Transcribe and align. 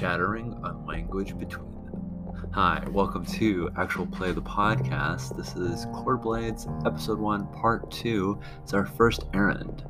shattering 0.00 0.58
a 0.64 0.72
language 0.88 1.38
between 1.38 1.74
them. 1.84 2.48
Hi, 2.54 2.82
welcome 2.90 3.22
to 3.34 3.68
Actual 3.76 4.06
Play 4.06 4.32
the 4.32 4.40
Podcast. 4.40 5.36
This 5.36 5.54
is 5.56 5.84
Chord 5.92 6.22
Blades, 6.22 6.66
Episode 6.86 7.18
1, 7.18 7.46
Part 7.48 7.90
2. 7.90 8.40
It's 8.62 8.72
our 8.72 8.86
first 8.86 9.24
errand. 9.34 9.84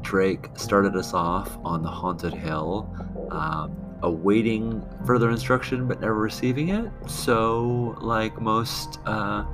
Drake 0.00 0.46
started 0.54 0.94
us 0.94 1.12
off 1.12 1.58
on 1.64 1.82
the 1.82 1.88
Haunted 1.88 2.34
Hill, 2.34 2.88
um, 3.32 3.76
awaiting 4.02 4.80
further 5.04 5.28
instruction 5.28 5.88
but 5.88 6.00
never 6.00 6.14
receiving 6.14 6.68
it. 6.68 6.92
So, 7.08 7.98
like 8.00 8.40
most, 8.40 9.00
uh, 9.06 9.44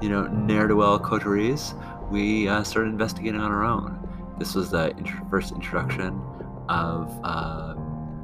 you 0.00 0.08
know, 0.08 0.28
ne'er 0.28 0.66
do 0.66 0.76
well 0.76 0.98
coteries, 0.98 1.74
we 2.10 2.48
uh, 2.48 2.62
started 2.62 2.88
investigating 2.88 3.38
on 3.38 3.52
our 3.52 3.64
own. 3.64 3.98
This 4.38 4.54
was 4.54 4.70
the 4.70 4.96
int- 4.96 5.10
first 5.28 5.52
introduction 5.52 6.18
of 6.70 7.20
uh, 7.22 7.74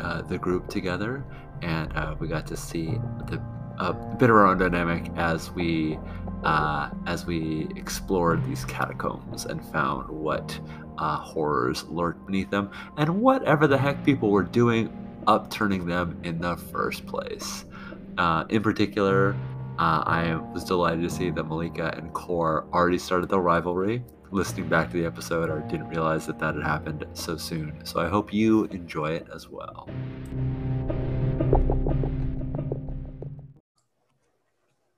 uh, 0.00 0.22
the 0.22 0.38
group 0.38 0.68
together, 0.68 1.24
and 1.62 1.94
uh, 1.96 2.14
we 2.18 2.28
got 2.28 2.46
to 2.46 2.56
see 2.56 2.98
the 3.26 3.42
a 3.80 3.92
bit 3.92 4.28
of 4.28 4.36
our 4.36 4.46
own 4.46 4.58
dynamic 4.58 5.08
as 5.16 5.50
we 5.52 5.98
uh, 6.44 6.90
as 7.06 7.26
we 7.26 7.68
explored 7.76 8.44
these 8.44 8.64
catacombs 8.64 9.44
and 9.44 9.64
found 9.66 10.08
what 10.08 10.58
uh, 10.98 11.16
horrors 11.16 11.84
lurked 11.84 12.24
beneath 12.26 12.50
them 12.50 12.70
and 12.96 13.08
whatever 13.08 13.66
the 13.66 13.78
heck 13.78 14.04
people 14.04 14.30
were 14.30 14.42
doing 14.42 14.92
upturning 15.26 15.86
them 15.86 16.18
in 16.24 16.40
the 16.40 16.56
first 16.56 17.06
place. 17.06 17.64
Uh, 18.16 18.44
in 18.48 18.62
particular, 18.62 19.36
I 19.78 20.34
was 20.52 20.64
delighted 20.64 21.02
to 21.02 21.10
see 21.10 21.30
that 21.30 21.44
Malika 21.44 21.94
and 21.96 22.12
Core 22.12 22.66
already 22.72 22.98
started 22.98 23.28
the 23.28 23.38
rivalry. 23.38 24.02
Listening 24.30 24.68
back 24.68 24.90
to 24.90 24.98
the 24.98 25.06
episode, 25.06 25.50
I 25.50 25.66
didn't 25.68 25.88
realize 25.88 26.26
that 26.26 26.38
that 26.38 26.54
had 26.54 26.62
happened 26.62 27.06
so 27.14 27.38
soon. 27.38 27.82
So 27.84 27.98
I 27.98 28.08
hope 28.08 28.30
you 28.30 28.64
enjoy 28.64 29.12
it 29.12 29.26
as 29.34 29.48
well. 29.48 29.88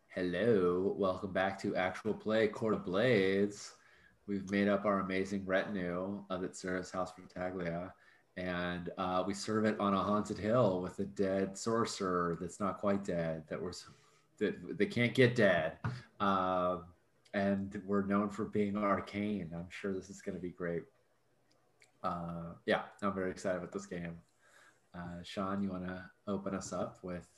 Hello, 0.08 0.96
welcome 0.98 1.32
back 1.32 1.60
to 1.62 1.76
Actual 1.76 2.12
Play 2.12 2.48
Court 2.48 2.74
of 2.74 2.84
Blades. 2.84 3.74
We've 4.26 4.50
made 4.50 4.66
up 4.66 4.84
our 4.84 4.98
amazing 4.98 5.46
retinue 5.46 6.24
of 6.28 6.42
at 6.42 6.56
Sarah's 6.56 6.90
House 6.90 7.12
Taglia, 7.32 7.92
and 8.36 8.90
uh, 8.98 9.22
we 9.24 9.32
serve 9.32 9.64
it 9.64 9.78
on 9.78 9.94
a 9.94 10.02
haunted 10.02 10.38
hill 10.38 10.82
with 10.82 10.98
a 10.98 11.04
dead 11.04 11.56
sorcerer 11.56 12.36
that's 12.40 12.58
not 12.58 12.78
quite 12.78 13.04
dead, 13.04 13.44
that 13.48 13.62
we're 13.62 13.72
that 14.38 14.76
they 14.76 14.86
can't 14.86 15.14
get 15.14 15.36
dead. 15.36 15.74
Um, 16.18 16.84
and 17.34 17.80
we're 17.86 18.06
known 18.06 18.28
for 18.28 18.46
being 18.46 18.76
arcane. 18.76 19.50
I'm 19.54 19.68
sure 19.68 19.92
this 19.92 20.10
is 20.10 20.20
going 20.20 20.36
to 20.36 20.40
be 20.42 20.50
great. 20.50 20.82
Uh, 22.02 22.54
yeah, 22.66 22.82
I'm 23.02 23.14
very 23.14 23.30
excited 23.30 23.58
about 23.58 23.72
this 23.72 23.86
game. 23.86 24.18
Uh, 24.94 25.22
Sean, 25.22 25.62
you 25.62 25.70
want 25.70 25.86
to 25.86 26.02
open 26.26 26.54
us 26.54 26.72
up 26.72 26.98
with 27.02 27.28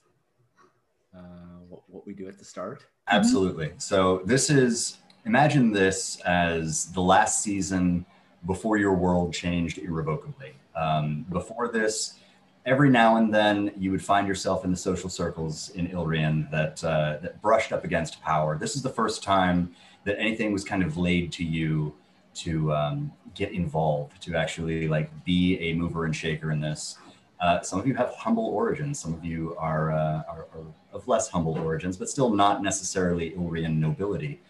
uh, 1.15 1.61
what, 1.69 1.83
what 1.89 2.07
we 2.07 2.15
do 2.15 2.29
at 2.29 2.39
the 2.39 2.45
start? 2.45 2.87
Absolutely. 3.09 3.73
So 3.79 4.23
this 4.25 4.49
is 4.49 4.99
imagine 5.27 5.73
this 5.73 6.21
as 6.21 6.87
the 6.93 7.01
last 7.03 7.43
season 7.43 8.07
before 8.47 8.77
your 8.77 8.95
world 8.95 9.33
changed 9.33 9.79
irrevocably. 9.79 10.55
Um, 10.75 11.27
before 11.31 11.69
this, 11.69 12.19
every 12.65 12.91
now 12.91 13.17
and 13.17 13.35
then 13.35 13.73
you 13.77 13.91
would 13.91 14.05
find 14.05 14.27
yourself 14.29 14.65
in 14.65 14.71
the 14.71 14.77
social 14.77 15.11
circles 15.11 15.71
in 15.71 15.89
Ilrian 15.89 16.51
that 16.51 16.83
uh, 16.85 17.19
that 17.23 17.41
brushed 17.43 17.73
up 17.73 17.85
against 17.85 18.21
power. 18.23 18.57
This 18.59 18.77
is 18.77 18.83
the 18.83 18.91
first 18.91 19.23
time 19.23 19.75
that 20.05 20.19
anything 20.19 20.53
was 20.53 20.65
kind 20.65 20.83
of 20.83 20.97
laid 20.97 21.33
to 21.33 21.45
you 21.45 21.95
to 22.35 22.73
um, 22.73 23.13
get 23.35 23.53
involved, 23.53 24.21
to 24.23 24.37
actually 24.37 24.89
like 24.89 25.11
be 25.25 25.59
a 25.59 25.75
mover 25.75 26.05
and 26.05 26.15
shaker 26.15 26.51
in 26.51 26.61
this. 26.61 26.99
Uh, 27.41 27.61
some 27.61 27.79
of 27.81 27.87
you 27.87 27.95
have 27.95 28.15
humble 28.15 28.47
origins. 28.47 29.01
Some 29.01 29.13
of 29.15 29.25
you 29.25 29.57
are, 29.59 29.93
uh, 29.93 30.23
are, 30.29 30.47
are, 30.55 30.65
of 30.93 31.09
less 31.09 31.29
humble 31.29 31.59
origins, 31.59 31.97
but 31.97 32.09
still 32.09 32.31
not 32.31 32.63
necessarily 32.63 33.33
Ilrian 33.33 33.79
nobility. 33.79 34.41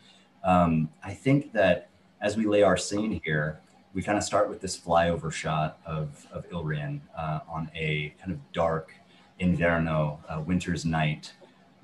Um, 0.45 0.91
I 1.03 1.15
think 1.15 1.53
that 1.53 1.89
as 2.21 2.37
we 2.37 2.47
lay 2.47 2.63
our 2.63 2.77
scene 2.77 3.21
here, 3.25 3.61
we 3.95 4.03
kind 4.03 4.17
of 4.17 4.25
start 4.25 4.49
with 4.49 4.61
this 4.61 4.79
flyover 4.79 5.31
shot 5.31 5.79
of, 5.85 6.27
of 6.33 6.49
Ilrian 6.51 7.01
uh, 7.17 7.41
on 7.49 7.71
a 7.75 8.15
kind 8.19 8.33
of 8.33 8.39
dark 8.53 8.93
Inverno, 9.41 10.19
uh, 10.29 10.41
winter's 10.41 10.85
night. 10.85 11.33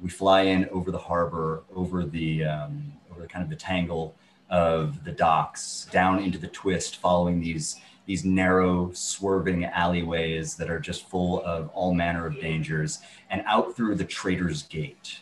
We 0.01 0.09
fly 0.09 0.43
in 0.43 0.69
over 0.71 0.91
the 0.91 0.99
harbor, 0.99 1.65
over 1.75 2.05
the, 2.05 2.45
um, 2.45 2.93
over 3.11 3.21
the 3.21 3.27
kind 3.27 3.43
of 3.43 3.51
the 3.51 3.57
tangle 3.57 4.15
of 4.49 5.05
the 5.05 5.13
docks, 5.13 5.87
down 5.91 6.21
into 6.21 6.39
the 6.39 6.49
twist, 6.49 6.97
following 6.97 7.41
these, 7.41 7.81
these 8.07 8.25
narrow, 8.25 8.91
swerving 8.93 9.65
alleyways 9.67 10.55
that 10.57 10.71
are 10.71 10.81
just 10.81 11.09
full 11.09 11.43
of 11.45 11.69
all 11.71 11.93
manner 11.93 12.27
of 12.27 12.41
dangers, 12.41 13.01
and 13.29 13.43
out 13.47 13.77
through 13.77 13.97
the 13.97 14.05
Trader's 14.05 14.63
Gate, 14.63 15.19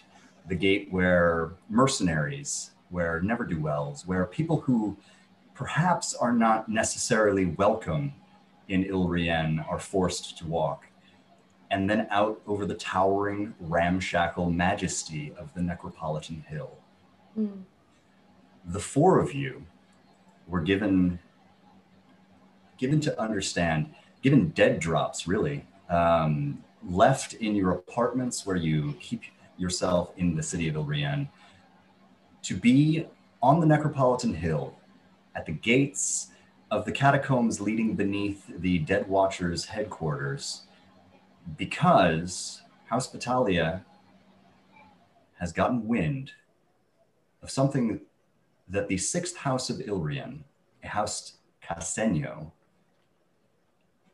the 0.46 0.54
gate 0.54 0.88
where 0.90 1.54
mercenaries, 1.68 2.70
where 2.90 3.20
never-do-wells, 3.20 4.06
where 4.06 4.24
people 4.26 4.60
who 4.60 4.96
perhaps 5.56 6.14
are 6.14 6.32
not 6.32 6.68
necessarily 6.68 7.46
welcome 7.46 8.12
in 8.68 8.84
Ilrian 8.84 9.66
are 9.68 9.78
forced 9.78 10.36
to 10.38 10.46
walk. 10.46 10.84
And 11.70 11.88
then 11.90 12.06
out 12.10 12.40
over 12.46 12.66
the 12.66 12.74
towering, 12.74 13.54
ramshackle 13.58 14.50
majesty 14.50 15.32
of 15.38 15.52
the 15.54 15.62
Necropolitan 15.62 16.44
Hill. 16.46 16.76
Mm. 17.36 17.62
The 18.66 18.80
four 18.80 19.18
of 19.18 19.32
you 19.34 19.64
were 20.46 20.60
given 20.60 21.18
given 22.78 23.00
to 23.00 23.18
understand, 23.20 23.94
given 24.22 24.50
dead 24.50 24.78
drops, 24.78 25.26
really, 25.26 25.64
um, 25.88 26.62
left 26.86 27.32
in 27.34 27.54
your 27.54 27.70
apartments 27.70 28.44
where 28.44 28.56
you 28.56 28.94
keep 29.00 29.22
yourself 29.56 30.12
in 30.18 30.36
the 30.36 30.42
city 30.42 30.68
of 30.68 30.74
Ilrian, 30.74 31.26
to 32.42 32.54
be 32.54 33.06
on 33.42 33.60
the 33.60 33.66
Necropolitan 33.66 34.34
Hill 34.34 34.74
at 35.36 35.46
the 35.46 35.52
gates 35.52 36.28
of 36.70 36.84
the 36.84 36.92
catacombs 36.92 37.60
leading 37.60 37.94
beneath 37.94 38.50
the 38.58 38.78
Dead 38.80 39.06
Watchers 39.06 39.66
headquarters 39.66 40.62
because 41.56 42.62
Hospitalia 42.88 43.84
has 45.38 45.52
gotten 45.52 45.86
wind 45.86 46.32
of 47.42 47.50
something 47.50 48.00
that 48.68 48.88
the 48.88 48.96
sixth 48.96 49.36
house 49.36 49.70
of 49.70 49.76
Ilrian, 49.76 50.40
a 50.82 50.88
house 50.88 51.34
Casenio, 51.60 52.52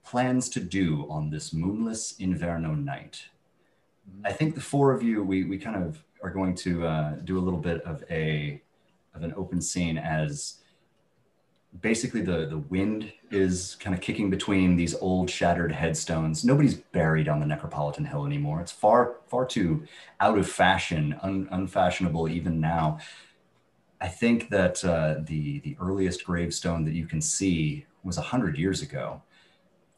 plans 0.04 0.48
to 0.50 0.60
do 0.60 1.06
on 1.08 1.30
this 1.30 1.52
moonless 1.54 2.14
Inverno 2.18 2.76
night. 2.76 3.28
I 4.24 4.32
think 4.32 4.54
the 4.54 4.60
four 4.60 4.92
of 4.92 5.02
you, 5.02 5.22
we, 5.22 5.44
we 5.44 5.56
kind 5.56 5.76
of 5.76 6.02
are 6.22 6.30
going 6.30 6.54
to 6.56 6.86
uh, 6.86 7.10
do 7.24 7.38
a 7.38 7.40
little 7.40 7.60
bit 7.60 7.80
of 7.82 8.04
a 8.10 8.60
of 9.14 9.22
an 9.22 9.34
open 9.36 9.60
scene 9.60 9.98
as 9.98 10.61
basically 11.80 12.20
the 12.20 12.46
the 12.46 12.58
wind 12.58 13.12
is 13.30 13.76
kind 13.80 13.94
of 13.94 14.00
kicking 14.00 14.28
between 14.30 14.76
these 14.76 14.94
old 14.96 15.30
shattered 15.30 15.72
headstones. 15.72 16.44
Nobody's 16.44 16.74
buried 16.74 17.28
on 17.28 17.40
the 17.40 17.46
necropolitan 17.46 18.06
hill 18.06 18.26
anymore. 18.26 18.60
It's 18.60 18.72
far 18.72 19.16
far 19.26 19.46
too 19.46 19.84
out 20.20 20.38
of 20.38 20.48
fashion 20.48 21.16
un, 21.22 21.48
unfashionable 21.50 22.28
even 22.28 22.60
now. 22.60 22.98
I 24.00 24.08
think 24.08 24.50
that 24.50 24.84
uh, 24.84 25.16
the 25.24 25.60
the 25.60 25.76
earliest 25.80 26.24
gravestone 26.24 26.84
that 26.84 26.94
you 26.94 27.06
can 27.06 27.20
see 27.20 27.86
was 28.04 28.16
100 28.16 28.58
years 28.58 28.82
ago. 28.82 29.22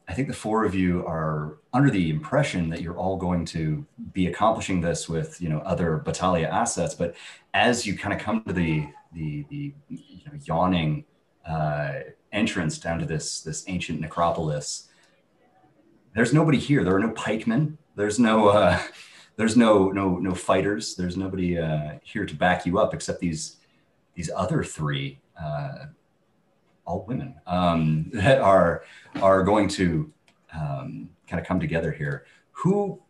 I 0.06 0.12
think 0.12 0.28
the 0.28 0.34
four 0.34 0.66
of 0.66 0.74
you 0.74 1.04
are 1.06 1.56
under 1.72 1.90
the 1.90 2.10
impression 2.10 2.68
that 2.68 2.82
you're 2.82 2.98
all 2.98 3.16
going 3.16 3.46
to 3.46 3.86
be 4.12 4.26
accomplishing 4.26 4.82
this 4.82 5.08
with 5.08 5.40
you 5.40 5.48
know 5.48 5.60
other 5.60 6.02
battalia 6.04 6.46
assets 6.46 6.94
but 6.94 7.14
as 7.54 7.86
you 7.86 7.96
kind 7.96 8.12
of 8.12 8.20
come 8.20 8.44
to 8.44 8.52
the 8.52 8.86
the 9.14 9.46
the 9.48 9.72
you 9.88 10.24
know, 10.26 10.38
yawning 10.44 11.06
uh, 11.48 11.92
entrance 12.32 12.78
down 12.78 12.98
to 12.98 13.06
this 13.06 13.40
this 13.40 13.64
ancient 13.68 14.00
necropolis. 14.00 14.88
There's 16.14 16.32
nobody 16.32 16.58
here. 16.58 16.84
There 16.84 16.94
are 16.94 17.00
no 17.00 17.10
pikemen. 17.10 17.78
There's 17.96 18.18
no 18.18 18.48
uh, 18.48 18.80
there's 19.36 19.56
no 19.56 19.90
no 19.90 20.18
no 20.18 20.34
fighters. 20.34 20.94
There's 20.94 21.16
nobody 21.16 21.58
uh, 21.58 21.98
here 22.02 22.26
to 22.26 22.34
back 22.34 22.66
you 22.66 22.78
up 22.78 22.94
except 22.94 23.20
these 23.20 23.56
these 24.14 24.30
other 24.34 24.62
three, 24.62 25.20
uh, 25.40 25.86
all 26.84 27.04
women, 27.06 27.34
um, 27.46 28.10
that 28.12 28.40
are 28.40 28.84
are 29.20 29.42
going 29.42 29.68
to 29.68 30.12
um, 30.52 31.10
kind 31.28 31.40
of 31.40 31.46
come 31.46 31.60
together 31.60 31.92
here. 31.92 32.26
Who, 32.52 33.00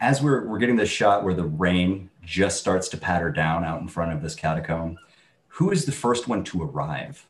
as 0.00 0.22
we're 0.22 0.46
we're 0.46 0.58
getting 0.58 0.76
this 0.76 0.90
shot 0.90 1.24
where 1.24 1.34
the 1.34 1.44
rain 1.44 2.10
just 2.22 2.58
starts 2.58 2.88
to 2.88 2.96
patter 2.96 3.30
down 3.30 3.64
out 3.64 3.80
in 3.80 3.88
front 3.88 4.12
of 4.12 4.22
this 4.22 4.34
catacomb, 4.34 4.98
who 5.48 5.70
is 5.70 5.84
the 5.84 5.92
first 5.92 6.26
one 6.26 6.42
to 6.44 6.62
arrive? 6.62 7.26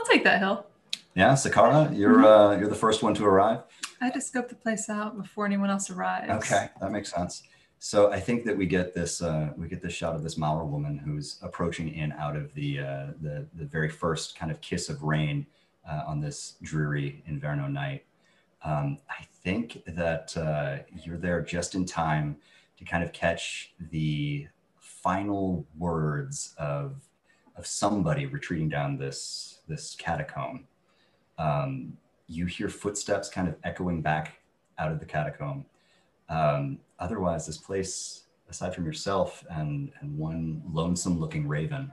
I'll 0.00 0.06
take 0.06 0.24
that 0.24 0.38
hill. 0.38 0.66
Yeah, 1.14 1.32
Sakara, 1.32 1.96
you're 1.96 2.16
mm-hmm. 2.16 2.24
uh, 2.24 2.56
you're 2.56 2.70
the 2.70 2.74
first 2.74 3.02
one 3.02 3.12
to 3.14 3.26
arrive. 3.26 3.64
I 4.00 4.06
had 4.06 4.14
to 4.14 4.20
scope 4.20 4.48
the 4.48 4.54
place 4.54 4.88
out 4.88 5.20
before 5.20 5.44
anyone 5.44 5.68
else 5.68 5.90
arrives. 5.90 6.30
Okay, 6.30 6.70
that 6.80 6.90
makes 6.90 7.12
sense. 7.12 7.42
So 7.80 8.10
I 8.10 8.18
think 8.18 8.44
that 8.44 8.56
we 8.56 8.64
get 8.64 8.94
this 8.94 9.20
uh, 9.20 9.50
we 9.56 9.68
get 9.68 9.82
this 9.82 9.92
shot 9.92 10.14
of 10.14 10.22
this 10.22 10.36
Mauer 10.36 10.66
woman 10.66 10.96
who's 10.96 11.38
approaching 11.42 11.92
in 11.92 12.12
out 12.12 12.34
of 12.34 12.54
the, 12.54 12.78
uh, 12.78 13.06
the 13.20 13.46
the 13.54 13.66
very 13.66 13.90
first 13.90 14.38
kind 14.38 14.50
of 14.50 14.60
kiss 14.62 14.88
of 14.88 15.02
rain 15.02 15.46
uh, 15.88 16.02
on 16.06 16.20
this 16.20 16.54
dreary 16.62 17.22
Inverno 17.28 17.70
night. 17.70 18.04
Um, 18.64 18.98
I 19.10 19.24
think 19.42 19.82
that 19.86 20.34
uh, 20.36 20.78
you're 21.04 21.18
there 21.18 21.42
just 21.42 21.74
in 21.74 21.84
time 21.84 22.36
to 22.78 22.84
kind 22.84 23.04
of 23.04 23.12
catch 23.12 23.74
the 23.90 24.48
final 24.78 25.66
words 25.76 26.54
of 26.56 27.02
of 27.60 27.66
somebody 27.66 28.24
retreating 28.24 28.70
down 28.70 28.96
this 28.96 29.60
this 29.68 29.94
catacomb. 29.94 30.66
Um, 31.36 31.98
you 32.26 32.46
hear 32.46 32.70
footsteps 32.70 33.28
kind 33.28 33.48
of 33.48 33.54
echoing 33.64 34.00
back 34.00 34.40
out 34.78 34.90
of 34.90 34.98
the 34.98 35.04
catacomb. 35.04 35.66
Um, 36.30 36.78
otherwise, 36.98 37.46
this 37.46 37.58
place, 37.58 38.24
aside 38.48 38.74
from 38.74 38.86
yourself 38.86 39.44
and 39.50 39.92
and 40.00 40.16
one 40.16 40.62
lonesome 40.72 41.20
looking 41.20 41.46
raven, 41.46 41.92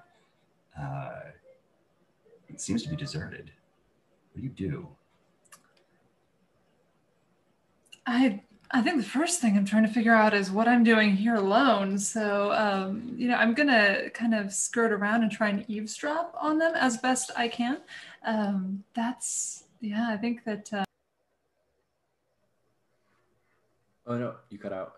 uh, 0.79 1.31
it 2.47 2.61
seems 2.61 2.81
to 2.83 2.89
be 2.89 2.95
deserted. 2.95 3.51
What 4.31 4.41
do 4.41 4.43
you 4.43 4.49
do? 4.49 4.87
I 8.05 8.41
I 8.71 8.81
think 8.81 8.97
the 8.97 9.03
first 9.07 9.39
thing 9.39 9.55
I'm 9.57 9.65
trying 9.65 9.83
to 9.87 9.91
figure 9.93 10.13
out 10.13 10.33
is 10.33 10.51
what 10.51 10.67
I'm 10.67 10.83
doing 10.83 11.15
here 11.15 11.35
alone. 11.35 11.97
So 11.97 12.51
um, 12.51 13.13
you 13.17 13.27
know, 13.29 13.35
I'm 13.35 13.53
gonna 13.53 14.09
kind 14.09 14.33
of 14.35 14.53
skirt 14.53 14.91
around 14.91 15.23
and 15.23 15.31
try 15.31 15.49
and 15.49 15.63
eavesdrop 15.69 16.35
on 16.39 16.57
them 16.57 16.73
as 16.75 16.97
best 16.97 17.31
I 17.37 17.47
can. 17.47 17.77
Um, 18.25 18.83
that's 18.93 19.63
yeah. 19.79 20.09
I 20.09 20.17
think 20.17 20.43
that 20.43 20.73
uh, 20.73 20.83
Oh 24.05 24.17
no, 24.17 24.35
you 24.49 24.57
cut 24.57 24.73
out. 24.73 24.93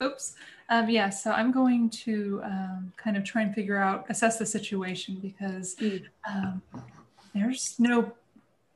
Oops. 0.00 0.34
Um, 0.68 0.88
yeah, 0.88 1.10
so 1.10 1.32
I'm 1.32 1.52
going 1.52 1.90
to 1.90 2.40
um, 2.44 2.92
kind 2.96 3.16
of 3.16 3.24
try 3.24 3.42
and 3.42 3.54
figure 3.54 3.76
out, 3.76 4.06
assess 4.08 4.38
the 4.38 4.46
situation 4.46 5.16
because 5.20 5.76
Mm. 5.76 6.04
um, 6.28 6.62
there's 7.34 7.76
no 7.78 8.12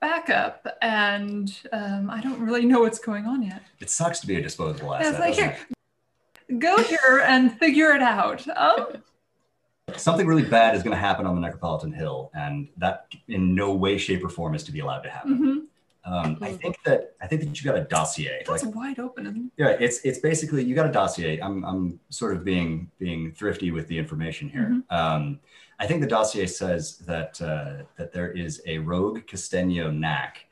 backup 0.01 0.67
and 0.83 1.61
um, 1.73 2.11
I 2.11 2.21
don't 2.21 2.41
really 2.41 2.65
know 2.67 2.81
what's 2.81 2.99
going 2.99 3.27
on 3.27 3.43
yet. 3.43 3.63
It 3.81 3.91
sucks 3.91 4.21
to 4.21 4.27
be 4.27 4.37
a 4.37 4.43
disposable 4.43 4.91
Yeah, 4.93 4.99
it's 5.01 5.09
asset. 5.09 5.21
like, 5.21 5.35
here, 5.35 6.59
go 6.59 6.83
here 6.83 7.23
and 7.27 7.57
figure 7.59 7.93
it 7.93 8.03
out. 8.03 8.47
Oh. 8.57 8.93
Something 9.97 10.27
really 10.27 10.43
bad 10.43 10.75
is 10.75 10.83
going 10.83 10.95
to 10.95 11.01
happen 11.01 11.27
on 11.27 11.41
the 11.41 11.49
Necropolitan 11.49 11.95
Hill, 11.95 12.31
and 12.35 12.69
that 12.77 13.07
in 13.29 13.55
no 13.55 13.73
way, 13.73 13.97
shape, 13.99 14.25
or 14.25 14.29
form 14.29 14.55
is 14.57 14.65
to 14.65 14.73
be 14.73 14.81
allowed 14.81 15.03
to 15.03 15.11
happen. 15.11 15.39
mhm. 15.39 15.67
Um, 16.07 16.39
I 16.41 16.53
think 16.53 16.77
that 16.85 17.17
I 17.21 17.27
think 17.27 17.43
that 17.43 17.59
you 17.59 17.65
got 17.65 17.77
a 17.77 17.85
dossier. 17.85 18.43
that's 18.47 18.65
Like, 18.65 18.75
wide 18.75 18.99
open. 19.01 19.51
Yeah, 19.57 19.77
it's 19.81 19.99
it's 20.05 20.21
basically 20.21 20.63
you 20.63 20.75
got 20.75 20.87
a 20.87 20.93
dossier. 20.93 21.41
I'm 21.41 21.65
I'm 21.65 22.01
sort 22.11 22.37
of 22.37 22.45
being 22.45 22.91
being 22.99 23.33
thrifty 23.33 23.73
with 23.73 23.89
the 23.89 23.99
information 23.99 24.49
here. 24.49 24.71
Mm-hmm. 24.71 24.97
Um, 24.97 25.41
I 25.81 25.87
think 25.87 26.01
the 26.01 26.07
dossier 26.07 26.47
says 26.47 26.99
that 26.99 27.43
uh, 27.43 27.85
that 27.97 28.13
there 28.13 28.31
is 28.31 28.63
a 28.67 28.79
rogue 28.79 29.27
Castenio 29.27 29.93
Knack 29.93 30.47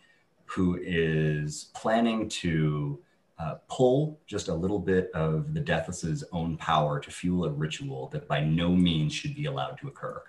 who 0.47 0.79
is 0.83 1.71
planning 1.75 2.29
to 2.29 3.01
uh, 3.39 3.55
pull 3.69 4.21
just 4.27 4.49
a 4.49 4.55
little 4.55 4.79
bit 4.79 5.11
of 5.15 5.55
the 5.55 5.61
Deathless's 5.61 6.25
own 6.33 6.57
power 6.57 7.01
to 7.01 7.11
fuel 7.11 7.45
a 7.45 7.51
ritual 7.51 8.09
that 8.09 8.29
by 8.29 8.41
no 8.41 8.71
means 8.71 9.13
should 9.13 9.35
be 9.35 9.47
allowed 9.47 9.79
to 9.79 9.89
occur. 9.89 10.23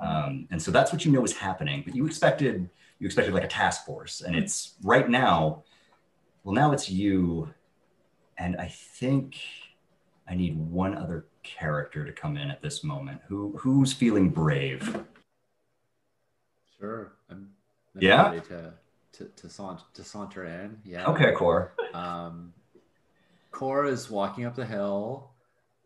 Um, 0.00 0.46
and 0.50 0.60
so 0.60 0.70
that's 0.70 0.92
what 0.92 1.04
you 1.04 1.12
know 1.12 1.24
is 1.24 1.36
happening. 1.36 1.82
But 1.84 1.94
you 1.94 2.06
expected 2.06 2.70
you 2.98 3.06
expected 3.06 3.34
like 3.34 3.44
a 3.44 3.48
task 3.48 3.84
force, 3.86 4.20
and 4.20 4.34
it's 4.36 4.74
right 4.82 5.08
now. 5.08 5.62
Well, 6.44 6.54
now 6.54 6.72
it's 6.72 6.88
you, 6.90 7.52
and 8.38 8.56
I 8.56 8.68
think 8.68 9.38
I 10.28 10.34
need 10.34 10.56
one 10.58 10.96
other 10.96 11.26
character 11.42 12.04
to 12.04 12.12
come 12.12 12.36
in 12.36 12.50
at 12.50 12.62
this 12.62 12.82
moment. 12.82 13.20
Who 13.28 13.56
who's 13.58 13.92
feeling 13.92 14.30
brave? 14.30 15.04
Sure. 16.78 17.12
I'm, 17.30 17.50
I'm 17.94 18.02
Yeah? 18.02 18.30
ready 18.30 18.40
to 18.48 18.74
to 19.12 19.24
to, 19.24 19.48
saunt, 19.48 19.80
to 19.94 20.04
saunter 20.04 20.44
in. 20.44 20.78
Yeah. 20.84 21.06
Okay, 21.06 21.32
Core. 21.32 21.72
Um, 21.94 22.52
Cora 23.50 23.88
is 23.90 24.10
walking 24.10 24.44
up 24.44 24.54
the 24.54 24.66
hill. 24.66 25.30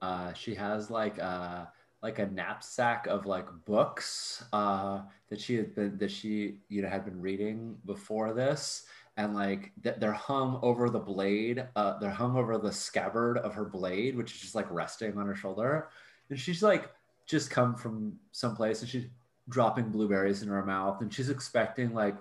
Uh, 0.01 0.33
she 0.35 0.55
has 0.55 0.91
like 0.91 1.19
a 1.19 1.73
like 2.03 2.19
a 2.19 2.27
knapsack 2.27 3.07
of 3.07 3.27
like 3.27 3.47
books 3.65 4.45
uh, 4.53 5.03
that 5.33 5.41
she 5.41 5.55
had 5.55 5.75
been 5.75 5.97
that 5.97 6.11
she 6.11 6.59
you 6.69 6.83
know 6.83 6.91
had 6.91 7.07
been 7.07 7.19
reading 7.19 7.75
before 7.87 8.35
this, 8.35 8.85
and 9.17 9.35
like 9.35 9.73
th- 9.83 9.97
they're 9.99 10.13
hung 10.13 10.59
over 10.61 10.91
the 10.91 10.99
blade. 10.99 11.67
Uh, 11.75 11.99
they're 11.99 12.11
hung 12.11 12.37
over 12.37 12.59
the 12.59 12.71
scabbard 12.71 13.39
of 13.39 13.55
her 13.55 13.65
blade, 13.65 14.15
which 14.15 14.35
is 14.35 14.41
just 14.43 14.55
like 14.55 14.71
resting 14.71 15.17
on 15.17 15.27
her 15.27 15.35
shoulder, 15.35 15.89
and 16.29 16.39
she's 16.39 16.63
like 16.63 16.91
just 17.25 17.51
come 17.51 17.75
from 17.75 18.19
someplace, 18.33 18.83
and 18.83 18.91
she's 18.91 19.07
dropping 19.49 19.89
blueberries 19.89 20.43
in 20.43 20.49
her 20.49 20.67
mouth, 20.67 21.01
and 21.01 21.13
she's 21.15 21.31
expecting 21.31 21.95
like 21.95 22.17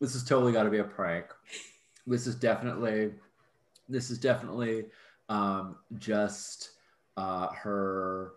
this 0.00 0.14
has 0.14 0.24
totally 0.24 0.52
got 0.52 0.64
to 0.64 0.70
be 0.70 0.78
a 0.78 0.84
prank. 0.84 1.26
This 2.08 2.26
is 2.26 2.34
definitely 2.34 3.12
this 3.88 4.10
is 4.10 4.18
definitely 4.18 4.86
um, 5.28 5.76
just 5.96 6.70
uh, 7.16 7.50
her 7.52 8.32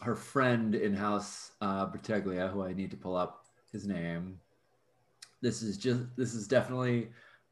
her 0.00 0.16
friend 0.16 0.74
in 0.74 0.94
house 0.94 1.52
uh, 1.60 1.86
Berteglia, 1.86 2.50
who 2.50 2.64
I 2.64 2.72
need 2.72 2.90
to 2.92 2.96
pull 2.96 3.14
up 3.14 3.41
his 3.72 3.86
name. 3.86 4.38
This 5.40 5.62
is 5.62 5.76
just 5.76 6.00
this 6.16 6.34
is 6.34 6.46
definitely 6.46 7.08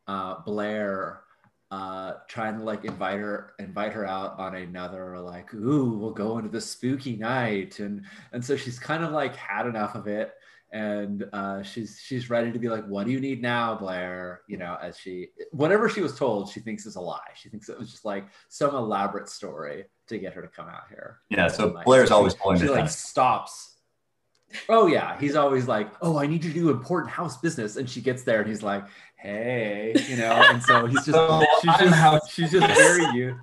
uh, 0.07 0.37
Blair 0.45 1.23
uh, 1.71 2.15
trying 2.29 2.59
to 2.59 2.65
like 2.65 2.85
invite 2.85 3.21
her 3.21 3.53
invite 3.59 3.93
her 3.93 4.07
out 4.07 4.39
on 4.39 4.55
another 4.57 5.19
like 5.21 5.53
ooh 5.55 5.97
we'll 5.99 6.11
go 6.13 6.39
into 6.39 6.51
the 6.51 6.61
spooky 6.61 7.17
night 7.17 7.79
and 7.79 8.05
and 8.33 8.45
so 8.45 8.57
she's 8.57 8.79
kind 8.79 9.05
of 9.05 9.13
like 9.13 9.37
had 9.37 9.67
enough 9.67 9.95
of 9.95 10.09
it 10.09 10.33
and 10.73 11.29
uh, 11.33 11.63
she's 11.63 12.01
she's 12.05 12.31
ready 12.31 12.53
to 12.53 12.59
be 12.59 12.69
like, 12.69 12.87
"What 12.87 13.05
do 13.05 13.13
you 13.13 13.21
need 13.21 13.43
now, 13.43 13.75
Blair?" 13.75 14.43
You 14.47 14.57
know, 14.57 14.77
as 14.81 14.97
she 14.97 15.29
whatever 15.51 15.89
she 15.89 16.01
was 16.01 16.17
told, 16.17 16.49
she 16.49 16.61
thinks 16.61 16.87
is 16.87 16.97
a 16.97 17.01
lie. 17.01 17.19
She 17.35 17.49
thinks 17.49 17.69
it 17.69 17.79
was 17.79 17.91
just 17.91 18.05
like 18.05 18.27
some 18.49 18.75
elaborate 18.75 19.29
story 19.29 19.87
to 20.07 20.19
get 20.19 20.33
her 20.33 20.43
to 20.43 20.49
come 20.49 20.69
out 20.69 20.85
here. 20.89 21.19
Yeah, 21.29 21.49
so 21.49 21.77
Blair's 21.85 22.09
she- 22.09 22.15
always 22.15 22.35
pulling 22.35 22.59
She 22.59 22.67
this 22.67 22.77
like 22.77 22.89
stops. 22.89 23.70
Oh 24.69 24.87
yeah, 24.87 25.19
he's 25.19 25.37
always 25.37 25.69
like, 25.69 25.91
"Oh, 26.03 26.19
I 26.19 26.27
need 26.27 26.43
to 26.43 26.53
do 26.53 26.71
important 26.71 27.11
house 27.13 27.37
business," 27.37 27.77
and 27.77 27.89
she 27.89 28.01
gets 28.01 28.23
there 28.25 28.41
and 28.41 28.49
he's 28.49 28.63
like, 28.63 28.85
"Hey," 29.17 29.95
you 30.09 30.17
know, 30.17 30.33
and 30.33 30.63
so 30.63 30.87
he's 30.87 31.05
just 31.05 31.11
So, 31.19 31.45
she's 31.61 31.71
I'm 31.71 31.81
just 31.81 31.95
house 31.95 32.33
she's 32.33 32.51
just 32.53 32.67
very 32.67 33.05
you. 33.17 33.41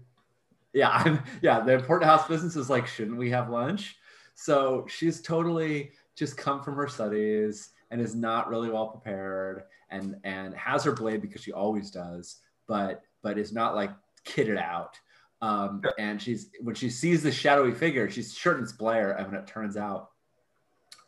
Yeah, 0.74 0.90
I'm, 0.90 1.24
yeah. 1.42 1.62
The 1.62 1.74
important 1.74 2.10
house 2.10 2.28
business 2.28 2.56
is 2.56 2.70
like, 2.70 2.86
shouldn't 2.88 3.18
we 3.18 3.30
have 3.32 3.50
lunch? 3.50 3.98
So 4.36 4.86
she's 4.90 5.22
totally 5.22 5.92
just 6.16 6.38
come 6.38 6.62
from 6.62 6.76
her 6.76 6.88
studies 6.88 7.70
and 7.90 8.02
is 8.02 8.14
not 8.14 8.50
really 8.50 8.70
well 8.70 8.88
prepared 8.88 9.64
and 9.90 10.18
and 10.24 10.54
has 10.56 10.84
her 10.84 10.92
blade 10.92 11.22
because 11.22 11.42
she 11.42 11.54
always 11.54 11.90
does, 11.90 12.38
but 12.68 13.02
but 13.24 13.38
is 13.38 13.54
not 13.54 13.76
like 13.76 13.92
kitted 14.26 14.60
out. 14.60 15.00
Um, 15.42 15.82
Sure. 15.84 15.94
and 16.00 16.22
she's 16.22 16.50
when 16.62 16.76
she 16.76 16.90
sees 16.90 17.24
the 17.24 17.32
shadowy 17.32 17.72
figure, 17.72 18.10
she's 18.10 18.36
certain 18.38 18.64
it's 18.64 18.74
Blair, 18.74 19.12
and 19.14 19.32
when 19.32 19.40
it 19.40 19.48
turns 19.48 19.78
out 19.78 20.10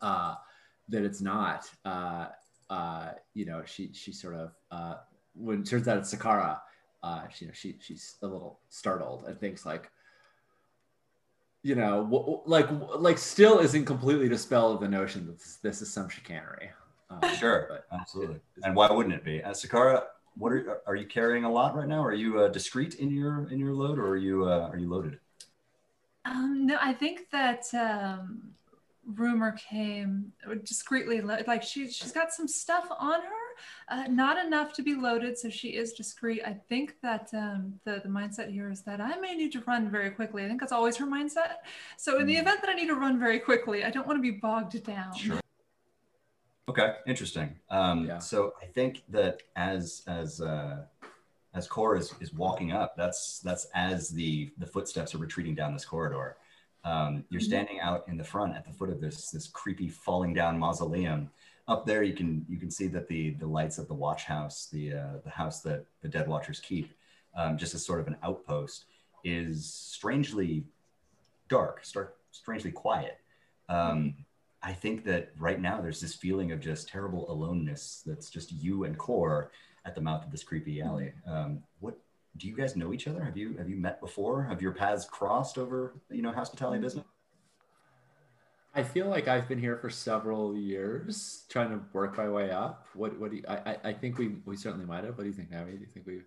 uh, 0.01 0.35
that 0.89 1.03
it's 1.03 1.21
not, 1.21 1.69
uh, 1.85 2.27
uh, 2.69 3.11
you 3.33 3.45
know, 3.45 3.63
she 3.65 3.91
she 3.93 4.11
sort 4.11 4.35
of 4.35 4.51
uh, 4.71 4.95
when 5.35 5.61
it 5.61 5.65
turns 5.65 5.87
out 5.87 5.97
it's 5.97 6.13
Sakara, 6.13 6.59
uh, 7.03 7.27
she, 7.33 7.45
you 7.45 7.49
know, 7.49 7.53
she 7.55 7.75
she's 7.79 8.15
a 8.21 8.27
little 8.27 8.59
startled 8.69 9.25
and 9.25 9.39
thinks 9.39 9.65
like, 9.65 9.89
you 11.63 11.75
know, 11.75 12.03
w- 12.03 12.41
like 12.45 12.67
like 12.97 13.17
still 13.17 13.59
isn't 13.59 13.85
completely 13.85 14.29
dispelled 14.29 14.75
of 14.75 14.81
the 14.81 14.87
notion 14.87 15.25
that 15.27 15.37
this, 15.39 15.57
this 15.57 15.81
is 15.81 15.91
some 15.91 16.09
chicanery. 16.09 16.69
Um, 17.09 17.35
Sure, 17.35 17.65
but 17.69 17.85
absolutely. 17.91 18.35
it- 18.35 18.41
And 18.63 18.75
why 18.75 18.91
wouldn't 18.91 19.15
it 19.15 19.23
be? 19.23 19.43
Uh, 19.43 19.51
Sakara, 19.51 20.03
what 20.35 20.51
are 20.53 20.81
are 20.85 20.95
you 20.95 21.07
carrying 21.07 21.43
a 21.43 21.51
lot 21.51 21.75
right 21.75 21.87
now? 21.87 22.03
Are 22.03 22.13
you 22.13 22.39
uh, 22.41 22.47
discreet 22.49 22.95
in 22.95 23.09
your 23.11 23.49
in 23.49 23.59
your 23.59 23.73
load, 23.73 23.97
or 23.99 24.07
are 24.09 24.17
you 24.17 24.45
uh, 24.45 24.69
are 24.71 24.77
you 24.77 24.89
loaded? 24.89 25.19
Um, 26.25 26.65
no, 26.67 26.77
I 26.79 26.93
think 26.93 27.29
that 27.31 27.63
um, 27.73 28.53
rumor 29.05 29.53
came 29.53 30.31
discreetly. 30.63 31.21
Like 31.21 31.63
she, 31.63 31.89
she's 31.89 32.11
got 32.11 32.31
some 32.31 32.47
stuff 32.47 32.87
on 32.99 33.21
her, 33.21 33.45
uh, 33.89 34.03
not 34.07 34.43
enough 34.43 34.73
to 34.73 34.83
be 34.83 34.93
loaded, 34.95 35.37
so 35.37 35.49
she 35.49 35.69
is 35.69 35.93
discreet. 35.93 36.41
I 36.45 36.53
think 36.69 36.95
that 37.01 37.29
um, 37.33 37.79
the 37.85 38.01
the 38.03 38.09
mindset 38.09 38.51
here 38.51 38.69
is 38.69 38.81
that 38.83 39.01
I 39.01 39.17
may 39.17 39.35
need 39.35 39.51
to 39.53 39.61
run 39.61 39.89
very 39.89 40.11
quickly. 40.11 40.45
I 40.45 40.47
think 40.47 40.59
that's 40.59 40.71
always 40.71 40.97
her 40.97 41.05
mindset. 41.05 41.55
So 41.97 42.19
in 42.19 42.27
the 42.27 42.35
Mm. 42.35 42.41
event 42.41 42.61
that 42.61 42.69
I 42.69 42.73
need 42.73 42.87
to 42.87 42.95
run 42.95 43.19
very 43.19 43.39
quickly, 43.39 43.83
I 43.83 43.89
don't 43.89 44.05
want 44.07 44.17
to 44.17 44.21
be 44.21 44.31
bogged 44.31 44.83
down. 44.83 45.13
Sure. 45.15 45.39
Okay, 46.69 46.95
interesting. 47.07 47.55
Um, 47.69 48.05
Yeah. 48.05 48.19
So 48.19 48.53
I 48.61 48.65
think 48.67 49.03
that 49.09 49.41
as 49.55 50.03
as 50.07 50.39
uh, 50.41 50.85
as 51.55 51.67
Core 51.67 51.95
is, 51.97 52.13
is 52.21 52.31
walking 52.33 52.71
up, 52.71 52.95
that's 52.95 53.39
that's 53.39 53.65
as 53.73 54.09
the 54.09 54.51
the 54.59 54.67
footsteps 54.67 55.15
are 55.15 55.17
retreating 55.17 55.55
down 55.55 55.73
this 55.73 55.85
corridor. 55.85 56.37
Um, 56.83 57.25
you're 57.29 57.41
Mhm. 57.41 57.45
standing 57.45 57.79
out 57.79 58.07
in 58.07 58.17
the 58.17 58.23
front 58.23 58.55
at 58.55 58.65
the 58.65 58.71
foot 58.73 58.89
of 58.89 59.01
this 59.01 59.31
this 59.31 59.47
creepy 59.47 59.89
falling 59.89 60.33
down 60.33 60.57
mausoleum. 60.57 61.29
Up 61.67 61.85
there, 61.85 62.03
you 62.03 62.13
can 62.13 62.45
you 62.49 62.57
can 62.57 62.71
see 62.71 62.87
that 62.87 63.07
the 63.07 63.31
the 63.31 63.47
lights 63.47 63.77
of 63.77 63.87
the 63.87 63.93
watch 63.93 64.25
house, 64.25 64.67
the 64.67 64.93
uh, 64.93 65.17
the 65.23 65.29
house 65.29 65.61
that 65.61 65.85
the 66.01 66.07
Dead 66.07 66.27
Watchers 66.27 66.59
keep, 66.59 66.93
um, 67.35 67.57
just 67.57 67.75
as 67.75 67.85
sort 67.85 67.99
of 67.99 68.07
an 68.07 68.17
outpost, 68.23 68.85
is 69.23 69.71
strangely 69.71 70.65
dark, 71.47 71.83
start 71.83 72.17
strangely 72.31 72.71
quiet. 72.71 73.19
Um, 73.67 74.15
I 74.61 74.73
think 74.73 75.03
that 75.05 75.31
right 75.37 75.59
now 75.59 75.79
there's 75.79 76.01
this 76.01 76.15
feeling 76.15 76.51
of 76.51 76.59
just 76.59 76.89
terrible 76.89 77.31
aloneness 77.31 78.03
that's 78.05 78.29
just 78.29 78.51
you 78.51 78.83
and 78.85 78.97
Core 78.97 79.51
at 79.85 79.95
the 79.95 80.01
mouth 80.01 80.25
of 80.25 80.31
this 80.31 80.43
creepy 80.43 80.81
alley. 80.81 81.13
Um, 81.25 81.63
what 81.79 81.97
do 82.39 82.47
you 82.47 82.55
guys 82.55 82.75
know 82.75 82.93
each 82.93 83.07
other? 83.07 83.23
Have 83.23 83.37
you 83.37 83.55
have 83.57 83.69
you 83.69 83.75
met 83.75 83.99
before? 83.99 84.43
Have 84.43 84.61
your 84.61 84.71
paths 84.71 85.05
crossed 85.05 85.57
over 85.57 85.93
you 86.09 86.21
know 86.21 86.31
Hospitalia 86.31 86.77
mm-hmm. 86.77 86.85
business? 86.85 87.05
I 88.73 88.83
feel 88.83 89.07
like 89.07 89.27
I've 89.27 89.47
been 89.47 89.59
here 89.59 89.77
for 89.77 89.89
several 89.89 90.55
years, 90.55 91.43
trying 91.49 91.69
to 91.71 91.81
work 91.91 92.17
my 92.17 92.29
way 92.29 92.51
up. 92.51 92.87
What 92.93 93.19
what 93.19 93.31
do 93.31 93.37
you, 93.37 93.43
I 93.47 93.55
I- 93.71 93.79
I 93.89 93.93
think 93.93 94.17
we 94.17 94.37
we 94.45 94.55
certainly 94.55 94.85
might 94.85 95.03
have. 95.03 95.17
What 95.17 95.23
do 95.23 95.29
you 95.29 95.35
think, 95.35 95.51
Navi? 95.51 95.73
Do 95.73 95.79
you 95.79 95.87
think 95.87 96.07
we? 96.07 96.21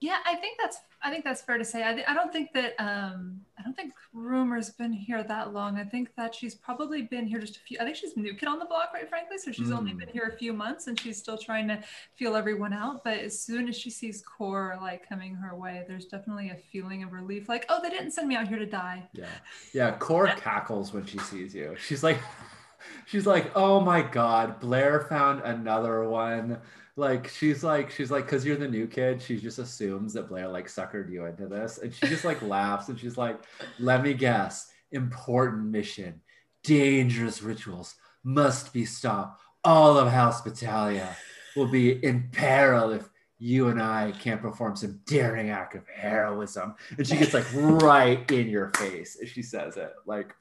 Yeah, 0.00 0.18
I 0.26 0.34
think 0.36 0.58
that's 0.60 0.78
I 1.02 1.10
think 1.10 1.24
that's 1.24 1.40
fair 1.40 1.56
to 1.56 1.64
say. 1.64 1.88
I, 1.88 1.94
th- 1.94 2.06
I 2.06 2.12
don't 2.14 2.30
think 2.32 2.52
that 2.52 2.74
um 2.78 3.40
I 3.58 3.62
don't 3.62 3.74
think 3.74 3.94
Rumor's 4.14 4.68
been 4.70 4.92
here 4.92 5.22
that 5.22 5.54
long. 5.54 5.78
I 5.78 5.84
think 5.84 6.14
that 6.16 6.34
she's 6.34 6.54
probably 6.54 7.02
been 7.02 7.26
here 7.26 7.38
just 7.38 7.56
a 7.56 7.60
few. 7.60 7.78
I 7.80 7.84
think 7.84 7.96
she's 7.96 8.14
new 8.16 8.34
kid 8.34 8.46
on 8.48 8.58
the 8.58 8.66
block, 8.66 8.90
quite 8.90 9.08
frankly. 9.08 9.38
So 9.38 9.52
she's 9.52 9.70
only 9.70 9.92
Mm. 9.92 9.98
been 10.00 10.08
here 10.08 10.30
a 10.34 10.36
few 10.36 10.52
months 10.52 10.86
and 10.86 11.00
she's 11.00 11.16
still 11.16 11.38
trying 11.38 11.66
to 11.68 11.82
feel 12.14 12.36
everyone 12.36 12.74
out. 12.74 13.04
But 13.04 13.18
as 13.18 13.38
soon 13.38 13.68
as 13.68 13.76
she 13.78 13.88
sees 13.88 14.22
Core 14.22 14.76
like 14.82 15.08
coming 15.08 15.34
her 15.36 15.56
way, 15.56 15.84
there's 15.88 16.04
definitely 16.06 16.50
a 16.50 16.56
feeling 16.56 17.02
of 17.02 17.12
relief. 17.12 17.48
Like, 17.48 17.64
oh, 17.70 17.80
they 17.82 17.88
didn't 17.90 18.10
send 18.10 18.28
me 18.28 18.36
out 18.36 18.48
here 18.48 18.58
to 18.58 18.66
die. 18.66 19.08
Yeah, 19.14 19.26
yeah. 19.72 19.96
Core 19.98 20.26
cackles 20.28 20.92
when 20.92 21.06
she 21.06 21.18
sees 21.18 21.54
you. 21.54 21.74
She's 21.78 22.02
like, 22.02 22.18
she's 23.06 23.26
like, 23.26 23.50
oh 23.56 23.80
my 23.80 24.02
god, 24.02 24.60
Blair 24.60 25.00
found 25.08 25.40
another 25.42 26.06
one. 26.08 26.58
Like 26.98 27.28
she's 27.28 27.62
like 27.62 27.90
she's 27.90 28.10
like 28.10 28.24
because 28.24 28.44
you're 28.44 28.56
the 28.56 28.66
new 28.66 28.86
kid. 28.86 29.20
She 29.20 29.36
just 29.38 29.58
assumes 29.58 30.14
that 30.14 30.28
Blair 30.28 30.48
like 30.48 30.66
suckered 30.66 31.10
you 31.10 31.26
into 31.26 31.46
this, 31.46 31.78
and 31.78 31.94
she 31.94 32.06
just 32.06 32.24
like 32.24 32.40
laughs 32.40 32.88
and 32.88 32.98
she's 32.98 33.18
like, 33.18 33.38
let 33.78 34.02
me 34.02 34.14
guess, 34.14 34.70
important 34.92 35.66
mission, 35.66 36.22
dangerous 36.64 37.42
rituals 37.42 37.96
must 38.24 38.72
be 38.72 38.86
stopped. 38.86 39.42
All 39.62 39.98
of 39.98 40.08
House 40.08 40.36
Hospitalia 40.36 41.16
will 41.54 41.66
be 41.66 42.04
in 42.04 42.28
peril 42.32 42.92
if 42.92 43.08
you 43.38 43.68
and 43.68 43.82
I 43.82 44.12
can't 44.12 44.40
perform 44.40 44.76
some 44.76 45.00
daring 45.06 45.50
act 45.50 45.74
of 45.74 45.86
heroism. 45.88 46.74
And 46.96 47.06
she 47.06 47.16
gets 47.16 47.34
like 47.34 47.46
right 47.52 48.28
in 48.30 48.48
your 48.48 48.70
face 48.70 49.18
as 49.22 49.28
she 49.28 49.42
says 49.42 49.76
it. 49.76 49.92
Like 50.06 50.34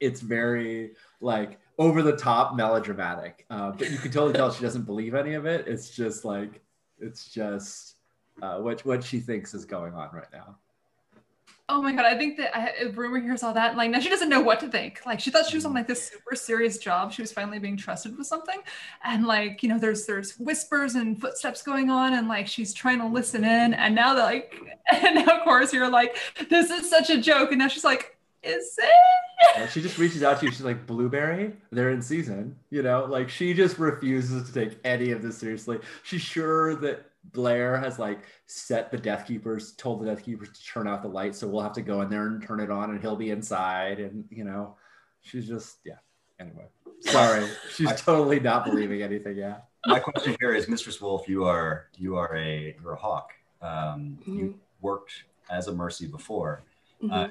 it's 0.00 0.20
very 0.20 0.92
like 1.20 1.58
over 1.78 2.02
the 2.02 2.16
top 2.16 2.54
melodramatic. 2.54 3.46
Uh, 3.50 3.72
but 3.72 3.90
you 3.90 3.98
can 3.98 4.10
totally 4.10 4.34
tell 4.34 4.52
she 4.52 4.62
doesn't 4.62 4.84
believe 4.84 5.14
any 5.14 5.34
of 5.34 5.46
it. 5.46 5.66
It's 5.66 5.90
just 5.90 6.24
like 6.24 6.60
it's 6.98 7.28
just 7.28 7.96
uh, 8.42 8.58
what 8.58 8.84
what 8.84 9.02
she 9.02 9.20
thinks 9.20 9.54
is 9.54 9.64
going 9.64 9.94
on 9.94 10.10
right 10.12 10.32
now. 10.32 10.56
Oh 11.70 11.80
my 11.80 11.92
god, 11.92 12.04
I 12.04 12.18
think 12.18 12.36
that 12.36 12.54
I, 12.54 12.90
rumor 12.92 13.18
hears 13.18 13.42
all 13.42 13.54
that, 13.54 13.74
like 13.74 13.90
now 13.90 13.98
she 13.98 14.10
doesn't 14.10 14.28
know 14.28 14.42
what 14.42 14.60
to 14.60 14.68
think. 14.68 15.00
Like 15.06 15.18
she 15.18 15.30
thought 15.30 15.46
she 15.46 15.56
was 15.56 15.64
on 15.64 15.72
like 15.72 15.86
this 15.86 16.08
super 16.08 16.36
serious 16.36 16.76
job. 16.76 17.10
She 17.10 17.22
was 17.22 17.32
finally 17.32 17.58
being 17.58 17.78
trusted 17.78 18.18
with 18.18 18.26
something, 18.26 18.60
and 19.02 19.24
like 19.26 19.62
you 19.62 19.70
know, 19.70 19.78
there's 19.78 20.04
there's 20.04 20.36
whispers 20.38 20.94
and 20.94 21.18
footsteps 21.18 21.62
going 21.62 21.88
on, 21.88 22.12
and 22.12 22.28
like 22.28 22.46
she's 22.46 22.74
trying 22.74 22.98
to 22.98 23.06
listen 23.06 23.44
in, 23.44 23.72
and 23.72 23.94
now 23.94 24.12
they're 24.12 24.24
like, 24.24 24.54
and 24.92 25.14
now 25.14 25.38
of 25.38 25.44
course 25.44 25.72
you're 25.72 25.88
like, 25.88 26.18
this 26.50 26.68
is 26.70 26.90
such 26.90 27.08
a 27.08 27.18
joke, 27.18 27.48
and 27.50 27.60
now 27.60 27.68
she's 27.68 27.84
like, 27.84 28.13
is 28.44 28.78
it? 28.78 29.56
And 29.56 29.70
she 29.70 29.80
just 29.82 29.98
reaches 29.98 30.22
out 30.22 30.40
to 30.40 30.46
you. 30.46 30.52
She's 30.52 30.62
like, 30.62 30.86
Blueberry, 30.86 31.52
they're 31.70 31.90
in 31.90 32.02
season. 32.02 32.56
You 32.70 32.82
know, 32.82 33.04
like 33.04 33.28
she 33.28 33.54
just 33.54 33.78
refuses 33.78 34.50
to 34.50 34.52
take 34.52 34.78
any 34.84 35.10
of 35.10 35.22
this 35.22 35.38
seriously. 35.38 35.78
She's 36.02 36.22
sure 36.22 36.74
that 36.76 37.06
Blair 37.32 37.76
has 37.78 37.98
like 37.98 38.20
set 38.46 38.90
the 38.90 38.98
Death 38.98 39.26
Keepers, 39.26 39.72
told 39.72 40.00
the 40.02 40.06
Death 40.06 40.24
Keepers 40.24 40.50
to 40.50 40.64
turn 40.64 40.86
out 40.88 41.02
the 41.02 41.08
light. 41.08 41.34
So 41.34 41.46
we'll 41.46 41.62
have 41.62 41.72
to 41.74 41.82
go 41.82 42.00
in 42.02 42.10
there 42.10 42.26
and 42.26 42.42
turn 42.42 42.60
it 42.60 42.70
on 42.70 42.90
and 42.90 43.00
he'll 43.00 43.16
be 43.16 43.30
inside. 43.30 43.98
And, 44.00 44.24
you 44.30 44.44
know, 44.44 44.76
she's 45.22 45.46
just, 45.46 45.78
yeah. 45.84 45.94
Anyway, 46.40 46.64
sorry. 47.00 47.46
She's 47.74 47.92
totally 48.00 48.40
not 48.40 48.64
believing 48.64 49.02
anything. 49.02 49.36
Yeah. 49.36 49.58
My 49.86 50.00
question 50.00 50.34
here 50.40 50.52
is, 50.52 50.66
Mistress 50.68 51.00
Wolf, 51.00 51.28
you 51.28 51.44
are 51.44 51.86
you 51.96 52.16
are 52.16 52.34
a 52.36 52.74
you're 52.82 52.94
a 52.94 52.96
hawk. 52.96 53.30
Um, 53.62 54.18
Mm-hmm. 54.22 54.38
You 54.38 54.54
worked 54.80 55.12
as 55.48 55.68
a 55.68 55.72
mercy 55.72 56.06
before. 56.08 56.64
Mhm. 57.02 57.12
Uh, 57.12 57.28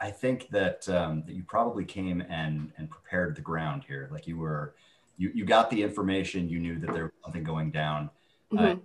I 0.00 0.10
think 0.10 0.48
that 0.50 0.88
um, 0.88 1.22
that 1.26 1.34
you 1.34 1.42
probably 1.42 1.84
came 1.84 2.20
and 2.22 2.72
and 2.76 2.88
prepared 2.90 3.34
the 3.36 3.42
ground 3.42 3.84
here. 3.86 4.08
Like 4.12 4.26
you 4.26 4.36
were, 4.38 4.74
you 5.16 5.30
you 5.34 5.44
got 5.44 5.70
the 5.70 5.82
information. 5.82 6.48
You 6.48 6.58
knew 6.60 6.78
that 6.78 6.92
there 6.92 7.04
was 7.04 7.12
something 7.24 7.42
going 7.44 7.70
down. 7.70 8.10
Uh, 8.52 8.56
Mhm. 8.56 8.80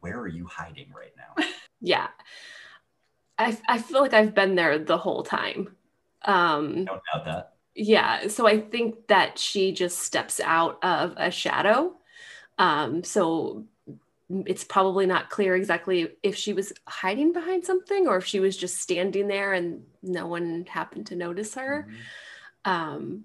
where 0.00 0.18
are 0.18 0.28
you 0.28 0.46
hiding 0.46 0.90
right 0.96 1.12
now? 1.16 1.44
yeah. 1.80 2.08
I, 3.38 3.56
I 3.68 3.78
feel 3.78 4.00
like 4.00 4.12
I've 4.14 4.34
been 4.34 4.54
there 4.54 4.78
the 4.78 4.98
whole 4.98 5.22
time. 5.22 5.76
Um, 6.22 6.84
Don't 6.84 7.00
doubt 7.12 7.24
that. 7.24 7.54
yeah. 7.74 8.28
So 8.28 8.46
I 8.46 8.60
think 8.60 9.08
that 9.08 9.38
she 9.38 9.72
just 9.72 9.98
steps 10.00 10.40
out 10.40 10.82
of 10.84 11.14
a 11.16 11.30
shadow. 11.30 11.94
Um, 12.58 13.02
so 13.04 13.64
it's 14.46 14.64
probably 14.64 15.06
not 15.06 15.30
clear 15.30 15.54
exactly 15.54 16.08
if 16.22 16.36
she 16.36 16.52
was 16.52 16.72
hiding 16.86 17.32
behind 17.32 17.64
something 17.64 18.06
or 18.06 18.16
if 18.16 18.24
she 18.24 18.40
was 18.40 18.56
just 18.56 18.78
standing 18.80 19.28
there 19.28 19.52
and 19.52 19.84
no 20.02 20.26
one 20.26 20.64
happened 20.68 21.06
to 21.06 21.16
notice 21.16 21.54
her. 21.54 21.88
Um, 22.64 23.24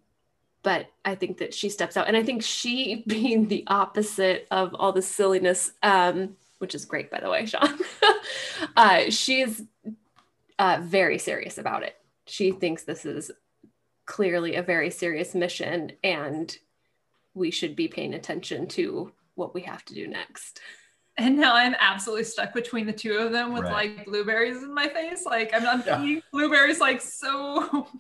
but 0.64 0.88
I 1.06 1.16
think 1.16 1.38
that 1.38 1.54
she 1.54 1.70
steps 1.70 1.96
out, 1.96 2.08
and 2.08 2.18
I 2.18 2.24
think 2.24 2.44
she, 2.44 3.04
being 3.08 3.48
the 3.48 3.64
opposite 3.68 4.48
of 4.52 4.76
all 4.76 4.92
the 4.92 5.02
silliness, 5.02 5.72
um, 5.82 6.36
which 6.58 6.76
is 6.76 6.86
great 6.86 7.10
by 7.10 7.20
the 7.20 7.30
way, 7.30 7.46
Sean, 7.46 7.80
uh, 8.76 9.10
she 9.10 9.42
is 9.42 9.64
uh, 10.60 10.80
very 10.82 11.20
serious 11.20 11.58
about 11.58 11.84
it. 11.84 11.96
She 12.26 12.52
thinks 12.52 12.84
this 12.84 13.06
is 13.06 13.32
clearly 14.06 14.56
a 14.56 14.64
very 14.64 14.90
serious 14.90 15.34
mission, 15.36 15.94
and 16.04 16.56
we 17.34 17.52
should 17.52 17.76
be 17.76 17.88
paying 17.88 18.14
attention 18.14 18.68
to 18.68 19.12
what 19.36 19.54
we 19.54 19.62
have 19.62 19.86
to 19.86 19.94
do 19.94 20.08
next. 20.08 20.60
And 21.20 21.36
now 21.38 21.56
I'm 21.56 21.76
absolutely 21.80 22.26
stuck 22.26 22.54
between 22.54 22.86
the 22.86 22.94
two 22.94 23.18
of 23.18 23.32
them 23.32 23.52
with 23.54 23.64
Right. 23.64 23.96
like 23.98 24.06
blueberries 24.06 24.62
in 24.62 24.74
my 24.74 24.88
face. 24.88 25.26
Like 25.26 25.52
I'm 25.54 25.64
not 25.64 25.86
Yeah. 25.86 26.04
eating 26.04 26.22
blueberries 26.32 26.80
like 26.80 27.02
so. 27.02 27.88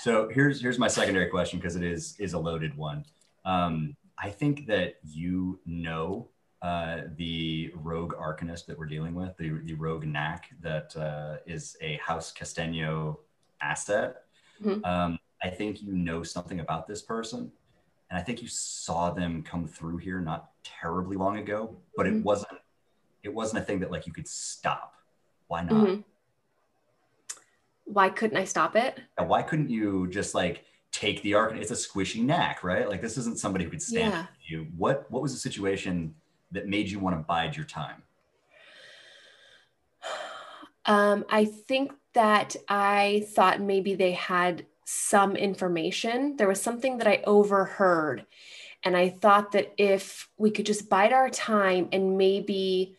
So 0.00 0.28
here's 0.28 0.60
here's 0.62 0.78
my 0.78 0.88
secondary 0.88 1.26
question 1.28 1.58
because 1.58 1.76
it 1.76 1.82
is 1.82 2.14
is 2.18 2.32
a 2.32 2.38
loaded 2.38 2.76
one. 2.76 3.04
Um, 3.44 3.96
I 4.16 4.30
think 4.30 4.66
that 4.66 4.94
you 5.04 5.58
know 5.66 6.28
uh, 6.62 7.02
the 7.16 7.72
rogue 7.74 8.14
arcanist 8.14 8.66
that 8.66 8.78
we're 8.78 8.86
dealing 8.86 9.14
with, 9.14 9.36
the 9.36 9.50
the 9.64 9.74
rogue 9.74 10.06
knack 10.06 10.50
that 10.60 10.96
uh, 10.96 11.36
is 11.46 11.76
a 11.82 11.96
House 11.96 12.32
Castano 12.32 13.18
asset. 13.60 14.22
Mhm. 14.64 14.86
Um, 14.86 15.18
I 15.42 15.50
think 15.50 15.82
you 15.82 15.92
know 15.92 16.22
something 16.22 16.60
about 16.60 16.86
this 16.86 17.02
person, 17.02 17.52
and 18.10 18.18
I 18.18 18.22
think 18.22 18.40
you 18.42 18.48
saw 18.48 19.10
them 19.10 19.42
come 19.42 19.66
through 19.66 19.98
here 19.98 20.20
not 20.20 20.50
terribly 20.64 21.16
long 21.16 21.38
ago, 21.38 21.76
but 21.96 22.06
it 22.06 22.14
Mhm. 22.14 22.22
wasn't 22.22 22.60
it 23.24 23.34
wasn't 23.34 23.60
a 23.62 23.64
thing 23.64 23.80
that 23.80 23.90
like 23.90 24.06
you 24.06 24.12
could 24.12 24.28
stop. 24.28 24.94
Why 25.48 25.62
not? 25.64 25.86
Mhm. 25.88 26.04
Why 27.84 28.08
couldn't 28.08 28.36
I 28.36 28.44
stop 28.44 28.76
it? 28.76 29.00
Yeah, 29.18 29.24
why 29.24 29.42
couldn't 29.42 29.70
you 29.70 30.06
just 30.08 30.34
like 30.34 30.64
take 30.92 31.20
the 31.22 31.34
arc? 31.34 31.54
It's 31.56 31.70
a 31.70 31.74
squishy 31.74 32.22
knack, 32.22 32.62
right? 32.62 32.88
Like 32.88 33.00
this 33.02 33.18
isn't 33.18 33.38
somebody 33.38 33.64
who 33.64 33.70
could 33.70 33.82
stand 33.82 34.12
Yeah. 34.12 34.26
you. 34.46 34.64
What 34.76 35.10
what 35.10 35.20
was 35.20 35.32
the 35.32 35.38
situation 35.40 36.14
that 36.52 36.68
made 36.68 36.88
you 36.90 37.00
want 37.00 37.16
to 37.16 37.22
bide 37.22 37.56
your 37.56 37.66
time? 37.66 38.04
Um, 40.86 41.26
I 41.28 41.44
think 41.44 41.92
that 42.14 42.56
I 42.66 43.26
thought 43.34 43.60
maybe 43.60 43.94
they 43.94 44.12
had 44.12 44.64
some 44.90 45.36
information. 45.36 46.34
There 46.36 46.48
was 46.48 46.62
something 46.62 46.96
that 46.96 47.06
I 47.06 47.22
overheard. 47.26 48.24
And 48.82 48.96
I 48.96 49.10
thought 49.10 49.52
that 49.52 49.74
if 49.76 50.30
we 50.38 50.50
could 50.50 50.64
just 50.64 50.88
bide 50.88 51.12
our 51.12 51.28
time 51.28 51.90
and 51.92 52.16
maybe 52.16 52.96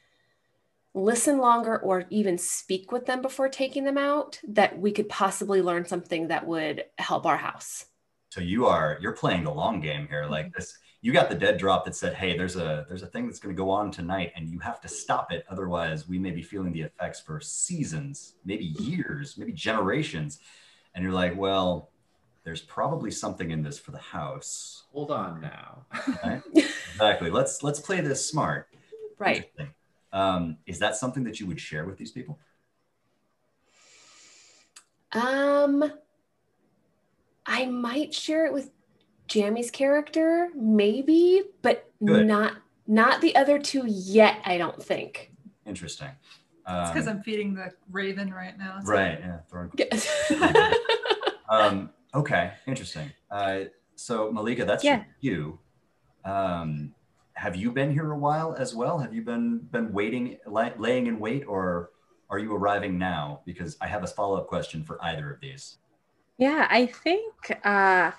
listen 0.93 1.39
longer 1.39 1.79
or 1.79 2.05
even 2.11 2.37
speak 2.37 2.91
with 2.91 3.07
them 3.07 3.23
before 3.23 3.49
taking 3.49 3.85
them 3.85 3.97
out, 3.97 4.39
that 4.49 4.77
we 4.77 4.91
could 4.91 5.09
possibly 5.09 5.63
learn 5.63 5.83
something 5.83 6.27
that 6.27 6.45
would 6.45 6.85
help 6.99 7.25
our 7.25 7.37
house. 7.37 7.85
So 8.29 8.41
you 8.41 8.67
are 8.67 8.99
you're 9.01 9.13
playing 9.13 9.43
the 9.43 9.53
long 9.53 9.81
game 9.81 10.07
here. 10.07 10.25
Like 10.25 10.47
mm-hmm. 10.47 10.59
this, 10.59 10.77
you 11.01 11.11
got 11.11 11.27
the 11.29 11.35
dead 11.35 11.57
drop 11.57 11.85
that 11.85 11.95
said, 11.95 12.13
"Hey, 12.13 12.37
there's 12.37 12.55
a 12.55 12.85
there's 12.87 13.01
a 13.01 13.07
thing 13.07 13.25
that's 13.25 13.39
going 13.39 13.55
to 13.55 13.59
go 13.59 13.71
on 13.71 13.89
tonight, 13.89 14.31
and 14.35 14.47
you 14.47 14.59
have 14.59 14.79
to 14.81 14.87
stop 14.87 15.31
it. 15.31 15.43
Otherwise, 15.49 16.07
we 16.07 16.19
may 16.19 16.29
be 16.29 16.43
feeling 16.43 16.71
the 16.71 16.81
effects 16.81 17.19
for 17.19 17.39
seasons, 17.39 18.35
maybe 18.45 18.65
years, 18.65 19.39
maybe 19.39 19.53
generations." 19.53 20.37
And 20.95 21.03
you're 21.03 21.13
like, 21.13 21.37
"Well, 21.37 21.91
there's 22.43 22.61
probably 22.61 23.11
something 23.11 23.51
in 23.51 23.63
this 23.63 23.79
for 23.79 23.91
the 23.91 23.99
house." 23.99 24.83
Hold 24.91 25.11
on 25.11 25.41
now. 25.41 25.85
Right? 26.23 26.41
exactly. 26.91 27.29
Let's 27.29 27.63
let's 27.63 27.79
play 27.79 28.01
this 28.01 28.25
smart. 28.25 28.67
Right. 29.17 29.51
Um, 30.11 30.57
is 30.65 30.79
that 30.79 30.95
something 30.95 31.23
that 31.25 31.39
you 31.39 31.47
would 31.47 31.59
share 31.59 31.85
with 31.85 31.97
these 31.97 32.11
people? 32.11 32.39
Um, 35.11 35.91
I 37.45 37.65
might 37.65 38.13
share 38.13 38.45
it 38.45 38.53
with 38.53 38.71
Jammy's 39.27 39.71
character, 39.71 40.49
maybe, 40.55 41.43
but 41.61 41.91
Good. 42.03 42.27
not 42.27 42.53
not 42.87 43.21
the 43.21 43.35
other 43.35 43.59
two 43.59 43.83
yet. 43.85 44.41
I 44.45 44.57
don't 44.57 44.81
think. 44.81 45.31
Interesting. 45.65 46.09
It's 46.69 46.91
because 46.91 47.07
Um, 47.07 47.17
I'm 47.17 47.23
feeding 47.23 47.55
the 47.55 47.71
raven 47.91 48.31
right 48.33 48.57
now. 48.57 48.79
so- 48.83 48.91
right. 48.91 49.19
Yeah. 49.19 49.39
Throwing 49.49 49.71
Yes. 49.77 50.07
Um, 51.49 51.89
Okay, 52.13 52.53
interesting. 52.67 53.11
Uh, 53.29 53.65
so 53.95 54.31
Malika, 54.31 54.65
that's 54.65 54.83
Yeah. 54.83 55.03
you. 55.19 55.59
Um, 56.25 56.93
have 57.33 57.55
you 57.55 57.71
been 57.71 57.91
here 57.91 58.11
a 58.11 58.17
while 58.17 58.55
as 58.57 58.73
well? 58.75 58.97
Have 58.99 59.13
you 59.13 59.21
been 59.23 59.59
been 59.71 59.93
waiting, 59.93 60.37
li- 60.47 60.73
laying 60.77 61.05
in 61.07 61.19
wait, 61.19 61.43
or 61.47 61.91
are 62.29 62.39
you 62.39 62.55
arriving 62.55 62.97
now? 62.97 63.41
Because 63.45 63.77
I 63.81 63.87
have 63.87 64.03
a 64.03 64.07
follow 64.07 64.37
up 64.37 64.47
question 64.47 64.83
for 64.83 64.97
either 65.03 65.31
of 65.31 65.39
these. 65.39 65.77
Yeah, 66.37 66.67
I 66.69 66.85
think 66.87 67.33
uh, 67.63 68.11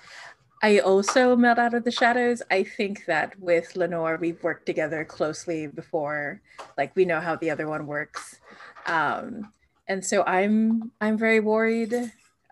I 0.63 0.79
also 0.79 1.35
melt 1.35 1.57
out 1.59 1.73
of 1.73 1.83
the 1.83 1.91
shadows. 1.91 2.41
I 2.51 2.63
think 2.63 3.05
that 3.05 3.39
with 3.39 3.75
Lenore, 3.75 4.17
we've 4.19 4.41
worked 4.43 4.65
together 4.65 5.03
closely 5.05 5.67
before. 5.67 6.41
Like 6.77 6.95
we 6.95 7.05
know 7.05 7.19
how 7.19 7.35
the 7.37 7.49
other 7.49 7.67
one 7.67 7.87
works, 7.87 8.40
um, 8.85 9.51
and 9.87 10.03
so 10.03 10.23
I'm 10.23 10.91
I'm 11.01 11.17
very 11.17 11.39
worried 11.39 11.93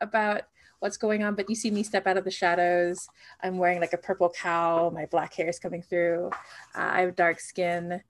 about 0.01 0.43
what's 0.79 0.97
going 0.97 1.23
on. 1.23 1.35
But 1.35 1.49
you 1.49 1.55
see 1.55 1.71
me 1.71 1.83
step 1.83 2.07
out 2.07 2.17
of 2.17 2.23
the 2.23 2.31
shadows. 2.31 3.09
I'm 3.41 3.57
wearing 3.57 3.79
like 3.79 3.93
a 3.93 3.97
purple 3.97 4.29
cow. 4.29 4.89
My 4.93 5.05
black 5.05 5.33
hair 5.33 5.49
is 5.49 5.59
coming 5.59 5.81
through. 5.81 6.31
Uh, 6.75 6.89
I 6.91 7.01
have 7.01 7.15
dark 7.15 7.39
skin. 7.39 8.01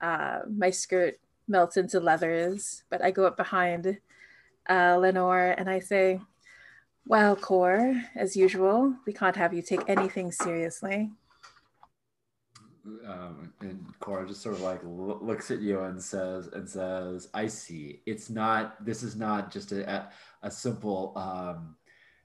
Uh, 0.00 0.40
my 0.48 0.70
skirt 0.70 1.18
melts 1.48 1.76
into 1.76 2.00
leathers, 2.00 2.84
but 2.90 3.02
I 3.02 3.10
go 3.10 3.26
up 3.26 3.36
behind 3.36 3.98
uh, 4.68 4.96
Lenore 4.96 5.54
and 5.56 5.68
I 5.68 5.80
say. 5.80 6.20
Well, 7.08 7.36
Core, 7.36 8.02
as 8.16 8.34
usual, 8.34 8.96
we 9.06 9.12
can't 9.12 9.36
have 9.36 9.54
you 9.54 9.62
take 9.62 9.82
anything 9.86 10.32
seriously. 10.32 11.12
Um, 13.06 13.52
and 13.60 13.84
Cora 14.00 14.26
just 14.26 14.42
sort 14.42 14.54
of 14.54 14.60
like 14.62 14.80
lo- 14.84 15.18
looks 15.22 15.50
at 15.50 15.60
you 15.60 15.80
and 15.80 16.02
says 16.02 16.48
and 16.48 16.68
says, 16.68 17.28
"I 17.34 17.46
see. 17.46 18.02
It's 18.06 18.30
not. 18.30 18.84
This 18.84 19.02
is 19.02 19.16
not 19.16 19.50
just 19.52 19.72
a 19.72 19.88
a, 19.90 20.08
a 20.42 20.50
simple. 20.50 21.12
Um, 21.16 21.76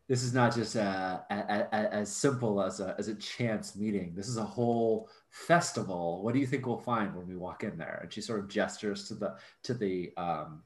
this 0.07 0.23
is 0.23 0.33
not 0.33 0.53
just 0.53 0.75
a, 0.75 1.23
a, 1.29 1.67
a- 1.71 1.93
as 1.93 2.13
simple 2.13 2.61
as 2.61 2.79
a 2.79 2.95
as 2.99 3.07
a 3.07 3.15
chance 3.15 3.75
meeting. 3.75 4.13
This 4.15 4.27
is 4.27 4.37
a 4.37 4.43
whole 4.43 5.09
festival. 5.29 6.21
What 6.23 6.33
do 6.33 6.39
you 6.39 6.47
think 6.47 6.65
we'll 6.65 6.77
find 6.77 7.15
when 7.15 7.27
we 7.27 7.35
walk 7.35 7.63
in 7.63 7.77
there?" 7.77 7.99
And 8.03 8.11
she 8.13 8.21
sort 8.21 8.39
of 8.39 8.49
gestures 8.49 9.07
to 9.07 9.15
the 9.15 9.35
to 9.63 9.73
the 9.73 10.11
um, 10.17 10.63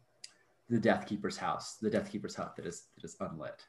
the 0.70 0.80
Death 0.80 1.06
Keeper's 1.06 1.38
house, 1.38 1.78
the 1.82 1.90
Death 1.90 2.12
Keeper's 2.12 2.36
hut 2.36 2.56
that 2.56 2.66
is 2.66 2.88
that 2.96 3.06
is 3.06 3.16
unlit. 3.20 3.66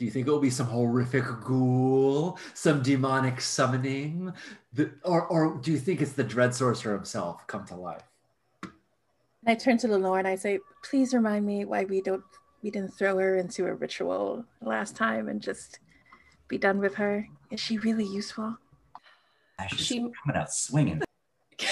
Do 0.00 0.06
you 0.06 0.10
think 0.10 0.26
it 0.26 0.30
will 0.30 0.40
be 0.40 0.48
some 0.48 0.66
horrific 0.66 1.24
ghoul, 1.44 2.38
some 2.54 2.82
demonic 2.82 3.38
summoning, 3.38 4.32
the, 4.72 4.90
or 5.04 5.26
or 5.26 5.58
do 5.58 5.72
you 5.72 5.78
think 5.78 6.00
it's 6.00 6.12
the 6.12 6.24
Dread 6.24 6.54
Sorcerer 6.54 6.94
himself 6.94 7.46
come 7.46 7.66
to 7.66 7.74
life? 7.74 8.04
And 8.62 8.72
I 9.46 9.54
turn 9.56 9.76
to 9.76 9.88
Lenore 9.88 10.18
and 10.18 10.26
I 10.26 10.36
say, 10.36 10.58
please 10.82 11.12
remind 11.12 11.44
me 11.44 11.66
why 11.66 11.84
we 11.84 12.00
don't 12.00 12.24
we 12.62 12.70
didn't 12.70 12.94
throw 12.94 13.18
her 13.18 13.36
into 13.36 13.66
a 13.66 13.74
ritual 13.74 14.46
last 14.62 14.96
time 14.96 15.28
and 15.28 15.38
just 15.38 15.80
be 16.48 16.56
done 16.56 16.78
with 16.78 16.94
her. 16.94 17.28
Is 17.50 17.60
she 17.60 17.76
really 17.76 18.06
useful? 18.06 18.56
Ashes 19.58 19.80
She- 19.80 19.98
coming 19.98 20.34
out 20.34 20.50
swinging. 20.50 21.02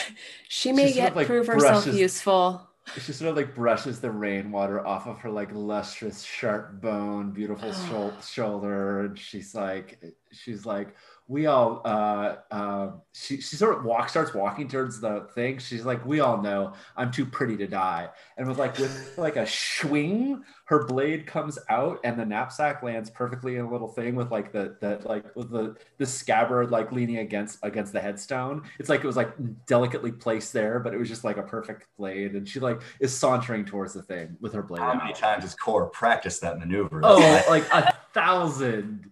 She 0.50 0.72
may 0.72 0.88
She 0.88 0.92
sort 0.92 0.96
yet 0.96 1.10
of, 1.12 1.16
like, 1.16 1.26
prove 1.28 1.46
herself 1.46 1.86
useful. 1.86 2.67
She 2.94 3.12
sort 3.12 3.30
of 3.30 3.36
like 3.36 3.54
brushes 3.54 4.00
the 4.00 4.10
rainwater 4.10 4.84
off 4.86 5.06
of 5.06 5.18
her 5.20 5.30
like 5.30 5.50
lustrous, 5.52 6.22
sharp 6.22 6.80
bone, 6.80 7.30
beautiful 7.30 7.72
shou- 7.72 8.12
shoulder, 8.22 9.00
and 9.00 9.18
she's 9.18 9.54
like, 9.54 10.02
she's 10.32 10.66
like, 10.66 10.96
we 11.28 11.44
all. 11.44 11.82
Uh, 11.84 12.36
uh, 12.50 12.90
she 13.12 13.40
she 13.40 13.56
sort 13.56 13.76
of 13.76 13.84
walks, 13.84 14.12
starts 14.12 14.32
walking 14.32 14.66
towards 14.66 14.98
the 14.98 15.28
thing. 15.34 15.58
She's 15.58 15.84
like, 15.84 16.04
we 16.06 16.20
all 16.20 16.40
know 16.40 16.72
I'm 16.96 17.12
too 17.12 17.26
pretty 17.26 17.56
to 17.58 17.66
die, 17.66 18.08
and 18.38 18.48
with 18.48 18.58
like 18.58 18.78
with 18.78 19.14
like 19.18 19.36
a 19.36 19.46
swing, 19.46 20.42
her 20.64 20.86
blade 20.86 21.26
comes 21.26 21.58
out, 21.68 22.00
and 22.02 22.18
the 22.18 22.24
knapsack 22.24 22.82
lands 22.82 23.10
perfectly 23.10 23.56
in 23.56 23.66
a 23.66 23.70
little 23.70 23.88
thing 23.88 24.14
with 24.14 24.30
like 24.30 24.52
the 24.52 24.76
the 24.80 25.00
like 25.06 25.36
with 25.36 25.50
the 25.50 25.76
the 25.98 26.06
scabbard 26.06 26.70
like 26.70 26.92
leaning 26.92 27.18
against 27.18 27.58
against 27.62 27.92
the 27.92 28.00
headstone. 28.00 28.62
It's 28.78 28.88
like 28.88 29.04
it 29.04 29.06
was 29.06 29.16
like 29.16 29.34
delicately 29.66 30.12
placed 30.12 30.54
there, 30.54 30.80
but 30.80 30.94
it 30.94 30.96
was 30.96 31.10
just 31.10 31.24
like 31.24 31.36
a 31.36 31.42
perfect 31.42 31.86
blade. 31.98 32.36
And 32.36 32.48
she 32.48 32.58
like 32.58 32.80
is 33.00 33.14
sauntering 33.14 33.66
towards 33.66 33.92
the 33.92 34.02
thing 34.02 34.38
with 34.40 34.54
her 34.54 34.62
blade. 34.62 34.80
How 34.80 34.92
out. 34.92 34.96
many 34.96 35.12
times 35.12 35.42
has 35.42 35.54
Core 35.54 35.90
practiced 35.90 36.40
that 36.40 36.58
maneuver? 36.58 37.02
Oh, 37.04 37.44
like 37.50 37.70
a 37.70 37.94
thousand. 38.14 39.10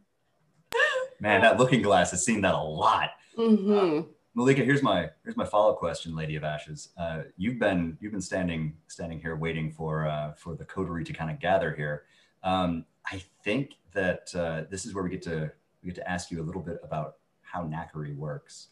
Man, 1.21 1.41
that 1.43 1.59
looking 1.59 1.83
glass 1.83 2.11
has 2.11 2.25
seen 2.25 2.41
that 2.43 2.55
a 2.55 2.63
lot. 2.63 3.11
hmm 3.37 4.01
Malika, 4.35 4.63
here's 4.63 4.83
my 4.83 5.09
here's 5.25 5.37
my 5.37 5.47
follow 5.47 5.73
up 5.73 5.79
question, 5.79 6.15
Lady 6.15 6.37
of 6.37 6.45
Ashes. 6.45 6.91
Uh, 6.99 7.23
you've 7.39 7.59
been 7.59 7.97
you've 8.01 8.13
been 8.13 8.21
standing 8.21 8.77
standing 8.87 9.19
here 9.19 9.35
waiting 9.35 9.71
for 9.71 10.07
uh, 10.07 10.33
for 10.35 10.55
the 10.55 10.65
coterie 10.65 11.05
to 11.05 11.13
kind 11.15 11.31
of 11.31 11.41
gather 11.41 11.75
here. 11.75 12.05
Um, 12.43 12.85
I 13.11 13.23
think 13.43 13.79
that 13.95 14.31
uh, 14.35 14.65
this 14.71 14.85
is 14.85 14.95
where 14.95 15.03
we 15.03 15.09
get 15.09 15.23
to 15.23 15.51
we 15.83 15.89
get 15.89 15.95
to 15.95 16.11
ask 16.11 16.31
you 16.31 16.43
a 16.43 16.45
little 16.45 16.61
bit 16.61 16.81
about 16.83 17.17
how 17.41 17.63
knackery 17.63 18.15
works. 18.15 18.69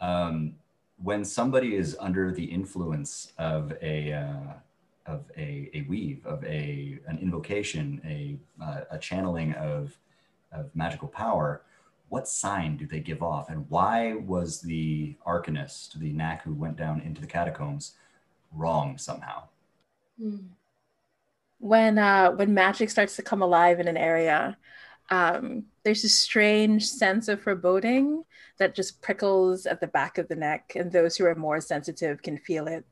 Um, 0.00 0.54
when 0.96 1.26
somebody 1.26 1.76
is 1.76 1.94
under 2.00 2.32
the 2.32 2.44
influence 2.44 3.32
of 3.36 3.74
a 3.82 4.14
uh, 4.14 4.54
of 5.04 5.24
a, 5.36 5.68
a 5.74 5.84
weave 5.88 6.24
of 6.24 6.42
a 6.44 6.98
an 7.06 7.18
invocation, 7.18 8.00
a 8.06 8.38
uh, 8.64 8.84
a 8.90 8.98
channeling 8.98 9.52
of 9.54 9.94
of 10.52 10.74
magical 10.74 11.08
power, 11.08 11.64
what 12.12 12.28
sign 12.28 12.76
do 12.76 12.86
they 12.86 13.00
give 13.00 13.22
off? 13.22 13.48
And 13.48 13.64
why 13.70 14.12
was 14.12 14.60
the 14.60 15.16
arcanist 15.26 15.98
the 15.98 16.12
knack 16.12 16.42
who 16.42 16.52
went 16.52 16.76
down 16.76 17.00
into 17.00 17.22
the 17.22 17.26
catacombs 17.26 17.94
wrong 18.54 18.98
somehow? 18.98 19.44
When 21.58 21.96
uh 21.96 22.32
when 22.32 22.52
magic 22.52 22.90
starts 22.90 23.16
to 23.16 23.22
come 23.22 23.40
alive 23.40 23.80
in 23.80 23.88
an 23.88 23.96
area, 23.96 24.58
um, 25.08 25.64
there's 25.84 26.04
a 26.04 26.10
strange 26.10 26.84
sense 26.84 27.28
of 27.28 27.40
foreboding 27.40 28.24
that 28.58 28.74
just 28.74 29.00
prickles 29.00 29.64
at 29.64 29.80
the 29.80 29.86
back 29.86 30.18
of 30.18 30.28
the 30.28 30.36
neck, 30.36 30.72
and 30.76 30.92
those 30.92 31.16
who 31.16 31.24
are 31.24 31.34
more 31.34 31.62
sensitive 31.62 32.20
can 32.20 32.36
feel 32.36 32.68
it 32.68 32.84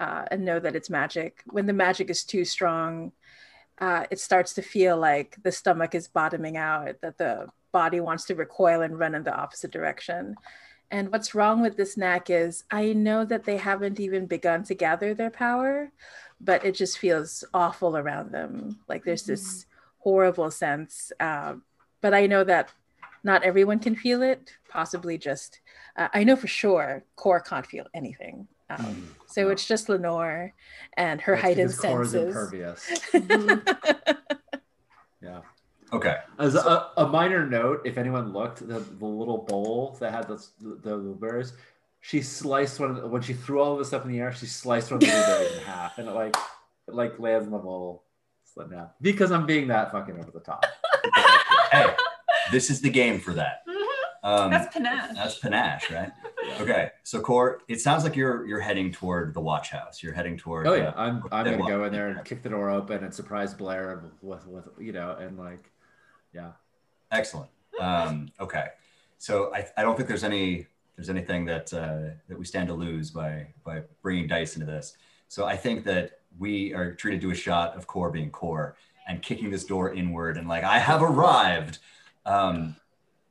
uh, 0.00 0.24
and 0.32 0.44
know 0.44 0.58
that 0.58 0.74
it's 0.74 0.90
magic. 0.90 1.42
When 1.46 1.66
the 1.66 1.72
magic 1.86 2.10
is 2.10 2.24
too 2.24 2.44
strong, 2.44 3.12
uh, 3.78 4.06
it 4.10 4.18
starts 4.18 4.52
to 4.54 4.62
feel 4.62 4.96
like 4.96 5.36
the 5.44 5.52
stomach 5.52 5.94
is 5.94 6.08
bottoming 6.08 6.56
out, 6.56 7.00
that 7.02 7.18
the 7.18 7.48
body 7.74 7.98
wants 8.00 8.24
to 8.26 8.36
recoil 8.36 8.82
and 8.82 8.98
run 8.98 9.16
in 9.16 9.24
the 9.24 9.34
opposite 9.34 9.72
direction. 9.72 10.36
And 10.92 11.10
what's 11.10 11.34
wrong 11.34 11.60
with 11.60 11.76
this 11.76 11.96
knack 11.96 12.30
is 12.30 12.62
I 12.70 12.92
know 12.92 13.24
that 13.24 13.44
they 13.44 13.56
haven't 13.56 13.98
even 13.98 14.26
begun 14.26 14.62
to 14.64 14.74
gather 14.74 15.12
their 15.12 15.30
power, 15.30 15.90
but 16.40 16.64
it 16.64 16.76
just 16.76 16.98
feels 16.98 17.42
awful 17.52 17.96
around 17.96 18.30
them. 18.30 18.78
Like 18.88 19.02
there's 19.04 19.24
this 19.24 19.66
horrible 19.98 20.52
sense. 20.52 21.10
Uh, 21.18 21.54
but 22.00 22.14
I 22.14 22.26
know 22.26 22.44
that 22.44 22.72
not 23.24 23.42
everyone 23.42 23.80
can 23.80 23.96
feel 23.96 24.22
it, 24.22 24.52
possibly 24.70 25.18
just, 25.18 25.60
uh, 25.96 26.08
I 26.14 26.22
know 26.22 26.36
for 26.36 26.46
sure 26.46 27.02
Core 27.16 27.40
can't 27.40 27.66
feel 27.66 27.86
anything. 27.92 28.46
Um, 28.70 29.08
so 29.26 29.42
no. 29.42 29.50
it's 29.50 29.66
just 29.66 29.88
Lenore 29.88 30.52
and 30.96 31.20
her 31.22 31.34
That's 31.34 31.42
heightened 31.44 31.70
because 31.70 31.80
Cora's 31.80 32.10
senses. 32.12 32.36
impervious. 32.36 32.82
Yeah. 35.24 35.40
Okay 35.94 36.16
As 36.38 36.54
a, 36.54 36.88
a 36.96 37.06
minor 37.06 37.46
note, 37.46 37.82
if 37.84 37.96
anyone 37.98 38.32
looked, 38.32 38.66
the, 38.66 38.80
the 38.80 39.06
little 39.06 39.38
bowl 39.38 39.96
that 40.00 40.12
had 40.12 40.28
the, 40.28 40.42
the 40.60 40.96
blueberries, 40.96 41.52
she 42.00 42.20
sliced 42.20 42.80
one 42.80 42.90
of 42.90 42.96
the, 42.96 43.06
when 43.06 43.22
she 43.22 43.32
threw 43.34 43.60
all 43.60 43.72
of 43.72 43.78
this 43.78 43.88
stuff 43.88 44.04
in 44.04 44.10
the 44.12 44.18
air, 44.20 44.32
she 44.32 44.46
sliced 44.46 44.90
one 44.90 44.96
of 44.96 45.00
the 45.00 45.06
blueberries 45.06 45.52
in 45.56 45.64
half, 45.64 45.98
and 45.98 46.08
it 46.08 46.12
like 46.12 46.36
it 46.88 46.94
like 46.94 47.18
lands 47.18 47.46
in 47.46 47.52
the 47.52 47.58
bowl. 47.58 48.04
Slid 48.52 48.70
down 48.70 48.90
because 49.00 49.32
I'm 49.32 49.46
being 49.46 49.68
that 49.68 49.90
fucking 49.90 50.16
over 50.18 50.30
the 50.30 50.38
top. 50.40 50.64
hey 51.72 51.94
this 52.52 52.70
is 52.70 52.80
the 52.80 52.90
game 52.90 53.18
for 53.18 53.32
that 53.32 53.62
um, 54.22 54.50
That's 54.50 54.72
panache. 54.72 55.14
that's 55.14 55.38
panache 55.38 55.90
right 55.90 56.12
okay 56.60 56.90
so 57.02 57.20
core 57.20 57.62
it 57.68 57.80
sounds 57.80 58.04
like 58.04 58.14
you're 58.14 58.46
you're 58.46 58.60
heading 58.60 58.92
toward 58.92 59.34
the 59.34 59.40
watch 59.40 59.70
house 59.70 60.02
you're 60.02 60.12
heading 60.12 60.36
toward 60.36 60.66
Oh 60.66 60.74
yeah, 60.74 60.88
uh, 60.90 60.94
I'm 60.96 61.22
I'm 61.32 61.44
gonna 61.44 61.66
go 61.68 61.84
in 61.84 61.92
there 61.92 62.08
and 62.10 62.24
kick 62.24 62.42
the 62.42 62.48
door 62.50 62.70
open 62.70 63.02
and 63.02 63.12
surprise 63.12 63.54
Blair 63.54 64.04
with 64.22 64.46
with 64.46 64.68
you 64.78 64.92
know 64.92 65.16
and 65.18 65.38
like 65.38 65.70
yeah. 66.34 66.50
Excellent. 67.10 67.50
Um, 67.80 68.28
okay, 68.40 68.68
so 69.18 69.52
I, 69.54 69.66
I 69.76 69.82
don't 69.82 69.96
think 69.96 70.08
there's 70.08 70.24
any 70.24 70.66
there's 70.96 71.10
anything 71.10 71.44
that 71.46 71.72
uh, 71.72 72.14
that 72.28 72.38
we 72.38 72.44
stand 72.44 72.68
to 72.68 72.74
lose 72.74 73.10
by 73.10 73.48
by 73.64 73.82
bringing 74.02 74.26
dice 74.26 74.54
into 74.54 74.66
this. 74.66 74.96
So 75.28 75.44
I 75.44 75.56
think 75.56 75.84
that 75.84 76.20
we 76.38 76.72
are 76.74 76.92
treated 76.94 77.20
to 77.22 77.30
a 77.30 77.34
shot 77.34 77.76
of 77.76 77.86
core 77.86 78.10
being 78.10 78.30
core 78.30 78.76
and 79.08 79.22
kicking 79.22 79.50
this 79.50 79.64
door 79.64 79.92
inward 79.92 80.36
and 80.36 80.48
like 80.48 80.64
I 80.64 80.78
have 80.78 81.02
arrived, 81.02 81.78
um, 82.26 82.76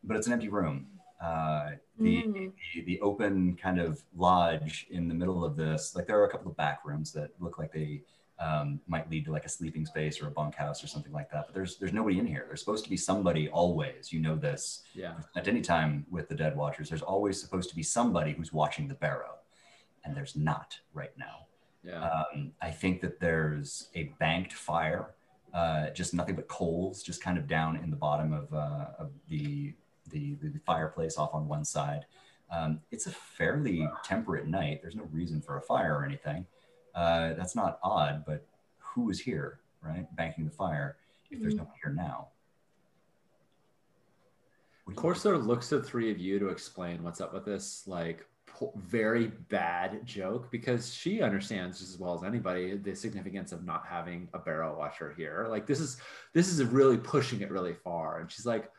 but 0.03 0.17
it's 0.17 0.27
an 0.27 0.33
empty 0.33 0.49
room. 0.49 0.87
Uh, 1.21 1.71
the, 1.99 2.23
Mm. 2.23 2.51
the 2.73 2.81
the 2.83 3.01
open 3.01 3.55
kind 3.55 3.79
of 3.79 4.01
lodge 4.17 4.87
in 4.89 5.07
the 5.07 5.13
middle 5.13 5.45
of 5.45 5.55
this, 5.55 5.95
like 5.95 6.05
there 6.07 6.19
are 6.19 6.25
a 6.25 6.29
couple 6.29 6.49
of 6.51 6.57
back 6.57 6.79
rooms 6.85 7.11
that 7.13 7.29
look 7.39 7.57
like 7.59 7.71
they 7.71 8.01
um, 8.43 8.79
might 8.87 9.09
lead 9.09 9.25
to 9.25 9.31
like 9.31 9.45
a 9.45 9.49
sleeping 9.49 9.85
space 9.85 10.21
or 10.21 10.27
a 10.27 10.31
bunkhouse 10.31 10.83
or 10.83 10.87
something 10.87 11.11
like 11.11 11.31
that. 11.31 11.45
But 11.47 11.53
there's 11.53 11.77
there's 11.77 11.93
nobody 11.93 12.19
in 12.19 12.27
here. 12.27 12.45
There's 12.47 12.59
supposed 12.59 12.83
to 12.83 12.89
be 12.89 12.97
somebody 12.97 13.49
always. 13.49 14.11
You 14.11 14.19
know 14.19 14.35
this. 14.35 14.83
Yeah. 14.93 15.13
At 15.35 15.47
any 15.47 15.61
time 15.61 16.05
with 16.09 16.27
the 16.29 16.35
Dead 16.35 16.55
Watchers, 16.55 16.89
there's 16.89 17.01
always 17.01 17.39
supposed 17.39 17.69
to 17.69 17.75
be 17.75 17.83
somebody 17.83 18.33
who's 18.33 18.51
watching 18.51 18.87
the 18.87 18.95
barrow, 18.95 19.35
and 20.03 20.15
there's 20.15 20.35
not 20.35 20.77
right 20.93 21.15
now. 21.17 21.47
Yeah. 21.83 22.09
Um, 22.09 22.51
I 22.61 22.71
think 22.71 23.01
that 23.01 23.19
there's 23.19 23.89
a 23.95 24.13
banked 24.19 24.53
fire 24.53 25.15
uh, 25.53 25.91
just 25.91 26.13
nothing 26.13 26.35
but 26.35 26.47
coals, 26.47 27.03
just 27.03 27.21
kind 27.21 27.37
of 27.37 27.47
down 27.47 27.77
in 27.77 27.89
the 27.89 27.95
bottom 27.95 28.33
of, 28.33 28.51
uh, 28.53 28.87
of 28.97 29.11
the, 29.29 29.73
the 30.09 30.35
the 30.41 30.59
fireplace 30.65 31.17
off 31.17 31.33
on 31.33 31.47
one 31.47 31.63
side. 31.63 32.05
Um, 32.51 32.81
it's 32.91 33.05
a 33.05 33.11
fairly 33.11 33.87
temperate 34.03 34.47
night. 34.47 34.79
There's 34.81 34.95
no 34.95 35.07
reason 35.11 35.41
for 35.41 35.57
a 35.57 35.61
fire 35.61 35.97
or 35.99 36.05
anything. 36.05 36.45
Uh, 36.95 37.33
that's 37.33 37.55
not 37.55 37.79
odd, 37.83 38.23
but 38.25 38.45
who 38.77 39.09
is 39.09 39.19
here, 39.19 39.59
right? 39.81 40.05
Banking 40.15 40.45
the 40.45 40.51
fire 40.51 40.97
if 41.31 41.41
there's 41.41 41.55
no 41.55 41.63
one 41.63 41.73
here 41.81 41.93
now. 41.93 42.27
Corso 44.95 45.37
looks 45.37 45.69
to 45.69 45.77
the 45.77 45.83
three 45.83 46.11
of 46.11 46.19
you 46.19 46.39
to 46.39 46.49
explain 46.49 47.01
what's 47.03 47.21
up 47.21 47.33
with 47.33 47.45
this 47.45 47.83
like 47.87 48.25
po- 48.45 48.73
very 48.75 49.27
bad 49.49 50.05
joke 50.05 50.51
because 50.51 50.93
she 50.93 51.21
understands 51.21 51.79
just 51.79 51.93
as 51.93 51.99
well 51.99 52.13
as 52.13 52.23
anybody 52.23 52.77
the 52.77 52.93
significance 52.93 53.51
of 53.51 53.65
not 53.65 53.85
having 53.87 54.27
a 54.33 54.39
barrow 54.39 54.77
watcher 54.77 55.13
here. 55.17 55.47
Like 55.49 55.65
this 55.65 55.79
is 55.79 55.97
this 56.33 56.49
is 56.49 56.63
really 56.63 56.97
pushing 56.97 57.41
it 57.41 57.49
really 57.49 57.73
far. 57.73 58.19
And 58.19 58.29
she's 58.29 58.45
like, 58.45 58.69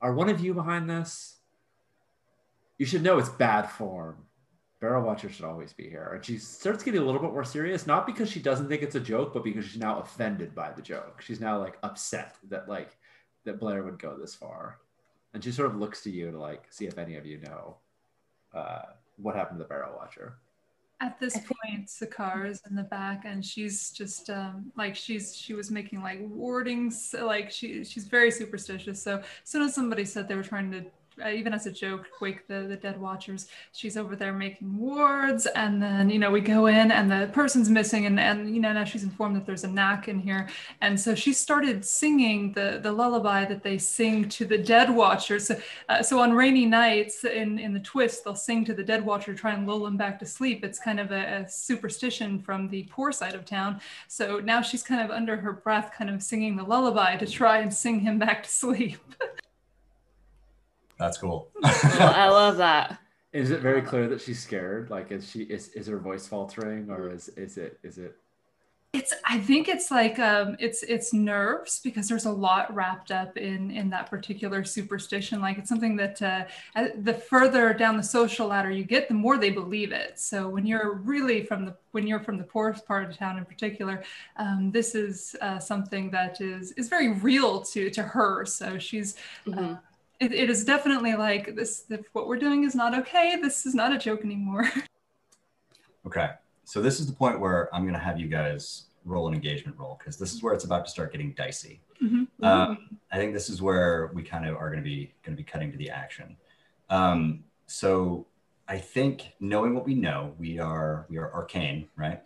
"Are 0.00 0.12
one 0.12 0.28
of 0.28 0.40
you 0.40 0.54
behind 0.54 0.88
this? 0.88 1.36
You 2.76 2.86
should 2.86 3.02
know 3.02 3.18
it's 3.18 3.30
bad 3.30 3.70
form. 3.70 4.27
Barrow 4.80 5.04
watcher 5.04 5.28
should 5.28 5.44
always 5.44 5.72
be 5.72 5.88
here." 5.88 6.12
And 6.14 6.24
she 6.24 6.38
starts 6.38 6.84
getting 6.84 7.00
a 7.00 7.04
little 7.04 7.20
bit 7.20 7.32
more 7.32 7.44
serious, 7.44 7.86
not 7.86 8.06
because 8.06 8.30
she 8.30 8.40
doesn't 8.40 8.68
think 8.68 8.82
it's 8.82 8.94
a 8.94 9.00
joke, 9.00 9.34
but 9.34 9.44
because 9.44 9.64
she's 9.64 9.80
now 9.80 10.00
offended 10.00 10.54
by 10.54 10.72
the 10.72 10.82
joke. 10.82 11.20
She's 11.20 11.40
now 11.40 11.58
like 11.58 11.78
upset 11.82 12.36
that 12.48 12.68
like 12.68 12.96
that 13.44 13.60
Blair 13.60 13.82
would 13.82 13.98
go 13.98 14.16
this 14.16 14.34
far 14.34 14.78
and 15.34 15.44
she 15.44 15.52
sort 15.52 15.70
of 15.70 15.76
looks 15.76 16.02
to 16.02 16.10
you 16.10 16.30
to 16.30 16.38
like 16.38 16.64
see 16.70 16.86
if 16.86 16.98
any 16.98 17.16
of 17.16 17.26
you 17.26 17.38
know 17.38 17.76
uh, 18.54 18.82
what 19.16 19.34
happened 19.34 19.58
to 19.58 19.64
the 19.64 19.68
barrow 19.68 19.94
watcher. 19.96 20.38
At 21.00 21.20
this 21.20 21.34
point, 21.34 21.86
Sakar 21.86 22.50
is 22.50 22.60
in 22.68 22.74
the 22.74 22.82
back, 22.82 23.22
and 23.24 23.44
she's 23.44 23.92
just 23.92 24.30
um, 24.30 24.72
like 24.76 24.96
she's 24.96 25.36
she 25.36 25.54
was 25.54 25.70
making 25.70 26.02
like 26.02 26.18
wardings, 26.22 27.14
like 27.20 27.52
she 27.52 27.84
she's 27.84 28.04
very 28.04 28.32
superstitious. 28.32 29.00
So 29.00 29.18
as 29.18 29.24
soon 29.44 29.62
as 29.62 29.74
somebody 29.74 30.04
said 30.04 30.26
they 30.26 30.34
were 30.34 30.42
trying 30.42 30.72
to, 30.72 30.84
uh, 31.24 31.28
even 31.28 31.52
as 31.52 31.66
a 31.66 31.72
joke, 31.72 32.06
wake 32.20 32.46
the 32.46 32.66
the 32.68 32.76
dead 32.76 33.00
watchers, 33.00 33.48
she's 33.72 33.96
over 33.96 34.16
there 34.16 34.32
making 34.32 34.78
wards, 34.78 35.46
and 35.46 35.82
then 35.82 36.10
you 36.10 36.18
know 36.18 36.30
we 36.30 36.40
go 36.40 36.66
in, 36.66 36.90
and 36.90 37.10
the 37.10 37.30
person's 37.32 37.68
missing, 37.68 38.06
and 38.06 38.18
and 38.18 38.54
you 38.54 38.60
know 38.60 38.72
now 38.72 38.84
she's 38.84 39.04
informed 39.04 39.36
that 39.36 39.46
there's 39.46 39.64
a 39.64 39.68
knack 39.68 40.08
in 40.08 40.18
here, 40.18 40.48
and 40.80 40.98
so 40.98 41.14
she 41.14 41.32
started 41.32 41.84
singing 41.84 42.52
the 42.52 42.80
the 42.82 42.92
lullaby 42.92 43.44
that 43.44 43.62
they 43.62 43.78
sing 43.78 44.28
to 44.28 44.44
the 44.44 44.58
dead 44.58 44.90
watchers. 44.94 45.46
So, 45.46 45.60
uh, 45.88 46.02
so 46.02 46.20
on 46.20 46.32
rainy 46.32 46.66
nights 46.66 47.24
in 47.24 47.58
in 47.58 47.72
the 47.72 47.80
twist, 47.80 48.24
they'll 48.24 48.34
sing 48.34 48.64
to 48.66 48.74
the 48.74 48.84
dead 48.84 49.04
watcher, 49.04 49.34
try 49.34 49.52
and 49.52 49.66
lull 49.66 49.86
him 49.86 49.96
back 49.96 50.18
to 50.20 50.26
sleep. 50.26 50.64
It's 50.64 50.78
kind 50.78 51.00
of 51.00 51.10
a, 51.10 51.42
a 51.44 51.48
superstition 51.48 52.40
from 52.40 52.68
the 52.68 52.84
poor 52.90 53.12
side 53.12 53.34
of 53.34 53.44
town. 53.44 53.80
So 54.08 54.40
now 54.40 54.62
she's 54.62 54.82
kind 54.82 55.02
of 55.02 55.10
under 55.10 55.36
her 55.36 55.52
breath, 55.52 55.92
kind 55.96 56.10
of 56.10 56.22
singing 56.22 56.56
the 56.56 56.62
lullaby 56.62 57.16
to 57.16 57.26
try 57.26 57.58
and 57.58 57.72
sing 57.72 58.00
him 58.00 58.18
back 58.18 58.42
to 58.44 58.50
sleep. 58.62 58.98
That's 60.98 61.18
cool. 61.18 61.48
Well, 61.62 62.12
I 62.14 62.28
love 62.28 62.56
that. 62.58 62.98
Is 63.32 63.50
it 63.50 63.60
very 63.60 63.82
clear 63.82 64.08
that 64.08 64.20
she's 64.20 64.40
scared? 64.42 64.90
Like, 64.90 65.12
is 65.12 65.28
she 65.30 65.42
is, 65.42 65.68
is 65.68 65.86
her 65.86 65.98
voice 65.98 66.26
faltering, 66.26 66.90
or 66.90 67.10
is 67.10 67.28
is 67.30 67.58
it 67.58 67.78
is 67.82 67.98
it? 67.98 68.16
It's 68.94 69.12
I 69.26 69.38
think 69.38 69.68
it's 69.68 69.90
like 69.90 70.18
um 70.18 70.56
it's 70.58 70.82
it's 70.82 71.12
nerves 71.12 71.78
because 71.84 72.08
there's 72.08 72.24
a 72.24 72.32
lot 72.32 72.74
wrapped 72.74 73.10
up 73.10 73.36
in 73.36 73.70
in 73.70 73.90
that 73.90 74.08
particular 74.08 74.64
superstition 74.64 75.42
like 75.42 75.58
it's 75.58 75.68
something 75.68 75.94
that 75.96 76.22
uh, 76.22 76.44
uh, 76.74 76.88
the 77.02 77.12
further 77.12 77.74
down 77.74 77.98
the 77.98 78.02
social 78.02 78.46
ladder 78.46 78.70
you 78.70 78.84
get 78.84 79.06
the 79.06 79.12
more 79.14 79.36
they 79.36 79.50
believe 79.50 79.92
it 79.92 80.18
so 80.18 80.48
when 80.48 80.64
you're 80.64 80.94
really 80.94 81.44
from 81.44 81.66
the 81.66 81.76
when 81.92 82.06
you're 82.06 82.18
from 82.20 82.38
the 82.38 82.44
poorest 82.44 82.86
part 82.86 83.04
of 83.06 83.14
town 83.14 83.36
in 83.36 83.44
particular 83.44 84.02
um, 84.38 84.70
this 84.72 84.94
is 84.94 85.36
uh, 85.42 85.58
something 85.58 86.10
that 86.10 86.40
is 86.40 86.72
is 86.72 86.88
very 86.88 87.12
real 87.12 87.60
to 87.60 87.90
to 87.90 88.02
her 88.02 88.46
so 88.46 88.78
she's 88.78 89.16
Mhm. 89.46 89.78
It, 90.20 90.32
it 90.32 90.50
is 90.50 90.64
definitely 90.64 91.14
like 91.14 91.54
this 91.54 91.84
if 91.90 92.06
what 92.12 92.26
we're 92.26 92.38
doing 92.38 92.64
is 92.64 92.74
not 92.74 92.96
okay 92.98 93.36
this 93.40 93.66
is 93.66 93.74
not 93.74 93.92
a 93.92 93.98
joke 93.98 94.24
anymore 94.24 94.70
Okay. 96.06 96.30
So 96.64 96.80
this 96.80 97.00
is 97.00 97.06
the 97.06 97.12
point 97.12 97.38
where 97.38 97.68
I'm 97.74 97.82
going 97.82 97.92
to 97.92 98.00
have 98.00 98.18
you 98.18 98.28
guys 98.28 98.84
roll 99.04 99.28
an 99.28 99.34
engagement 99.34 99.76
roll 99.76 99.96
because 99.98 100.16
this 100.16 100.32
is 100.32 100.42
where 100.42 100.54
it's 100.54 100.64
about 100.64 100.86
to 100.86 100.90
start 100.90 101.12
getting 101.12 101.32
dicey. 101.32 101.82
Mhm. 102.02 102.28
Um, 102.42 102.98
I 103.12 103.16
think 103.18 103.34
this 103.34 103.50
is 103.50 103.60
where 103.60 104.10
we 104.14 104.22
kind 104.22 104.46
of 104.46 104.56
are 104.56 104.70
going 104.70 104.82
to 104.82 104.88
be 104.88 105.12
going 105.22 105.36
to 105.36 105.42
be 105.42 105.44
cutting 105.44 105.70
to 105.72 105.76
the 105.76 105.90
action. 105.90 106.36
Um, 106.88 107.44
so 107.66 108.26
I 108.68 108.78
think 108.78 109.32
knowing 109.40 109.74
what 109.74 109.84
we 109.84 109.94
know, 109.94 110.34
we 110.38 110.58
are 110.58 111.04
we 111.10 111.18
are 111.18 111.30
arcane, 111.34 111.88
right? 111.96 112.22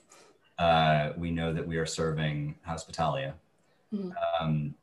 Uh, 0.58 1.12
we 1.16 1.32
know 1.32 1.52
that 1.52 1.66
we 1.66 1.76
are 1.78 1.86
serving 1.86 2.54
Hospitalia. 2.64 3.34
Mhm. 3.92 4.12
Um, 4.40 4.74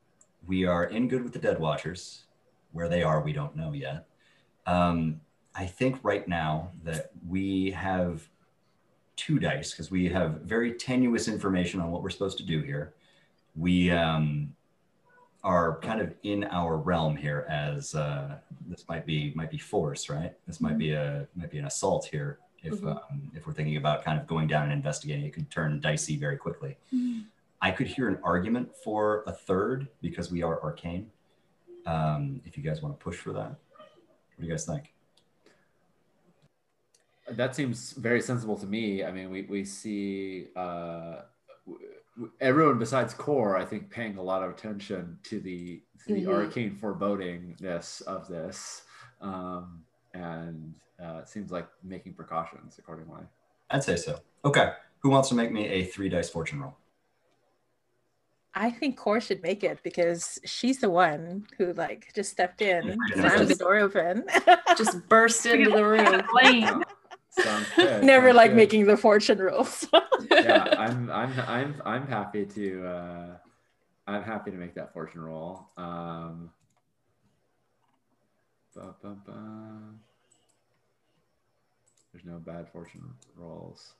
we 0.46 0.66
are 0.66 0.84
in 0.86 1.08
good 1.08 1.22
with 1.22 1.32
the 1.32 1.38
Dead 1.38 1.58
Watchers. 1.58 2.24
Where 2.72 2.88
they 2.88 3.02
are, 3.02 3.20
we 3.20 3.32
don't 3.32 3.56
know 3.56 3.72
yet. 3.72 4.06
Um, 4.66 5.20
I 5.54 5.66
think 5.66 5.98
right 6.02 6.26
now 6.28 6.70
that 6.84 7.10
we 7.28 7.72
have 7.72 8.28
two 9.16 9.38
dice 9.38 9.72
because 9.72 9.90
we 9.90 10.08
have 10.08 10.42
very 10.42 10.72
tenuous 10.74 11.26
information 11.28 11.80
on 11.80 11.90
what 11.90 12.02
we're 12.02 12.10
supposed 12.10 12.38
to 12.38 12.44
do 12.44 12.60
here. 12.62 12.94
We 13.56 13.90
um, 13.90 14.54
are 15.42 15.78
kind 15.80 16.00
of 16.00 16.14
in 16.22 16.44
our 16.44 16.76
realm 16.76 17.16
here 17.16 17.44
as 17.48 17.94
uh, 17.94 18.36
this 18.68 18.84
might 18.88 19.04
be 19.04 19.32
might 19.34 19.50
be 19.50 19.58
force, 19.58 20.08
right? 20.08 20.32
This 20.46 20.60
might 20.60 20.78
be 20.78 20.92
a 20.92 21.26
might 21.34 21.50
be 21.50 21.58
an 21.58 21.66
assault 21.66 22.04
here. 22.06 22.38
If 22.62 22.80
Mhm. 22.80 22.90
um, 23.10 23.32
if 23.34 23.46
we're 23.46 23.52
thinking 23.54 23.76
about 23.78 24.04
kind 24.04 24.20
of 24.20 24.26
going 24.28 24.46
down 24.46 24.64
and 24.64 24.72
investigating, 24.72 25.24
it 25.24 25.32
could 25.32 25.50
turn 25.50 25.80
dicey 25.80 26.16
very 26.16 26.36
quickly. 26.36 26.76
I 27.60 27.72
could 27.72 27.88
hear 27.88 28.08
an 28.08 28.18
argument 28.22 28.74
for 28.76 29.24
a 29.26 29.32
third 29.32 29.88
because 30.00 30.30
we 30.30 30.42
are 30.42 30.62
arcane. 30.62 31.10
Um, 31.86 32.40
if 32.44 32.56
you 32.56 32.62
guys 32.62 32.82
want 32.82 32.98
to 32.98 33.02
push 33.02 33.16
for 33.16 33.32
that, 33.32 33.48
what 33.50 34.40
do 34.40 34.46
you 34.46 34.50
guys 34.50 34.64
think? 34.66 34.92
That 37.30 37.54
seems 37.54 37.92
very 37.92 38.20
sensible 38.20 38.56
to 38.58 38.66
me. 38.66 39.04
I 39.04 39.12
mean, 39.12 39.30
we 39.30 39.42
we 39.42 39.64
see 39.64 40.48
uh, 40.56 41.22
w- 41.66 41.86
w- 42.16 42.32
everyone 42.40 42.78
besides 42.78 43.14
Core, 43.14 43.56
I 43.56 43.64
think, 43.64 43.88
paying 43.90 44.16
a 44.16 44.22
lot 44.22 44.42
of 44.42 44.50
attention 44.50 45.18
to 45.24 45.40
the 45.40 45.80
to 46.06 46.14
the 46.14 46.22
Mhm. 46.24 46.34
arcane 46.34 46.76
forebodingness 46.76 48.02
of 48.02 48.26
this, 48.26 48.82
um, 49.20 49.84
and 50.12 50.74
uh, 51.00 51.20
it 51.22 51.28
seems 51.28 51.52
like 51.52 51.68
making 51.84 52.14
precautions 52.14 52.78
accordingly. 52.78 53.22
I'd 53.70 53.84
say 53.84 53.96
so. 53.96 54.18
Okay. 54.44 54.72
Who 55.00 55.10
wants 55.10 55.28
to 55.28 55.34
make 55.34 55.52
me 55.52 55.66
a 55.68 55.84
three 55.84 56.08
dice 56.08 56.28
fortune 56.28 56.60
roll? 56.60 56.76
I 58.54 58.70
think 58.70 58.96
Core 58.96 59.20
should 59.20 59.42
make 59.42 59.62
it 59.62 59.78
because 59.84 60.38
she's 60.44 60.78
the 60.80 60.90
one 60.90 61.46
who 61.56 61.72
like 61.74 62.12
just 62.14 62.30
stepped 62.32 62.62
in, 62.62 62.96
Yeah, 63.14 63.20
slammed 63.20 63.40
the 63.42 63.46
just- 63.48 63.60
door 63.60 63.76
open. 63.78 64.24
Just 64.76 65.08
burst 65.08 65.44
into 65.46 65.70
the 65.70 65.84
room. 65.84 66.22
Lane. 66.42 66.82
Good. 67.76 68.02
Never 68.04 68.28
sounds 68.28 68.36
like 68.36 68.50
good. 68.50 68.56
making 68.56 68.86
the 68.86 68.96
fortune 68.96 69.38
rolls. 69.38 69.86
yeah, 70.30 70.74
I'm 70.78 71.10
I'm 71.10 71.32
I'm 71.46 71.82
I'm 71.84 72.06
happy 72.06 72.44
to 72.46 72.86
uh 72.86 73.26
I'm 74.06 74.22
happy 74.24 74.50
to 74.50 74.56
make 74.56 74.74
that 74.74 74.92
fortune 74.92 75.20
roll. 75.22 75.66
Um 75.76 76.50
ba, 78.74 78.94
ba, 79.02 79.16
ba. 79.26 79.32
There's 82.12 82.24
no 82.24 82.38
bad 82.38 82.68
fortune 82.72 83.04
rolls. 83.36 83.94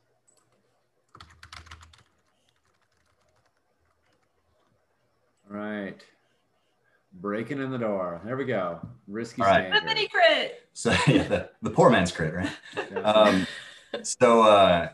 Right. 5.50 6.00
Breaking 7.12 7.60
in 7.60 7.70
the 7.70 7.78
door. 7.78 8.20
There 8.24 8.36
we 8.36 8.44
go. 8.44 8.80
Risky 9.08 9.42
All 9.42 9.48
right. 9.48 9.72
The 9.72 9.82
mini 9.82 10.08
crit. 10.08 10.68
So 10.72 10.90
yeah, 11.08 11.24
the, 11.24 11.50
the 11.60 11.70
poor 11.70 11.90
man's 11.90 12.12
crit, 12.12 12.34
right? 12.34 13.04
Um, 13.04 13.46
so 14.02 14.42
uh, 14.42 14.90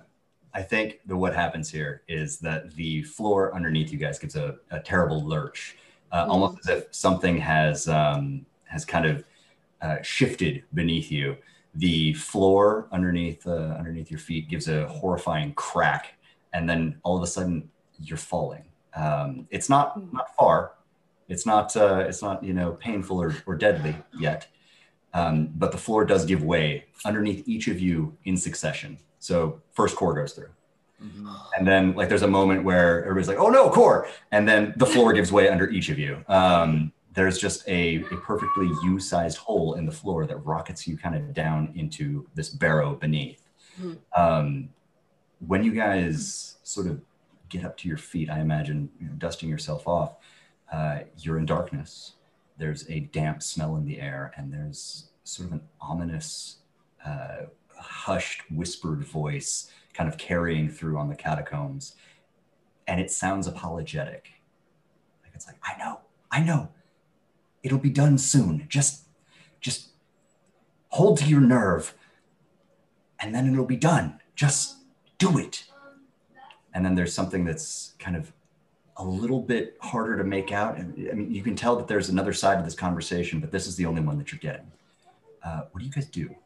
I 0.54 0.62
think 0.62 1.00
that 1.06 1.16
what 1.16 1.34
happens 1.34 1.70
here 1.70 2.02
is 2.08 2.38
that 2.38 2.74
the 2.74 3.02
floor 3.02 3.54
underneath 3.54 3.92
you 3.92 3.98
guys 3.98 4.18
gives 4.18 4.36
a, 4.36 4.56
a 4.70 4.80
terrible 4.80 5.22
lurch, 5.22 5.76
uh, 6.12 6.24
Mhm. 6.24 6.30
almost 6.30 6.58
as 6.60 6.68
if 6.68 6.94
something 6.94 7.36
has 7.36 7.86
um, 7.88 8.46
has 8.64 8.84
kind 8.86 9.04
of 9.04 9.24
uh, 9.82 9.96
shifted 10.02 10.64
beneath 10.72 11.12
you. 11.12 11.36
The 11.74 12.14
floor 12.14 12.88
underneath 12.90 13.46
uh, 13.46 13.76
underneath 13.78 14.10
your 14.10 14.20
feet 14.20 14.48
gives 14.48 14.68
a 14.68 14.88
horrifying 14.88 15.52
crack, 15.52 16.14
and 16.54 16.66
then 16.68 16.98
all 17.02 17.16
of 17.18 17.22
a 17.22 17.26
sudden 17.26 17.68
you're 18.00 18.16
falling. 18.16 18.64
Um, 18.96 19.46
it's 19.50 19.68
not 19.68 19.98
Mm. 19.98 20.12
not 20.12 20.34
far. 20.36 20.72
It's 21.28 21.44
not 21.46 21.76
uh, 21.76 22.04
it's 22.08 22.22
not 22.22 22.42
you 22.42 22.54
know 22.54 22.72
painful 22.72 23.20
or, 23.20 23.34
or 23.46 23.54
deadly 23.56 23.96
yet, 24.18 24.46
um, 25.14 25.48
but 25.56 25.70
the 25.72 25.78
floor 25.78 26.04
does 26.04 26.24
give 26.24 26.42
way 26.42 26.84
underneath 27.04 27.46
each 27.48 27.68
of 27.68 27.78
you 27.80 28.16
in 28.24 28.36
succession. 28.36 28.98
So 29.18 29.60
first 29.72 29.96
core 29.96 30.14
goes 30.14 30.32
through, 30.32 30.50
Mhm. 31.02 31.36
and 31.58 31.66
then 31.66 31.94
like 31.94 32.08
there's 32.08 32.22
a 32.22 32.28
moment 32.28 32.64
where 32.64 33.02
everybody's 33.04 33.28
like, 33.28 33.38
"Oh 33.38 33.48
no, 33.50 33.68
core!" 33.70 34.06
and 34.30 34.48
then 34.48 34.72
the 34.76 34.86
floor 34.86 35.12
gives 35.12 35.30
way 35.32 35.48
under 35.48 35.68
each 35.68 35.88
of 35.90 35.98
you. 35.98 36.24
Um, 36.28 36.92
there's 37.12 37.38
just 37.38 37.66
a, 37.66 37.96
a 38.12 38.16
perfectly 38.18 38.70
U-sized 38.84 39.38
hole 39.38 39.74
in 39.74 39.86
the 39.86 39.92
floor 39.92 40.26
that 40.26 40.36
rockets 40.44 40.86
you 40.86 40.96
kind 40.98 41.16
of 41.16 41.32
down 41.34 41.72
into 41.74 42.26
this 42.34 42.50
barrow 42.50 42.94
beneath. 42.94 43.42
Mhm. 43.80 43.96
Um, 44.14 44.68
when 45.46 45.64
you 45.64 45.72
guys 45.72 46.56
sort 46.62 46.86
of 46.86 47.00
get 47.48 47.64
up 47.64 47.76
to 47.78 47.88
your 47.88 47.96
feet, 47.96 48.30
I 48.30 48.40
imagine 48.40 48.90
you 49.00 49.06
know, 49.06 49.14
dusting 49.14 49.48
yourself 49.48 49.86
off. 49.86 50.16
Uh, 50.72 51.00
you're 51.18 51.38
in 51.38 51.46
darkness. 51.46 52.12
There's 52.58 52.88
a 52.90 53.00
damp 53.00 53.42
smell 53.42 53.76
in 53.76 53.84
the 53.84 54.00
air, 54.00 54.32
and 54.36 54.52
there's 54.52 55.10
sort 55.24 55.48
of 55.48 55.52
an 55.54 55.60
ominous, 55.80 56.58
uh, 57.04 57.46
hushed, 57.78 58.42
whispered 58.50 59.04
voice 59.04 59.70
kind 59.92 60.08
of 60.08 60.18
carrying 60.18 60.68
through 60.68 60.98
on 60.98 61.08
the 61.08 61.14
catacombs. 61.14 61.94
And 62.86 63.00
it 63.00 63.10
sounds 63.10 63.46
apologetic. 63.46 64.28
Like 65.22 65.32
it's 65.34 65.46
like, 65.46 65.58
I 65.64 65.78
know, 65.78 66.00
I 66.30 66.40
know. 66.40 66.68
It'll 67.62 67.78
be 67.78 67.90
done 67.90 68.18
soon. 68.18 68.66
Just, 68.68 69.04
just 69.60 69.88
hold 70.90 71.18
to 71.18 71.26
your 71.26 71.40
nerve, 71.40 71.94
and 73.18 73.34
then 73.34 73.52
it'll 73.52 73.64
be 73.64 73.76
done. 73.76 74.20
Just 74.34 74.76
do 75.18 75.38
it. 75.38 75.64
And 76.76 76.84
then 76.84 76.94
there's 76.94 77.14
something 77.14 77.42
that's 77.42 77.94
kind 77.98 78.16
of 78.16 78.30
a 78.98 79.04
little 79.04 79.40
bit 79.40 79.78
harder 79.80 80.18
to 80.18 80.24
make 80.24 80.52
out. 80.52 80.76
And 80.76 81.08
I 81.10 81.14
mean, 81.14 81.32
you 81.32 81.42
can 81.42 81.56
tell 81.56 81.74
that 81.76 81.88
there's 81.88 82.10
another 82.10 82.34
side 82.34 82.58
to 82.58 82.62
this 82.62 82.74
conversation, 82.74 83.40
but 83.40 83.50
this 83.50 83.66
is 83.66 83.76
the 83.76 83.86
only 83.86 84.02
one 84.02 84.18
that 84.18 84.30
you're 84.30 84.38
getting. 84.38 84.70
Uh, 85.42 85.62
what 85.72 85.80
do 85.80 85.86
you 85.86 85.90
guys 85.90 86.04
do? 86.04 86.36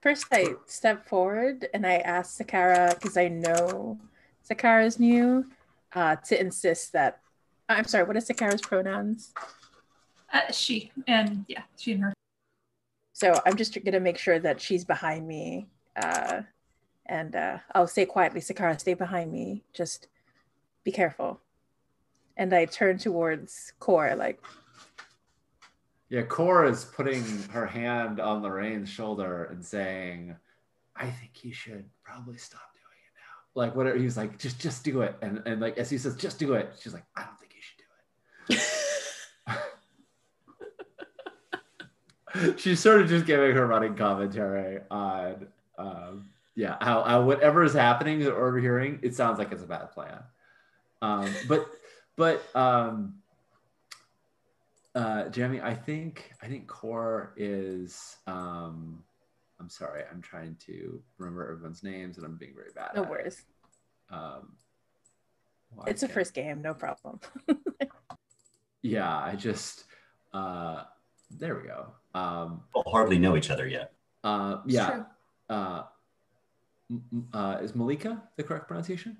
First, 0.00 0.26
I 0.30 0.54
step 0.66 1.08
forward 1.08 1.66
and 1.74 1.84
I 1.84 1.94
ask 1.96 2.40
Sakara, 2.40 2.94
because 2.94 3.16
I 3.16 3.26
know 3.26 3.98
Sakara's 4.48 5.00
new, 5.00 5.46
uh, 5.92 6.14
to 6.28 6.40
insist 6.40 6.92
that. 6.92 7.18
I'm 7.68 7.86
sorry, 7.86 8.04
what 8.04 8.16
is 8.16 8.28
Sakara's 8.28 8.60
pronouns? 8.60 9.34
Uh, 10.32 10.52
she 10.52 10.92
and 11.08 11.44
yeah, 11.48 11.62
she 11.76 11.94
and 11.94 12.02
her. 12.04 12.14
So 13.12 13.40
I'm 13.44 13.56
just 13.56 13.74
going 13.74 13.92
to 13.92 14.00
make 14.00 14.18
sure 14.18 14.38
that 14.38 14.60
she's 14.60 14.84
behind 14.84 15.26
me. 15.26 15.66
Uh, 15.96 16.42
and 17.06 17.34
uh, 17.34 17.58
I'll 17.74 17.86
say 17.86 18.06
quietly, 18.06 18.40
Sakara, 18.40 18.78
stay 18.78 18.94
behind 18.94 19.32
me. 19.32 19.62
Just 19.72 20.08
be 20.84 20.92
careful. 20.92 21.40
And 22.36 22.54
I 22.54 22.64
turn 22.64 22.98
towards 22.98 23.72
Core, 23.78 24.14
like, 24.16 24.40
Yeah, 26.08 26.22
Cora 26.22 26.70
is 26.70 26.84
putting 26.84 27.24
her 27.50 27.66
hand 27.66 28.20
on 28.20 28.42
Lorraine's 28.42 28.88
shoulder 28.88 29.44
and 29.44 29.64
saying, 29.64 30.36
I 30.96 31.06
think 31.06 31.32
he 31.34 31.52
should 31.52 31.84
probably 32.02 32.38
stop 32.38 32.72
doing 32.72 33.00
it 33.06 33.14
now. 33.16 33.60
Like 33.60 33.74
whatever 33.76 33.98
he's 33.98 34.16
like, 34.16 34.38
just 34.38 34.60
just 34.60 34.84
do 34.84 35.02
it. 35.02 35.16
And 35.22 35.42
and 35.46 35.60
like 35.60 35.78
as 35.78 35.90
he 35.90 35.98
says, 35.98 36.16
just 36.16 36.38
do 36.38 36.54
it, 36.54 36.72
she's 36.80 36.94
like, 36.94 37.04
I 37.16 37.24
don't 37.24 37.38
think 37.38 37.54
you 37.54 37.60
should 37.62 37.78
do 38.48 38.54
it. 38.54 38.60
She's 42.56 42.80
sort 42.80 43.00
of 43.00 43.08
just 43.08 43.26
giving 43.26 43.54
her 43.54 43.66
running 43.66 43.94
commentary 43.94 44.80
on 44.90 45.46
um, 45.78 46.30
yeah, 46.54 46.76
how, 46.80 47.02
how 47.02 47.22
whatever 47.22 47.62
is 47.64 47.72
happening 47.72 48.26
or 48.26 48.52
we're 48.52 48.60
hearing, 48.60 48.98
it 49.02 49.14
sounds 49.14 49.38
like 49.38 49.52
it's 49.52 49.62
a 49.62 49.66
bad 49.66 49.90
plan. 49.92 50.22
Um, 51.00 51.32
but 51.48 51.66
but 52.16 52.44
um 52.54 53.14
uh 54.94 55.28
Jeremy, 55.30 55.60
I 55.60 55.74
think 55.74 56.32
I 56.42 56.46
think 56.46 56.66
core 56.68 57.32
is 57.36 58.16
um 58.26 59.02
I'm 59.58 59.68
sorry, 59.70 60.02
I'm 60.10 60.20
trying 60.20 60.56
to 60.66 61.02
remember 61.18 61.50
everyone's 61.50 61.82
names 61.82 62.16
and 62.18 62.26
I'm 62.26 62.36
being 62.36 62.54
very 62.54 62.70
bad. 62.74 62.90
no 62.94 63.02
at 63.02 63.06
it. 63.06 63.10
worries. 63.10 63.42
Um 64.10 64.52
why 65.70 65.84
It's 65.86 66.02
a 66.02 66.08
first 66.08 66.34
game, 66.34 66.60
no 66.62 66.74
problem. 66.74 67.20
Yeah, 68.84 69.16
I 69.16 69.36
just 69.36 69.84
uh 70.34 70.82
there 71.30 71.54
we 71.56 71.68
go. 71.68 71.92
Um 72.14 72.62
We'll 72.74 72.84
hardly 72.92 73.18
know 73.18 73.36
each 73.36 73.50
other 73.50 73.66
yet. 73.66 73.92
uh 74.24 74.58
yeah. 74.66 75.04
Uh, 75.48 75.52
m- 75.54 75.78
m- 75.78 75.84
uh 77.32 77.58
is 77.62 77.74
Malika 77.74 78.22
the 78.36 78.42
correct 78.42 78.68
pronunciation? 78.68 79.16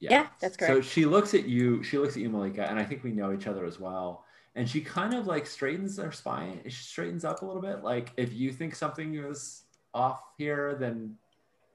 Yeah, 0.00 0.26
that's 0.40 0.56
correct. 0.56 0.74
So 0.74 0.80
she 0.80 1.04
looks 1.04 1.32
at 1.32 1.46
you, 1.46 1.82
she 1.84 1.96
looks 1.96 2.16
at 2.16 2.22
you, 2.22 2.28
Malika, 2.28 2.68
and 2.68 2.78
I 2.78 2.84
think 2.84 3.04
we 3.04 3.12
know 3.12 3.32
each 3.32 3.46
other 3.46 3.64
as 3.64 3.78
well. 3.78 4.24
And 4.56 4.68
she 4.68 4.80
kind 4.80 5.14
of 5.14 5.26
like 5.26 5.46
straightens 5.46 5.96
her 5.98 6.10
spine, 6.12 6.60
she 6.64 6.70
straightens 6.70 7.24
up 7.24 7.42
a 7.42 7.46
little 7.46 7.62
bit. 7.62 7.84
Like 7.84 8.10
if 8.16 8.32
you 8.32 8.52
think 8.52 8.74
something 8.74 9.14
is 9.14 9.62
off 9.94 10.22
here, 10.36 10.76
then 10.78 11.16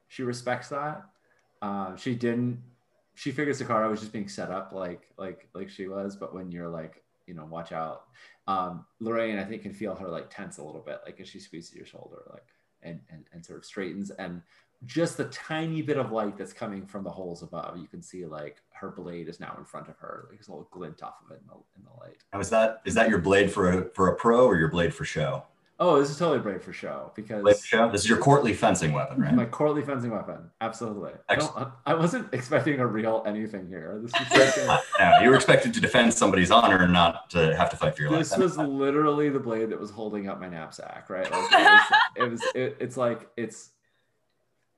she 0.08 0.22
respects 0.22 0.68
that. 0.68 1.04
Uh, 1.62 1.96
she 1.96 2.14
didn't. 2.14 2.62
She 3.14 3.32
figures 3.32 3.60
Sakara 3.60 3.90
was 3.90 4.00
just 4.00 4.12
being 4.12 4.28
set 4.28 4.50
up, 4.50 4.72
like 4.72 5.08
like 5.16 5.48
like 5.54 5.70
she 5.70 5.88
was. 5.88 6.14
But 6.14 6.34
when 6.34 6.52
you're 6.52 6.68
like, 6.68 7.02
you 7.26 7.34
know, 7.34 7.46
watch 7.46 7.72
out. 7.72 8.04
Um, 8.46 8.84
Lorraine, 9.00 9.38
I 9.38 9.44
think, 9.44 9.62
can 9.62 9.74
feel 9.74 9.94
her 9.94 10.08
like 10.08 10.30
tense 10.30 10.58
a 10.58 10.62
little 10.62 10.80
bit, 10.80 11.00
like 11.04 11.18
as 11.20 11.28
she 11.28 11.40
squeezes 11.40 11.74
your 11.74 11.86
shoulder, 11.86 12.22
like 12.30 12.46
and 12.82 13.00
and 13.10 13.24
and 13.32 13.44
sort 13.44 13.58
of 13.58 13.64
straightens 13.64 14.10
and 14.10 14.42
just 14.86 15.16
the 15.16 15.24
tiny 15.26 15.82
bit 15.82 15.96
of 15.96 16.12
light 16.12 16.36
that's 16.36 16.52
coming 16.52 16.86
from 16.86 17.04
the 17.04 17.10
holes 17.10 17.42
above. 17.42 17.76
You 17.76 17.86
can 17.86 18.02
see 18.02 18.26
like 18.26 18.62
her 18.72 18.90
blade 18.90 19.28
is 19.28 19.40
now 19.40 19.54
in 19.58 19.64
front 19.64 19.88
of 19.88 19.98
her. 19.98 20.26
Like 20.28 20.38
there's 20.38 20.48
a 20.48 20.52
little 20.52 20.68
glint 20.70 21.02
off 21.02 21.16
of 21.24 21.32
it 21.32 21.40
in 21.40 21.46
the, 21.48 21.54
in 21.76 21.84
the 21.84 22.00
light. 22.00 22.22
Now, 22.32 22.40
is 22.40 22.50
that 22.50 22.82
is 22.84 22.94
that 22.94 23.08
your 23.08 23.18
blade 23.18 23.50
for 23.50 23.70
a 23.70 23.84
for 23.90 24.08
a 24.08 24.14
pro 24.14 24.46
or 24.46 24.56
your 24.56 24.68
blade 24.68 24.94
for 24.94 25.04
show? 25.04 25.44
Oh, 25.80 26.00
this 26.00 26.10
is 26.10 26.18
totally 26.18 26.40
blade 26.40 26.60
for 26.60 26.72
show 26.72 27.12
because 27.14 27.40
Blade 27.42 27.56
for 27.56 27.66
show. 27.66 27.90
This 27.90 28.00
is 28.00 28.08
your 28.08 28.18
courtly 28.18 28.52
fencing 28.52 28.92
weapon, 28.92 29.20
right? 29.20 29.32
my 29.32 29.44
courtly 29.44 29.80
fencing 29.80 30.10
weapon. 30.10 30.50
Absolutely. 30.60 31.12
I. 31.28 31.70
I 31.86 31.94
wasn't 31.94 32.32
expecting 32.34 32.80
a 32.80 32.86
real 32.86 33.22
anything 33.26 33.68
here. 33.68 34.00
This 34.02 34.12
like 34.66 34.80
no, 34.98 35.20
you 35.22 35.30
were 35.30 35.36
expected 35.36 35.72
to 35.74 35.80
defend 35.80 36.12
somebody's 36.12 36.50
honor 36.50 36.82
and 36.82 36.92
not 36.92 37.30
to 37.30 37.56
have 37.56 37.70
to 37.70 37.76
fight 37.76 37.94
for 37.94 38.02
your 38.02 38.10
life. 38.10 38.30
this 38.30 38.36
was 38.36 38.58
literally 38.58 39.28
the 39.28 39.38
blade 39.38 39.70
that 39.70 39.78
was 39.78 39.90
holding 39.90 40.28
up 40.28 40.40
my 40.40 40.48
knapsack, 40.48 41.08
right? 41.08 41.30
Like, 41.30 41.52
it 41.52 41.60
was, 41.62 42.02
it 42.16 42.30
was 42.30 42.42
it, 42.56 42.76
it's 42.80 42.96
like 42.96 43.28
it's 43.36 43.70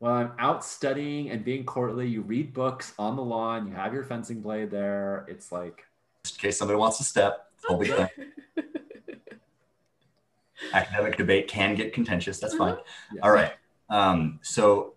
while 0.00 0.14
I'm 0.14 0.32
out 0.38 0.64
studying 0.64 1.30
and 1.30 1.44
being 1.44 1.64
courtly, 1.64 2.08
you 2.08 2.22
read 2.22 2.54
books 2.54 2.94
on 2.98 3.16
the 3.16 3.22
lawn, 3.22 3.68
you 3.68 3.74
have 3.74 3.92
your 3.92 4.02
fencing 4.02 4.40
blade 4.40 4.70
there. 4.70 5.26
It's 5.28 5.52
like 5.52 5.86
Just 6.24 6.36
in 6.36 6.48
case 6.48 6.58
somebody 6.58 6.78
wants 6.78 6.96
to 6.98 7.04
step. 7.04 7.50
Whole 7.68 7.76
big 7.76 7.92
thing. 7.94 8.08
Academic 10.72 11.18
debate 11.18 11.48
can 11.48 11.74
get 11.74 11.92
contentious. 11.92 12.40
That's 12.40 12.54
fine. 12.54 12.76
yeah. 13.12 13.20
All 13.22 13.30
right. 13.30 13.52
Um, 13.90 14.40
so 14.42 14.94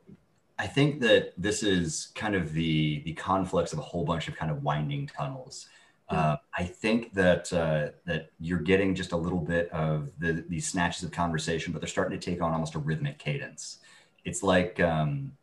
I 0.58 0.68
think 0.68 1.02
that 1.02 1.34
this 1.38 1.64
is 1.64 2.14
kind 2.16 2.34
of 2.34 2.54
the 2.54 3.02
the 3.04 3.14
conflicts 3.14 3.74
of 3.74 3.80
a 3.80 3.82
whole 3.82 4.06
bunch 4.06 4.30
of 4.30 4.38
kind 4.38 4.52
of 4.52 4.64
winding 4.64 5.08
tunnels. 5.08 5.68
Uh, 6.10 6.38
I 6.58 6.64
think 6.64 7.14
that 7.14 7.52
uh, 7.52 7.90
that 8.06 8.30
you're 8.40 8.60
getting 8.60 8.94
just 8.94 9.14
a 9.14 9.18
little 9.18 9.40
bit 9.40 9.70
of 9.72 10.12
the, 10.20 10.46
these 10.48 10.68
snatches 10.68 11.04
of 11.04 11.12
conversation, 11.12 11.74
but 11.74 11.82
they're 11.82 11.90
starting 11.90 12.18
to 12.18 12.24
take 12.32 12.42
on 12.42 12.54
almost 12.54 12.76
a 12.76 12.80
rhythmic 12.80 13.18
cadence. 13.18 13.80
It's 14.26 14.44
like 14.44 14.80
um, 14.80 15.34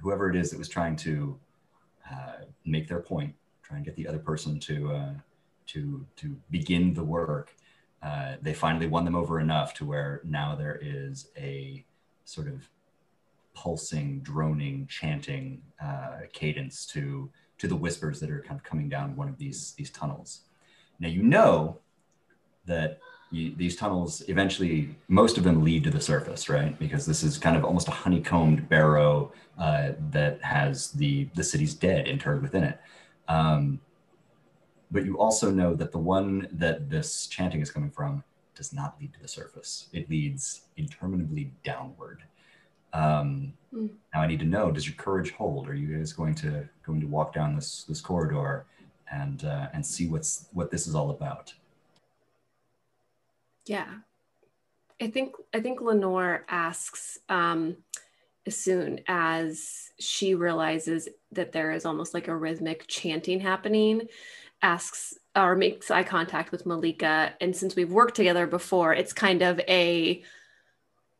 whoever 0.00 0.30
it 0.30 0.36
is 0.36 0.50
that 0.50 0.58
was 0.58 0.68
trying 0.68 0.96
to 0.96 1.38
uh, 2.10 2.44
make 2.64 2.88
their 2.88 3.00
point, 3.00 3.34
try 3.62 3.76
and 3.76 3.84
get 3.84 3.96
the 3.96 4.06
other 4.06 4.18
person 4.18 4.60
to 4.60 4.92
uh, 4.92 5.12
to 5.66 6.06
to 6.16 6.36
begin 6.50 6.94
the 6.94 7.04
work. 7.04 7.54
Uh, 8.02 8.36
they 8.42 8.54
finally 8.54 8.86
won 8.86 9.04
them 9.04 9.16
over 9.16 9.40
enough 9.40 9.74
to 9.74 9.84
where 9.84 10.20
now 10.24 10.54
there 10.54 10.78
is 10.80 11.30
a 11.36 11.84
sort 12.24 12.46
of 12.46 12.68
pulsing, 13.54 14.20
droning, 14.20 14.86
chanting 14.86 15.62
uh, 15.82 16.20
cadence 16.32 16.86
to 16.86 17.30
to 17.58 17.66
the 17.66 17.74
whispers 17.74 18.20
that 18.20 18.30
are 18.30 18.42
kind 18.42 18.60
of 18.60 18.64
coming 18.64 18.88
down 18.88 19.16
one 19.16 19.28
of 19.28 19.38
these 19.38 19.72
these 19.72 19.90
tunnels. 19.90 20.42
Now 21.00 21.08
you 21.08 21.22
know 21.22 21.78
that 22.66 23.00
you, 23.36 23.54
these 23.56 23.76
tunnels 23.76 24.22
eventually, 24.28 24.96
most 25.08 25.38
of 25.38 25.44
them 25.44 25.62
lead 25.62 25.84
to 25.84 25.90
the 25.90 26.00
surface, 26.00 26.48
right? 26.48 26.78
Because 26.78 27.06
this 27.06 27.22
is 27.22 27.38
kind 27.38 27.56
of 27.56 27.64
almost 27.64 27.88
a 27.88 27.92
honeycombed 27.92 28.68
barrow 28.68 29.32
uh, 29.58 29.92
that 30.10 30.42
has 30.42 30.92
the 30.92 31.28
the 31.34 31.44
city's 31.44 31.74
dead 31.74 32.08
interred 32.08 32.42
within 32.42 32.64
it. 32.64 32.80
Um, 33.28 33.80
but 34.90 35.04
you 35.04 35.18
also 35.18 35.50
know 35.50 35.74
that 35.74 35.92
the 35.92 35.98
one 35.98 36.48
that 36.52 36.90
this 36.90 37.26
chanting 37.26 37.60
is 37.60 37.70
coming 37.70 37.90
from 37.90 38.22
does 38.54 38.72
not 38.72 38.96
lead 39.00 39.12
to 39.14 39.20
the 39.20 39.28
surface. 39.28 39.88
It 39.92 40.08
leads 40.08 40.62
interminably 40.76 41.52
downward. 41.62 42.22
Um, 42.92 43.52
Hmm. 43.76 43.88
Now 44.14 44.22
I 44.22 44.26
need 44.26 44.38
to 44.40 44.46
know: 44.46 44.70
Does 44.70 44.86
your 44.86 44.96
courage 44.96 45.32
hold? 45.32 45.68
Are 45.68 45.74
you 45.74 45.98
guys 45.98 46.12
going 46.12 46.34
to 46.36 46.66
going 46.84 47.00
to 47.00 47.06
walk 47.06 47.34
down 47.34 47.54
this 47.54 47.84
this 47.84 48.00
corridor 48.00 48.64
and 49.12 49.44
uh, 49.44 49.68
and 49.74 49.84
see 49.84 50.08
what's 50.08 50.48
what 50.52 50.70
this 50.70 50.86
is 50.86 50.94
all 50.94 51.10
about? 51.10 51.52
Yeah. 53.66 53.86
I 55.00 55.08
think 55.08 55.34
I 55.52 55.60
think 55.60 55.80
Lenore 55.80 56.44
asks 56.48 57.18
um, 57.28 57.76
as 58.46 58.56
soon 58.56 59.00
as 59.08 59.90
she 59.98 60.34
realizes 60.34 61.08
that 61.32 61.52
there 61.52 61.72
is 61.72 61.84
almost 61.84 62.14
like 62.14 62.28
a 62.28 62.36
rhythmic 62.36 62.86
chanting 62.86 63.40
happening, 63.40 64.08
asks 64.62 65.18
or 65.34 65.54
makes 65.54 65.90
eye 65.90 66.02
contact 66.02 66.50
with 66.50 66.64
Malika. 66.64 67.34
And 67.40 67.54
since 67.54 67.76
we've 67.76 67.92
worked 67.92 68.14
together 68.14 68.46
before, 68.46 68.94
it's 68.94 69.12
kind 69.12 69.42
of 69.42 69.60
a 69.68 70.22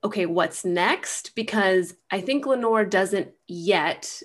okay, 0.04 0.26
what's 0.26 0.64
next? 0.64 1.34
Because 1.34 1.94
I 2.10 2.20
think 2.20 2.46
Lenore 2.46 2.84
doesn't 2.84 3.32
yet 3.48 4.22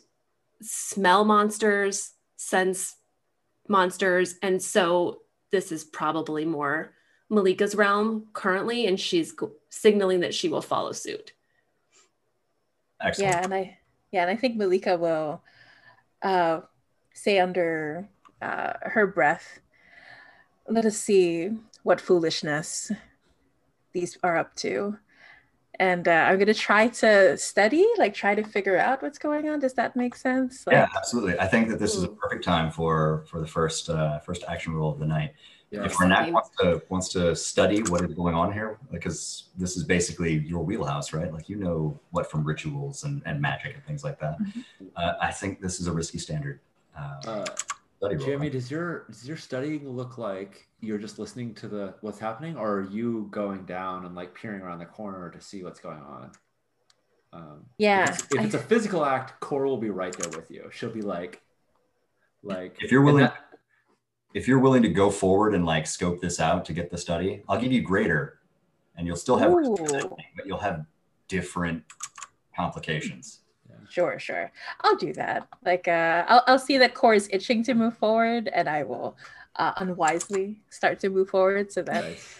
smell 0.62 1.26
monsters, 1.26 2.12
sense 2.38 2.96
monsters, 3.68 4.36
and 4.44 4.62
so 4.62 5.22
this 5.52 5.72
is 5.72 5.84
probably 5.84 6.46
more 6.46 6.94
Malika's 7.32 7.76
realm 7.76 8.28
currently, 8.34 8.86
and 8.86 9.00
she's 9.00 9.34
signaling 9.70 10.20
that 10.20 10.36
she 10.36 10.50
will 10.50 10.62
follow 10.62 10.92
suit. 10.92 11.32
Excellent. 13.02 13.32
Yeah, 13.32 13.44
and 13.44 13.54
I 13.54 13.78
yeah, 14.12 14.22
and 14.24 14.30
I 14.30 14.36
think 14.36 14.58
Malika 14.58 14.98
will 14.98 15.42
uh, 16.22 16.60
say 17.14 17.40
under 17.40 18.10
uh, 18.42 18.74
her 18.82 19.08
breath, 19.08 19.60
let 20.68 20.86
us 20.86 20.98
see 20.98 21.52
what 21.84 22.02
foolishness 22.02 22.92
these 23.94 24.18
are 24.24 24.38
up 24.38 24.54
to. 24.58 24.98
And 25.80 26.08
uh, 26.08 26.12
I'm 26.12 26.36
going 26.36 26.48
to 26.48 26.54
try 26.54 26.90
to 26.90 27.38
study, 27.38 27.88
like 27.98 28.14
try 28.14 28.36
to 28.36 28.44
figure 28.44 28.78
out 28.78 29.02
what's 29.02 29.18
going 29.18 29.50
on. 29.50 29.60
Does 29.60 29.74
that 29.76 29.96
make 29.96 30.16
sense? 30.16 30.68
Like, 30.68 30.76
yeah, 30.76 30.88
absolutely. 30.96 31.40
I 31.40 31.48
think 31.48 31.70
that 31.70 31.80
this 31.80 31.96
is 31.96 32.04
a 32.04 32.10
perfect 32.10 32.44
time 32.44 32.70
for 32.72 33.24
for 33.28 33.40
the 33.40 33.48
first 33.48 33.90
uh, 33.90 34.20
first 34.20 34.44
action 34.50 34.74
roll 34.74 34.92
of 34.92 35.00
the 35.00 35.08
night. 35.08 35.34
Yeah. 35.72 35.86
If 35.86 35.94
Renac 35.94 36.32
wants 36.34 36.50
to 36.60 36.82
wants 36.90 37.08
to 37.10 37.34
study 37.34 37.82
what 37.84 38.02
is 38.04 38.14
going 38.14 38.36
on 38.36 38.52
here, 38.52 38.78
because 38.92 39.46
this 39.58 39.78
is 39.78 39.86
basically 39.86 40.34
your 40.40 40.62
wheelhouse, 40.64 41.14
right? 41.14 41.32
Like 41.34 41.48
you 41.48 41.56
know 41.56 41.98
what 42.12 42.30
from 42.30 42.44
rituals 42.44 43.06
and, 43.06 43.22
and 43.26 43.42
magic 43.42 43.76
and 43.76 43.86
things 43.86 44.04
like 44.04 44.20
that. 44.20 44.38
Uh, 44.98 45.14
I 45.22 45.32
think 45.32 45.62
this 45.62 45.80
is 45.80 45.88
a 45.88 45.92
risky 45.94 46.18
standard. 46.18 46.60
Uh, 46.98 47.22
Uh, 47.26 47.46
study 48.00 48.16
roll. 48.18 48.26
Jamie, 48.26 48.50
does 48.50 48.70
your 48.70 49.06
does 49.08 49.26
your 49.26 49.38
studying 49.38 49.88
look 49.88 50.18
like 50.18 50.68
you're 50.82 50.98
just 50.98 51.20
listening 51.20 51.54
to 51.56 51.70
the 51.70 51.94
what's 52.02 52.20
happening, 52.20 52.58
or 52.58 52.80
are 52.80 52.82
you 52.82 53.30
going 53.32 53.64
down 53.64 54.06
and 54.06 54.14
like 54.14 54.36
peering 54.36 54.62
around 54.62 54.80
the 54.80 54.86
corner 54.86 55.30
to 55.30 55.40
see 55.40 55.64
what's 55.64 55.80
going 55.80 56.02
on? 56.02 56.32
Um, 57.32 57.66
Yeah, 57.78 58.04
If 58.04 58.10
it's, 58.10 58.36
if 58.36 58.42
it's 58.46 58.56
a 58.56 58.60
physical 58.60 59.06
act, 59.06 59.40
Cora 59.40 59.70
will 59.70 59.78
be 59.78 59.90
right 59.90 60.12
there 60.18 60.32
with 60.38 60.52
you. 60.52 60.70
She'll 60.74 60.90
be 60.90 61.02
like, 61.02 61.42
like 62.44 62.76
If 62.82 62.92
you're 62.92 63.04
willing, 63.04 63.24
that- 63.24 63.38
if 64.34 64.48
you're 64.48 64.60
willing 64.60 64.82
to 64.84 64.90
go 64.90 65.10
forward 65.10 65.54
and 65.56 65.66
like 65.66 65.86
scope 65.88 66.22
this 66.22 66.40
out 66.40 66.66
to 66.66 66.74
get 66.74 66.90
the 66.90 66.98
study, 66.98 67.44
I'll 67.50 67.60
give 67.60 67.72
you 67.72 67.82
greater, 67.82 68.40
and 68.96 69.06
you'll 69.08 69.16
still 69.18 69.38
have, 69.38 69.52
but 69.52 70.46
you'll 70.46 70.58
have 70.60 70.86
different 71.28 71.84
complications. 72.56 73.40
Sure, 73.90 74.18
sure. 74.20 74.52
I'll 74.82 74.96
do 74.96 75.12
that. 75.14 75.48
Like, 75.66 75.86
uh, 75.88 76.24
I'll, 76.28 76.44
I'll 76.48 76.60
see 76.60 76.78
that 76.78 76.94
core 76.94 77.14
is 77.14 77.28
itching 77.32 77.62
to 77.64 77.74
move 77.74 77.98
forward, 77.98 78.48
and 78.54 78.70
I 78.70 78.84
will 78.84 79.18
uh, 79.58 79.74
unwisely 79.78 80.62
start 80.70 81.00
to 81.02 81.10
move 81.10 81.30
forward 81.30 81.74
so 81.74 81.82
that, 81.82 82.06
Nice. 82.06 82.40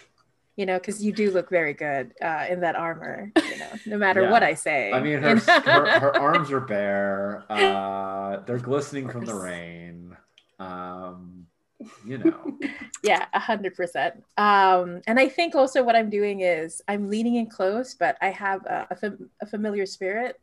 you 0.56 0.64
know, 0.64 0.78
because 0.78 1.04
you 1.04 1.12
do 1.12 1.30
look 1.30 1.50
very 1.50 1.74
good 1.74 2.14
uh, 2.22 2.46
in 2.48 2.60
that 2.60 2.74
armor, 2.74 3.30
you 3.36 3.58
know, 3.58 3.68
no 3.84 3.98
matter 3.98 4.22
Yeah. 4.22 4.30
what 4.30 4.42
I 4.42 4.54
say. 4.54 4.92
I 4.92 5.00
mean, 5.02 5.20
her, 5.20 5.36
her, 5.66 6.00
her 6.00 6.16
arms 6.16 6.50
are 6.50 6.60
bare. 6.60 7.44
Uh, 7.50 8.38
they're 8.46 8.58
glistening 8.58 9.10
from 9.10 9.26
the 9.26 9.34
rain. 9.34 10.16
Um, 10.58 11.41
you 12.06 12.18
know, 12.18 12.58
yeah, 13.02 13.26
a 13.32 13.38
hundred 13.38 13.74
percent. 13.74 14.22
Um, 14.36 15.02
and 15.06 15.18
I 15.18 15.28
think 15.28 15.54
also 15.54 15.82
what 15.82 15.96
I'm 15.96 16.10
doing 16.10 16.40
is 16.40 16.80
I'm 16.88 17.08
leaning 17.10 17.36
in 17.36 17.46
close, 17.46 17.94
but 17.94 18.16
I 18.20 18.30
have 18.30 18.64
a, 18.66 18.86
a, 18.90 18.96
fam- 18.96 19.30
a 19.40 19.46
familiar 19.46 19.86
spirit 19.86 20.40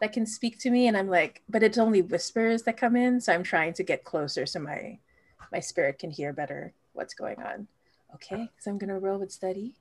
that 0.00 0.12
can 0.12 0.26
speak 0.26 0.58
to 0.60 0.70
me, 0.70 0.88
and 0.88 0.96
I'm 0.96 1.08
like, 1.08 1.42
but 1.48 1.62
it's 1.62 1.78
only 1.78 2.02
whispers 2.02 2.62
that 2.64 2.76
come 2.76 2.96
in, 2.96 3.20
so 3.20 3.32
I'm 3.32 3.42
trying 3.42 3.72
to 3.74 3.82
get 3.82 4.04
closer 4.04 4.46
so 4.46 4.60
my 4.60 4.98
my 5.52 5.60
spirit 5.60 5.98
can 5.98 6.10
hear 6.10 6.32
better 6.32 6.72
what's 6.92 7.14
going 7.14 7.40
on. 7.42 7.66
Okay, 8.14 8.50
so 8.58 8.70
I'm 8.70 8.78
gonna 8.78 8.98
roll 8.98 9.18
with 9.18 9.32
study. 9.32 9.74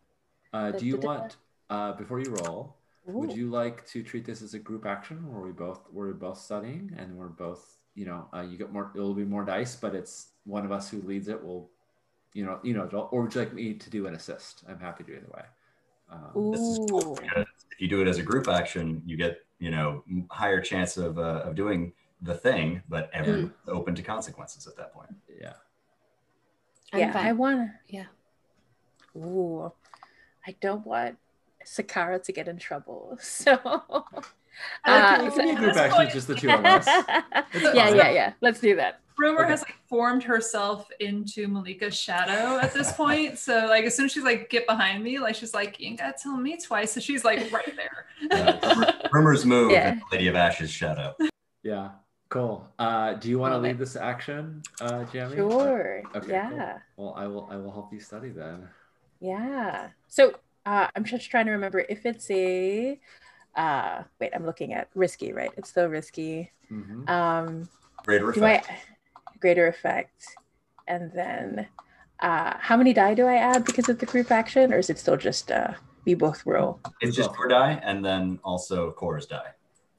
uh, 0.53 0.71
do 0.71 0.85
you 0.85 0.97
Da-da-da. 0.97 1.19
want 1.21 1.37
uh, 1.69 1.91
before 1.93 2.19
you 2.19 2.29
roll? 2.43 2.75
Would 3.07 3.33
you 3.35 3.49
like 3.51 3.85
to 3.89 4.01
treat 4.01 4.25
this 4.25 4.41
as 4.41 4.55
a 4.55 4.59
group 4.59 4.85
action 4.85 5.31
where 5.31 5.41
we 5.41 5.51
both 5.51 5.81
where 5.91 6.07
we're 6.07 6.13
both 6.13 6.39
studying 6.39 6.91
and 6.97 7.15
we're 7.15 7.27
both 7.27 7.74
you 7.95 8.05
know 8.05 8.27
uh, 8.33 8.41
you 8.41 8.57
get 8.57 8.71
more 8.71 8.91
it'll 8.93 9.13
be 9.13 9.25
more 9.25 9.43
dice 9.43 9.75
but 9.75 9.95
it's 9.95 10.27
one 10.45 10.65
of 10.65 10.71
us 10.71 10.89
who 10.89 11.01
leads 11.01 11.27
it 11.27 11.43
will 11.43 11.69
you 12.33 12.45
know 12.45 12.59
you 12.61 12.73
know 12.73 12.83
or 13.11 13.23
would 13.23 13.33
you 13.33 13.41
like 13.41 13.53
me 13.53 13.73
to 13.73 13.89
do 13.89 14.05
an 14.07 14.13
assist? 14.13 14.63
I'm 14.69 14.79
happy 14.79 15.03
to 15.05 15.11
either 15.15 15.27
way. 15.33 15.43
Um, 16.11 16.51
This 16.51 16.61
is 16.61 16.79
cool 16.89 17.17
if 17.75 17.81
you 17.81 17.89
do 17.89 18.01
it 18.01 18.07
as 18.07 18.19
a 18.19 18.23
group 18.23 18.47
action, 18.47 19.01
you 19.05 19.17
get 19.17 19.39
you 19.59 19.71
know 19.71 20.03
higher 20.29 20.61
chance 20.61 20.97
of 20.97 21.17
uh, 21.17 21.43
of 21.45 21.55
doing 21.55 21.93
the 22.21 22.35
thing, 22.35 22.81
but 22.87 23.09
everyone's 23.13 23.51
open 23.67 23.95
to 23.95 24.01
consequences 24.01 24.67
at 24.67 24.77
that 24.77 24.93
point. 24.93 25.09
yeah. 25.41 25.53
I'm 26.93 26.99
yeah, 26.99 27.11
fine. 27.11 27.25
I 27.25 27.31
wanna. 27.33 27.73
Yeah. 27.87 28.05
Ooh, 29.17 29.71
I 30.45 30.55
don't 30.61 30.85
want 30.85 31.17
Sakara 31.65 32.23
to 32.23 32.31
get 32.31 32.47
in 32.47 32.57
trouble. 32.57 33.17
So. 33.21 33.57
Uh, 34.85 35.17
uh, 35.21 35.25
it 35.25 35.33
can 35.33 35.45
be 35.45 35.51
a 35.51 35.55
group 35.55 35.67
this 35.69 35.77
action, 35.77 35.97
point- 35.97 36.11
just 36.11 36.27
the 36.27 36.35
two 36.35 36.49
of 36.49 36.63
us. 36.65 36.85
yeah, 36.87 37.41
fine. 37.51 37.73
yeah, 37.95 38.09
yeah. 38.11 38.33
Let's 38.41 38.59
do 38.59 38.75
that. 38.75 39.01
Rumor 39.17 39.41
Okay. 39.43 39.51
has 39.51 39.61
like 39.61 39.75
formed 39.87 40.23
herself 40.23 40.89
into 40.99 41.47
Malika's 41.47 41.95
shadow 41.95 42.59
at 42.59 42.73
this 42.73 42.91
point. 42.97 43.39
So 43.39 43.65
like 43.67 43.85
as 43.85 43.95
soon 43.95 44.05
as 44.07 44.11
she's 44.11 44.23
like 44.23 44.49
get 44.49 44.67
behind 44.67 45.03
me, 45.03 45.19
like 45.19 45.35
she's 45.35 45.53
like, 45.53 45.79
you 45.79 45.87
ain't 45.87 45.99
gotta 45.99 46.15
tell 46.21 46.35
me 46.35 46.57
twice. 46.57 46.91
So 46.91 46.99
she's 46.99 47.23
like 47.23 47.49
right 47.51 47.73
there. 47.77 48.05
Rumor- 48.61 48.93
rumors 49.13 49.45
move 49.45 49.71
Yeah. 49.71 49.93
in 49.93 50.01
Lady 50.11 50.27
of 50.27 50.35
Ash's 50.35 50.69
shadow. 50.69 51.15
Yeah, 51.63 51.91
cool. 52.29 52.67
Uh, 52.77 53.13
do 53.13 53.29
you 53.29 53.39
want 53.39 53.51
to 53.53 53.55
Love 53.55 53.63
it. 53.65 53.67
lead 53.69 53.77
this 53.77 53.95
action, 53.95 54.61
uh, 54.81 55.05
Jamie? 55.05 55.35
Sure. 55.37 56.03
Okay, 56.13 56.31
yeah. 56.31 56.79
cool. 56.97 57.05
Well, 57.05 57.13
I 57.15 57.25
will. 57.27 57.47
I 57.49 57.55
will 57.55 57.71
help 57.71 57.93
you 57.93 58.01
study 58.01 58.29
then. 58.29 58.67
Yeah. 59.21 59.89
So 60.09 60.33
uh, 60.65 60.87
I'm 60.95 61.05
just 61.05 61.29
trying 61.31 61.45
to 61.45 61.51
remember 61.53 61.85
if 61.87 62.05
it's 62.05 62.29
a. 62.31 62.99
Uh, 63.55 64.03
wait, 64.19 64.31
I'm 64.35 64.45
looking 64.45 64.73
at 64.73 64.89
risky, 64.95 65.31
right? 65.31 65.51
It's 65.57 65.69
still 65.69 65.87
risky. 65.87 66.51
Mhm. 66.71 67.09
Um, 67.09 67.69
Greater 68.03 68.31
do 68.31 68.43
I 68.43 68.55
effect. 68.55 68.71
greater 69.39 69.67
effect, 69.67 70.25
and 70.87 71.11
then 71.13 71.67
uh, 72.19 72.55
how 72.59 72.75
many 72.77 72.93
die 72.93 73.13
do 73.13 73.25
I 73.27 73.35
add 73.35 73.63
because 73.65 73.87
of 73.89 73.99
the 73.99 74.05
group 74.05 74.31
action, 74.31 74.73
or 74.73 74.77
is 74.77 74.89
it 74.89 74.99
still 74.99 75.17
just 75.17 75.51
uh, 75.51 75.73
we 76.05 76.13
both 76.15 76.45
roll? 76.45 76.79
It's 77.01 77.15
just 77.15 77.31
core 77.31 77.47
die 77.47 77.79
and 77.83 78.03
then 78.03 78.39
also 78.43 78.91
core's 78.91 79.25
die. 79.25 79.51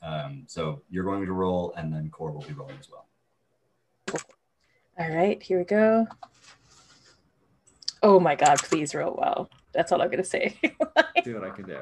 Um, 0.02 0.44
so 0.46 0.82
you're 0.90 1.04
going 1.04 1.24
to 1.26 1.32
roll 1.32 1.72
and 1.76 1.92
then 1.92 2.10
core 2.10 2.30
will 2.30 2.42
be 2.42 2.52
rolling 2.52 2.76
as 2.78 2.88
well. 2.90 3.06
All 4.98 5.10
right, 5.14 5.42
here 5.42 5.58
we 5.58 5.64
go. 5.64 6.06
Oh 8.02 8.20
my 8.20 8.34
god, 8.34 8.58
please 8.58 8.94
roll 8.94 9.14
well. 9.18 9.50
That's 9.72 9.90
all 9.92 10.00
I'm 10.00 10.10
gonna 10.10 10.24
say. 10.24 10.58
See 11.24 11.32
what 11.32 11.44
I 11.44 11.50
can 11.50 11.66
do. 11.66 11.80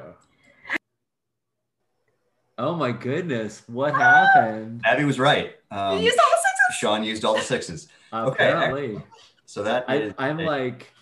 Oh 2.57 2.73
my 2.75 2.91
goodness! 2.91 3.63
What 3.67 3.93
happened? 3.93 4.81
Abby 4.85 5.03
was 5.03 5.19
right. 5.19 5.55
Um, 5.71 5.99
Use 5.99 6.13
all 6.17 6.29
the 6.31 6.37
sixes. 6.37 6.77
Sean 6.77 7.03
used 7.03 7.25
all 7.25 7.35
the 7.35 7.41
sixes. 7.41 7.87
Okay. 8.13 8.31
Apparently, 8.31 9.01
So 9.45 9.63
that 9.63 9.83
I, 9.89 9.95
is 9.97 10.13
I'm 10.17 10.39
a- 10.39 10.43
like, 10.45 10.93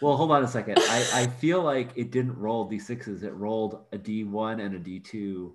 well, 0.00 0.16
hold 0.16 0.30
on 0.30 0.44
a 0.44 0.48
second. 0.48 0.78
I, 0.78 1.06
I 1.14 1.26
feel 1.26 1.62
like 1.62 1.90
it 1.96 2.12
didn't 2.12 2.38
roll 2.38 2.70
d6s. 2.70 3.24
It 3.24 3.32
rolled 3.32 3.80
a 3.92 3.98
d1 3.98 4.64
and 4.64 4.74
a 4.76 4.78
d2. 4.78 5.50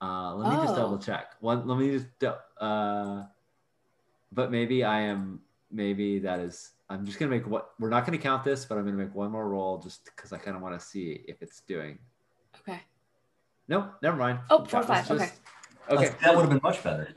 Uh, 0.00 0.34
let 0.36 0.50
me 0.50 0.56
just 0.62 0.72
Oh. 0.72 0.76
double 0.76 0.98
check. 0.98 1.34
One. 1.40 1.66
Let 1.68 1.78
me 1.78 1.90
just. 1.90 2.06
Uh, 2.58 3.24
but 4.32 4.50
maybe 4.50 4.84
I 4.84 5.00
am. 5.00 5.40
Maybe 5.70 6.18
that 6.20 6.40
is. 6.40 6.70
I'm 6.88 7.04
just 7.04 7.18
gonna 7.18 7.30
make 7.30 7.46
what. 7.46 7.70
We're 7.78 7.90
not 7.90 8.06
gonna 8.06 8.16
count 8.18 8.42
this, 8.42 8.64
but 8.64 8.78
I'm 8.78 8.84
gonna 8.84 8.96
make 8.96 9.14
one 9.14 9.30
more 9.30 9.48
roll 9.48 9.78
just 9.78 10.04
because 10.06 10.32
I 10.32 10.38
kind 10.38 10.56
of 10.56 10.62
want 10.62 10.78
to 10.80 10.84
see 10.84 11.24
if 11.28 11.42
it's 11.42 11.60
doing. 11.60 11.98
Okay. 13.72 13.84
Nope. 13.86 13.94
Never 14.02 14.16
mind. 14.16 14.38
Oh, 14.50 14.64
four, 14.64 14.82
That 14.84 14.88
was 15.08 15.08
five, 15.08 15.10
okay. 15.10 15.30
Okay. 15.90 16.14
that 16.22 16.34
would 16.34 16.42
have 16.42 16.50
been 16.50 16.60
much 16.62 16.82
better. 16.82 17.08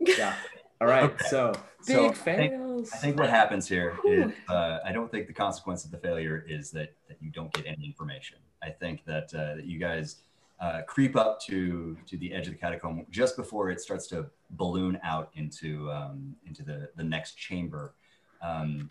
Yeah. 0.00 0.34
All 0.80 0.86
right. 0.86 1.04
Okay. 1.04 1.24
So 1.28 1.52
So 1.82 2.02
big 2.02 2.10
I 2.10 2.14
think- 2.14 2.52
fails. 2.52 2.92
I 2.92 2.96
think 2.98 3.18
what 3.18 3.30
happens 3.30 3.66
here 3.68 3.96
is 4.06 4.32
uh, 4.48 4.78
I 4.84 4.92
don't 4.92 5.10
think 5.10 5.26
the 5.26 5.32
consequence 5.32 5.84
of 5.84 5.90
the 5.90 5.98
failure 5.98 6.44
is 6.48 6.70
that, 6.72 6.94
that 7.08 7.16
you 7.20 7.30
don't 7.30 7.52
get 7.52 7.66
any 7.66 7.86
information. 7.86 8.38
I 8.62 8.70
think 8.70 9.04
that 9.06 9.32
uh, 9.34 9.56
that 9.56 9.64
you 9.64 9.78
guys 9.78 10.16
uh, 10.60 10.82
creep 10.86 11.16
up 11.16 11.40
to 11.42 11.96
to 12.06 12.16
the 12.16 12.32
edge 12.32 12.46
of 12.46 12.52
the 12.52 12.58
catacomb 12.58 13.04
just 13.10 13.36
before 13.36 13.70
it 13.70 13.80
starts 13.80 14.06
to 14.08 14.26
balloon 14.50 14.98
out 15.02 15.30
into 15.34 15.90
um, 15.90 16.34
into 16.46 16.62
the 16.62 16.88
the 16.96 17.04
next 17.04 17.34
chamber. 17.36 17.94
Um, 18.42 18.90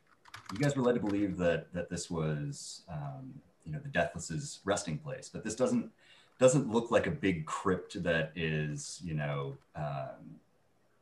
you 0.53 0.59
guys 0.59 0.75
were 0.75 0.83
led 0.83 0.95
to 0.95 1.01
believe 1.01 1.37
that 1.37 1.71
that 1.73 1.89
this 1.89 2.09
was 2.09 2.81
um, 2.91 3.33
you 3.65 3.71
know 3.71 3.79
the 3.79 3.89
Deathless's 3.89 4.59
resting 4.65 4.97
place, 4.97 5.29
but 5.31 5.43
this 5.43 5.55
doesn't 5.55 5.91
doesn't 6.39 6.69
look 6.69 6.91
like 6.91 7.07
a 7.07 7.11
big 7.11 7.45
crypt 7.45 8.01
that 8.03 8.31
is 8.35 9.01
you 9.03 9.13
know. 9.13 9.57
Um, 9.75 10.39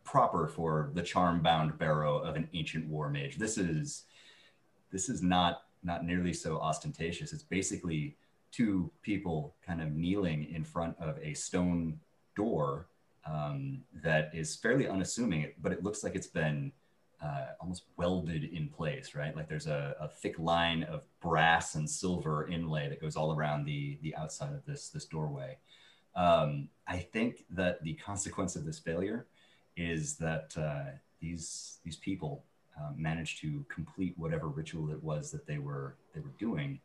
proper 0.03 0.47
for 0.47 0.91
the 0.93 1.01
charm-bound 1.01 1.77
barrow 1.79 2.19
of 2.19 2.35
an 2.35 2.47
ancient 2.53 2.87
war 2.87 3.09
mage. 3.09 3.37
This 3.37 3.57
is 3.57 4.03
this 4.91 5.09
is 5.09 5.23
not 5.23 5.63
not 5.83 6.05
nearly 6.05 6.33
so 6.33 6.59
ostentatious. 6.59 7.33
It's 7.33 7.43
basically 7.43 8.15
two 8.51 8.91
people 9.01 9.53
kind 9.65 9.81
of 9.81 9.91
kneeling 9.93 10.53
in 10.53 10.63
front 10.63 10.95
of 10.99 11.17
a 11.21 11.33
stone 11.33 11.99
door 12.35 12.85
um, 13.25 13.81
that 14.03 14.29
is 14.33 14.55
fairly 14.55 14.87
unassuming, 14.87 15.47
but 15.61 15.71
it 15.71 15.83
looks 15.83 16.03
like 16.03 16.15
it's 16.15 16.27
been 16.27 16.71
uh, 17.23 17.45
almost 17.61 17.83
welded 17.97 18.43
in 18.43 18.67
place, 18.67 19.15
right? 19.15 19.35
Like 19.35 19.47
there's 19.47 19.67
a, 19.67 19.95
a 19.99 20.07
thick 20.07 20.37
line 20.37 20.83
of 20.83 21.03
brass 21.21 21.75
and 21.75 21.89
silver 21.89 22.47
inlay 22.47 22.89
that 22.89 23.01
goes 23.01 23.15
all 23.15 23.33
around 23.33 23.65
the 23.65 23.97
the 24.01 24.15
outside 24.15 24.53
of 24.53 24.65
this 24.65 24.89
this 24.89 25.05
doorway. 25.05 25.57
Um, 26.15 26.69
I 26.87 26.97
think 26.97 27.45
that 27.51 27.81
the 27.83 27.93
consequence 27.93 28.55
of 28.55 28.65
this 28.65 28.77
failure 28.77 29.25
is 29.77 30.17
that 30.17 30.53
uh, 30.57 30.91
these 31.21 31.79
these 31.83 31.95
people 31.95 32.43
um, 32.79 32.95
managed 32.97 33.39
to 33.41 33.65
complete 33.69 34.13
whatever 34.17 34.47
ritual 34.47 34.91
it 34.91 35.01
was 35.01 35.31
that 35.31 35.47
they 35.47 35.59
were 35.59 35.95
they 36.13 36.19
were 36.19 36.33
doing, 36.37 36.79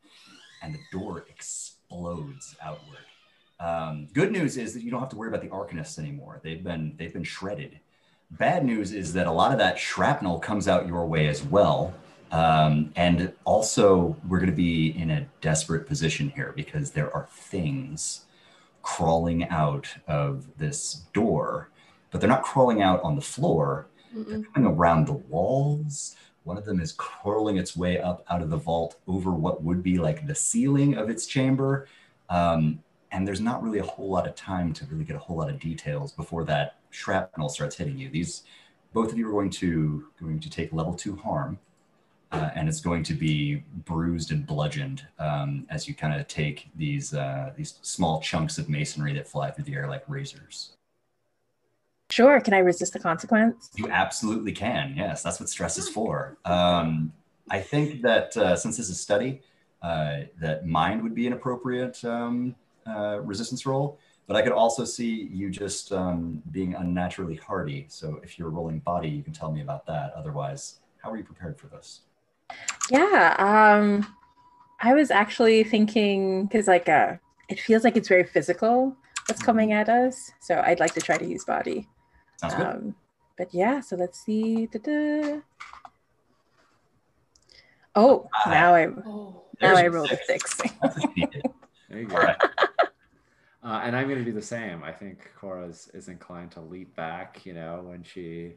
and 0.63 0.75
the 0.75 0.81
door 0.93 1.27
explodes 1.29 2.55
outward. 2.63 3.05
Um, 3.61 4.07
good 4.13 4.31
news 4.31 4.57
is 4.57 4.73
that 4.75 4.85
you 4.85 4.91
don't 4.93 5.01
have 5.01 5.09
to 5.09 5.17
worry 5.17 5.29
about 5.29 5.43
the 5.43 5.49
arcanists 5.49 5.99
anymore. 5.99 6.41
They've 6.45 6.63
been 6.63 6.95
they've 6.97 7.13
been 7.13 7.25
shredded. 7.25 7.81
Bad 8.31 8.65
news 8.65 8.93
is 8.93 9.13
that 9.15 9.27
a 9.27 9.33
lot 9.33 9.53
of 9.53 9.59
that 9.59 9.79
shrapnel 9.79 10.39
comes 10.39 10.69
out 10.69 10.87
your 10.87 11.07
way 11.07 11.29
as 11.29 11.43
well. 11.43 11.95
Um, 12.31 12.93
and 12.95 13.33
also, 13.45 14.17
we're 14.29 14.39
going 14.39 14.51
to 14.51 14.57
be 14.57 14.91
in 14.91 15.11
a 15.11 15.27
desperate 15.41 15.87
position 15.87 16.31
here 16.31 16.53
because 16.55 16.91
there 16.91 17.13
are 17.15 17.27
things 17.33 18.27
crawling 18.83 19.49
out 19.49 19.89
of 20.07 20.47
this 20.59 21.05
door, 21.15 21.71
but 22.11 22.21
they're 22.21 22.29
not 22.29 22.43
crawling 22.43 22.83
out 22.83 23.03
on 23.03 23.17
the 23.17 23.23
floor. 23.23 23.87
They're 24.13 24.43
coming 24.55 24.71
around 24.71 25.07
the 25.07 25.15
walls. 25.15 26.17
One 26.45 26.59
of 26.59 26.65
them 26.65 26.81
is 26.81 26.95
curling 26.97 27.57
its 27.57 27.77
way 27.77 27.99
up 28.01 28.25
out 28.31 28.43
of 28.43 28.51
the 28.51 28.57
vault 28.57 28.97
over 29.07 29.31
what 29.33 29.63
would 29.63 29.83
be 29.83 29.99
like 29.99 30.27
the 30.27 30.35
ceiling 30.35 30.97
of 30.97 31.11
its 31.11 31.27
chamber. 31.27 31.89
Um, 32.31 32.83
and 33.11 33.27
there's 33.27 33.41
not 33.41 33.63
really 33.63 33.79
a 33.79 33.85
whole 33.85 34.11
lot 34.11 34.27
of 34.27 34.35
time 34.35 34.73
to 34.75 34.87
really 34.87 35.05
get 35.05 35.17
a 35.17 35.19
whole 35.19 35.37
lot 35.37 35.51
of 35.51 35.59
details 35.59 36.13
before 36.13 36.45
that 36.45 36.78
shrapnel 36.91 37.49
starts 37.49 37.77
hitting 37.77 37.99
you. 37.99 38.09
These, 38.11 38.45
both 38.93 39.13
of 39.13 39.19
you 39.19 39.29
are 39.29 39.33
going 39.33 39.51
to 39.51 40.07
going 40.21 40.41
to 40.41 40.51
take 40.51 40.73
level 40.73 40.95
two 40.95 41.17
harm, 41.17 41.59
uh, 42.33 42.51
and 42.55 42.69
it's 42.69 42.81
going 42.81 43.03
to 43.05 43.15
be 43.15 43.65
bruised 43.85 44.33
and 44.33 44.47
bludgeoned 44.47 45.07
um, 45.19 45.67
as 45.71 45.89
you 45.89 45.95
kind 45.95 46.19
of 46.19 46.27
take 46.29 46.69
these 46.77 47.15
uh, 47.15 47.53
these 47.57 47.79
small 47.83 48.21
chunks 48.21 48.59
of 48.59 48.69
masonry 48.69 49.13
that 49.15 49.27
fly 49.27 49.51
through 49.51 49.65
the 49.65 49.75
air 49.75 49.89
like 49.89 50.05
razors. 50.09 50.73
Sure. 52.11 52.41
Can 52.41 52.55
I 52.55 52.59
resist 52.59 52.95
the 52.95 52.99
consequence? 52.99 53.71
You 53.77 53.89
absolutely 53.91 54.53
can. 54.53 54.95
Yes, 54.97 55.23
that's 55.23 55.39
what 55.39 55.49
stress 55.51 55.77
is 55.77 55.89
for. 55.91 56.39
Um, 56.45 57.13
I 57.51 57.61
think 57.61 58.03
that 58.03 58.37
uh, 58.37 58.57
since 58.57 58.79
this 58.79 58.87
is 58.87 58.93
a 58.93 58.99
study, 58.99 59.43
uh, 59.83 60.21
that 60.41 60.67
mind 60.67 61.03
would 61.03 61.15
be 61.15 61.27
an 61.27 61.35
appropriate 61.35 62.03
um, 62.05 62.55
uh, 62.87 63.21
resistance 63.21 63.67
roll. 63.67 63.99
But 64.29 64.37
I 64.37 64.43
could 64.43 64.53
also 64.53 64.85
see 64.85 65.29
you 65.33 65.49
just 65.49 65.91
um, 65.91 66.43
being 66.53 66.75
unnaturally 66.75 67.37
hardy. 67.37 67.87
So 67.89 68.21
if 68.23 68.39
you're 68.39 68.51
rolling 68.51 68.81
body, 68.81 69.09
you 69.09 69.23
can 69.23 69.33
tell 69.33 69.51
me 69.51 69.63
about 69.63 69.87
that. 69.87 70.13
Otherwise, 70.15 70.81
how 71.03 71.11
are 71.11 71.17
you 71.17 71.25
prepared 71.25 71.59
for 71.59 71.67
this? 71.69 72.03
Yeah. 72.91 73.35
Um, 73.39 74.07
I 74.81 74.93
was 74.93 75.11
actually 75.11 75.65
thinking 75.65 76.45
because 76.45 76.69
like 76.69 76.91
uh, 76.91 77.15
it 77.49 77.59
feels 77.59 77.85
like 77.85 77.97
it's 77.97 78.09
very 78.09 78.25
physical 78.25 78.95
what's 79.29 79.43
coming 79.43 79.73
at 79.73 79.89
us. 79.89 80.31
So 80.41 80.63
I'd 80.65 80.79
like 80.79 80.93
to 80.95 81.01
try 81.01 81.17
to 81.17 81.25
use 81.27 81.47
body. 81.47 81.89
Sounds 82.37 82.55
good. 82.55 82.67
Um, 82.67 82.95
but 83.39 83.53
yeah, 83.55 83.81
so 83.81 83.97
let's 83.97 84.21
see. 84.25 84.67
Da-da. 84.67 85.41
Oh, 87.95 88.29
Ah. 88.45 88.51
now 88.51 88.75
I 88.75 88.87
Oh. 88.89 89.45
now 89.61 89.75
There's 89.75 89.79
I 89.79 89.83
a 89.85 89.91
rolled 89.91 90.13
a 90.13 90.19
six. 90.27 90.55
six. 90.57 90.77
That's 90.83 90.97
what. 90.99 91.15
There 91.91 92.01
you 92.01 92.07
go. 92.07 92.17
All 92.17 92.23
right. 92.23 92.37
Uh, 93.63 93.81
and 93.83 93.97
I'm 93.97 94.07
going 94.07 94.19
to 94.19 94.25
do 94.25 94.33
the 94.33 94.43
same. 94.43 94.85
I 94.85 94.93
think 94.93 95.31
Cora 95.37 95.67
is, 95.67 95.91
is 95.93 96.09
inclined 96.09 96.53
to 96.53 96.61
leap 96.61 96.95
back, 96.95 97.45
you 97.45 97.55
know, 97.55 97.83
when 97.85 98.03
she 98.03 98.55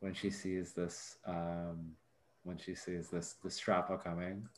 when 0.00 0.12
she 0.12 0.30
sees 0.30 0.72
this 0.72 1.16
um, 1.26 1.92
when 2.42 2.58
she 2.58 2.74
sees 2.74 3.08
this 3.08 3.36
this 3.44 3.60
strappo 3.60 4.02
coming. 4.02 4.48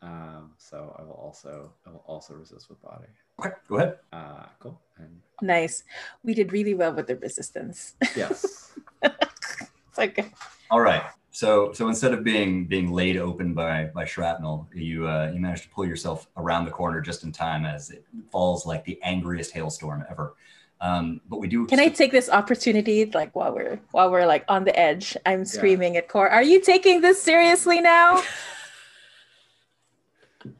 Um, 0.00 0.52
so 0.58 0.94
I 0.98 1.02
will 1.02 1.14
also 1.14 1.72
I 1.86 1.90
will 1.90 2.04
also 2.06 2.34
resist 2.34 2.68
with 2.68 2.80
body. 2.82 3.08
Okay, 3.40 3.50
go 3.68 3.76
ahead. 3.76 3.98
Uh, 4.12 4.46
cool. 4.60 4.80
And 4.98 5.20
nice. 5.40 5.82
We 6.22 6.34
did 6.34 6.52
really 6.52 6.74
well 6.74 6.92
with 6.92 7.08
the 7.08 7.16
resistance. 7.16 7.94
yes, 8.16 8.72
it's 9.02 9.98
like 9.98 10.32
All 10.70 10.80
right. 10.80 11.02
So 11.32 11.72
so 11.72 11.88
instead 11.88 12.12
of 12.12 12.22
being 12.22 12.66
being 12.66 12.92
laid 12.92 13.16
open 13.16 13.54
by 13.54 13.86
by 13.86 14.04
shrapnel, 14.04 14.68
you 14.74 15.08
uh, 15.08 15.30
you 15.34 15.40
managed 15.40 15.64
to 15.64 15.70
pull 15.70 15.86
yourself 15.86 16.28
around 16.36 16.66
the 16.66 16.70
corner 16.70 17.00
just 17.00 17.24
in 17.24 17.32
time 17.32 17.64
as 17.64 17.90
it 17.90 18.04
falls 18.30 18.66
like 18.66 18.84
the 18.84 19.02
angriest 19.02 19.50
hailstorm 19.50 20.04
ever. 20.10 20.34
Um, 20.82 21.20
but 21.28 21.38
we 21.38 21.48
do. 21.48 21.66
Can 21.66 21.80
I 21.80 21.88
take 21.88 22.12
this 22.12 22.28
opportunity, 22.28 23.06
like 23.06 23.34
while 23.34 23.54
we're 23.54 23.80
while 23.92 24.10
we're 24.10 24.26
like 24.26 24.44
on 24.48 24.64
the 24.64 24.78
edge? 24.78 25.16
I'm 25.24 25.46
screaming 25.46 25.96
at 25.96 26.08
Core. 26.08 26.28
Are 26.28 26.42
you 26.42 26.60
taking 26.60 27.00
this 27.00 27.20
seriously 27.20 27.80
now? 27.80 28.22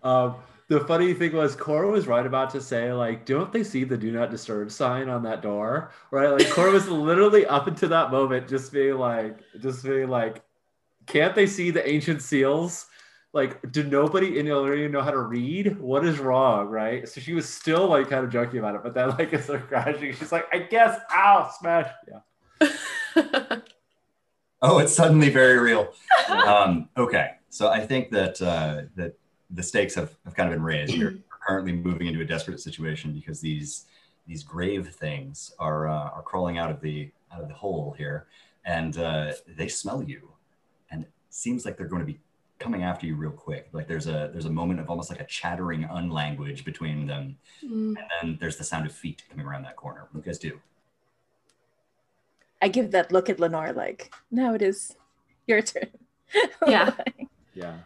Um, 0.04 0.36
the 0.68 0.80
funny 0.80 1.12
thing 1.12 1.32
was, 1.32 1.56
Cora 1.56 1.90
was 1.90 2.06
right 2.06 2.24
about 2.24 2.50
to 2.50 2.60
say, 2.60 2.92
like, 2.92 3.26
don't 3.26 3.52
they 3.52 3.64
see 3.64 3.84
the 3.84 3.96
do 3.96 4.12
not 4.12 4.30
disturb 4.30 4.70
sign 4.70 5.08
on 5.08 5.22
that 5.24 5.42
door? 5.42 5.90
Right? 6.10 6.28
Like, 6.28 6.48
Cora 6.50 6.70
was 6.70 6.88
literally 7.08 7.44
up 7.46 7.66
until 7.66 7.88
that 7.88 8.10
moment 8.10 8.48
just 8.48 8.72
being 8.72 8.94
like, 8.94 9.40
just 9.60 9.82
being 9.84 10.08
like, 10.08 10.42
can't 11.06 11.34
they 11.34 11.46
see 11.46 11.70
the 11.70 11.86
ancient 11.88 12.22
seals? 12.22 12.86
Like, 13.32 13.72
do 13.72 13.82
nobody 13.82 14.38
in 14.38 14.46
Illyria 14.46 14.88
know 14.88 15.00
how 15.00 15.10
to 15.10 15.20
read? 15.20 15.78
What 15.78 16.04
is 16.04 16.18
wrong? 16.18 16.68
Right? 16.68 17.08
So 17.08 17.20
she 17.20 17.32
was 17.32 17.48
still 17.48 17.88
like 17.88 18.10
kind 18.10 18.24
of 18.24 18.30
joking 18.30 18.58
about 18.58 18.74
it, 18.74 18.82
but 18.82 18.94
then, 18.94 19.10
like, 19.10 19.32
as 19.32 19.46
they're 19.46 19.58
crashing, 19.58 20.12
she's 20.14 20.32
like, 20.32 20.46
I 20.52 20.58
guess, 20.58 21.00
ow, 21.10 21.50
smash. 21.58 21.90
Yeah. 22.08 23.56
Oh, 24.64 24.78
it's 24.78 24.94
suddenly 24.94 25.28
very 25.28 25.58
real. 25.58 25.92
um, 26.28 26.88
okay, 26.96 27.32
so 27.50 27.68
I 27.68 27.84
think 27.84 28.10
that 28.12 28.40
uh, 28.40 28.82
that 28.94 29.14
the 29.50 29.62
stakes 29.62 29.94
have, 29.96 30.14
have 30.24 30.36
kind 30.36 30.48
of 30.48 30.54
been 30.54 30.62
raised. 30.62 30.96
We're 30.96 31.18
currently 31.28 31.72
moving 31.72 32.06
into 32.06 32.20
a 32.20 32.24
desperate 32.24 32.60
situation 32.60 33.12
because 33.12 33.40
these 33.40 33.86
these 34.24 34.44
grave 34.44 34.94
things 34.94 35.52
are 35.58 35.88
uh, 35.88 36.10
are 36.10 36.22
crawling 36.22 36.58
out 36.58 36.70
of 36.70 36.80
the 36.80 37.10
out 37.32 37.42
of 37.42 37.48
the 37.48 37.54
hole 37.54 37.92
here, 37.98 38.26
and 38.64 38.96
uh, 38.98 39.32
they 39.48 39.66
smell 39.66 40.00
you, 40.00 40.31
seems 41.32 41.64
like 41.64 41.76
they're 41.76 41.86
going 41.86 42.00
to 42.00 42.06
be 42.06 42.20
coming 42.58 42.82
after 42.84 43.06
you 43.06 43.16
real 43.16 43.30
quick. 43.32 43.68
Like 43.72 43.88
there's 43.88 44.06
a 44.06 44.30
there's 44.32 44.44
a 44.44 44.50
moment 44.50 44.78
of 44.80 44.88
almost 44.88 45.10
like 45.10 45.20
a 45.20 45.24
chattering 45.26 45.82
unlanguage 45.84 46.64
between 46.64 47.06
them, 47.06 47.36
Mm. 47.64 47.96
and 47.96 47.98
then 48.20 48.38
there's 48.40 48.56
the 48.56 48.64
sound 48.64 48.86
of 48.86 48.92
feet 48.92 49.22
coming 49.30 49.46
around 49.46 49.62
that 49.64 49.76
corner. 49.76 50.02
What 50.10 50.12
do 50.12 50.18
you 50.18 50.24
guys 50.32 50.38
do? 50.38 50.60
I 52.60 52.68
give 52.68 52.92
that 52.92 53.10
look 53.10 53.28
at 53.28 53.40
Lenore, 53.40 53.72
like, 53.72 54.12
now 54.30 54.54
it 54.54 54.62
is 54.62 54.96
your 55.46 55.62
turn. 55.62 55.88
Yeah. 56.66 56.92
Yeah. 57.54 57.78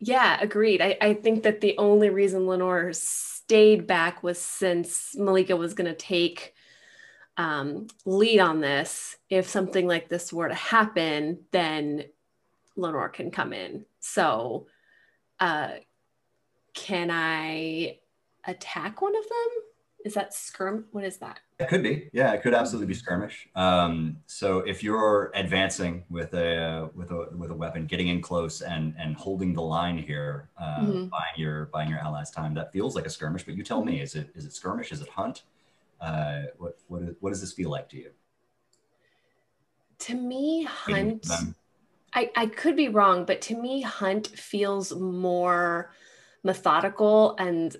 Yeah, 0.00 0.38
agreed. 0.40 0.80
I, 0.80 0.96
I 1.00 1.14
think 1.14 1.42
that 1.42 1.60
the 1.60 1.76
only 1.78 2.08
reason 2.08 2.46
Lenore 2.46 2.92
stayed 2.92 3.86
back 3.86 4.22
was 4.22 4.38
since 4.40 5.14
Malika 5.16 5.56
was 5.56 5.74
going 5.74 5.86
to 5.90 5.94
take 5.94 6.54
um, 7.38 7.86
lead 8.04 8.40
on 8.40 8.60
this. 8.60 9.16
If 9.30 9.48
something 9.48 9.86
like 9.86 10.08
this 10.08 10.32
were 10.32 10.48
to 10.48 10.54
happen, 10.54 11.38
then 11.52 12.04
Lenore 12.76 13.08
can 13.08 13.30
come 13.30 13.52
in. 13.52 13.86
So, 14.00 14.66
uh, 15.40 15.70
can 16.74 17.10
I 17.10 17.98
attack 18.46 19.00
one 19.00 19.16
of 19.16 19.22
them? 19.22 19.62
Is 20.04 20.14
that 20.14 20.32
skirm? 20.32 20.84
What 20.92 21.04
is 21.04 21.16
that? 21.18 21.40
It 21.58 21.68
could 21.68 21.82
be, 21.82 22.08
yeah, 22.12 22.32
it 22.32 22.42
could 22.42 22.54
absolutely 22.54 22.86
be 22.86 22.94
skirmish. 22.94 23.48
Um, 23.56 24.18
so 24.26 24.58
if 24.60 24.82
you're 24.82 25.32
advancing 25.34 26.04
with 26.08 26.34
a 26.34 26.88
with 26.94 27.10
a 27.10 27.28
with 27.36 27.50
a 27.50 27.54
weapon, 27.54 27.86
getting 27.86 28.06
in 28.08 28.22
close 28.22 28.62
and 28.62 28.94
and 28.96 29.16
holding 29.16 29.54
the 29.54 29.62
line 29.62 29.98
here, 29.98 30.50
uh, 30.56 30.82
Mhm. 30.82 31.10
buying 31.10 31.34
your 31.36 31.66
buying 31.66 31.90
your 31.90 31.98
allies 31.98 32.30
time, 32.30 32.54
that 32.54 32.72
feels 32.72 32.94
like 32.94 33.06
a 33.06 33.10
skirmish. 33.10 33.44
But 33.44 33.54
you 33.54 33.64
tell 33.64 33.84
me, 33.84 34.00
is 34.00 34.14
it 34.14 34.30
is 34.36 34.44
it 34.44 34.52
skirmish? 34.52 34.92
Is 34.92 35.00
it 35.02 35.08
hunt? 35.08 35.42
Uh, 36.00 36.42
what 36.58 36.78
what 36.88 37.02
is, 37.02 37.14
what 37.20 37.30
does 37.30 37.40
this 37.40 37.52
feel 37.52 37.70
like 37.70 37.88
to 37.90 37.96
you? 37.96 38.10
To 40.00 40.14
me, 40.14 40.62
hunt. 40.64 41.26
I, 42.14 42.30
I 42.36 42.46
could 42.46 42.76
be 42.76 42.88
wrong, 42.88 43.24
but 43.24 43.40
to 43.42 43.56
me, 43.56 43.82
Hunt 43.82 44.28
feels 44.28 44.94
more 44.94 45.92
methodical 46.42 47.36
and 47.38 47.76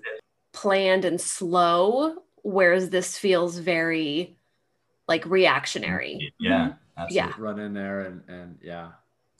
planned 0.53 1.03
and 1.05 1.19
slow, 1.19 2.23
whereas 2.43 2.89
this 2.89 3.17
feels 3.17 3.57
very 3.57 4.37
like 5.07 5.25
reactionary. 5.25 6.33
Yeah, 6.39 6.73
absolutely. 6.97 7.15
Yeah. 7.15 7.33
Run 7.39 7.59
in 7.59 7.73
there 7.73 8.01
and, 8.01 8.21
and 8.27 8.59
yeah. 8.61 8.91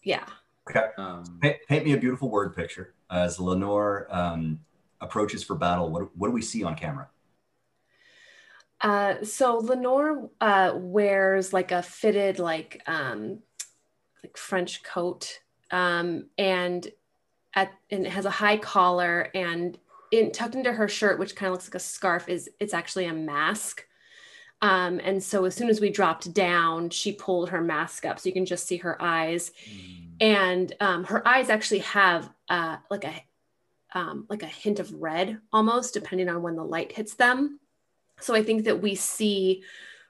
Yeah. 0.04 0.26
Okay. 0.70 0.88
Um, 0.98 1.24
Paint, 1.42 1.58
paint 1.68 1.86
me 1.86 1.94
a 1.94 1.98
beautiful 1.98 2.30
word 2.30 2.56
picture 2.56 2.94
as 3.12 3.40
Lenore 3.40 4.08
um, 4.10 4.60
approaches 5.02 5.44
for 5.44 5.56
battle. 5.56 5.92
What 5.92 6.16
what 6.18 6.28
do 6.28 6.34
we 6.34 6.42
see 6.42 6.64
on 6.64 6.76
camera? 6.76 7.10
Uh, 8.82 9.24
so 9.24 9.58
Lenore 9.58 10.30
uh, 10.40 10.72
wears 10.76 11.52
like 11.52 11.72
a 11.72 11.82
fitted 11.82 12.40
like 12.40 12.82
um, 12.88 13.40
like 14.24 14.38
French 14.38 14.84
coat, 14.84 15.40
um, 15.72 16.28
and 16.38 16.88
at 17.54 17.72
and 17.92 18.06
it 18.06 18.12
has 18.12 18.26
a 18.26 18.30
high 18.30 18.58
collar 18.58 19.30
and 19.34 19.78
in 20.12 20.32
tucked 20.32 20.56
into 20.56 20.72
her 20.72 20.88
shirt, 20.88 21.20
which 21.20 21.36
kind 21.36 21.48
of 21.48 21.54
looks 21.54 21.68
like 21.68 21.76
a 21.76 21.80
scarf, 21.80 22.30
is 22.30 22.50
it's 22.60 22.74
actually 22.74 23.06
a 23.06 23.14
mask. 23.14 23.86
Um, 24.62 25.00
and 25.04 25.24
so 25.24 25.46
as 25.46 25.56
soon 25.56 25.70
as 25.70 25.80
we 25.80 25.90
dropped 25.90 26.34
down, 26.34 26.90
she 26.90 27.14
pulled 27.14 27.50
her 27.50 27.62
mask 27.62 28.06
up 28.06 28.20
so 28.20 28.28
you 28.28 28.34
can 28.34 28.46
just 28.46 28.68
see 28.68 28.78
her 28.78 29.02
eyes, 29.02 29.52
mm, 29.70 30.08
and 30.22 30.74
um, 30.80 31.04
her 31.06 31.26
eyes 31.28 31.50
actually 31.50 31.80
have 31.80 32.30
uh, 32.48 32.78
like 32.90 33.04
a 33.04 33.24
um, 33.94 34.26
like 34.30 34.44
a 34.44 34.48
hint 34.48 34.80
of 34.80 34.94
red 34.94 35.40
almost, 35.52 35.94
depending 35.94 36.30
on 36.30 36.42
when 36.42 36.56
the 36.56 36.64
light 36.64 36.94
hits 36.94 37.16
them. 37.16 37.60
So 38.20 38.36
I 38.36 38.44
think 38.44 38.66
that 38.66 38.82
we 38.82 38.96
see 38.96 39.64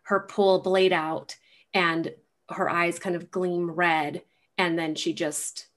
her 0.03 0.21
pull 0.21 0.59
blade 0.59 0.93
out, 0.93 1.35
and 1.73 2.11
her 2.49 2.69
eyes 2.69 2.99
kind 2.99 3.15
of 3.15 3.31
gleam 3.31 3.69
red, 3.69 4.23
and 4.57 4.77
then 4.77 4.95
she 4.95 5.13
just 5.13 5.67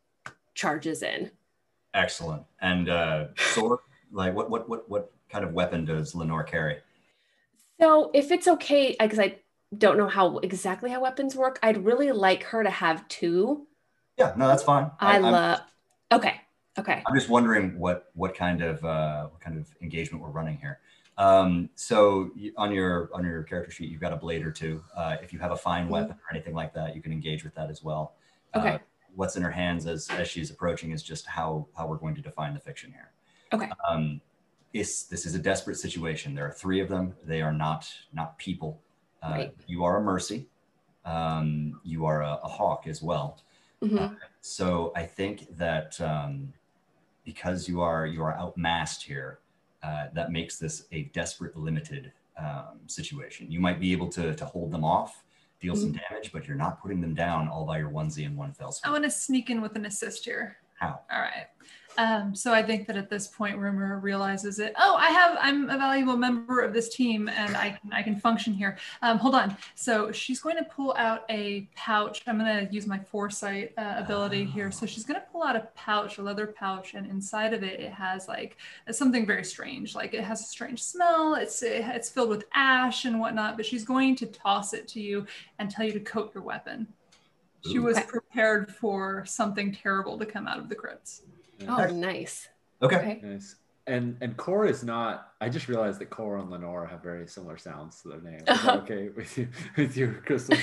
charges 0.54 1.02
in. 1.02 1.30
Excellent. 1.94 2.42
And 2.60 2.88
uh, 2.88 3.26
sword, 3.36 3.80
like 4.10 4.34
what 4.34 4.50
what 4.50 4.68
what 4.68 4.88
what 4.88 5.12
kind 5.30 5.44
of 5.44 5.52
weapon 5.52 5.84
does 5.84 6.14
Lenore 6.14 6.44
carry? 6.44 6.78
So 7.80 8.10
if 8.14 8.30
it's 8.30 8.48
okay, 8.48 8.96
because 8.98 9.18
I 9.18 9.36
don't 9.76 9.96
know 9.96 10.08
how 10.08 10.38
exactly 10.38 10.90
how 10.90 11.00
weapons 11.00 11.34
work. 11.34 11.58
I'd 11.62 11.84
really 11.84 12.12
like 12.12 12.44
her 12.44 12.62
to 12.62 12.70
have 12.70 13.06
two. 13.08 13.66
Yeah, 14.18 14.34
no, 14.36 14.46
that's 14.48 14.62
fine. 14.62 14.90
I, 15.00 15.14
I'm- 15.14 15.22
love. 15.22 15.60
Okay. 16.12 16.40
Okay. 16.78 17.02
I'm 17.06 17.14
just 17.14 17.28
wondering 17.28 17.78
what 17.78 18.10
what 18.14 18.34
kind 18.34 18.62
of 18.62 18.82
uh, 18.84 19.26
what 19.26 19.40
kind 19.40 19.58
of 19.58 19.68
engagement 19.82 20.22
we're 20.22 20.30
running 20.30 20.56
here. 20.56 20.80
Um, 21.18 21.68
so 21.74 22.30
you, 22.34 22.52
on 22.56 22.72
your 22.72 23.10
on 23.12 23.24
your 23.24 23.42
character 23.42 23.70
sheet, 23.70 23.90
you've 23.90 24.00
got 24.00 24.12
a 24.12 24.16
blade 24.16 24.44
or 24.46 24.50
two. 24.50 24.82
Uh, 24.96 25.16
if 25.22 25.32
you 25.32 25.38
have 25.38 25.50
a 25.52 25.56
fine 25.56 25.86
Mhm. 25.86 25.90
weapon 25.90 26.12
or 26.12 26.34
anything 26.34 26.54
like 26.54 26.72
that, 26.74 26.96
you 26.96 27.02
can 27.02 27.12
engage 27.12 27.44
with 27.44 27.54
that 27.54 27.68
as 27.70 27.82
well. 27.82 28.14
Okay. 28.54 28.74
Uh, 28.74 28.78
what's 29.14 29.36
in 29.36 29.42
her 29.42 29.50
hands 29.50 29.86
as 29.86 30.08
as 30.10 30.26
she's 30.28 30.50
approaching 30.50 30.90
is 30.90 31.02
just 31.02 31.26
how 31.26 31.66
how 31.76 31.86
we're 31.86 31.98
going 31.98 32.14
to 32.14 32.22
define 32.22 32.54
the 32.54 32.60
fiction 32.60 32.92
here. 32.92 33.10
Okay. 33.52 33.70
Um, 33.88 34.20
it's, 34.72 35.02
this 35.04 35.26
is 35.26 35.34
a 35.34 35.38
desperate 35.38 35.76
situation. 35.76 36.34
There 36.34 36.46
are 36.46 36.50
three 36.52 36.80
of 36.80 36.88
them. 36.88 37.14
They 37.24 37.42
are 37.42 37.52
not 37.52 37.92
not 38.12 38.38
people. 38.38 38.80
Uh, 39.22 39.28
Right. 39.30 39.54
You 39.66 39.84
are 39.84 39.98
a 39.98 40.02
mercy. 40.02 40.48
Um, 41.04 41.78
you 41.84 42.06
are 42.06 42.22
a, 42.22 42.40
a 42.42 42.48
hawk 42.48 42.86
as 42.86 43.02
well. 43.02 43.38
Mhm. 43.82 44.16
So 44.40 44.92
I 44.96 45.04
think 45.04 45.56
that 45.58 46.00
um, 46.00 46.54
because 47.24 47.68
you 47.68 47.82
are 47.82 48.06
you 48.06 48.22
are 48.22 48.32
outmassed 48.34 49.02
here, 49.02 49.40
uh, 49.82 50.06
that 50.14 50.30
makes 50.30 50.58
this 50.58 50.84
a 50.92 51.04
desperate, 51.14 51.56
limited 51.56 52.12
um, 52.38 52.80
situation. 52.86 53.50
You 53.50 53.60
might 53.60 53.80
be 53.80 53.92
able 53.92 54.08
to 54.10 54.34
to 54.34 54.44
hold 54.44 54.70
them 54.70 54.84
off, 54.84 55.24
deal 55.60 55.76
some 55.76 55.92
damage, 55.92 56.32
but 56.32 56.46
you're 56.46 56.56
not 56.56 56.80
putting 56.80 57.00
them 57.00 57.14
down 57.14 57.48
all 57.48 57.64
by 57.64 57.78
your 57.78 57.90
onesie 57.90 58.26
and 58.26 58.36
one 58.36 58.52
fell 58.52 58.74
I 58.84 58.90
want 58.90 59.04
to 59.04 59.10
sneak 59.10 59.50
in 59.50 59.60
with 59.60 59.76
an 59.76 59.86
assist 59.86 60.24
here. 60.24 60.56
How? 60.78 61.00
All 61.12 61.20
right. 61.20 61.46
Um, 61.98 62.34
so 62.34 62.52
I 62.52 62.62
think 62.62 62.86
that 62.86 62.96
at 62.96 63.10
this 63.10 63.28
point, 63.28 63.58
Rumor 63.58 63.98
realizes 63.98 64.58
it. 64.58 64.72
Oh, 64.78 64.96
I 64.96 65.08
have. 65.08 65.36
I'm 65.40 65.68
a 65.68 65.76
valuable 65.76 66.16
member 66.16 66.60
of 66.60 66.72
this 66.72 66.88
team, 66.94 67.28
and 67.28 67.56
I 67.56 67.70
can 67.70 67.92
I 67.92 68.02
can 68.02 68.16
function 68.16 68.52
here. 68.52 68.78
Um, 69.02 69.18
hold 69.18 69.34
on. 69.34 69.56
So 69.74 70.10
she's 70.12 70.40
going 70.40 70.56
to 70.56 70.64
pull 70.64 70.94
out 70.96 71.24
a 71.30 71.68
pouch. 71.74 72.22
I'm 72.26 72.38
going 72.38 72.66
to 72.66 72.72
use 72.72 72.86
my 72.86 72.98
foresight 72.98 73.72
uh, 73.76 73.94
ability 73.98 74.44
here. 74.44 74.70
So 74.70 74.86
she's 74.86 75.04
going 75.04 75.20
to 75.20 75.26
pull 75.30 75.42
out 75.42 75.56
a 75.56 75.68
pouch, 75.74 76.18
a 76.18 76.22
leather 76.22 76.46
pouch, 76.46 76.94
and 76.94 77.06
inside 77.06 77.52
of 77.52 77.62
it, 77.62 77.80
it 77.80 77.92
has 77.92 78.28
like 78.28 78.56
something 78.90 79.26
very 79.26 79.44
strange. 79.44 79.94
Like 79.94 80.14
it 80.14 80.24
has 80.24 80.40
a 80.40 80.44
strange 80.44 80.82
smell. 80.82 81.34
It's 81.34 81.62
it's 81.62 82.08
filled 82.08 82.30
with 82.30 82.44
ash 82.54 83.04
and 83.04 83.20
whatnot. 83.20 83.56
But 83.56 83.66
she's 83.66 83.84
going 83.84 84.16
to 84.16 84.26
toss 84.26 84.72
it 84.72 84.88
to 84.88 85.00
you 85.00 85.26
and 85.58 85.70
tell 85.70 85.84
you 85.84 85.92
to 85.92 86.00
coat 86.00 86.32
your 86.34 86.42
weapon. 86.42 86.86
She 87.70 87.78
was 87.78 88.00
prepared 88.00 88.74
for 88.74 89.24
something 89.24 89.72
terrible 89.72 90.18
to 90.18 90.26
come 90.26 90.48
out 90.48 90.58
of 90.58 90.68
the 90.68 90.74
crypts. 90.74 91.22
Oh, 91.68 91.86
nice. 91.86 92.48
Okay. 92.82 92.96
Okay. 92.96 93.20
Nice. 93.22 93.56
And 93.88 94.16
and 94.20 94.36
Cora 94.36 94.68
is 94.68 94.84
not. 94.84 95.32
I 95.40 95.48
just 95.48 95.66
realized 95.66 95.98
that 96.00 96.08
Cora 96.08 96.40
and 96.40 96.50
Lenore 96.52 96.86
have 96.86 97.02
very 97.02 97.26
similar 97.26 97.58
sounds 97.58 98.00
to 98.02 98.08
their 98.10 98.20
names. 98.20 98.42
Is 98.46 98.62
that 98.62 98.76
okay 98.84 99.08
with 99.08 99.36
you, 99.36 99.48
with 99.76 99.96
you, 99.96 100.22
Crystal? 100.24 100.56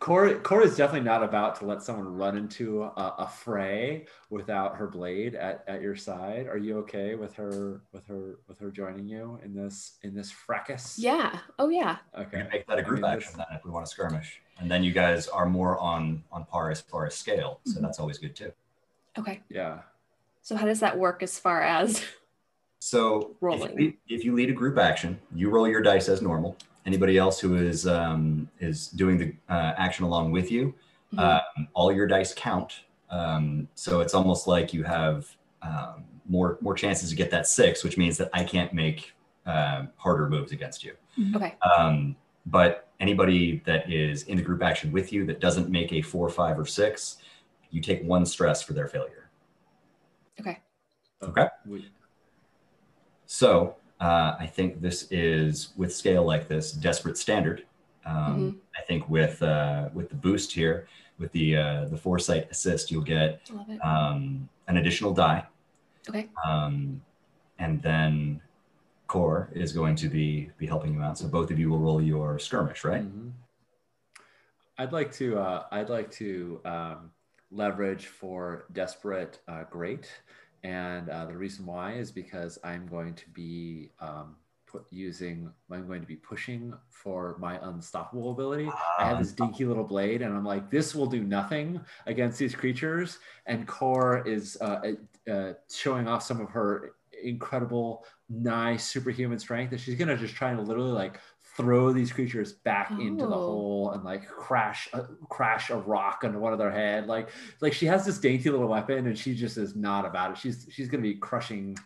Cora 0.00 0.34
Cora 0.40 0.64
is 0.64 0.74
definitely 0.76 1.06
not 1.06 1.22
about 1.22 1.54
to 1.60 1.64
let 1.64 1.80
someone 1.80 2.16
run 2.16 2.36
into 2.36 2.82
a, 2.82 3.14
a 3.18 3.28
fray 3.28 4.06
without 4.30 4.74
her 4.76 4.88
blade 4.88 5.36
at, 5.36 5.62
at 5.68 5.80
your 5.80 5.94
side. 5.94 6.48
Are 6.48 6.56
you 6.58 6.78
okay 6.78 7.14
with 7.14 7.34
her 7.34 7.82
with 7.92 8.04
her 8.08 8.40
with 8.48 8.58
her 8.58 8.72
joining 8.72 9.06
you 9.06 9.38
in 9.44 9.54
this 9.54 9.98
in 10.02 10.12
this 10.12 10.32
fracas? 10.32 10.98
Yeah. 10.98 11.38
Oh, 11.60 11.68
yeah. 11.68 11.98
Okay. 12.18 12.48
make 12.52 12.66
that 12.66 12.80
a 12.80 12.82
group 12.82 13.02
mean, 13.02 13.12
action 13.12 13.34
this- 13.36 13.46
then 13.48 13.56
if 13.56 13.64
we 13.64 13.70
want 13.70 13.86
to 13.86 13.90
skirmish, 13.92 14.40
and 14.58 14.68
then 14.68 14.82
you 14.82 14.90
guys 14.90 15.28
are 15.28 15.46
more 15.46 15.78
on 15.78 16.24
on 16.32 16.44
par 16.46 16.72
as 16.72 16.80
far 16.80 17.06
as 17.06 17.14
scale, 17.14 17.60
so 17.64 17.78
Mhm. 17.78 17.82
that's 17.82 18.00
always 18.00 18.18
good 18.18 18.34
too. 18.34 18.52
Okay. 19.16 19.40
Yeah. 19.48 19.82
So, 20.46 20.54
how 20.54 20.64
does 20.64 20.78
that 20.78 20.96
work 20.96 21.24
as 21.24 21.38
far 21.40 21.60
as? 21.62 22.02
So 22.78 23.16
if 23.18 23.36
Rolling. 23.40 23.70
you, 23.72 23.76
lead, 23.76 23.96
if 24.06 24.24
you 24.24 24.34
lead 24.34 24.48
a 24.48 24.52
group 24.52 24.78
action, 24.78 25.18
you 25.34 25.50
roll 25.50 25.66
your 25.66 25.80
dice 25.80 26.08
as 26.08 26.22
normal. 26.22 26.56
Anybody 26.84 27.18
else 27.18 27.40
who 27.40 27.56
is 27.56 27.84
um, 27.88 28.48
is 28.60 28.88
doing 28.88 29.18
the 29.18 29.34
uh, 29.48 29.72
action 29.76 30.04
along 30.04 30.30
with 30.30 30.52
you, 30.52 30.72
Mhm. 31.12 31.18
um, 31.18 31.66
all 31.74 31.90
your 31.90 32.06
dice 32.06 32.32
count. 32.34 32.82
Um, 33.10 33.66
so 33.74 34.00
it's 34.02 34.14
almost 34.14 34.46
like 34.46 34.72
you 34.72 34.84
have 34.84 35.26
um, 35.62 36.04
more 36.28 36.58
more 36.60 36.74
chances 36.74 37.10
to 37.10 37.16
get 37.16 37.28
that 37.32 37.48
six, 37.48 37.82
which 37.82 37.96
means 37.96 38.16
that 38.18 38.30
I 38.32 38.44
can't 38.44 38.72
make 38.72 39.14
um, 39.46 39.88
harder 39.96 40.28
moves 40.28 40.52
against 40.52 40.84
you. 40.84 40.94
Okay. 41.34 41.56
Um, 41.76 42.14
but 42.44 42.88
anybody 43.00 43.62
that 43.64 43.90
is 43.90 44.24
in 44.24 44.36
the 44.36 44.44
group 44.44 44.62
action 44.62 44.92
with 44.92 45.12
you 45.12 45.24
that 45.26 45.40
doesn't 45.40 45.70
make 45.70 45.92
a 45.92 46.02
four, 46.02 46.28
five, 46.28 46.56
or 46.56 46.66
six, 46.66 47.16
you 47.72 47.80
take 47.80 48.04
one 48.04 48.24
stress 48.24 48.62
for 48.62 48.74
their 48.74 48.86
failure. 48.86 49.25
Okay. 50.40 50.58
Okay. 51.22 51.48
So 53.26 53.76
uh, 54.00 54.36
I 54.38 54.46
think 54.46 54.80
this 54.80 55.08
is 55.10 55.70
with 55.76 55.94
scale 55.94 56.24
like 56.24 56.48
this, 56.48 56.72
desperate 56.72 57.18
standard. 57.18 57.64
Um, 58.04 58.60
I 58.78 58.82
think 58.82 59.08
with 59.08 59.42
uh, 59.42 59.88
with 59.92 60.08
the 60.10 60.14
boost 60.14 60.52
here, 60.52 60.86
with 61.18 61.32
the 61.32 61.56
uh, 61.56 61.84
the 61.86 61.96
foresight 61.96 62.48
assist, 62.50 62.90
you'll 62.90 63.02
get 63.02 63.50
um, 63.82 64.48
an 64.68 64.76
additional 64.76 65.12
die, 65.12 65.44
Okay. 66.08 66.28
um, 66.46 67.00
and 67.58 67.82
then 67.82 68.40
Core 69.08 69.48
is 69.54 69.72
going 69.72 69.96
to 69.96 70.08
be 70.08 70.50
be 70.58 70.66
helping 70.66 70.94
you 70.94 71.02
out. 71.02 71.18
So 71.18 71.26
both 71.26 71.50
of 71.50 71.58
you 71.58 71.68
will 71.70 71.80
roll 71.80 72.00
your 72.00 72.38
skirmish, 72.38 72.84
right? 72.84 73.02
Mhm. 73.02 73.32
I'd 74.78 74.92
like 74.92 75.10
to. 75.14 75.38
Uh, 75.38 75.64
I'd 75.72 75.88
like 75.88 76.10
to 76.12 76.60
um, 76.64 77.10
leverage 77.56 78.06
for 78.06 78.66
desperate 78.72 79.40
uh, 79.48 79.64
great, 79.70 80.10
and 80.62 81.08
uh, 81.08 81.26
the 81.26 81.36
reason 81.36 81.66
why 81.66 81.94
is 81.94 82.10
because 82.10 82.58
I'm 82.62 82.86
going 82.86 83.14
to 83.14 83.28
be 83.30 83.90
um, 84.00 84.36
using. 84.90 85.50
I'm 85.70 85.86
going 85.86 86.00
to 86.00 86.06
be 86.06 86.16
pushing 86.16 86.74
for 86.90 87.36
my 87.38 87.58
unstoppable 87.62 88.32
ability. 88.32 88.70
I 88.98 89.04
have 89.08 89.18
this 89.18 89.32
dinky 89.32 89.64
little 89.64 89.84
blade, 89.84 90.22
and 90.22 90.34
I'm 90.34 90.44
like, 90.44 90.70
this 90.70 90.94
will 90.94 91.06
do 91.06 91.22
nothing 91.22 91.80
against 92.06 92.38
these 92.38 92.54
creatures. 92.54 93.18
And 93.46 93.66
Core 93.66 94.26
is 94.26 94.58
uh, 94.60 94.92
uh, 95.30 95.52
showing 95.72 96.08
off 96.08 96.22
some 96.22 96.40
of 96.40 96.50
her 96.50 96.92
incredible, 97.22 98.04
nice 98.28 98.84
superhuman 98.84 99.38
strength, 99.38 99.72
and 99.72 99.80
she's 99.80 99.96
gonna 99.96 100.16
just 100.16 100.34
try 100.34 100.52
to 100.52 100.60
literally 100.60 100.92
like 100.92 101.20
throw 101.56 101.92
these 101.92 102.12
creatures 102.12 102.52
back 102.52 102.90
into 102.90 103.26
the 103.26 103.34
Oh. 103.34 103.46
hole 103.46 103.90
and 103.92 104.04
like 104.04 104.26
crash 104.26 104.88
a, 104.92 105.02
crash 105.30 105.70
a 105.70 105.76
rock 105.76 106.20
under 106.24 106.38
one 106.38 106.52
of 106.52 106.58
their 106.58 106.70
head. 106.70 107.06
Like 107.06 107.30
like 107.60 107.72
she 107.72 107.86
has 107.86 108.04
this 108.04 108.18
dainty 108.18 108.50
little 108.50 108.68
weapon, 108.68 109.06
and 109.06 109.18
she 109.18 109.34
just 109.34 109.56
is 109.56 109.74
not 109.76 110.04
about 110.04 110.32
it. 110.32 110.38
She's 110.38 110.66
she's 110.70 110.88
gonna 110.88 111.02
be 111.02 111.14
crushing 111.14 111.76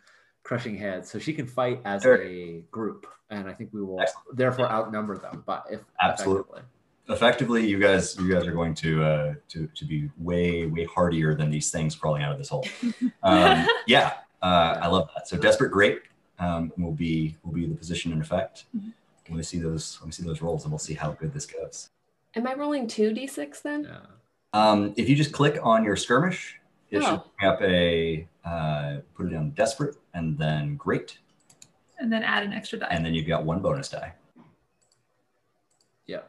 crushing 0.42 0.76
heads, 0.76 1.10
so 1.10 1.18
she 1.18 1.32
can 1.32 1.46
fight 1.46 1.80
as 1.84 2.02
Sure. 2.02 2.20
a 2.22 2.62
group, 2.70 3.06
and 3.30 3.48
I 3.48 3.52
think 3.52 3.70
we 3.72 3.82
will 3.82 4.00
Excellent. 4.00 4.36
therefore 4.36 4.70
outnumber 4.70 5.18
them. 5.18 5.42
But 5.46 5.66
if 5.70 5.80
Absolutely. 6.02 6.60
effectively. 6.60 6.62
Effectively, 7.08 7.66
you 7.66 7.78
guys 7.80 8.16
you 8.18 8.32
guys 8.32 8.46
are 8.46 8.52
going 8.52 8.74
to 8.76 9.02
uh, 9.02 9.34
to 9.48 9.66
to 9.74 9.84
be 9.84 10.10
way 10.18 10.66
way 10.66 10.84
hardier 10.84 11.34
than 11.34 11.50
these 11.50 11.70
things 11.70 11.94
crawling 11.96 12.22
out 12.22 12.32
of 12.32 12.38
this 12.38 12.48
hole. 12.48 12.66
Um, 13.22 13.66
yeah, 13.86 14.14
uh, 14.42 14.78
I 14.80 14.86
love 14.86 15.10
that. 15.14 15.28
So 15.28 15.36
desperate 15.36 15.70
great 15.72 16.02
um, 16.38 16.72
will 16.78 16.92
be 16.92 17.36
will 17.42 17.52
be 17.52 17.66
the 17.66 17.74
position 17.74 18.12
in 18.12 18.20
effect. 18.20 18.64
Mhm. 18.76 18.92
Let 19.30 19.36
me 19.36 19.42
see 19.44 19.58
those. 19.60 19.96
Let 20.00 20.06
me 20.06 20.12
see 20.12 20.24
those 20.24 20.42
rolls, 20.42 20.64
and 20.64 20.72
we'll 20.72 20.78
see 20.80 20.94
how 20.94 21.12
good 21.12 21.32
this 21.32 21.46
goes. 21.46 21.90
Am 22.34 22.46
I 22.48 22.54
rolling 22.54 22.88
two 22.88 23.10
d6 23.12 23.62
then? 23.62 23.84
Yeah. 23.84 24.00
Um, 24.52 24.92
if 24.96 25.08
you 25.08 25.14
just 25.14 25.32
click 25.32 25.58
on 25.62 25.84
your 25.84 25.94
skirmish, 25.96 26.58
it 26.90 27.00
should 27.02 27.08
Oh. 27.08 27.24
bring 27.38 27.50
up 27.52 27.62
a 27.62 28.26
uh, 28.44 28.96
put 29.14 29.26
it 29.30 29.36
on 29.36 29.50
desperate, 29.50 29.96
and 30.14 30.36
then 30.36 30.76
great, 30.76 31.18
and 32.00 32.12
then 32.12 32.24
add 32.24 32.42
an 32.42 32.52
extra 32.52 32.78
die. 32.80 32.88
and 32.90 33.04
then 33.06 33.14
you've 33.14 33.28
got 33.28 33.44
one 33.44 33.60
bonus 33.60 33.88
die. 33.88 34.14
Yeah. 36.06 36.22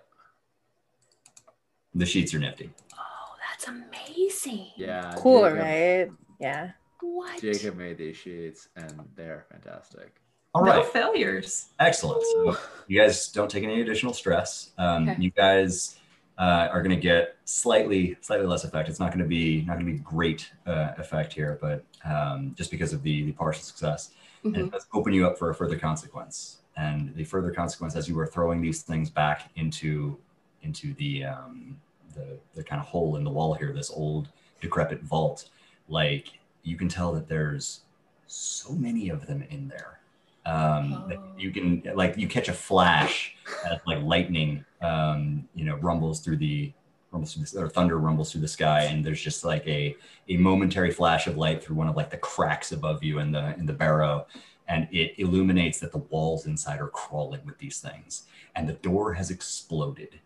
The 1.96 2.06
sheets 2.06 2.34
are 2.36 2.40
nifty. 2.40 2.70
Oh, 2.94 3.36
that's 3.50 3.68
amazing. 3.68 4.68
Yeah. 4.76 5.16
Cool, 5.18 5.42
Jacob, 5.44 5.58
right? 5.60 6.12
Yeah. 6.40 6.72
What? 7.02 7.42
Jacob 7.42 7.78
made 7.78 7.98
these 7.98 8.16
sheets, 8.18 8.68
and 8.76 8.94
they're 9.16 9.46
fantastic. 9.52 10.21
All 10.54 10.66
no 10.66 10.84
failures. 10.84 11.68
Excellent. 11.80 12.22
So 12.24 12.58
you 12.88 13.00
guys 13.00 13.30
don't 13.30 13.50
take 13.50 13.64
any 13.64 13.82
additional 13.82 14.14
stress. 14.14 14.72
Um, 14.78 15.10
Okay. 15.10 15.22
You 15.22 15.32
guys 15.32 15.98
uh, 16.38 16.68
are 16.72 16.82
going 16.82 16.96
to 16.96 17.02
get 17.02 17.38
slightly 17.46 18.18
slightly 18.22 18.46
less 18.48 18.64
effect. 18.64 18.90
It's 18.90 19.00
not 19.00 19.12
going 19.12 19.24
to 19.24 19.30
be 19.30 19.62
not 19.62 19.76
going 19.80 19.86
to 19.86 19.92
be 19.94 20.00
great 20.00 20.52
uh, 20.68 20.92
effect 20.98 21.32
here, 21.34 21.58
but 21.62 21.84
um, 22.04 22.54
just 22.58 22.70
because 22.72 22.92
of 22.94 23.02
the 23.04 23.24
the 23.24 23.32
partial 23.32 23.64
success, 23.64 24.12
and 24.44 24.56
Mhm. 24.56 24.68
it 24.68 24.72
does 24.72 24.88
open 24.94 25.14
you 25.14 25.26
up 25.28 25.38
for 25.38 25.50
a 25.52 25.56
further 25.56 25.78
consequence. 25.78 26.58
And 26.78 27.14
the 27.16 27.24
further 27.26 27.52
consequence, 27.52 27.96
as 27.96 28.08
you 28.10 28.18
are 28.20 28.26
throwing 28.28 28.62
these 28.62 28.82
things 28.82 29.10
back 29.10 29.50
into 29.56 30.18
into 30.64 30.94
the 30.96 31.26
um, 31.26 31.80
the 32.16 32.38
the 32.56 32.64
kind 32.64 32.82
of 32.82 32.88
hole 32.88 33.16
in 33.16 33.24
the 33.24 33.30
wall 33.32 33.54
here, 33.54 33.72
this 33.72 33.90
old 33.90 34.28
decrepit 34.60 35.02
vault, 35.02 35.50
like 35.88 36.40
you 36.64 36.76
can 36.76 36.90
tell 36.90 37.12
that 37.14 37.28
there's 37.28 37.82
so 38.28 38.74
many 38.74 39.10
of 39.10 39.28
them 39.28 39.44
in 39.50 39.68
there. 39.70 40.00
Um, 40.46 41.06
Oh. 41.10 41.24
You 41.38 41.52
can 41.52 41.84
like 41.96 42.18
you 42.18 42.28
catch 42.28 42.50
a 42.50 42.54
flash 42.54 43.36
as 43.70 43.80
like 43.86 44.02
lightning, 44.04 44.66
um, 44.82 45.48
you 45.56 45.66
know, 45.66 45.76
rumbles 45.78 46.20
through 46.20 46.38
the 46.38 46.72
rumbles 47.12 47.34
through 47.34 47.46
the, 47.46 47.66
or 47.66 47.70
thunder 47.70 47.98
rumbles 47.98 48.32
through 48.32 48.42
the 48.42 48.48
sky, 48.48 48.84
and 48.84 49.04
there's 49.06 49.22
just 49.22 49.44
like 49.44 49.66
a 49.68 49.96
a 50.30 50.38
momentary 50.38 50.92
flash 50.92 51.28
of 51.28 51.38
light 51.38 51.64
through 51.64 51.76
one 51.76 51.88
of 51.88 51.96
like 51.96 52.10
the 52.10 52.18
cracks 52.18 52.72
above 52.72 53.04
you 53.04 53.20
in 53.20 53.32
the 53.32 53.56
in 53.58 53.66
the 53.66 53.74
barrow, 53.74 54.26
and 54.68 54.88
it 54.92 55.14
illuminates 55.18 55.80
that 55.80 55.92
the 55.92 55.98
walls 55.98 56.46
inside 56.48 56.80
are 56.80 56.88
crawling 56.90 57.42
with 57.46 57.58
these 57.60 57.80
things, 57.80 58.24
and 58.56 58.68
the 58.68 58.74
door 58.74 59.14
has 59.14 59.30
exploded, 59.32 60.20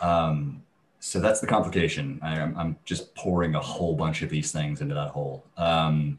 Um, 0.00 0.62
so 1.00 1.20
that's 1.20 1.40
the 1.40 1.46
complication. 1.46 2.18
I, 2.22 2.36
am 2.38 2.56
I'm 2.56 2.78
just 2.84 3.14
pouring 3.14 3.54
a 3.54 3.60
whole 3.60 3.94
bunch 3.94 4.22
of 4.22 4.30
these 4.30 4.50
things 4.52 4.80
into 4.80 4.94
that 4.94 5.10
hole. 5.10 5.44
Um, 5.56 6.18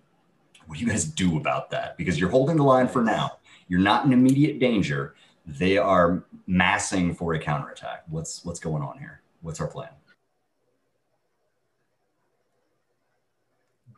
what 0.68 0.78
do 0.78 0.86
you 0.86 0.90
guys 0.90 1.06
do 1.06 1.38
about 1.38 1.70
that? 1.72 1.98
Because 1.98 2.20
you're 2.20 2.30
holding 2.30 2.58
the 2.58 2.64
line 2.64 2.88
for 2.88 3.02
now. 3.02 3.38
You're 3.68 3.80
not 3.80 4.06
in 4.06 4.14
immediate 4.14 4.60
danger. 4.60 5.16
They 5.46 5.78
are 5.78 6.24
massing 6.46 7.16
for 7.16 7.34
a 7.34 7.40
counterattack. 7.40 8.04
What's 8.10 8.44
what's 8.46 8.60
going 8.60 8.84
on 8.84 9.00
here? 9.00 9.22
What's 9.42 9.62
our 9.62 9.68
plan? 9.68 9.90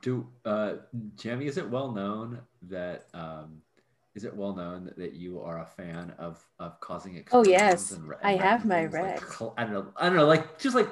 Do 0.02 0.28
uh, 0.46 0.76
Jamie? 1.18 1.48
Is 1.48 1.58
it 1.58 1.70
well 1.70 1.92
known 1.92 2.40
that 2.70 3.08
um, 3.14 3.62
is 4.16 4.24
it 4.24 4.36
well 4.36 4.56
known 4.56 4.92
that 4.98 5.14
you 5.14 5.42
are 5.42 5.62
a 5.62 5.66
fan 5.66 6.14
of 6.18 6.46
of 6.60 6.80
causing 6.80 7.16
it? 7.16 7.28
Oh, 7.32 7.44
yes. 7.44 7.92
and, 7.92 8.14
I 8.24 8.36
have 8.36 8.66
my 8.66 8.82
things, 8.82 8.94
like, 8.94 9.42
red. 9.42 9.52
I 9.58 9.64
don't 9.64 9.74
know. 9.74 9.88
I 9.98 10.06
don't 10.06 10.16
know. 10.16 10.28
Like 10.28 10.60
just 10.60 10.76
like 10.76 10.90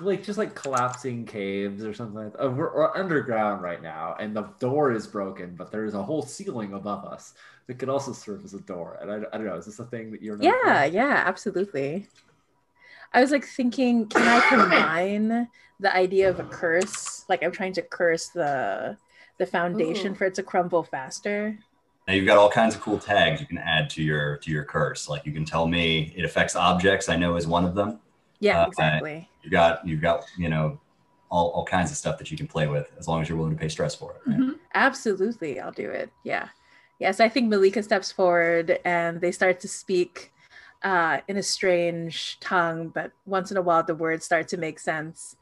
like 0.00 0.22
just 0.22 0.38
like 0.38 0.54
collapsing 0.54 1.24
caves 1.24 1.84
or 1.84 1.94
something 1.94 2.24
like 2.24 2.32
that. 2.32 2.44
Uh, 2.44 2.50
We're, 2.50 2.74
we're 2.74 2.94
underground 2.94 3.62
right 3.62 3.82
now, 3.82 4.16
and 4.20 4.36
the 4.36 4.42
door 4.60 4.92
is 4.92 5.06
broken, 5.06 5.54
but 5.56 5.70
there 5.70 5.84
is 5.84 5.94
a 5.94 6.02
whole 6.02 6.22
ceiling 6.22 6.74
above 6.74 7.04
us 7.04 7.34
that 7.66 7.78
could 7.78 7.88
also 7.88 8.12
serve 8.12 8.44
as 8.44 8.54
a 8.54 8.60
door. 8.60 8.98
And 9.00 9.10
I, 9.10 9.16
I 9.32 9.38
don't 9.38 9.46
know. 9.46 9.56
Is 9.56 9.66
this 9.66 9.78
a 9.78 9.84
thing 9.84 10.10
that 10.10 10.22
you're? 10.22 10.36
known 10.36 10.52
for? 10.52 10.66
Yeah, 10.68 10.84
yeah, 10.84 11.22
absolutely. 11.26 12.06
I 13.12 13.20
was 13.20 13.30
like 13.30 13.46
thinking, 13.46 14.06
can 14.06 14.22
I 14.22 14.40
combine 14.48 15.48
the 15.80 15.94
idea 15.94 16.28
of 16.28 16.40
a 16.40 16.44
curse? 16.44 17.24
Like 17.28 17.42
I'm 17.42 17.52
trying 17.52 17.72
to 17.74 17.82
curse 17.82 18.28
the 18.28 18.96
the 19.38 19.46
foundation 19.46 20.12
Ooh. 20.12 20.14
for 20.14 20.24
it 20.24 20.34
to 20.34 20.42
crumble 20.42 20.82
faster. 20.82 21.58
Now 22.08 22.14
you've 22.14 22.26
got 22.26 22.38
all 22.38 22.50
kinds 22.50 22.74
of 22.74 22.80
cool 22.80 22.98
tags 22.98 23.40
you 23.40 23.46
can 23.46 23.58
add 23.58 23.90
to 23.90 24.02
your 24.02 24.36
to 24.38 24.50
your 24.50 24.64
curse. 24.64 25.08
Like 25.08 25.26
you 25.26 25.32
can 25.32 25.44
tell 25.44 25.66
me 25.66 26.12
it 26.16 26.24
affects 26.24 26.54
objects. 26.54 27.08
I 27.08 27.16
know 27.16 27.36
is 27.36 27.46
one 27.46 27.64
of 27.64 27.74
them. 27.74 28.00
Yeah, 28.40 28.62
Uh, 28.62 28.66
exactly. 28.66 29.28
You've 29.42 29.52
got 29.52 29.86
you've 29.86 30.00
got 30.00 30.24
you 30.36 30.48
know 30.48 30.78
all, 31.30 31.50
all 31.50 31.64
kinds 31.64 31.90
of 31.90 31.96
stuff 31.96 32.18
that 32.18 32.30
you 32.30 32.36
can 32.36 32.46
play 32.46 32.66
with 32.66 32.90
as 32.98 33.08
long 33.08 33.20
as 33.20 33.28
you're 33.28 33.38
willing 33.38 33.54
to 33.54 33.60
pay 33.60 33.68
stress 33.68 33.94
for 33.94 34.12
it. 34.12 34.30
right? 34.30 34.38
Mhm. 34.38 34.58
Absolutely, 34.74 35.60
I'll 35.60 35.72
do 35.72 35.90
it. 35.90 36.10
Yeah. 36.22 36.48
Yes, 36.98 37.20
I 37.20 37.28
think 37.28 37.48
Malika 37.48 37.82
steps 37.82 38.10
forward 38.10 38.78
and 38.84 39.20
they 39.20 39.32
start 39.32 39.60
to 39.60 39.68
speak 39.68 40.32
uh, 40.82 41.18
in 41.28 41.36
a 41.36 41.42
strange 41.42 42.38
tongue, 42.40 42.88
but 42.88 43.12
once 43.26 43.50
in 43.50 43.56
a 43.56 43.62
while 43.62 43.82
the 43.82 43.94
words 43.94 44.24
start 44.24 44.48
to 44.48 44.56
make 44.56 44.78
sense 44.78 45.36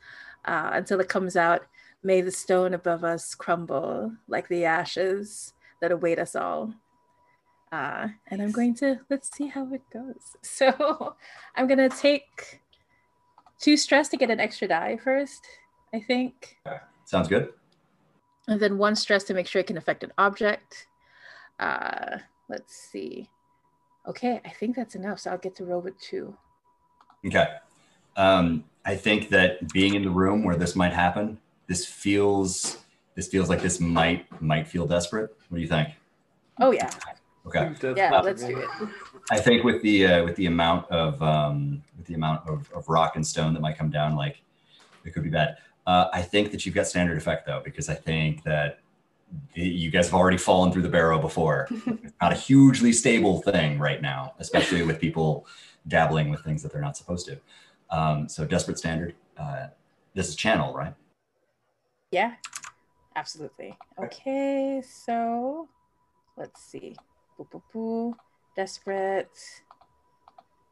uh, 0.47 0.71
until 0.73 1.01
it 1.01 1.09
comes 1.09 1.37
out 1.37 1.67
May 2.07 2.21
the 2.21 2.31
stone 2.31 2.75
above 2.75 3.03
us 3.03 3.35
crumble 3.35 4.13
like 4.29 4.47
the 4.49 4.67
ashes 4.67 5.55
that 5.81 5.91
await 5.91 6.19
us 6.19 6.37
all. 6.37 6.75
Uh, 7.73 8.09
and 8.29 8.43
I'm 8.43 8.53
going 8.53 8.75
to, 8.77 9.01
let's 9.09 9.35
see 9.35 9.47
how 9.47 9.73
it 9.73 9.83
goes. 9.91 10.37
So 10.43 11.17
I'm 11.57 11.67
going 11.67 11.79
to 11.79 11.89
take 11.89 12.61
two 13.65 13.77
stress 13.79 14.09
to 14.11 14.17
get 14.19 14.31
an 14.31 14.41
extra 14.41 14.69
die 14.69 14.99
first, 15.03 15.47
I 15.95 16.01
think 16.01 16.59
Sounds 17.07 17.29
good. 17.29 17.53
and 18.47 18.61
then 18.61 18.77
one 18.77 18.95
stress 18.95 19.25
to 19.25 19.35
make 19.35 19.47
sure 19.47 19.61
it 19.61 19.67
can 19.67 19.79
affect 19.79 20.05
an 20.05 20.13
object. 20.19 20.87
Uh, 21.59 22.19
let's 22.49 22.75
see. 22.77 23.31
Okay, 24.07 24.41
I 24.45 24.51
think 24.51 24.77
that's 24.77 24.95
enough. 24.95 25.21
So 25.21 25.31
I'll 25.31 25.39
get 25.39 25.55
to 25.57 25.65
roll 25.65 25.81
with 25.81 25.99
two. 25.99 26.37
Okay. 27.27 27.47
Um, 28.17 28.65
I 28.85 28.97
think 28.97 29.31
that 29.31 29.73
being 29.73 29.95
in 29.95 30.03
the 30.03 30.11
room 30.11 30.45
where 30.45 30.57
this 30.57 30.77
might 30.77 30.93
happen, 30.93 31.39
this 31.69 31.87
feels 31.87 32.79
this 33.15 33.29
feels 33.29 33.49
like 33.49 33.63
this 33.63 33.81
might 33.81 34.27
might 34.43 34.69
feel 34.69 34.87
desperate. 34.87 35.31
What 35.49 35.57
do 35.57 35.63
you 35.63 35.69
think? 35.69 35.89
Oh 36.61 36.71
yeah, 36.71 36.91
Okay. 37.47 37.73
yeah. 37.97 38.21
Let's 38.21 38.43
do 38.43 38.59
it. 38.59 38.69
I 39.31 39.39
think 39.39 39.65
with 39.65 39.83
the 39.83 40.07
uh, 40.07 40.25
with 40.25 40.37
the 40.37 40.47
amount 40.47 40.91
of 40.91 41.23
um, 41.23 41.83
with 41.97 42.07
the 42.07 42.15
amount 42.15 42.49
of, 42.49 42.71
of 42.73 42.89
rock 42.89 43.17
and 43.17 43.27
stone 43.27 43.53
that 43.55 43.61
might 43.61 43.77
come 43.77 43.91
down, 43.91 44.17
like 44.17 44.41
it 45.05 45.13
could 45.13 45.23
be 45.23 45.31
bad. 45.31 45.57
Uh, 45.87 46.09
I 46.13 46.23
think 46.23 46.51
that 46.53 46.65
you've 46.65 46.75
got 46.75 46.87
standard 46.87 47.19
effect 47.19 47.47
though, 47.47 47.61
because 47.63 47.89
I 47.89 47.95
think 47.95 48.43
that 48.45 48.81
you 49.55 49.91
guys 49.91 50.07
have 50.07 50.15
already 50.15 50.39
fallen 50.39 50.73
through 50.73 50.83
the 50.83 50.89
barrel 50.89 51.19
before. 51.19 51.69
it's 51.87 52.15
not 52.21 52.33
a 52.33 52.37
hugely 52.37 52.93
stable 52.93 53.43
thing 53.43 53.79
right 53.79 54.01
now, 54.01 54.35
especially 54.39 54.83
with 54.83 55.01
people 55.01 55.47
dabbling 55.89 56.31
with 56.31 56.43
things 56.43 56.63
that 56.63 56.73
they're 56.73 56.81
not 56.81 56.97
supposed 56.97 57.27
to. 57.27 57.39
Um, 57.91 58.29
so 58.29 58.45
desperate 58.45 58.79
standard. 58.79 59.15
Uh, 59.37 59.67
this 60.15 60.29
is 60.29 60.37
channel, 60.37 60.73
right? 60.73 60.95
Yeah, 62.11 62.35
absolutely. 63.17 63.77
Okay, 63.99 64.83
so 64.87 65.69
let's 66.37 66.63
see. 66.63 66.97
Boo, 67.37 67.47
boo, 67.51 67.63
boo. 67.73 68.17
Desperate, 68.55 69.37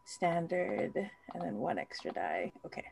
standard, 0.04 0.92
and 1.34 1.42
then 1.42 1.56
one 1.56 1.78
extra 1.78 2.12
die. 2.12 2.52
Okay. 2.64 2.84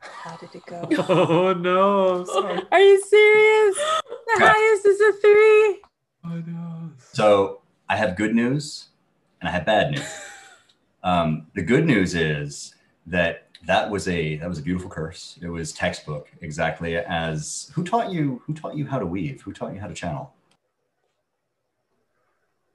How 0.00 0.36
did 0.36 0.54
it 0.54 0.66
go? 0.66 0.88
Oh 1.08 1.52
no! 1.52 2.24
Sorry. 2.24 2.60
Are 2.72 2.80
you 2.80 3.00
serious? 3.00 3.76
The 3.76 4.44
highest 4.44 4.86
is 4.86 5.00
a 5.00 5.12
three. 5.12 5.82
Oh 6.24 6.42
no! 6.46 6.90
So 7.12 7.60
I 7.88 7.96
have 7.96 8.16
good 8.16 8.34
news 8.34 8.88
and 9.40 9.48
I 9.48 9.52
have 9.52 9.64
bad 9.64 9.92
news. 9.92 10.20
um, 11.04 11.46
the 11.54 11.62
good 11.62 11.86
news 11.86 12.14
is 12.14 12.74
that 13.06 13.48
that 13.66 13.90
was 13.90 14.08
a 14.08 14.36
that 14.38 14.48
was 14.48 14.58
a 14.58 14.62
beautiful 14.62 14.90
curse. 14.90 15.38
It 15.40 15.48
was 15.48 15.72
textbook 15.72 16.30
exactly 16.40 16.96
as 16.96 17.70
who 17.74 17.84
taught 17.84 18.10
you 18.10 18.42
who 18.46 18.54
taught 18.54 18.76
you 18.76 18.86
how 18.86 18.98
to 18.98 19.06
weave? 19.06 19.42
Who 19.42 19.52
taught 19.52 19.72
you 19.74 19.80
how 19.80 19.86
to 19.86 19.94
channel? 19.94 20.32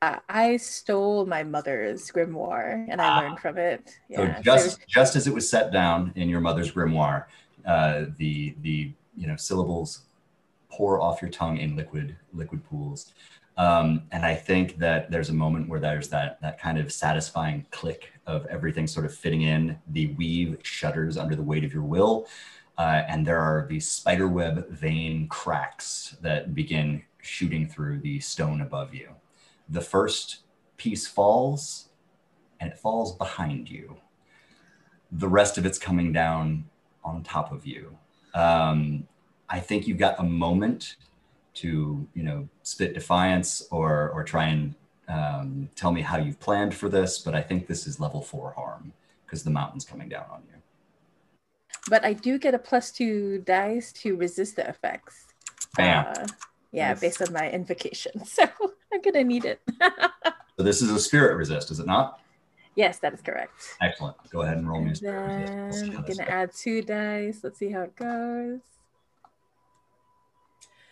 I 0.02 0.58
stole 0.58 1.26
my 1.26 1.44
mother's 1.44 2.10
grimoire 2.10 2.86
and 2.90 3.02
I 3.02 3.08
Ah. 3.08 3.20
learned 3.20 3.40
from 3.40 3.58
it. 3.58 4.00
So 4.16 4.24
Yeah. 4.24 4.42
just 4.42 4.88
just 4.88 5.16
as 5.16 5.28
it 5.28 5.34
was 5.34 5.50
set 5.50 5.72
down 5.72 6.14
in 6.16 6.30
your 6.30 6.40
mother's 6.42 6.72
grimoire, 6.72 7.26
uh, 7.66 8.06
the 8.18 8.56
the 8.62 8.94
you 9.18 9.28
know 9.28 9.36
syllables 9.36 10.04
pour 10.70 11.02
off 11.02 11.22
your 11.22 11.32
tongue 11.32 11.58
in 11.58 11.76
liquid 11.76 12.16
liquid 12.34 12.64
pools. 12.64 13.14
Um, 13.58 14.04
and 14.14 14.26
I 14.26 14.36
think 14.36 14.78
that 14.78 15.12
there's 15.12 15.30
a 15.30 15.34
moment 15.34 15.68
where 15.68 15.82
there's 15.82 16.08
that 16.10 16.40
that 16.42 16.60
kind 16.60 16.78
of 16.78 16.94
satisfying 16.94 17.66
click 17.72 18.14
of 18.26 18.46
everything 18.46 18.88
sort 18.88 19.06
of 19.06 19.14
fitting 19.14 19.42
in. 19.42 19.78
The 19.88 20.08
weave 20.14 20.60
shudders 20.64 21.18
under 21.18 21.36
the 21.36 21.44
weight 21.44 21.66
of 21.66 21.74
your 21.74 21.84
will, 21.84 22.26
uh, 22.78 23.04
and 23.10 23.26
there 23.28 23.40
are 23.40 23.66
these 23.68 23.90
spiderweb 23.92 24.70
vein 24.70 25.28
cracks 25.28 26.16
that 26.22 26.56
begin 26.56 27.04
shooting 27.22 27.68
through 27.68 28.00
the 28.00 28.22
stone 28.22 28.62
above 28.62 28.94
you. 28.94 29.10
The 29.70 29.82
first 29.82 30.40
piece 30.78 31.08
falls, 31.08 31.90
and 32.60 32.72
it 32.72 32.78
falls 32.78 33.16
behind 33.16 33.70
you. 33.70 33.98
The 35.12 35.28
rest 35.28 35.58
of 35.58 35.66
it's 35.66 35.78
coming 35.78 36.12
down 36.14 36.66
on 37.04 37.24
top 37.24 37.52
of 37.52 37.66
you. 37.66 37.98
Um, 38.34 39.08
I 39.50 39.60
think 39.60 39.88
you've 39.88 39.98
got 39.98 40.20
a 40.20 40.24
moment 40.24 40.96
to, 41.56 42.08
you 42.14 42.24
know, 42.24 42.48
spit 42.64 42.94
defiance 42.94 43.68
or 43.72 44.10
or 44.12 44.24
try 44.24 44.46
and 44.48 44.76
um, 45.08 45.70
tell 45.76 45.92
me 45.92 46.02
how 46.02 46.18
you've 46.18 46.40
planned 46.40 46.74
for 46.76 46.90
this. 46.90 47.18
But 47.20 47.34
I 47.36 47.42
think 47.42 47.68
this 47.68 47.88
is 47.88 48.00
level 48.00 48.22
four 48.22 48.52
harm 48.52 48.94
because 49.26 49.44
the 49.44 49.50
mountain's 49.50 49.86
coming 49.86 50.10
down 50.10 50.26
on 50.32 50.44
you. 50.48 50.56
But 51.90 52.06
I 52.06 52.14
do 52.14 52.38
get 52.38 52.54
a 52.54 52.60
plus 52.60 52.92
two 52.92 53.40
dice 53.40 53.92
to 53.94 54.16
resist 54.16 54.56
the 54.58 54.68
effects. 54.68 55.26
Bam. 55.76 56.06
Uh, 56.08 56.28
yeah, 56.72 56.90
Nice. 56.90 57.00
based 57.00 57.22
on 57.22 57.34
my 57.34 57.50
invocation. 57.50 58.12
So 58.26 58.48
I'm 58.94 59.02
gonna 59.02 59.24
need 59.24 59.46
it. 59.46 59.62
So 60.58 60.64
this 60.64 60.82
is 60.82 60.92
a 60.92 61.00
spirit 61.00 61.38
resist, 61.38 61.72
is 61.72 61.80
it 61.80 61.86
not? 61.86 62.20
yes, 62.76 63.00
that 63.00 63.14
is 63.14 63.22
correct. 63.22 63.54
Excellent. 63.82 64.18
Go 64.30 64.42
ahead 64.42 64.58
and 64.58 64.70
roll 64.70 64.82
me 64.82 64.92
a 64.92 64.96
spirit 64.96 65.48
resist. 65.48 65.86
I'm 65.86 66.02
gonna 66.02 66.04
goes. 66.04 66.20
add 66.20 66.52
two 66.54 66.82
dice. 66.82 67.40
Let's 67.44 67.58
see 67.60 67.72
how 67.72 67.84
it 67.84 67.96
goes. 67.96 68.60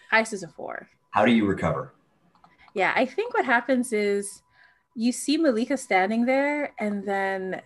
Highest 0.09 0.31
is 0.31 0.43
a 0.43 0.47
four. 0.47 0.87
How 1.11 1.25
do 1.25 1.33
you 1.33 1.45
recover? 1.45 1.93
Yeah, 2.73 2.93
I 2.95 3.05
think 3.05 3.33
what 3.33 3.43
happens 3.43 3.91
is 3.91 4.41
you 4.95 5.11
see 5.11 5.35
Malika 5.35 5.75
standing 5.75 6.25
there, 6.25 6.73
and 6.79 7.05
then 7.05 7.61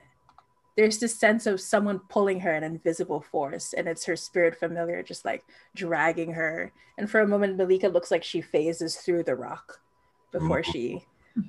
there's 0.78 0.98
this 0.98 1.20
sense 1.20 1.46
of 1.46 1.62
someone 1.62 2.00
pulling 2.10 2.40
her, 2.40 2.52
an 2.52 2.64
invisible 2.64 3.22
force, 3.22 3.74
and 3.74 3.88
it's 3.88 4.06
her 4.06 4.16
spirit 4.16 4.58
familiar, 4.58 5.04
just 5.04 5.24
like 5.24 5.44
dragging 5.76 6.34
her. 6.34 6.72
And 6.98 7.08
for 7.08 7.20
a 7.20 7.28
moment, 7.28 7.58
Malika 7.58 7.90
looks 7.90 8.10
like 8.10 8.24
she 8.24 8.42
phases 8.42 8.96
through 8.96 9.24
the 9.26 9.36
rock 9.36 9.81
before 10.32 10.64
she 10.64 11.06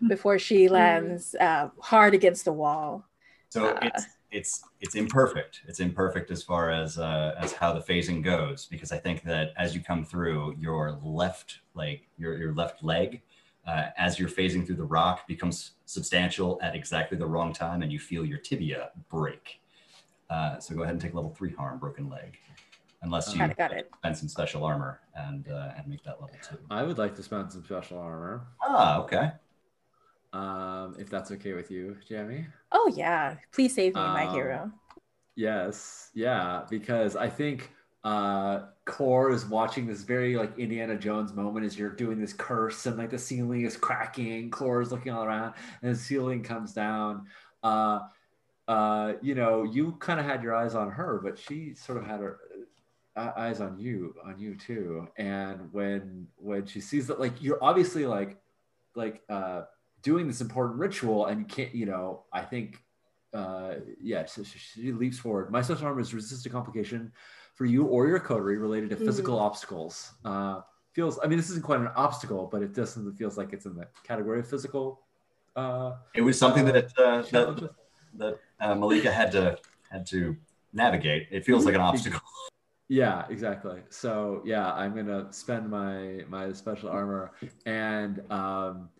before 0.08 0.38
she 0.38 0.68
lands 0.68 1.34
uh, 1.36 1.68
hard 1.80 2.14
against 2.14 2.44
the 2.44 2.52
wall. 2.52 3.04
So 3.50 3.68
Uh, 3.68 3.78
it's 3.82 4.06
it's 4.30 4.64
it's 4.80 4.94
imperfect. 4.94 5.60
It's 5.68 5.80
imperfect 5.80 6.30
as 6.30 6.42
far 6.42 6.70
as 6.70 6.98
uh, 6.98 7.34
as 7.38 7.52
how 7.52 7.72
the 7.72 7.80
phasing 7.80 8.22
goes 8.22 8.66
because 8.66 8.92
I 8.92 8.98
think 8.98 9.22
that 9.24 9.52
as 9.56 9.74
you 9.74 9.82
come 9.82 10.04
through, 10.04 10.56
your 10.58 10.98
left 11.02 11.60
like 11.74 12.08
your 12.16 12.38
your 12.38 12.54
left 12.54 12.82
leg, 12.82 13.22
uh, 13.66 13.86
as 13.96 14.18
you're 14.18 14.28
phasing 14.28 14.66
through 14.66 14.76
the 14.76 14.84
rock, 14.84 15.26
becomes 15.26 15.72
substantial 15.84 16.58
at 16.62 16.74
exactly 16.74 17.18
the 17.18 17.26
wrong 17.26 17.52
time, 17.52 17.82
and 17.82 17.92
you 17.92 17.98
feel 17.98 18.24
your 18.24 18.38
tibia 18.38 18.90
break. 19.10 19.60
Uh, 20.30 20.58
so 20.58 20.74
go 20.74 20.82
ahead 20.82 20.94
and 20.94 21.02
take 21.02 21.12
level 21.12 21.30
three 21.30 21.52
harm, 21.52 21.78
broken 21.78 22.08
leg, 22.08 22.38
unless 23.02 23.32
you 23.32 23.38
Got 23.38 23.50
it, 23.50 23.56
got 23.56 23.72
it. 23.72 23.90
spend 23.98 24.16
some 24.16 24.28
special 24.28 24.64
armor 24.64 25.00
and 25.14 25.48
uh, 25.48 25.72
and 25.76 25.86
make 25.86 26.02
that 26.04 26.20
level 26.20 26.36
two. 26.48 26.58
I 26.70 26.82
would 26.82 26.98
like 26.98 27.14
to 27.16 27.22
spend 27.22 27.52
some 27.52 27.64
special 27.64 27.98
armor. 27.98 28.46
Ah, 28.62 29.00
okay. 29.00 29.32
um, 30.32 30.96
if 30.98 31.10
that's 31.10 31.30
okay 31.32 31.52
with 31.52 31.70
you, 31.70 31.96
Jamie. 32.08 32.46
Oh 32.70 32.90
yeah, 32.96 33.36
please 33.52 33.74
save 33.74 33.94
me, 33.94 34.00
my 34.00 34.26
Um, 34.26 34.34
hero. 34.34 34.72
Yes, 35.34 36.10
yeah, 36.14 36.64
because 36.70 37.16
I 37.16 37.28
think 37.28 37.70
uh 38.04 38.66
Core 38.84 39.30
is 39.30 39.46
watching 39.46 39.86
this 39.86 40.02
very 40.02 40.36
like 40.36 40.58
Indiana 40.58 40.96
Jones 40.96 41.32
moment 41.32 41.64
as 41.64 41.78
you're 41.78 41.94
doing 41.94 42.18
this 42.20 42.32
curse 42.32 42.86
and 42.86 42.98
like 42.98 43.10
the 43.10 43.18
ceiling 43.18 43.62
is 43.62 43.76
cracking, 43.76 44.50
Core 44.50 44.80
is 44.82 44.90
looking 44.90 45.12
all 45.12 45.24
around, 45.24 45.54
and 45.82 45.92
the 45.94 45.98
ceiling 45.98 46.42
comes 46.42 46.72
down. 46.72 47.26
Uh 47.62 48.00
uh, 48.68 49.14
you 49.20 49.34
know, 49.34 49.64
you 49.64 49.92
kind 49.98 50.20
of 50.20 50.24
had 50.24 50.40
your 50.42 50.54
eyes 50.54 50.74
on 50.76 50.88
her, 50.88 51.20
but 51.22 51.36
she 51.36 51.74
sort 51.74 51.98
of 51.98 52.06
had 52.06 52.20
her 52.20 52.38
eyes 53.16 53.60
on 53.60 53.78
you, 53.78 54.14
on 54.24 54.38
you 54.38 54.54
too. 54.54 55.08
And 55.16 55.72
when 55.72 56.28
when 56.36 56.66
she 56.66 56.80
sees 56.80 57.06
that, 57.08 57.20
like 57.20 57.42
you're 57.42 57.62
obviously 57.62 58.06
like 58.06 58.38
like 58.94 59.22
uh 59.28 59.62
doing 60.02 60.26
this 60.26 60.40
important 60.40 60.78
ritual, 60.78 61.26
and 61.26 61.40
you 61.40 61.46
can't, 61.46 61.74
you 61.74 61.86
know, 61.86 62.24
I 62.32 62.42
think 62.42 62.82
uh, 63.34 63.76
yeah, 64.00 64.26
so 64.26 64.42
she, 64.42 64.58
she 64.58 64.92
leaps 64.92 65.18
forward. 65.18 65.50
My 65.50 65.62
special 65.62 65.86
armor 65.86 66.00
is 66.00 66.12
resist 66.12 66.44
a 66.44 66.50
complication 66.50 67.12
for 67.54 67.64
you 67.64 67.84
or 67.84 68.06
your 68.06 68.18
coterie 68.18 68.58
related 68.58 68.90
to 68.90 68.96
physical 68.96 69.38
obstacles. 69.38 70.12
Uh, 70.24 70.60
feels, 70.92 71.18
I 71.22 71.26
mean, 71.26 71.38
this 71.38 71.48
isn't 71.50 71.64
quite 71.64 71.80
an 71.80 71.88
obstacle, 71.96 72.48
but 72.50 72.62
it 72.62 72.74
definitely 72.74 73.14
feels 73.14 73.38
like 73.38 73.52
it's 73.52 73.64
in 73.64 73.74
the 73.74 73.86
category 74.04 74.40
of 74.40 74.48
physical. 74.48 75.00
Uh, 75.56 75.92
It 76.14 76.22
was 76.22 76.38
something 76.38 76.64
that 76.66 76.92
uh, 76.98 77.22
that, 77.30 77.70
that 78.14 78.38
uh, 78.60 78.74
Malika 78.74 79.10
had 79.12 79.32
to 79.32 79.58
had 79.90 80.06
to 80.06 80.36
navigate. 80.72 81.28
It 81.30 81.44
feels 81.44 81.64
like 81.64 81.74
an 81.74 81.80
obstacle. 81.80 82.20
Yeah, 82.92 83.24
exactly. 83.30 83.80
So 83.88 84.42
yeah, 84.44 84.70
I'm 84.74 84.94
gonna 84.94 85.32
spend 85.32 85.70
my 85.70 86.24
my 86.28 86.52
special 86.52 86.90
armor 86.90 87.32
and 87.64 88.20
um, 88.30 88.90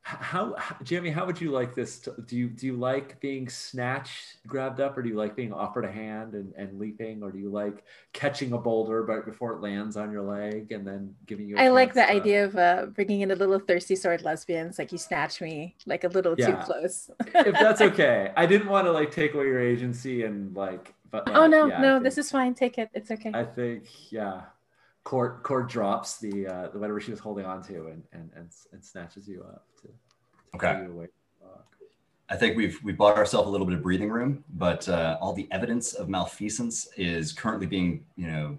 how, 0.00 0.54
how 0.56 0.76
Jamie, 0.82 1.10
how 1.10 1.26
would 1.26 1.38
you 1.38 1.50
like 1.50 1.74
this? 1.74 1.98
To, 2.00 2.14
do 2.26 2.34
you 2.34 2.48
do 2.48 2.66
you 2.66 2.76
like 2.78 3.20
being 3.20 3.50
snatched, 3.50 4.38
grabbed 4.46 4.80
up, 4.80 4.96
or 4.96 5.02
do 5.02 5.10
you 5.10 5.16
like 5.16 5.36
being 5.36 5.52
offered 5.52 5.84
a 5.84 5.92
hand 5.92 6.32
and, 6.32 6.54
and 6.56 6.78
leaping, 6.78 7.22
or 7.22 7.30
do 7.30 7.38
you 7.38 7.50
like 7.50 7.84
catching 8.14 8.54
a 8.54 8.58
boulder 8.58 9.02
right 9.02 9.22
before 9.22 9.52
it 9.52 9.60
lands 9.60 9.98
on 9.98 10.10
your 10.10 10.22
leg 10.22 10.72
and 10.72 10.86
then 10.86 11.14
giving 11.26 11.46
you? 11.46 11.58
I 11.58 11.66
I 11.66 11.68
like 11.68 11.92
the 11.92 12.08
idea 12.08 12.46
of 12.46 12.56
uh, 12.56 12.86
bringing 12.86 13.20
in 13.20 13.32
a 13.32 13.34
little 13.34 13.58
thirsty 13.58 13.96
sword 13.96 14.22
lesbians, 14.22 14.78
like 14.78 14.92
you 14.92 14.98
snatch 14.98 15.42
me 15.42 15.76
like 15.84 16.04
a 16.04 16.08
little 16.08 16.36
too 16.36 16.56
close. 16.64 17.10
if 17.34 17.52
that's 17.52 17.80
okay. 17.92 18.32
I 18.34 18.46
didn't 18.46 18.68
want 18.68 18.86
to 18.86 18.92
like 18.92 19.10
take 19.10 19.34
away 19.34 19.44
your 19.44 19.60
agency 19.60 20.24
and 20.24 20.56
like, 20.56 20.94
but 21.12 21.22
oh 21.28 21.44
uh, 21.44 21.46
no, 21.46 21.66
yeah, 21.66 21.80
no, 21.80 21.94
think- 21.96 22.04
this 22.04 22.18
is 22.18 22.30
fine. 22.30 22.54
Take 22.54 22.78
it. 22.78 22.90
It's 22.94 23.10
okay. 23.12 23.30
I 23.32 23.44
think 23.44 23.84
yeah. 24.10 24.42
Court 25.04 25.42
Court 25.42 25.68
drops 25.68 26.18
the 26.18 26.46
uh, 26.46 26.68
the 26.68 26.78
whatever 26.78 27.00
she 27.00 27.10
was 27.10 27.20
holding 27.20 27.44
on 27.44 27.62
to 27.64 27.86
and 27.88 28.02
and 28.12 28.30
and, 28.34 28.48
and 28.72 28.84
snatches 28.84 29.28
you 29.28 29.42
up 29.42 29.66
to, 29.82 29.88
to 29.88 29.92
Okay. 30.56 30.82
you 30.84 30.92
away. 30.92 31.06
from 31.06 31.40
the 31.40 31.46
rock. 31.48 31.66
I 32.30 32.36
think 32.36 32.56
we've 32.56 32.78
we've 32.82 32.96
bought 32.96 33.16
ourselves 33.16 33.48
a 33.48 33.50
little 33.50 33.66
bit 33.66 33.76
of 33.76 33.82
breathing 33.82 34.10
room, 34.10 34.42
but 34.54 34.88
uh, 34.88 35.18
all 35.20 35.32
the 35.32 35.48
evidence 35.50 35.92
of 35.94 36.08
malfeasance 36.08 36.88
is 36.96 37.32
currently 37.32 37.66
being 37.66 38.04
you 38.16 38.28
know 38.28 38.58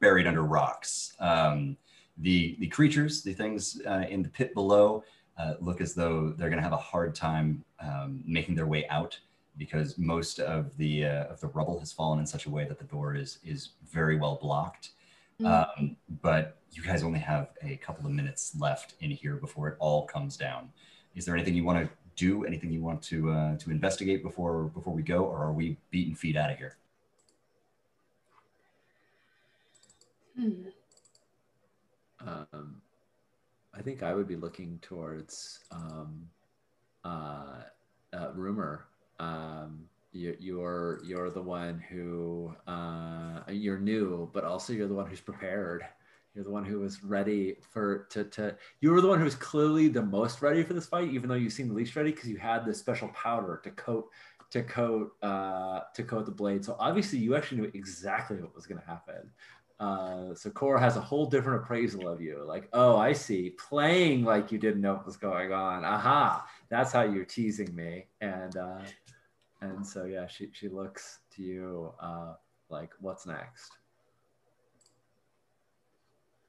buried 0.00 0.26
under 0.26 0.42
rocks. 0.44 1.14
Um, 1.18 1.76
the 2.18 2.56
the 2.60 2.66
creatures, 2.68 3.22
the 3.22 3.32
things 3.32 3.80
uh, 3.86 4.04
in 4.08 4.22
the 4.22 4.28
pit 4.28 4.52
below, 4.52 5.02
uh, 5.38 5.54
look 5.60 5.80
as 5.80 5.94
though 5.94 6.34
they're 6.36 6.50
going 6.50 6.58
to 6.58 6.62
have 6.62 6.74
a 6.74 6.76
hard 6.76 7.14
time 7.14 7.64
um, 7.80 8.22
making 8.26 8.54
their 8.54 8.66
way 8.66 8.86
out 8.88 9.18
because 9.60 9.98
most 9.98 10.40
of 10.40 10.74
the 10.78 11.04
uh, 11.04 11.24
of 11.24 11.38
the 11.40 11.48
rubble 11.48 11.78
has 11.78 11.92
fallen 11.92 12.18
in 12.18 12.26
such 12.26 12.46
a 12.46 12.50
way 12.50 12.64
that 12.64 12.78
the 12.78 12.86
door 12.86 13.14
is 13.14 13.38
is 13.44 13.68
very 13.92 14.16
well 14.16 14.38
blocked. 14.40 14.90
Um, 15.44 15.96
but 16.22 16.58
you 16.72 16.82
guys 16.82 17.02
only 17.02 17.18
have 17.18 17.48
a 17.62 17.76
couple 17.76 18.04
of 18.06 18.12
minutes 18.12 18.54
left 18.58 18.94
in 19.00 19.10
here 19.10 19.36
before 19.36 19.68
it 19.68 19.76
all 19.78 20.06
comes 20.06 20.36
down. 20.36 20.70
Is 21.14 21.24
there 21.24 21.34
anything 21.34 21.54
you 21.54 21.64
want 21.64 21.78
to 21.82 21.90
do? 22.16 22.44
Anything 22.44 22.70
you 22.70 22.82
want 22.82 23.02
to 23.04 23.30
uh, 23.30 23.56
to 23.58 23.70
investigate 23.70 24.22
before 24.22 24.64
before 24.64 24.94
we 24.94 25.02
go, 25.02 25.24
or 25.24 25.38
are 25.44 25.52
we 25.52 25.76
beating 25.90 26.14
feet 26.14 26.36
out 26.36 26.50
of 26.50 26.58
here? 26.58 26.76
Hmm. 30.36 30.52
Um, 32.26 32.82
I 33.74 33.82
think 33.82 34.02
I 34.02 34.14
would 34.14 34.28
be 34.28 34.36
looking 34.36 34.78
towards 34.82 35.60
um, 35.70 36.28
uh, 37.04 37.62
uh, 38.12 38.30
rumor. 38.34 38.86
Um, 39.20 39.84
you, 40.12 40.36
you're 40.40 41.00
you're 41.04 41.30
the 41.30 41.42
one 41.42 41.78
who 41.78 42.54
uh, 42.66 43.42
you're 43.48 43.78
new, 43.78 44.28
but 44.32 44.44
also 44.44 44.72
you're 44.72 44.88
the 44.88 44.94
one 44.94 45.06
who's 45.06 45.20
prepared. 45.20 45.84
You're 46.34 46.44
the 46.44 46.50
one 46.50 46.64
who 46.64 46.80
was 46.80 47.04
ready 47.04 47.56
for 47.70 48.06
to 48.10 48.24
to. 48.24 48.56
You 48.80 48.90
were 48.90 49.00
the 49.00 49.08
one 49.08 49.18
who 49.18 49.24
was 49.24 49.34
clearly 49.34 49.88
the 49.88 50.02
most 50.02 50.42
ready 50.42 50.62
for 50.62 50.72
this 50.72 50.86
fight, 50.86 51.10
even 51.10 51.28
though 51.28 51.36
you 51.36 51.50
seemed 51.50 51.70
the 51.70 51.74
least 51.74 51.94
ready 51.94 52.10
because 52.12 52.28
you 52.28 52.38
had 52.38 52.64
this 52.64 52.78
special 52.78 53.08
powder 53.08 53.60
to 53.62 53.70
coat 53.72 54.08
to 54.50 54.62
coat 54.62 55.12
uh, 55.22 55.80
to 55.94 56.02
coat 56.02 56.26
the 56.26 56.32
blade. 56.32 56.64
So 56.64 56.76
obviously, 56.78 57.18
you 57.18 57.36
actually 57.36 57.60
knew 57.60 57.70
exactly 57.74 58.38
what 58.38 58.54
was 58.54 58.66
going 58.66 58.80
to 58.80 58.86
happen. 58.86 59.30
Uh, 59.80 60.34
so 60.34 60.50
Cora 60.50 60.78
has 60.78 60.98
a 60.98 61.00
whole 61.00 61.24
different 61.24 61.62
appraisal 61.62 62.06
of 62.06 62.20
you. 62.20 62.44
Like, 62.46 62.68
oh, 62.74 62.98
I 62.98 63.14
see, 63.14 63.50
playing 63.58 64.24
like 64.24 64.52
you 64.52 64.58
didn't 64.58 64.82
know 64.82 64.94
what 64.94 65.06
was 65.06 65.16
going 65.16 65.52
on. 65.52 65.86
Aha, 65.86 66.46
that's 66.68 66.92
how 66.92 67.02
you're 67.02 67.24
teasing 67.24 67.74
me. 67.74 68.04
And 68.20 68.56
uh, 68.58 68.80
and 69.62 69.86
so 69.86 70.04
yeah, 70.04 70.26
she 70.26 70.50
she 70.52 70.68
looks 70.68 71.20
to 71.34 71.42
you 71.42 71.94
uh, 71.98 72.34
like, 72.68 72.90
what's 73.00 73.26
next? 73.26 73.72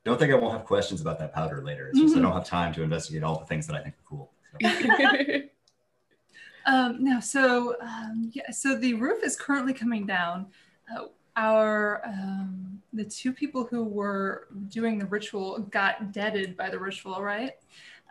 Don't 0.03 0.19
think 0.19 0.34
I 0.34 0.36
won't 0.36 0.53
have 0.53 0.65
questions 0.65 0.99
about 0.99 1.17
that 1.19 1.34
powder 1.34 1.63
later. 1.63 1.88
It's 1.88 1.99
just 1.99 2.17
I 2.17 2.21
don't 2.21 2.34
have 2.34 2.45
time 2.45 2.73
to 2.73 2.84
investigate 2.84 3.23
all 3.23 3.39
the 3.39 3.45
things 3.45 3.65
that 3.67 3.77
I 3.77 3.84
think 3.84 3.95
are 3.95 4.07
cool. 4.09 4.32
So. 4.61 5.41
Um, 6.67 7.03
no, 7.03 7.19
so 7.19 7.75
um, 7.82 8.29
yeah, 8.34 8.51
so 8.51 8.75
the 8.75 8.93
roof 8.93 9.23
is 9.23 9.36
currently 9.36 9.73
coming 9.73 10.05
down. 10.05 10.45
Uh, 10.95 11.05
our 11.36 12.01
um, 12.05 12.82
the 12.93 13.05
two 13.05 13.32
people 13.32 13.65
who 13.65 13.84
were 13.84 14.47
doing 14.67 14.99
the 14.99 15.05
ritual 15.05 15.59
got 15.71 16.11
deaded 16.11 16.57
by 16.57 16.69
the 16.69 16.77
ritual, 16.77 17.21
right? 17.21 17.53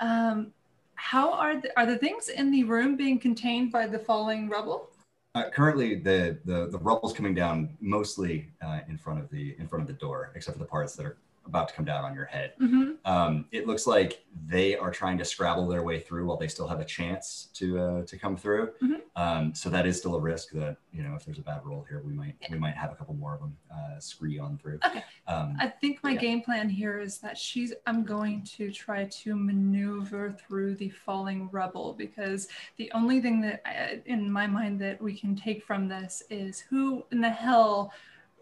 Um, 0.01 0.53
how 0.95 1.33
are 1.33 1.61
the, 1.61 1.77
are 1.79 1.87
the 1.87 1.99
things 1.99 2.29
in 2.29 2.51
the 2.51 2.65
room 2.65 2.97
being 2.97 3.19
contained 3.19 3.73
by 3.73 3.87
the 3.87 3.99
falling 3.99 4.49
rubble? 4.49 4.91
Uh, 5.35 5.49
currently, 5.51 5.95
the, 5.95 6.39
the 6.45 6.67
the 6.67 6.79
rubble's 6.79 7.13
coming 7.13 7.35
down 7.35 7.77
mostly 7.81 8.49
uh, 8.63 8.81
in 8.89 8.99
front 8.99 9.21
of 9.21 9.31
the 9.31 9.55
in 9.59 9.69
front 9.69 9.83
of 9.83 9.87
the 9.87 9.95
door, 9.95 10.33
except 10.35 10.57
for 10.57 10.63
the 10.63 10.69
parts 10.69 10.97
that 10.97 11.07
are 11.07 11.17
about 11.47 11.69
to 11.69 11.75
come 11.75 11.85
down 11.85 12.05
on 12.05 12.15
your 12.15 12.27
head. 12.27 12.53
Mm-hmm. 12.61 12.93
Um, 13.05 13.47
it 13.51 13.67
looks 13.67 13.87
like 13.87 14.25
they 14.47 14.77
are 14.77 14.91
trying 14.91 15.19
to 15.19 15.25
scrabble 15.25 15.67
their 15.67 15.83
way 15.83 15.99
through 15.99 16.27
while 16.27 16.37
they 16.37 16.47
still 16.49 16.69
have 16.69 16.81
a 16.81 16.85
chance 16.85 17.49
to 17.55 17.79
uh, 17.79 18.05
to 18.07 18.19
come 18.19 18.37
through. 18.37 18.71
Mhm. 18.83 19.01
Um, 19.17 19.55
so 19.55 19.69
that 19.71 19.87
is 19.87 19.99
still 19.99 20.15
a 20.15 20.21
risk 20.21 20.51
that 20.53 20.77
you 20.93 21.03
know 21.03 21.15
if 21.15 21.25
there's 21.25 21.39
a 21.39 21.43
bad 21.43 21.63
roll 21.65 21.85
here, 21.89 22.03
we 22.05 22.13
might 22.13 22.37
we 22.51 22.59
might 22.59 22.75
have 22.75 22.93
a 22.93 22.95
couple 22.95 23.15
more 23.15 23.35
of 23.35 23.41
them 23.41 23.57
uh, 23.75 23.99
scree 23.99 24.39
on 24.39 24.59
through. 24.59 24.79
Okay. 24.87 25.03
Um, 25.27 25.57
I 25.59 25.69
think 25.69 26.03
my 26.05 26.13
Yeah. 26.13 26.21
game 26.21 26.43
plan 26.43 26.69
here 26.69 27.01
is 27.01 27.19
that 27.19 27.37
she's. 27.37 27.73
I'm 27.87 28.05
going 28.05 28.45
to 28.57 28.71
try 28.71 29.07
to 29.07 29.35
maneuver 29.35 30.33
through 30.33 30.77
the 30.77 30.91
falling 30.91 31.49
rubble 31.51 31.95
because 31.95 32.49
the 32.77 32.91
only 32.93 33.21
thing 33.21 33.41
that, 33.43 33.63
I, 33.67 34.01
in 34.07 34.31
my 34.31 34.47
mind, 34.47 34.81
that 34.83 35.01
we 35.03 35.17
can 35.19 35.35
take 35.35 35.65
from 35.65 35.89
this 35.89 36.23
is 36.31 36.61
who 36.61 37.05
in 37.11 37.21
the 37.21 37.31
hell 37.31 37.93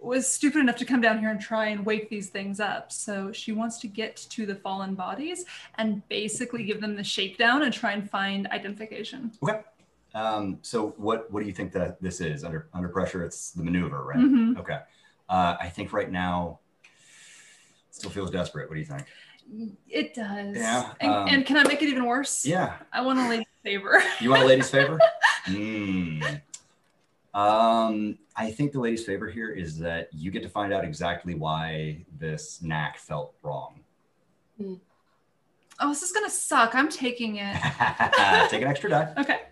was 0.01 0.31
stupid 0.31 0.61
enough 0.61 0.77
to 0.77 0.85
come 0.85 1.01
down 1.01 1.19
here 1.19 1.31
and 1.31 1.41
try 1.41 1.67
and 1.67 1.85
wake 1.85 2.09
these 2.09 2.29
things 2.31 2.61
up. 2.61 2.93
So 2.93 3.33
she 3.33 3.53
wants 3.53 3.79
to 3.81 3.89
get 3.89 4.17
to 4.31 4.47
the 4.47 4.55
fallen 4.55 4.95
bodies 4.95 5.45
and 5.77 6.07
basically 6.09 6.65
give 6.65 6.81
them 6.81 6.95
the 6.97 7.05
shakedown 7.05 7.63
and 7.63 7.73
try 7.73 7.93
and 7.93 8.09
find 8.09 8.47
identification. 8.49 9.33
okay. 9.43 9.61
Um, 10.15 10.59
so 10.63 10.95
what 10.97 11.31
what 11.31 11.41
do 11.43 11.47
you 11.47 11.53
think 11.53 11.71
that 11.73 12.01
this 12.01 12.21
is 12.23 12.43
under 12.43 12.69
under 12.73 12.89
pressure? 12.89 13.23
It's 13.25 13.51
the 13.53 13.63
maneuver, 13.63 14.03
right? 14.05 14.17
Mhm. 14.19 14.59
Okay. 14.59 14.79
Uh, 15.29 15.57
I 15.61 15.69
think 15.69 15.93
right 15.93 16.11
now 16.11 16.61
it 16.83 17.95
still 17.95 18.11
feels 18.11 18.31
desperate. 18.31 18.69
What 18.71 18.75
do 18.77 18.81
you 18.81 18.87
think? 18.87 19.05
It 19.89 20.15
does. 20.15 20.57
Yeah, 20.57 20.93
And, 21.01 21.11
um, 21.13 21.29
and 21.29 21.47
can 21.47 21.57
I 21.59 21.63
make 21.65 21.83
it 21.83 21.89
even 21.89 22.05
worse? 22.07 22.45
Yeah. 22.45 22.77
I 22.93 23.03
want 23.03 23.19
a 23.19 23.29
lady's 23.29 23.47
favor. 23.63 24.03
You 24.21 24.31
want 24.31 24.43
a 24.43 24.47
lady's 24.47 24.71
favor? 24.71 24.99
Mm. 25.47 26.43
Um, 27.35 28.19
I 28.37 28.51
think 28.51 28.73
the 28.73 28.81
lady's 28.81 29.05
favor 29.05 29.29
here 29.29 29.51
is 29.51 29.79
that 29.79 30.09
you 30.13 30.31
get 30.31 30.43
to 30.43 30.49
find 30.49 30.73
out 30.73 30.85
exactly 30.85 31.35
why 31.35 32.05
this 32.19 32.63
knack 32.63 32.99
felt 32.99 33.35
wrong. 33.43 33.81
Oh, 35.81 35.89
this 35.89 36.03
is 36.03 36.11
gonna 36.13 36.31
suck. 36.31 36.75
I'm 36.75 36.89
taking 36.89 37.37
it. 37.37 37.55
Take 38.51 38.63
an 38.63 38.69
extra 38.69 38.91
die. 38.91 39.15
Okay. 39.19 39.43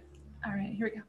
All 0.44 0.52
right, 0.52 0.72
here 0.74 0.90
we 0.92 0.98
go. 0.98 1.02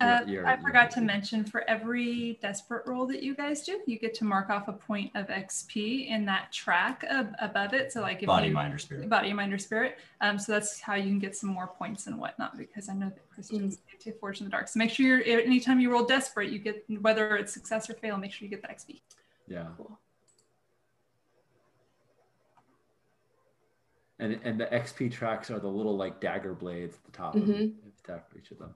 Uh, 0.00 0.20
You're- 0.28 0.46
I 0.46 0.52
you're- 0.52 0.62
forgot 0.62 0.92
to 0.92 1.00
mention 1.00 1.44
for 1.44 1.68
every 1.68 2.38
desperate 2.40 2.86
roll 2.86 3.04
that 3.08 3.20
you 3.20 3.34
guys 3.34 3.64
do, 3.64 3.80
you 3.86 3.98
get 3.98 4.14
to 4.14 4.24
mark 4.24 4.48
off 4.48 4.68
a 4.68 4.72
point 4.72 5.10
of 5.16 5.26
XP 5.26 6.06
in 6.08 6.24
that 6.26 6.52
track 6.52 7.04
ab- 7.08 7.34
above 7.40 7.74
it. 7.74 7.92
So, 7.92 8.00
like 8.00 8.22
if 8.22 8.28
Body, 8.28 8.46
you, 8.48 8.54
mind, 8.54 8.72
or 8.72 8.78
spirit. 8.78 9.08
body, 9.08 9.32
mind, 9.32 9.52
or 9.52 9.58
spirit. 9.58 9.98
Um, 10.20 10.38
so 10.38 10.52
that's 10.52 10.80
how 10.80 10.94
you 10.94 11.06
can 11.06 11.18
get 11.18 11.34
some 11.34 11.50
more 11.50 11.66
points 11.66 12.06
and 12.06 12.16
whatnot. 12.16 12.56
Because 12.56 12.88
I 12.88 12.94
know 12.94 13.08
that 13.08 13.28
Christians 13.30 13.78
get 13.90 13.98
to 14.02 14.12
Forged 14.20 14.40
in 14.40 14.44
the 14.46 14.50
Dark. 14.52 14.68
So 14.68 14.78
make 14.78 14.90
sure 14.90 15.20
you're 15.20 15.40
anytime 15.40 15.80
you 15.80 15.90
roll 15.90 16.04
desperate, 16.04 16.50
you 16.50 16.60
get 16.60 16.84
whether 17.00 17.36
it's 17.36 17.52
success 17.52 17.90
or 17.90 17.94
fail. 17.94 18.16
Make 18.18 18.30
sure 18.32 18.44
you 18.46 18.50
get 18.50 18.62
the 18.62 18.68
XP. 18.68 19.00
Yeah. 19.48 19.66
Cool. 19.76 19.98
And 24.20 24.38
and 24.44 24.60
the 24.60 24.66
XP 24.66 25.10
tracks 25.10 25.50
are 25.50 25.58
the 25.58 25.68
little 25.68 25.96
like 25.96 26.20
dagger 26.20 26.54
blades 26.54 26.96
at 26.96 27.04
the 27.04 27.10
top 27.12 27.34
Mhm. 27.34 27.42
of 27.42 27.48
you 27.48 27.74
attack 28.04 28.28
for 28.30 28.38
each 28.38 28.52
of 28.52 28.58
them. 28.60 28.74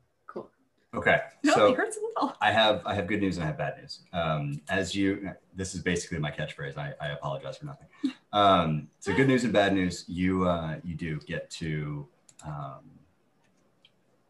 Okay, 0.95 1.21
No, 1.43 1.55
so 1.55 1.67
it 1.73 1.77
hurts 1.77 1.97
a 1.97 2.01
little. 2.01 2.37
I 2.43 2.53
have 2.53 2.83
I 2.85 2.95
have 2.95 3.07
good 3.07 3.21
news 3.21 3.37
and 3.39 3.45
I 3.45 3.47
have 3.47 3.57
bad 3.57 3.79
news. 3.79 4.01
Um, 4.13 4.61
as 4.69 4.95
you, 4.95 5.31
this 5.57 5.75
is 5.75 5.81
basically 5.83 6.19
my 6.19 6.31
catchphrase. 6.31 6.77
I, 6.77 6.93
I 7.01 7.09
apologize 7.09 7.57
for 7.57 7.65
nothing. 7.65 7.87
Um, 8.33 8.89
so 9.01 9.15
good 9.15 9.27
news 9.27 9.45
and 9.45 9.53
bad 9.55 9.73
news. 9.73 10.05
You 10.07 10.47
uh, 10.47 10.77
you 10.85 10.95
do 10.95 11.19
get 11.21 11.49
to, 11.53 12.07
um, 12.45 12.81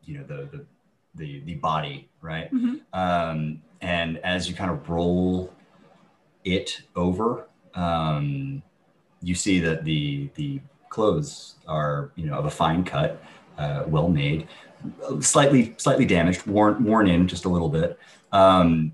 you 0.05 0.19
know, 0.19 0.25
the 0.25 0.49
the 0.57 0.65
the 1.17 1.41
the 1.41 1.55
body, 1.57 2.09
right? 2.21 2.53
Mhm. 2.55 2.81
Um, 2.93 3.61
and 3.81 4.19
as 4.19 4.49
you 4.49 4.55
kind 4.55 4.71
of 4.71 4.89
roll 4.89 5.53
it 6.45 6.83
over, 6.95 7.49
um, 7.75 8.63
you 9.21 9.35
see 9.35 9.59
that 9.59 9.83
the 9.85 10.31
the 10.37 10.61
clothes 10.91 11.57
are 11.67 12.13
you 12.15 12.27
know 12.27 12.35
of 12.35 12.45
a 12.45 12.51
fine 12.51 12.85
cut, 12.85 13.21
uh, 13.59 13.84
well 13.86 14.09
made, 14.09 14.48
slightly 15.20 15.74
slightly 15.78 16.05
damaged, 16.05 16.46
worn 16.46 16.82
worn 16.84 17.09
in 17.09 17.26
just 17.28 17.44
a 17.44 17.48
little 17.48 17.68
bit, 17.68 17.98
um, 18.32 18.92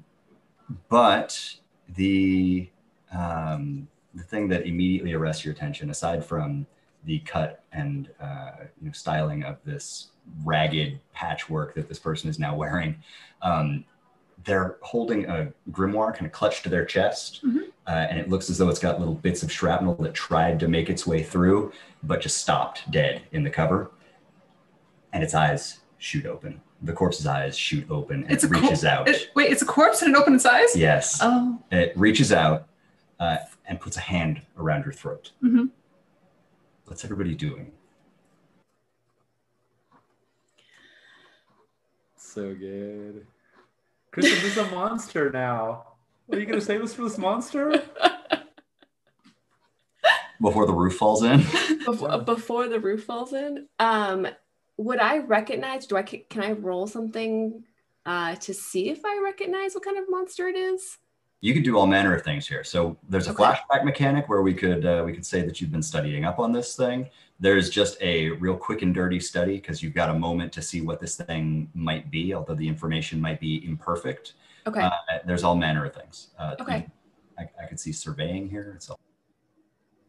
but 0.89 1.55
the 1.97 2.69
um, 3.17 3.89
the 4.15 4.23
thing 4.23 4.49
that 4.49 4.67
immediately 4.67 5.13
arrests 5.15 5.45
your 5.45 5.55
attention, 5.55 5.91
aside 5.91 6.25
from 6.25 6.67
the 7.05 7.21
cut 7.21 7.63
and 7.73 8.11
uh, 8.21 8.51
you 8.81 8.87
know 8.89 8.93
styling 8.93 9.45
of 9.45 9.57
this 9.65 10.09
ragged 10.45 11.01
patchwork 11.13 11.75
that 11.75 11.89
this 11.89 11.99
person 11.99 12.29
is 12.29 12.39
now 12.39 12.55
wearing, 12.55 12.97
um, 13.43 13.85
they're 14.45 14.77
holding 14.83 15.25
a 15.27 15.51
grimoire 15.71 16.13
kind 16.13 16.27
of 16.27 16.33
clutched 16.33 16.63
to 16.65 16.69
their 16.69 16.85
chest, 16.85 17.41
Mhm. 17.47 17.69
uh, 17.87 17.91
and 18.11 18.19
it 18.19 18.29
looks 18.29 18.51
as 18.51 18.59
though 18.59 18.69
it's 18.69 18.79
got 18.79 18.99
little 18.99 19.15
bits 19.15 19.43
of 19.43 19.51
shrapnel 19.51 19.95
that 19.97 20.13
tried 20.15 20.61
to 20.61 20.69
make 20.69 20.91
its 20.91 21.07
way 21.07 21.23
through, 21.23 21.73
but 22.03 22.21
just 22.21 22.39
stopped 22.39 22.91
dead 22.91 23.23
in 23.33 23.43
the 23.43 23.51
cover. 23.51 23.91
And 25.13 25.23
its 25.23 25.35
eyes 25.35 25.81
shoot 25.99 26.27
open. 26.27 26.61
The 26.83 26.93
corpse's 26.93 27.27
eyes 27.27 27.57
shoot 27.57 27.91
open 27.91 28.23
and 28.25 28.33
It's 28.33 28.45
it 28.45 28.49
a 28.49 28.51
reaches 28.51 28.83
cor- 28.83 28.91
out. 28.91 29.09
It- 29.09 29.31
wait, 29.35 29.51
it's 29.51 29.63
a 29.63 29.67
corpse 29.67 30.03
and 30.03 30.15
it 30.15 30.19
opens 30.19 30.45
its 30.45 30.47
eyes. 30.47 30.77
yes, 30.77 31.19
Oh. 31.23 31.59
it 31.73 31.93
reaches 31.97 32.33
out 32.33 32.69
uh, 33.19 33.39
and 33.67 33.81
puts 33.81 33.97
a 33.97 34.01
hand 34.01 34.43
around 34.59 34.85
your 34.85 34.93
throat. 34.93 35.33
Mhm. 35.43 35.71
What's 36.87 37.05
everybody 37.05 37.35
doing? 37.35 37.73
So 42.17 42.55
good. 42.55 43.27
Kristen, 44.13 44.35
this 44.43 44.57
is 44.57 44.59
a 44.59 44.71
monster 44.71 45.31
now. 45.31 45.85
Are 46.31 46.39
you 46.39 46.47
gonna 46.47 46.61
save 46.61 46.83
us 46.83 46.95
from 46.95 47.05
this 47.05 47.19
monster? 47.19 47.83
Before 50.41 50.67
the 50.67 50.73
roof 50.73 50.97
falls 50.97 51.25
in? 51.25 51.39
Before, 51.85 52.19
before 52.19 52.69
the 52.69 52.79
roof 52.79 53.05
falls 53.05 53.33
in, 53.33 53.67
um, 53.81 54.29
would 54.79 54.99
I 55.01 55.19
recognize? 55.19 55.87
Do 55.87 55.97
I 55.97 56.03
can 56.03 56.43
I 56.43 56.53
roll 56.53 56.87
something 56.87 57.65
uh, 58.07 58.37
to 58.37 58.55
see 58.55 58.89
if 58.89 59.05
I 59.05 59.21
recognize 59.23 59.75
what 59.75 59.85
kind 59.85 59.99
of 59.99 60.05
monster 60.09 60.49
it 60.49 60.57
is? 60.57 60.99
you 61.41 61.55
could 61.55 61.63
do 61.63 61.79
all 61.79 61.87
manner 61.87 62.17
of 62.17 62.23
things 62.23 62.49
here. 62.49 62.65
So 62.65 62.97
there's 63.09 63.29
a 63.29 63.31
Okay. 63.31 63.45
flashback 63.45 63.85
mechanic 63.85 64.29
where 64.29 64.43
we 64.43 64.53
could 64.53 64.85
uh, 64.85 65.05
we 65.07 65.13
could 65.13 65.25
say 65.25 65.43
that 65.43 65.61
you've 65.61 65.71
been 65.71 65.85
studying 65.85 66.25
up 66.25 66.41
on 66.41 66.51
this 66.53 66.75
thing. 66.75 67.09
There's 67.39 67.71
just 67.71 67.97
a 68.01 68.31
real 68.31 68.57
quick 68.57 68.83
and 68.83 68.93
dirty 68.93 69.21
study 69.21 69.55
because 69.59 69.81
you've 69.81 69.95
got 69.95 70.11
a 70.11 70.19
moment 70.19 70.53
to 70.55 70.63
see 70.63 70.81
what 70.81 70.99
this 71.01 71.15
thing 71.17 71.71
might 71.75 72.11
be, 72.11 72.35
although 72.35 72.57
the 72.57 72.67
information 72.67 73.21
might 73.21 73.39
be 73.39 73.65
imperfect. 73.65 74.33
Okay. 74.67 74.81
Uh, 74.81 74.91
there's 75.27 75.45
all 75.45 75.55
manner 75.55 75.85
of 75.85 75.95
things. 75.95 76.31
Uh, 76.37 76.57
Okay. 76.61 76.89
I, 77.39 77.49
I 77.63 77.67
could 77.69 77.79
see 77.79 77.93
surveying 77.93 78.51
here. 78.51 78.73
It's 78.75 78.91
all, 78.91 78.99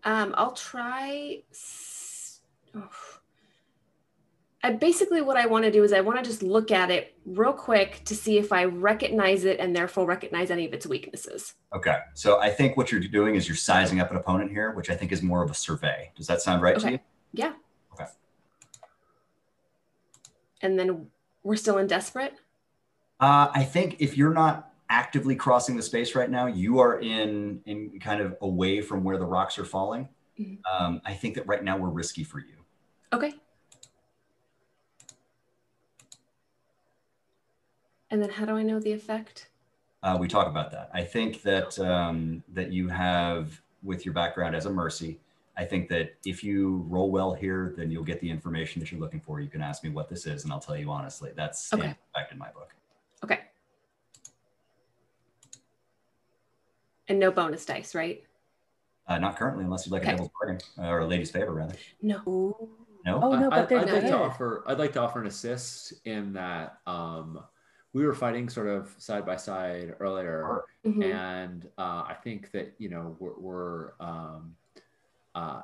Um, 0.05 0.34
I'll 0.36 0.53
try. 0.53 1.43
oh. 2.74 2.89
I 4.62 4.72
basically 4.74 5.22
what 5.22 5.38
I 5.38 5.45
want 5.45 5.64
to 5.66 5.72
do 5.72 5.84
is 5.84 5.93
I 5.93 6.01
want 6.01 6.18
to 6.22 6.24
just 6.30 6.43
look 6.43 6.70
at 6.70 6.91
it 6.91 7.16
real 7.26 7.53
quick 7.53 8.01
to 8.05 8.16
see 8.16 8.38
if 8.38 8.51
I 8.51 8.66
recognize 8.66 9.45
it 9.45 9.57
and 9.60 9.74
therefore 9.74 10.05
recognize 10.05 10.51
any 10.51 10.66
of 10.66 10.74
its 10.74 10.86
weaknesses. 10.86 11.53
okay. 11.74 11.99
So 12.14 12.39
I 12.41 12.49
think 12.49 12.76
what 12.76 12.91
you're 12.91 12.99
doing 12.99 13.36
is 13.36 13.47
you're 13.47 13.55
sizing 13.55 14.01
up 14.01 14.12
an 14.12 14.18
opponent 14.18 14.51
here, 14.51 14.72
which 14.72 14.89
I 14.89 14.95
think 14.95 15.14
is 15.14 15.22
more 15.22 15.41
of 15.43 15.49
a 15.49 15.53
survey. 15.53 16.12
Does 16.16 16.28
that 16.28 16.41
sound 16.41 16.62
right 16.62 16.78
to 16.80 16.91
you? 16.91 16.99
Yeah. 17.32 17.53
Okay. 17.93 18.05
And 20.62 20.78
then 20.78 21.07
we're 21.43 21.55
still 21.55 21.78
in 21.78 21.88
desperate. 21.88 22.34
Uh, 23.22 23.49
I 23.53 23.64
think 23.64 23.97
if 23.99 24.18
you're 24.18 24.34
not 24.34 24.74
actively 24.89 25.36
crossing 25.36 25.78
the 25.78 25.84
space 25.84 26.16
right 26.16 26.30
now, 26.30 26.47
you 26.47 26.80
are 26.80 26.99
in 26.99 27.62
in 27.66 27.97
kind 28.01 28.22
of 28.22 28.36
away 28.41 28.82
from 28.82 29.03
where 29.05 29.18
the 29.18 29.26
rocks 29.26 29.57
are 29.57 29.66
falling. 29.66 30.10
Mhm. 30.38 30.57
Um, 30.70 31.01
I 31.05 31.14
think 31.14 31.36
that 31.36 31.47
right 31.47 31.64
now 31.64 31.78
we're 31.78 31.89
risky 31.89 32.24
for 32.26 32.39
you. 32.39 32.55
Okay. 33.14 33.34
And 38.12 38.22
then 38.22 38.30
how 38.30 38.45
do 38.45 38.53
I 38.55 38.64
know 38.64 38.80
the 38.80 38.91
effect? 38.91 39.49
Uh, 40.01 40.18
we 40.20 40.28
talk 40.28 40.47
about 40.47 40.72
that. 40.72 40.89
I 40.93 41.03
think 41.03 41.41
that 41.43 41.78
um, 41.80 42.43
that 42.53 42.72
you 42.72 42.88
have 42.88 43.60
with 43.84 44.05
your 44.05 44.14
background 44.14 44.55
as 44.55 44.66
a 44.66 44.70
mercy. 44.70 45.20
I 45.57 45.66
think 45.66 45.89
that 45.89 46.14
if 46.26 46.41
you 46.43 46.86
roll 46.88 47.12
well 47.12 47.34
here, 47.34 47.74
then 47.76 47.91
you'll 47.91 48.03
get 48.05 48.22
the 48.22 48.30
information 48.30 48.80
that 48.80 48.91
you're 48.91 49.01
looking 49.01 49.20
for. 49.20 49.41
You 49.41 49.49
can 49.49 49.62
ask 49.62 49.84
me 49.84 49.89
what 49.89 50.07
this 50.10 50.26
is, 50.26 50.45
and 50.45 50.53
I'll 50.53 50.60
tell 50.60 50.78
you 50.78 50.89
honestly. 50.89 51.32
That's 51.36 51.72
Okay. 51.74 51.82
standard 51.82 51.97
effect 52.16 52.32
in 52.32 52.38
my 52.38 52.49
book. 52.51 52.74
Okay. 53.24 53.41
And 57.10 57.20
no 57.20 57.32
bonus 57.32 57.66
dice, 57.66 57.93
right? 57.93 58.24
Uh, 59.07 59.18
not 59.18 59.38
currently, 59.38 59.66
unless 59.66 59.86
you'd 59.86 59.91
like 59.91 60.03
Okay. 60.03 60.12
a 60.12 60.16
devil's 60.16 60.30
bargain 60.39 60.60
uh, 60.78 60.88
or 60.88 60.99
a 60.99 61.07
lady's 61.07 61.32
favor, 61.32 61.51
rather. 61.51 61.76
No. 62.01 62.70
No. 63.05 63.20
Oh 63.22 63.36
no, 63.36 63.47
I- 63.47 63.62
but 63.62 63.70
they're 63.70 63.80
I'd 63.80 63.91
like 63.91 64.03
to 64.03 64.18
offer. 64.18 64.64
I'd 64.68 64.78
like 64.80 64.93
to 64.93 65.01
offer 65.01 65.20
an 65.20 65.28
assist 65.28 65.93
in 66.05 66.32
that 66.34 66.78
um, 66.88 67.39
we 67.93 68.05
were 68.05 68.13
fighting 68.13 68.49
sort 68.49 68.67
of 68.67 68.93
side 68.97 69.25
by 69.25 69.35
side 69.35 69.95
earlier, 69.99 70.63
Mhm. 70.85 71.03
and 71.03 71.65
uh, 71.77 72.03
I 72.07 72.15
think 72.23 72.51
that 72.51 72.73
you 72.77 72.89
know 72.89 73.15
we're, 73.19 73.37
we're 73.39 73.91
um, 73.99 74.55
uh, 75.35 75.61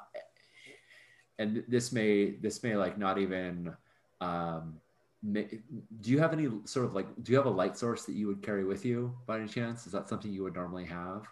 and 1.38 1.64
this 1.68 1.92
may 1.92 2.32
this 2.32 2.64
may 2.64 2.76
like 2.76 2.98
not 2.98 3.18
even. 3.18 3.76
Um, 4.22 4.80
may, 5.22 5.60
do 6.02 6.10
you 6.10 6.20
have 6.20 6.34
any 6.34 6.50
sort 6.66 6.86
of 6.86 6.96
like? 6.96 7.08
Do 7.24 7.32
you 7.32 7.38
have 7.38 7.46
a 7.46 7.50
light 7.52 7.78
source 7.78 8.06
that 8.06 8.14
you 8.14 8.28
would 8.28 8.42
carry 8.42 8.64
with 8.64 8.86
you 8.86 9.16
by 9.28 9.40
any 9.40 9.48
chance? 9.48 9.86
Is 9.86 9.92
that 9.92 10.10
something 10.10 10.32
you 10.32 10.44
would 10.44 10.56
normally 10.56 10.86
have? 10.86 11.28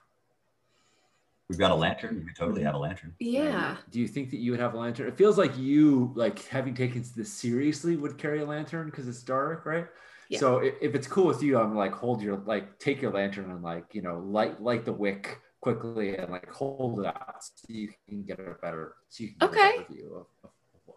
We've 1.50 1.60
got 1.60 1.72
a 1.72 1.76
lantern. 1.76 2.20
You 2.20 2.26
could 2.26 2.36
totally 2.36 2.64
have 2.64 2.74
a 2.74 2.78
lantern. 2.78 3.14
Yeah. 3.20 3.78
Do 3.92 4.00
you 4.00 4.08
think 4.08 4.30
that 4.32 4.38
you 4.38 4.52
would 4.52 4.60
have 4.60 4.74
a 4.74 4.78
lantern? 4.78 5.08
It 5.08 5.18
feels 5.18 5.38
like 5.38 5.56
you, 5.58 6.12
like 6.16 6.46
having 6.48 6.74
taken 6.74 7.04
this 7.16 7.32
seriously, 7.32 7.96
would 7.96 8.18
carry 8.18 8.42
a 8.42 8.46
lantern 8.46 8.86
because 8.90 9.08
it's 9.08 9.22
dark, 9.22 9.66
right? 9.66 9.88
Yeah. 10.34 10.40
So 10.40 10.58
if, 10.58 10.74
if 10.82 10.96
it's 10.96 11.08
cool 11.08 11.26
with 11.28 11.42
you, 11.44 11.58
I'm 11.60 11.76
like 11.76 11.94
hold 11.94 12.22
your 12.22 12.38
like 12.46 12.80
take 12.80 13.02
your 13.02 13.12
lantern 13.12 13.52
and 13.52 13.62
like 13.64 13.86
you 13.94 14.02
know 14.02 14.20
light 14.20 14.62
light 14.62 14.84
the 14.86 14.94
wick 14.94 15.40
quickly 15.62 16.18
and 16.18 16.30
like 16.32 16.50
hold 16.52 17.00
it 17.00 17.06
out 17.06 17.42
so 17.44 17.66
you 17.70 17.90
can 18.10 18.24
get 18.24 18.40
a 18.40 18.56
better 18.62 18.96
so 19.10 19.24
you 19.24 19.30
can 19.30 19.38
get 19.40 19.50
Okay. 19.50 19.70
a 19.78 19.82
better 19.82 19.94
view 19.94 20.28
of, 20.44 20.50
of 20.50 20.96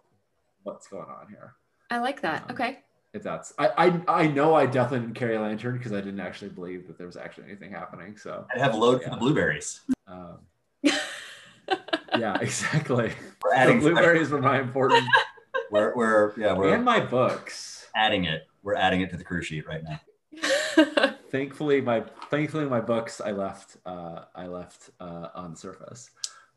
what's 0.64 0.88
going 0.88 1.04
on 1.08 1.28
here. 1.28 1.54
I 1.90 1.98
like 1.98 2.20
that. 2.22 2.42
Um, 2.44 2.50
Okay. 2.52 2.78
If 3.12 3.22
that's 3.22 3.52
I 3.58 3.68
I, 4.08 4.22
I 4.22 4.26
know 4.26 4.54
I 4.54 4.66
definitely 4.66 5.06
didn't 5.06 5.14
carry 5.18 5.36
a 5.36 5.40
lantern 5.40 5.78
because 5.78 5.92
I 5.92 6.00
didn't 6.00 6.20
actually 6.20 6.50
believe 6.50 6.86
that 6.88 6.98
there 6.98 7.06
was 7.06 7.16
actually 7.16 7.44
anything 7.46 7.70
happening. 7.72 8.16
So 8.16 8.46
I'd 8.54 8.60
have 8.60 8.74
a 8.74 8.76
load 8.76 9.02
for 9.02 9.10
the 9.10 9.16
blueberries. 9.16 9.80
um, 10.06 10.38
yeah, 12.18 12.38
exactly. 12.40 13.12
We're 13.42 13.66
The 13.74 13.78
blueberries 13.80 14.30
were 14.30 14.40
my 14.40 14.60
important 14.60 15.04
We're, 15.70 15.94
we're 15.96 16.32
yeah 16.38 16.52
we're 16.52 16.74
and 16.74 16.84
my 16.84 17.00
books. 17.00 17.88
adding 17.96 18.24
it. 18.24 18.46
We're 18.66 18.74
adding 18.74 19.00
it 19.00 19.10
to 19.10 19.16
the 19.16 19.22
crew 19.22 19.42
sheet 19.42 19.64
right 19.68 19.84
now. 19.84 20.00
Thankfully, 21.30 21.80
my 21.80 22.02
thankfully 22.30 22.64
my 22.64 22.80
books 22.80 23.20
I 23.20 23.30
left 23.30 23.76
uh, 23.86 24.24
I 24.34 24.48
left 24.48 24.90
uh, 24.98 25.28
on 25.36 25.52
the 25.52 25.56
surface. 25.56 26.10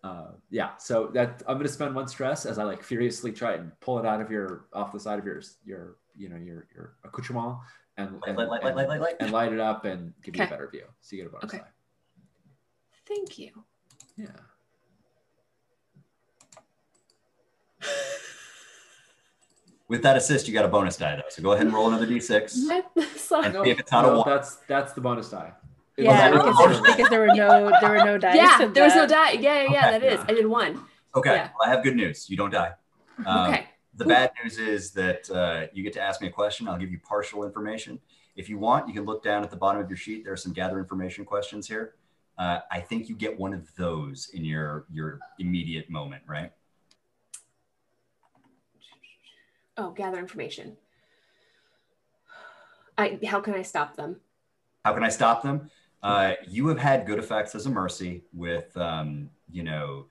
Uh, 0.04 0.32
yeah, 0.50 0.76
so 0.78 1.12
that 1.14 1.44
I'm 1.48 1.58
gonna 1.58 1.70
spend 1.70 1.94
one 1.94 2.08
stress 2.08 2.48
as 2.48 2.58
I 2.58 2.64
like 2.64 2.82
furiously 2.82 3.32
try 3.32 3.54
and 3.54 3.72
pull 3.80 4.00
it 4.00 4.08
out 4.08 4.22
of 4.22 4.32
your 4.32 4.66
off 4.74 4.92
the 4.92 5.00
side 5.00 5.20
of 5.20 5.26
your 5.26 5.40
your 5.64 5.98
you 6.18 6.30
know 6.30 6.38
your 6.38 6.68
your 6.74 6.96
accoutrement 7.04 7.58
and 7.98 8.14
Light, 8.14 8.22
and, 8.28 8.38
light, 8.38 8.48
light, 8.50 8.64
and, 8.64 8.76
light, 8.76 8.88
light, 8.90 9.02
light. 9.02 9.16
and 9.20 9.32
light 9.32 9.54
it 9.54 9.60
up 9.60 9.86
and 9.86 10.12
give 10.24 10.36
you 10.36 10.44
a 10.44 10.48
better 10.48 10.68
view 10.68 10.86
so 11.02 11.16
you 11.16 11.22
get 11.22 11.28
a 11.28 11.32
bonus 11.32 11.46
Okay. 11.54 11.58
die. 11.60 11.70
Thank 13.08 13.38
you. 13.38 13.52
Yeah. 14.18 14.30
With 19.90 20.04
that 20.04 20.16
assist, 20.16 20.48
you 20.48 20.54
got 20.54 20.66
a 20.66 20.70
bonus 20.70 20.96
die 20.98 21.16
though. 21.18 21.24
So 21.30 21.42
go 21.42 21.52
ahead 21.54 21.66
and 21.66 21.74
roll 21.76 21.88
another 21.88 22.06
d6. 22.08 22.50
Sorry. 22.50 23.46
And 23.48 23.54
see 23.66 23.72
if 23.72 23.80
it's 23.80 23.92
not 23.92 24.06
a 24.06 24.08
no, 24.10 24.20
one. 24.20 24.30
that's 24.30 24.56
that's 24.68 24.94
the 24.94 25.02
bonus 25.02 25.30
die. 25.30 25.52
It 25.98 26.06
Yeah, 26.06 26.30
that 26.32 26.46
was- 26.46 26.58
because, 26.58 26.82
because 26.96 27.10
there 27.10 27.20
were 27.20 27.28
no 27.36 27.72
there 27.82 27.90
were 27.90 28.06
no 28.06 28.18
dice. 28.18 28.36
yeah, 28.36 28.62
in 28.64 28.74
there 28.74 28.86
was 28.86 28.96
no 28.96 29.08
die. 29.08 29.32
Yeah, 29.34 29.64
yeah, 29.64 29.72
yeah, 29.72 29.88
Okay. 29.90 30.00
that 30.00 30.04
is. 30.14 30.20
I 30.28 30.34
did 30.34 30.46
one. 30.46 30.86
Okay, 31.16 31.34
Yeah. 31.34 31.50
well, 31.60 31.68
I 31.68 31.72
have 31.74 31.84
good 31.84 31.96
news. 31.96 32.30
You 32.30 32.38
don't 32.38 32.52
die. 32.52 32.72
Um, 33.26 33.50
okay. 33.52 33.66
The 33.96 34.06
bad 34.06 34.32
news 34.42 34.58
is 34.60 34.92
that 34.92 35.30
uh, 35.32 35.68
you 35.74 35.84
get 35.84 35.92
to 35.94 36.02
ask 36.02 36.22
me 36.22 36.28
a 36.28 36.32
question. 36.32 36.68
I'll 36.70 36.78
give 36.78 36.92
you 36.92 37.00
partial 37.00 37.44
information. 37.44 38.00
If 38.36 38.48
you 38.48 38.58
want, 38.60 38.88
you 38.88 38.94
can 38.94 39.04
look 39.06 39.24
down 39.24 39.44
at 39.44 39.50
the 39.50 39.58
bottom 39.58 39.82
of 39.82 39.90
your 39.90 39.98
sheet. 39.98 40.24
There 40.24 40.32
are 40.32 40.38
some 40.38 40.54
gather 40.54 40.80
information 40.80 41.26
questions 41.26 41.68
here. 41.68 41.96
Uh, 42.38 42.60
I 42.72 42.80
think 42.80 43.10
you 43.10 43.16
get 43.16 43.38
one 43.38 43.54
of 43.54 43.76
those 43.76 44.30
in 44.34 44.46
your 44.46 44.86
your 44.94 45.20
immediate 45.40 45.90
moment, 45.90 46.22
right? 46.28 46.52
Oh, 49.80 49.92
gather 49.92 50.20
information. 50.20 50.76
I 52.98 53.18
how 53.26 53.40
can 53.40 53.54
I 53.54 53.62
stop 53.62 53.96
them? 53.96 54.18
How 54.84 54.94
can 54.94 55.04
I 55.04 55.10
stop 55.10 55.42
them? 55.42 55.72
Uh, 56.04 56.34
you 56.46 56.68
have 56.68 56.78
had 56.78 57.06
good 57.06 57.18
effects 57.18 57.56
as 57.56 57.66
a 57.66 57.70
mercy 57.70 58.24
with, 58.34 58.76
um, 58.76 59.30
you 59.50 59.64
know, 59.64 60.06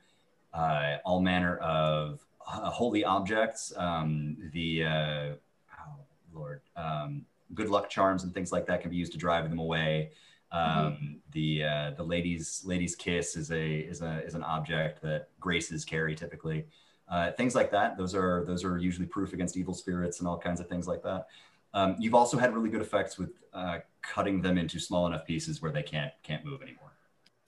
uh, 0.55 0.97
all 1.05 1.21
manner 1.21 1.59
of 1.59 2.25
holy 2.39 3.05
objects, 3.05 3.75
um, 3.77 4.37
the, 4.53 4.85
uh, 4.85 5.35
oh, 5.79 6.01
Lord, 6.33 6.63
um, 6.77 7.27
good 7.55 7.69
luck 7.69 7.91
charms 7.91 8.25
and 8.25 8.33
things 8.33 8.53
like 8.53 8.67
that 8.67 8.81
can 8.81 8.91
be 8.91 8.97
used 8.97 9.13
to 9.13 9.19
drive 9.19 9.49
them 9.51 9.59
away. 9.59 10.13
Um, 10.51 11.21
The 11.33 11.65
uh, 11.65 11.91
the 11.91 12.03
ladies 12.03 12.63
ladies 12.65 12.97
kiss 12.97 13.37
is 13.37 13.51
a 13.51 13.81
is 13.81 14.01
a 14.01 14.25
is 14.25 14.35
an 14.35 14.43
object 14.43 15.03
that 15.03 15.29
graces 15.39 15.85
carry 15.85 16.15
typically. 16.15 16.65
Uh, 17.11 17.33
things 17.33 17.55
like 17.55 17.71
that. 17.71 17.97
Those 17.97 18.15
are 18.15 18.45
those 18.45 18.65
are 18.65 18.77
usually 18.79 19.07
proof 19.07 19.33
against 19.33 19.57
evil 19.57 19.73
spirits 19.75 20.19
and 20.19 20.29
all 20.29 20.39
kinds 20.39 20.61
of 20.61 20.69
things 20.69 20.87
like 20.87 21.03
that. 21.03 21.27
Um, 21.75 21.97
you've 21.99 22.15
also 22.15 22.37
had 22.39 22.55
really 22.55 22.69
good 22.71 22.81
effects 22.83 23.19
with 23.19 23.31
uh, 23.53 23.79
cutting 24.03 24.43
them 24.43 24.59
into 24.59 24.79
small 24.79 25.07
enough 25.07 25.25
pieces 25.27 25.63
where 25.63 25.73
they 25.73 25.83
can't 25.83 26.13
can't 26.23 26.45
move 26.45 26.63
anymore. 26.63 26.93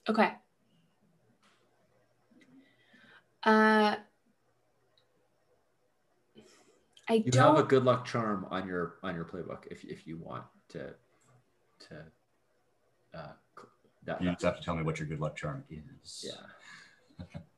Okay. 0.09 0.31
Uh 3.43 3.95
I 7.09 7.13
You 7.13 7.31
don't 7.31 7.55
have 7.55 7.65
a 7.65 7.67
good 7.67 7.83
luck 7.83 8.05
charm 8.05 8.45
on 8.51 8.67
your 8.67 8.95
on 9.03 9.15
your 9.15 9.25
playbook 9.25 9.65
if 9.71 9.83
if 9.83 10.05
you 10.07 10.17
want 10.17 10.43
to 10.69 10.93
to 11.89 12.05
uh 13.13 13.27
that, 14.05 14.21
You 14.21 14.31
just 14.31 14.43
have 14.43 14.57
to 14.57 14.63
tell 14.63 14.75
me 14.75 14.83
what 14.83 14.99
your 14.99 15.07
good 15.07 15.19
luck 15.19 15.35
charm 15.35 15.63
is. 15.69 16.25
yeah. 16.27 17.27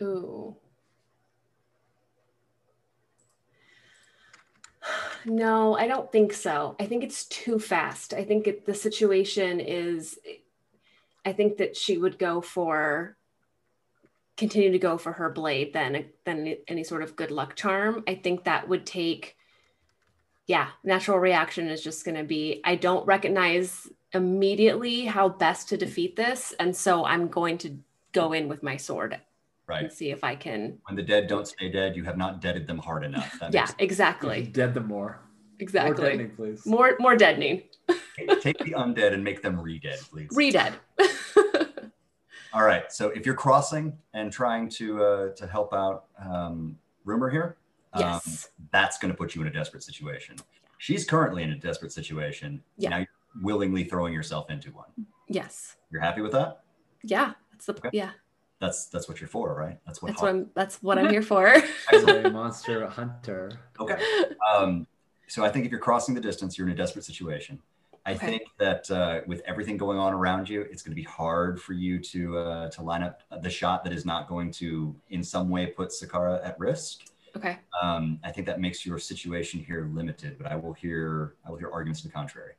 Ooh. 0.00 0.56
No, 5.24 5.76
I 5.76 5.88
don't 5.88 6.10
think 6.10 6.32
so. 6.32 6.76
I 6.78 6.86
think 6.86 7.02
it's 7.02 7.24
too 7.26 7.58
fast. 7.58 8.14
I 8.14 8.24
think 8.24 8.46
it, 8.46 8.64
the 8.64 8.74
situation 8.74 9.60
is, 9.60 10.18
I 11.26 11.32
think 11.32 11.58
that 11.58 11.76
she 11.76 11.98
would 11.98 12.18
go 12.18 12.40
for, 12.40 13.16
continue 14.36 14.70
to 14.70 14.78
go 14.78 14.96
for 14.96 15.12
her 15.12 15.28
blade 15.30 15.72
than 15.72 16.06
than 16.24 16.56
any 16.68 16.84
sort 16.84 17.02
of 17.02 17.16
good 17.16 17.30
luck 17.32 17.56
charm. 17.56 18.04
I 18.06 18.14
think 18.14 18.44
that 18.44 18.68
would 18.68 18.86
take, 18.86 19.36
yeah, 20.46 20.68
natural 20.84 21.18
reaction 21.18 21.68
is 21.68 21.82
just 21.82 22.04
going 22.04 22.16
to 22.16 22.24
be, 22.24 22.60
I 22.64 22.76
don't 22.76 23.04
recognize 23.06 23.88
immediately 24.14 25.04
how 25.04 25.28
best 25.28 25.68
to 25.70 25.76
defeat 25.76 26.16
this, 26.16 26.54
and 26.60 26.74
so 26.74 27.04
I'm 27.04 27.28
going 27.28 27.58
to 27.58 27.76
go 28.12 28.32
in 28.32 28.48
with 28.48 28.62
my 28.62 28.76
sword 28.76 29.20
Right. 29.68 29.84
and 29.84 29.92
see 29.92 30.10
if 30.10 30.24
I 30.24 30.34
can. 30.34 30.78
When 30.86 30.96
the 30.96 31.02
dead 31.02 31.26
don't 31.26 31.46
stay 31.46 31.70
dead, 31.70 31.94
you 31.94 32.02
have 32.04 32.16
not 32.16 32.40
deaded 32.40 32.66
them 32.66 32.78
hard 32.78 33.04
enough. 33.04 33.38
That 33.38 33.52
Yeah, 33.52 33.62
makes 33.62 33.74
exactly, 33.78 34.44
Dead 34.46 34.72
them 34.72 34.86
more. 34.86 35.20
Exactly. 35.60 35.90
More 35.90 35.92
exactly. 35.92 36.10
deadening, 36.10 36.36
please. 36.36 36.66
More, 36.66 36.96
more 37.00 37.16
deadening. 37.16 37.62
sense. 37.86 38.42
Take 38.42 38.58
the 38.60 38.72
undead 38.72 39.12
and 39.12 39.22
make 39.22 39.42
them 39.42 39.60
re-dead, 39.60 39.98
please. 40.10 40.28
Re-dead. 40.32 40.74
All 42.54 42.62
right. 42.64 42.90
So 42.90 43.08
if 43.10 43.26
you're 43.26 43.34
crossing 43.34 43.96
and 44.14 44.32
trying 44.32 44.68
to 44.70 45.04
uh, 45.04 45.28
to 45.34 45.46
help 45.46 45.74
out 45.74 46.06
um, 46.18 46.78
Rumor 47.04 47.28
here, 47.28 47.56
um, 47.92 48.02
yes. 48.02 48.48
that's 48.72 48.98
going 48.98 49.12
to 49.12 49.16
put 49.16 49.34
you 49.34 49.42
in 49.42 49.48
a 49.48 49.52
desperate 49.52 49.82
situation. 49.82 50.36
She's 50.78 51.04
currently 51.04 51.42
in 51.42 51.50
a 51.50 51.56
desperate 51.58 51.92
situation. 51.92 52.62
Yeah. 52.78 52.90
Now 52.90 52.96
you're 52.98 53.06
willingly 53.42 53.84
throwing 53.84 54.14
yourself 54.14 54.50
into 54.50 54.70
one. 54.70 54.88
Yes. 55.28 55.76
You're 55.90 56.00
happy 56.00 56.22
with 56.22 56.32
that? 56.32 56.62
Yeah. 57.02 57.32
That's 57.52 57.66
the. 57.66 57.72
Okay. 57.72 57.90
Yeah. 57.92 58.10
That's 58.60 58.86
that's 58.86 59.08
what 59.08 59.20
you're 59.20 59.28
for, 59.28 59.54
right? 59.54 59.78
That's 59.86 60.02
what. 60.02 60.08
That's 60.08 60.22
what 60.22 60.30
I'm. 60.30 60.50
That's 60.54 60.82
what 60.82 60.98
I'm 60.98 61.08
here 61.10 61.22
for. 61.34 61.46
As 61.92 62.02
a 62.08 62.28
monster 62.30 62.86
hunter. 62.88 63.52
Okay. 63.78 64.02
Um, 64.54 64.86
so 65.28 65.44
I 65.44 65.48
think 65.48 65.64
if 65.64 65.70
you're 65.70 65.80
crossing 65.80 66.14
the 66.14 66.20
distance, 66.20 66.58
you're 66.58 66.66
in 66.66 66.72
a 66.72 66.76
desperate 66.76 67.04
situation. 67.04 67.60
I 68.06 68.14
Okay. 68.14 68.26
think 68.26 68.42
that 68.58 68.90
uh, 68.90 69.20
with 69.26 69.42
everything 69.44 69.76
going 69.76 69.98
on 69.98 70.14
around 70.14 70.48
you, 70.48 70.62
it's 70.62 70.82
going 70.82 70.92
to 70.92 70.96
be 70.96 71.02
hard 71.02 71.60
for 71.60 71.74
you 71.74 71.98
to 72.00 72.38
uh, 72.38 72.70
to 72.70 72.82
line 72.82 73.02
up 73.02 73.20
the 73.42 73.50
shot 73.50 73.84
that 73.84 73.92
is 73.92 74.04
not 74.06 74.28
going 74.28 74.50
to, 74.52 74.96
in 75.10 75.22
some 75.22 75.50
way, 75.50 75.66
put 75.66 75.90
Sakara 75.90 76.44
at 76.44 76.58
risk. 76.58 77.02
okay. 77.36 77.58
Um, 77.82 78.18
I 78.24 78.32
think 78.32 78.46
that 78.46 78.60
makes 78.60 78.84
your 78.86 78.98
situation 78.98 79.60
here 79.60 79.88
limited, 79.92 80.36
but 80.38 80.50
I 80.50 80.56
will 80.56 80.72
hear 80.72 81.34
I 81.46 81.50
will 81.50 81.58
hear 81.58 81.70
arguments 81.70 82.00
to 82.02 82.08
the 82.08 82.12
contrary. 82.14 82.54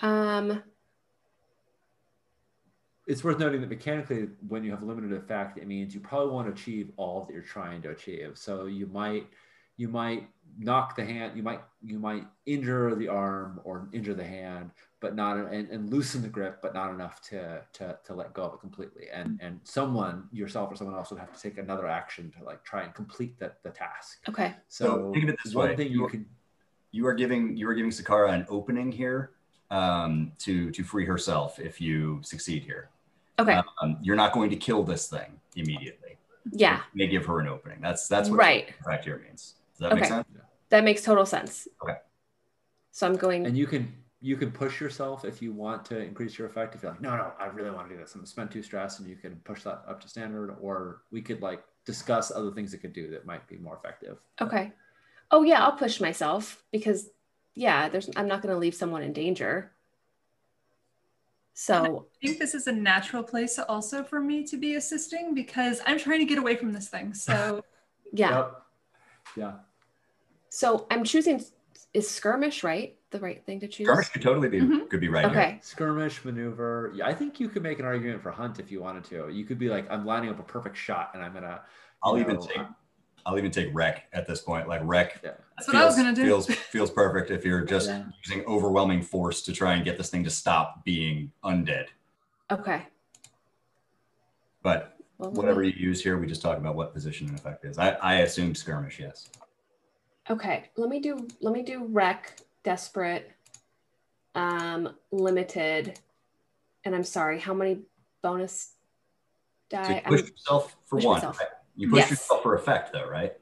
Um. 0.00 0.62
It's 3.06 3.24
worth 3.24 3.38
noting 3.38 3.60
that 3.60 3.70
mechanically, 3.70 4.28
when 4.46 4.62
you 4.62 4.70
have 4.70 4.82
limited 4.82 5.12
effect, 5.12 5.58
it 5.58 5.66
means 5.66 5.94
you 5.94 6.00
probably 6.00 6.32
want 6.32 6.46
to 6.46 6.52
achieve 6.52 6.90
all 6.96 7.24
that 7.24 7.32
you're 7.32 7.42
trying 7.42 7.82
to 7.82 7.90
achieve. 7.90 8.38
So 8.38 8.66
you 8.66 8.86
might 8.86 9.26
you 9.76 9.88
might 9.88 10.28
knock 10.58 10.94
the 10.94 11.04
hand, 11.04 11.36
you 11.36 11.42
might 11.42 11.62
you 11.82 11.98
might 11.98 12.24
injure 12.46 12.94
the 12.94 13.08
arm 13.08 13.60
or 13.64 13.88
injure 13.92 14.14
the 14.14 14.24
hand, 14.24 14.70
but 15.00 15.16
not 15.16 15.36
and, 15.36 15.68
and 15.70 15.90
loosen 15.90 16.22
the 16.22 16.28
grip, 16.28 16.60
but 16.62 16.74
not 16.74 16.90
enough 16.92 17.20
to 17.22 17.62
to 17.72 17.98
to 18.04 18.14
let 18.14 18.34
go 18.34 18.44
of 18.44 18.54
it 18.54 18.60
completely. 18.60 19.06
And 19.12 19.30
mm-hmm. 19.30 19.46
and 19.46 19.60
someone 19.64 20.28
yourself 20.30 20.70
or 20.70 20.76
someone 20.76 20.94
else 20.94 21.10
would 21.10 21.18
have 21.18 21.34
to 21.34 21.40
take 21.40 21.58
another 21.58 21.88
action 21.88 22.32
to 22.38 22.44
like 22.44 22.62
try 22.62 22.82
and 22.82 22.94
complete 22.94 23.38
the, 23.38 23.52
the 23.64 23.70
task. 23.70 24.18
Okay. 24.28 24.54
So 24.68 24.84
So 24.84 25.12
think 25.12 25.24
of 25.24 25.30
it 25.30 25.38
this 25.44 25.54
one 25.54 25.70
way. 25.70 25.76
thing 25.76 25.90
you 25.90 26.02
You- 26.02 26.08
could 26.08 26.24
You 26.92 27.06
are 27.06 27.14
giving 27.14 27.56
you 27.56 27.68
are 27.68 27.74
giving 27.74 27.90
Sakara 27.90 28.32
an 28.32 28.46
opening 28.48 28.92
here 28.92 29.30
um, 29.72 30.32
to 30.38 30.70
to 30.70 30.84
free 30.84 31.04
herself 31.06 31.58
if 31.58 31.80
you 31.80 32.20
succeed 32.22 32.62
here. 32.62 32.90
Okay. 33.38 33.58
Um, 33.82 33.96
you're 34.02 34.16
not 34.16 34.32
going 34.32 34.50
to 34.50 34.56
kill 34.56 34.82
this 34.84 35.08
thing 35.08 35.40
immediately. 35.56 36.16
yeah. 36.52 36.78
You 36.92 36.98
may 36.98 37.06
give 37.08 37.24
her 37.26 37.40
an 37.40 37.48
opening. 37.48 37.78
That's 37.80 38.06
that's 38.08 38.28
what 38.28 38.38
Right. 38.38 38.74
effect 38.80 39.04
here 39.04 39.18
means. 39.24 39.54
Does 39.72 39.78
that 39.80 39.94
make 39.94 40.04
Okay. 40.04 40.08
sense? 40.08 40.26
That 40.68 40.84
makes 40.84 41.02
total 41.02 41.24
sense. 41.26 41.66
Okay. 41.82 41.96
So 42.92 43.06
I'm 43.06 43.16
going. 43.16 43.46
and 43.46 43.56
you 43.56 43.66
can 43.66 43.92
you 44.20 44.36
can 44.36 44.52
push 44.52 44.80
yourself 44.80 45.24
if 45.24 45.40
you 45.42 45.52
want 45.52 45.84
to 45.86 45.98
increase 45.98 46.38
your 46.38 46.46
effect 46.46 46.74
if 46.76 46.82
you're 46.82 46.92
like 46.92 47.00
no 47.00 47.16
no 47.16 47.32
i 47.40 47.46
really 47.46 47.70
want 47.72 47.88
to 47.88 47.94
do 47.94 48.00
this 48.00 48.14
i'm 48.14 48.24
spent 48.24 48.52
too 48.52 48.62
stressed 48.62 49.00
and 49.00 49.08
you 49.08 49.16
can 49.16 49.34
push 49.42 49.64
that 49.64 49.82
up 49.88 50.00
to 50.00 50.08
standard 50.08 50.54
or 50.60 51.02
we 51.10 51.20
could 51.20 51.42
like 51.42 51.64
discuss 51.86 52.30
other 52.30 52.52
things 52.52 52.72
it 52.72 52.78
could 52.78 52.92
do 52.92 53.10
that 53.10 53.26
might 53.26 53.44
be 53.48 53.56
more 53.56 53.76
effective 53.76 54.18
Okay. 54.40 54.72
Oh 55.32 55.42
yeah, 55.42 55.64
I'll 55.64 55.72
push 55.76 56.00
myself 56.00 56.62
because 56.70 57.08
yeah, 57.54 57.88
there's 57.88 58.08
I'm 58.16 58.28
not 58.28 58.42
going 58.42 58.54
to 58.54 58.58
leave 58.58 58.74
someone 58.74 59.02
in 59.02 59.12
danger. 59.12 59.72
So, 61.54 62.06
I 62.22 62.26
think 62.26 62.38
this 62.38 62.54
is 62.54 62.66
a 62.66 62.72
natural 62.72 63.22
place 63.22 63.58
also 63.58 64.02
for 64.02 64.20
me 64.20 64.44
to 64.46 64.56
be 64.56 64.76
assisting 64.76 65.34
because 65.34 65.82
I'm 65.86 65.98
trying 65.98 66.20
to 66.20 66.24
get 66.24 66.38
away 66.38 66.56
from 66.56 66.72
this 66.72 66.88
thing. 66.88 67.12
So 67.14 67.62
yeah. 68.12 68.30
Yep. 68.30 68.62
yeah 69.36 69.52
So, 70.48 70.86
I'm 70.90 71.04
choosing 71.04 71.44
is 71.92 72.08
skirmish, 72.08 72.64
right? 72.64 72.96
The 73.10 73.20
right 73.20 73.44
thing 73.44 73.60
to 73.60 73.68
choose. 73.68 73.86
Skirmish 73.86 74.08
could 74.08 74.22
totally 74.22 74.48
be 74.48 74.60
Mhm. 74.60 74.88
could 74.88 75.00
be 75.00 75.08
right 75.08 75.30
here. 75.30 75.58
Skirmish 75.62 76.24
maneuver 76.24 76.92
yeah 76.94 77.06
i 77.06 77.14
think 77.14 77.38
you 77.40 77.48
could 77.48 77.62
make 77.62 77.78
an 77.78 77.84
argument 77.84 78.22
for 78.22 78.30
hunt 78.30 78.58
if 78.58 78.70
you 78.70 78.80
wanted 78.80 79.04
to 79.04 79.28
you 79.28 79.44
could 79.44 79.58
be 79.58 79.68
like 79.68 79.86
i'm 79.90 80.06
lining 80.06 80.30
up 80.30 80.38
a 80.38 80.42
perfect 80.42 80.76
shot 80.76 81.10
and 81.14 81.22
i'm 81.22 81.34
gonna 81.34 81.60
I'll 82.02 82.16
you 82.16 82.22
even 82.22 82.40
take 82.40 82.62
I'll 83.24 83.38
even 83.38 83.50
take 83.50 83.68
wreck 83.72 84.04
at 84.12 84.26
this 84.26 84.40
point. 84.40 84.68
Like 84.68 84.80
wreck 84.84 85.20
yeah 85.22 85.32
that's 85.56 85.68
what 85.68 85.76
I 85.76 85.84
was 85.84 85.96
gonna 85.96 86.14
do. 86.14 86.24
feels 86.24 86.46
feels 86.46 86.90
perfect 86.90 87.30
if 87.30 87.44
you're 87.44 87.62
just 87.64 87.88
Yeah. 87.88 88.04
using 88.24 88.44
overwhelming 88.46 89.02
force 89.02 89.42
to 89.42 89.52
try 89.52 89.74
and 89.74 89.84
get 89.84 89.96
this 89.98 90.10
thing 90.10 90.24
to 90.24 90.30
stop 90.30 90.84
being 90.84 91.30
undead. 91.44 91.86
Okay. 92.50 92.86
But 94.62 94.96
Well, 95.18 95.30
whatever 95.32 95.62
you 95.62 95.72
use 95.76 96.02
here, 96.02 96.18
we 96.18 96.26
just 96.26 96.42
talk 96.42 96.56
about 96.58 96.74
what 96.74 96.92
position 96.92 97.28
and 97.28 97.38
effect 97.38 97.64
is. 97.64 97.78
I, 97.78 97.90
I 97.94 98.14
assume 98.20 98.54
skirmish, 98.54 98.98
yes. 99.00 99.28
Okay, 100.30 100.70
let 100.76 100.88
me 100.88 101.00
do 101.00 101.26
let 101.40 101.52
me 101.52 101.62
do 101.62 101.84
wreck, 101.86 102.40
desperate, 102.62 103.32
um, 104.36 104.94
limited, 105.10 105.98
and 106.84 106.94
I'm 106.94 107.02
sorry. 107.04 107.40
How 107.40 107.52
many 107.54 107.80
bonus 108.22 108.74
So 109.72 109.78
you 109.80 109.84
die? 109.84 110.02
push 110.06 110.20
I'm- 110.20 110.28
yourself 110.30 110.76
for 110.84 110.96
push 110.96 111.04
one. 111.04 111.14
myself. 111.16 111.40
Right? 111.76 111.80
You 111.80 111.88
push 111.90 111.98
Yes. 112.00 112.10
yourself 112.10 112.42
for 112.42 112.54
effect, 112.54 112.92
though, 112.92 113.08
right? 113.08 113.32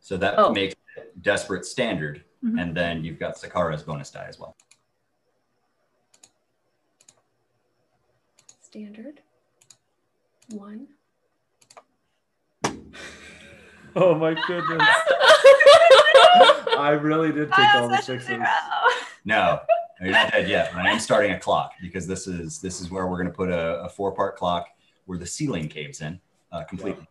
So 0.00 0.16
that 0.18 0.38
Oh. 0.38 0.52
makes 0.52 0.74
it 0.96 1.22
desperate 1.22 1.64
standard, 1.64 2.24
Mhm. 2.44 2.60
and 2.60 2.76
then 2.76 3.04
you've 3.04 3.18
got 3.18 3.36
Sakara's 3.36 3.82
bonus 3.82 4.10
die 4.10 4.26
as 4.28 4.38
well. 4.38 4.54
standard. 8.60 9.20
One. 10.48 10.88
Oh 13.96 14.12
my 14.16 14.34
goodness. 14.48 14.82
I 16.76 16.98
really 17.00 17.30
did 17.30 17.52
take 17.52 17.74
all 17.76 17.88
the 17.88 17.98
sixes. 17.98 18.26
zero. 18.26 18.44
No, 19.24 19.60
you're 20.00 20.10
not 20.10 20.32
dead 20.32 20.48
yet. 20.48 20.74
I 20.74 20.90
am 20.90 20.98
starting 20.98 21.30
a 21.30 21.38
clock 21.38 21.74
because 21.80 22.04
this 22.08 22.26
is 22.26 22.60
this 22.60 22.80
is 22.80 22.90
where 22.90 23.06
we're 23.06 23.18
going 23.18 23.28
to 23.28 23.32
put 23.32 23.50
a, 23.50 23.84
a 23.84 23.88
four 23.88 24.10
part 24.10 24.34
clock 24.36 24.66
where 25.06 25.16
the 25.16 25.26
ceiling 25.26 25.68
caves 25.68 26.00
in 26.00 26.18
uh, 26.50 26.64
completely, 26.64 27.06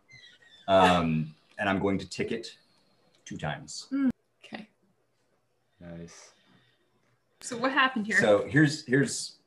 um, 0.68 1.34
and 1.60 1.70
I'm 1.70 1.80
going 1.80 1.98
to 2.00 2.10
tick 2.10 2.32
it 2.32 2.56
two 3.26 3.38
times. 3.38 3.88
Okay. 4.46 4.68
Nice. 5.80 6.32
So 7.42 7.58
what 7.58 7.72
happened 7.72 8.08
here? 8.08 8.20
So 8.20 8.46
here's 8.48 8.86
here's 8.86 9.38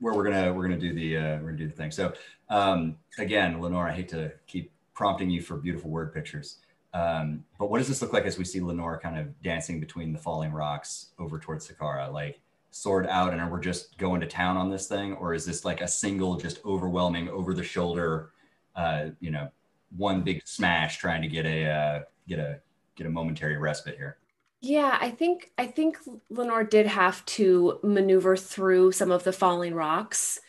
where 0.00 0.14
we're 0.14 0.24
gonna 0.24 0.52
we're 0.52 0.62
gonna 0.62 0.78
do 0.78 0.92
the 0.92 1.16
uh, 1.16 1.36
we're 1.38 1.52
gonna 1.52 1.56
do 1.56 1.68
the 1.68 1.74
thing. 1.74 1.90
So 1.90 2.12
um, 2.50 2.96
again, 3.18 3.60
Lenore, 3.60 3.88
I 3.88 3.92
hate 3.92 4.08
to 4.10 4.32
keep 4.46 4.72
prompting 4.94 5.30
you 5.30 5.40
for 5.40 5.56
beautiful 5.56 5.90
word 5.90 6.12
pictures, 6.12 6.58
um, 6.92 7.44
but 7.58 7.70
what 7.70 7.78
does 7.78 7.88
this 7.88 8.02
look 8.02 8.12
like 8.12 8.24
as 8.24 8.38
we 8.38 8.44
see 8.44 8.60
Lenore 8.60 8.98
kind 8.98 9.18
of 9.18 9.42
dancing 9.42 9.80
between 9.80 10.12
the 10.12 10.18
falling 10.18 10.52
rocks 10.52 11.12
over 11.18 11.38
towards 11.38 11.68
Sakara, 11.68 12.12
like 12.12 12.40
sword 12.70 13.06
out, 13.06 13.32
and 13.32 13.50
we're 13.50 13.60
just 13.60 13.96
going 13.98 14.20
to 14.20 14.26
town 14.26 14.56
on 14.56 14.70
this 14.70 14.86
thing, 14.86 15.14
or 15.14 15.32
is 15.32 15.44
this 15.44 15.64
like 15.64 15.80
a 15.80 15.88
single, 15.88 16.36
just 16.36 16.64
overwhelming, 16.64 17.28
over 17.30 17.54
the 17.54 17.62
shoulder, 17.62 18.30
uh, 18.76 19.06
you 19.20 19.30
know, 19.30 19.48
one 19.94 20.22
big 20.22 20.42
smash, 20.46 20.98
trying 20.98 21.22
to 21.22 21.28
get 21.28 21.46
a 21.46 21.66
uh, 21.66 22.00
get 22.28 22.38
a 22.38 22.60
get 22.96 23.06
a 23.06 23.10
momentary 23.10 23.56
respite 23.56 23.96
here? 23.96 24.18
Yeah, 24.60 24.96
I 25.00 25.10
think 25.10 25.50
I 25.58 25.66
think 25.66 25.98
Lenore 26.30 26.64
did 26.64 26.86
have 26.86 27.24
to 27.26 27.78
maneuver 27.82 28.36
through 28.36 28.92
some 28.92 29.10
of 29.10 29.24
the 29.24 29.32
falling 29.32 29.74
rocks, 29.74 30.40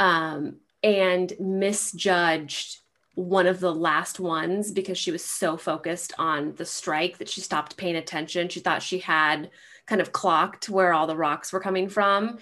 um, 0.00 0.56
and 0.82 1.32
misjudged 1.38 2.78
one 3.14 3.46
of 3.46 3.60
the 3.60 3.74
last 3.74 4.18
ones 4.18 4.72
because 4.72 4.96
she 4.96 5.10
was 5.10 5.22
so 5.22 5.58
focused 5.58 6.14
on 6.18 6.54
the 6.54 6.64
strike 6.64 7.18
that 7.18 7.28
she 7.28 7.42
stopped 7.42 7.76
paying 7.76 7.96
attention. 7.96 8.48
She 8.48 8.60
thought 8.60 8.82
she 8.82 9.00
had 9.00 9.50
kind 9.86 10.00
of 10.00 10.12
clocked 10.12 10.70
where 10.70 10.94
all 10.94 11.06
the 11.06 11.16
rocks 11.16 11.52
were 11.52 11.60
coming 11.60 11.88
from, 11.88 12.38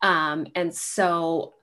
um, 0.00 0.46
and 0.54 0.74
so 0.74 1.54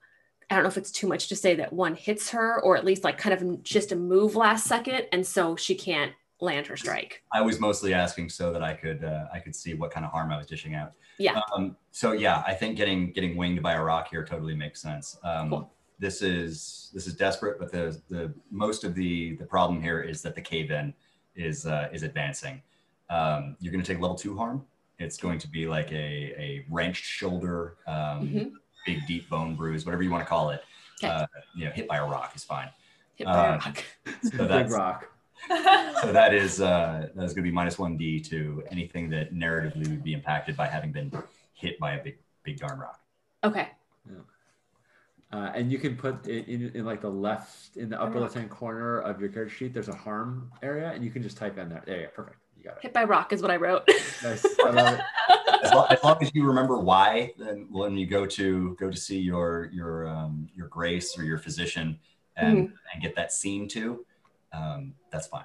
I 0.52 0.56
don't 0.56 0.64
know 0.64 0.68
if 0.68 0.76
it's 0.76 0.90
too 0.90 1.06
much 1.06 1.28
to 1.28 1.36
say 1.36 1.54
that 1.54 1.72
one 1.72 1.94
hits 1.94 2.28
her, 2.30 2.60
or 2.60 2.76
at 2.76 2.84
least 2.84 3.04
like 3.04 3.16
kind 3.16 3.32
of 3.32 3.62
just 3.62 3.90
a 3.90 3.96
move 3.96 4.36
last 4.36 4.66
second, 4.66 5.06
and 5.10 5.26
so 5.26 5.56
she 5.56 5.74
can't 5.74 6.12
land 6.40 6.66
her 6.66 6.76
strike. 6.76 7.22
I 7.32 7.40
was 7.40 7.58
mostly 7.58 7.94
asking 7.94 8.28
so 8.28 8.52
that 8.52 8.62
I 8.62 8.74
could 8.74 9.02
uh, 9.02 9.24
I 9.32 9.38
could 9.38 9.56
see 9.56 9.72
what 9.72 9.90
kind 9.90 10.04
of 10.04 10.12
harm 10.12 10.30
I 10.30 10.36
was 10.36 10.46
dishing 10.46 10.74
out. 10.74 10.92
Yeah. 11.18 11.40
Um, 11.56 11.74
so 11.90 12.12
yeah, 12.12 12.42
I 12.46 12.52
think 12.52 12.76
getting 12.76 13.12
getting 13.12 13.34
winged 13.34 13.62
by 13.62 13.72
a 13.74 13.82
rock 13.82 14.08
here 14.10 14.24
totally 14.26 14.54
makes 14.54 14.82
sense. 14.82 15.18
Um, 15.24 15.48
Cool. 15.48 15.72
This 15.98 16.20
is 16.20 16.90
this 16.92 17.06
is 17.06 17.14
desperate, 17.14 17.58
but 17.58 17.72
the 17.72 17.98
the 18.10 18.34
most 18.50 18.84
of 18.84 18.94
the 18.94 19.36
the 19.36 19.46
problem 19.46 19.80
here 19.80 20.02
is 20.02 20.20
that 20.22 20.34
the 20.34 20.42
cave 20.42 20.70
in 20.70 20.92
is 21.34 21.64
uh, 21.64 21.88
is 21.94 22.02
advancing. 22.02 22.60
Um, 23.08 23.56
you're 23.60 23.72
going 23.72 23.82
to 23.82 23.90
take 23.90 24.02
level 24.02 24.16
two 24.16 24.36
harm. 24.36 24.66
It's 24.98 25.16
going 25.16 25.38
to 25.38 25.48
be 25.48 25.66
like 25.66 25.90
a 25.92 26.34
a 26.46 26.66
wrenched 26.68 27.04
shoulder, 27.04 27.76
um, 27.86 28.28
Mhm. 28.28 28.52
Big 28.86 29.06
deep 29.06 29.28
bone 29.28 29.54
bruise, 29.56 29.84
whatever 29.86 30.02
you 30.02 30.10
want 30.10 30.22
to 30.24 30.28
call 30.28 30.50
it. 30.50 30.62
Okay. 31.02 31.12
Uh, 31.12 31.26
you 31.54 31.64
know, 31.64 31.70
hit 31.72 31.88
by 31.88 31.96
a 31.98 32.04
rock 32.04 32.32
is 32.36 32.44
fine. 32.44 32.68
Hit 33.16 33.26
by 33.26 33.48
a 33.48 33.52
Um, 33.54 33.58
rock. 33.58 33.84
So 34.22 34.30
Big 34.38 34.48
that's 34.48 34.72
rock. 34.72 35.06
so 36.00 36.12
that 36.12 36.32
is 36.32 36.60
uh, 36.60 37.08
that 37.14 37.24
is 37.24 37.32
going 37.34 37.44
to 37.44 37.50
be 37.50 37.52
minus 37.52 37.78
one 37.78 37.96
d 37.96 38.20
to 38.20 38.62
anything 38.70 39.10
that 39.10 39.34
narratively 39.34 39.88
would 39.88 40.04
be 40.04 40.12
impacted 40.12 40.56
by 40.56 40.66
having 40.68 40.92
been 40.92 41.10
hit 41.54 41.78
by 41.80 41.92
a 41.94 42.02
big 42.02 42.18
big 42.44 42.58
darn 42.58 42.78
rock. 42.78 43.00
Okay. 43.44 43.68
Uh, 45.32 45.50
and 45.54 45.72
you 45.72 45.78
can 45.78 45.96
put 45.96 46.26
it 46.28 46.46
in, 46.46 46.70
in 46.74 46.84
like 46.84 47.00
the 47.00 47.08
left 47.08 47.76
in 47.78 47.88
the 47.88 47.98
upper 48.00 48.20
left 48.20 48.34
hand 48.34 48.50
corner 48.50 49.00
of 49.00 49.18
your 49.18 49.30
character 49.30 49.54
sheet. 49.54 49.72
There's 49.72 49.88
a 49.88 49.94
harm 49.96 50.50
area, 50.62 50.90
and 50.92 51.02
you 51.02 51.10
can 51.10 51.22
just 51.22 51.38
type 51.38 51.56
in 51.56 51.70
there. 51.70 51.82
There, 51.86 52.00
yeah, 52.02 52.06
perfect. 52.14 52.36
You 52.58 52.64
got 52.64 52.76
it. 52.76 52.82
Hit 52.82 52.92
by 52.92 53.04
rock 53.04 53.32
is 53.32 53.40
what 53.40 53.50
I 53.50 53.56
wrote. 53.56 53.88
Nice. 54.22 54.44
I 54.60 54.70
love 54.70 54.94
it. 54.94 55.00
As 55.62 55.72
long, 55.72 55.86
as 55.90 56.02
long 56.02 56.18
as 56.20 56.30
you 56.34 56.44
remember 56.44 56.78
why, 56.78 57.32
then 57.38 57.68
when 57.70 57.96
you 57.96 58.06
go 58.06 58.26
to 58.26 58.76
go 58.80 58.90
to 58.90 58.96
see 58.96 59.18
your 59.18 59.70
your 59.72 60.08
um, 60.08 60.48
your 60.54 60.68
grace 60.68 61.16
or 61.18 61.24
your 61.24 61.38
physician 61.38 61.98
and 62.36 62.72
and 62.92 63.02
get 63.02 63.14
that 63.16 63.32
scene 63.32 63.68
too, 63.68 64.04
um, 64.52 64.94
that's 65.10 65.26
fine. 65.26 65.44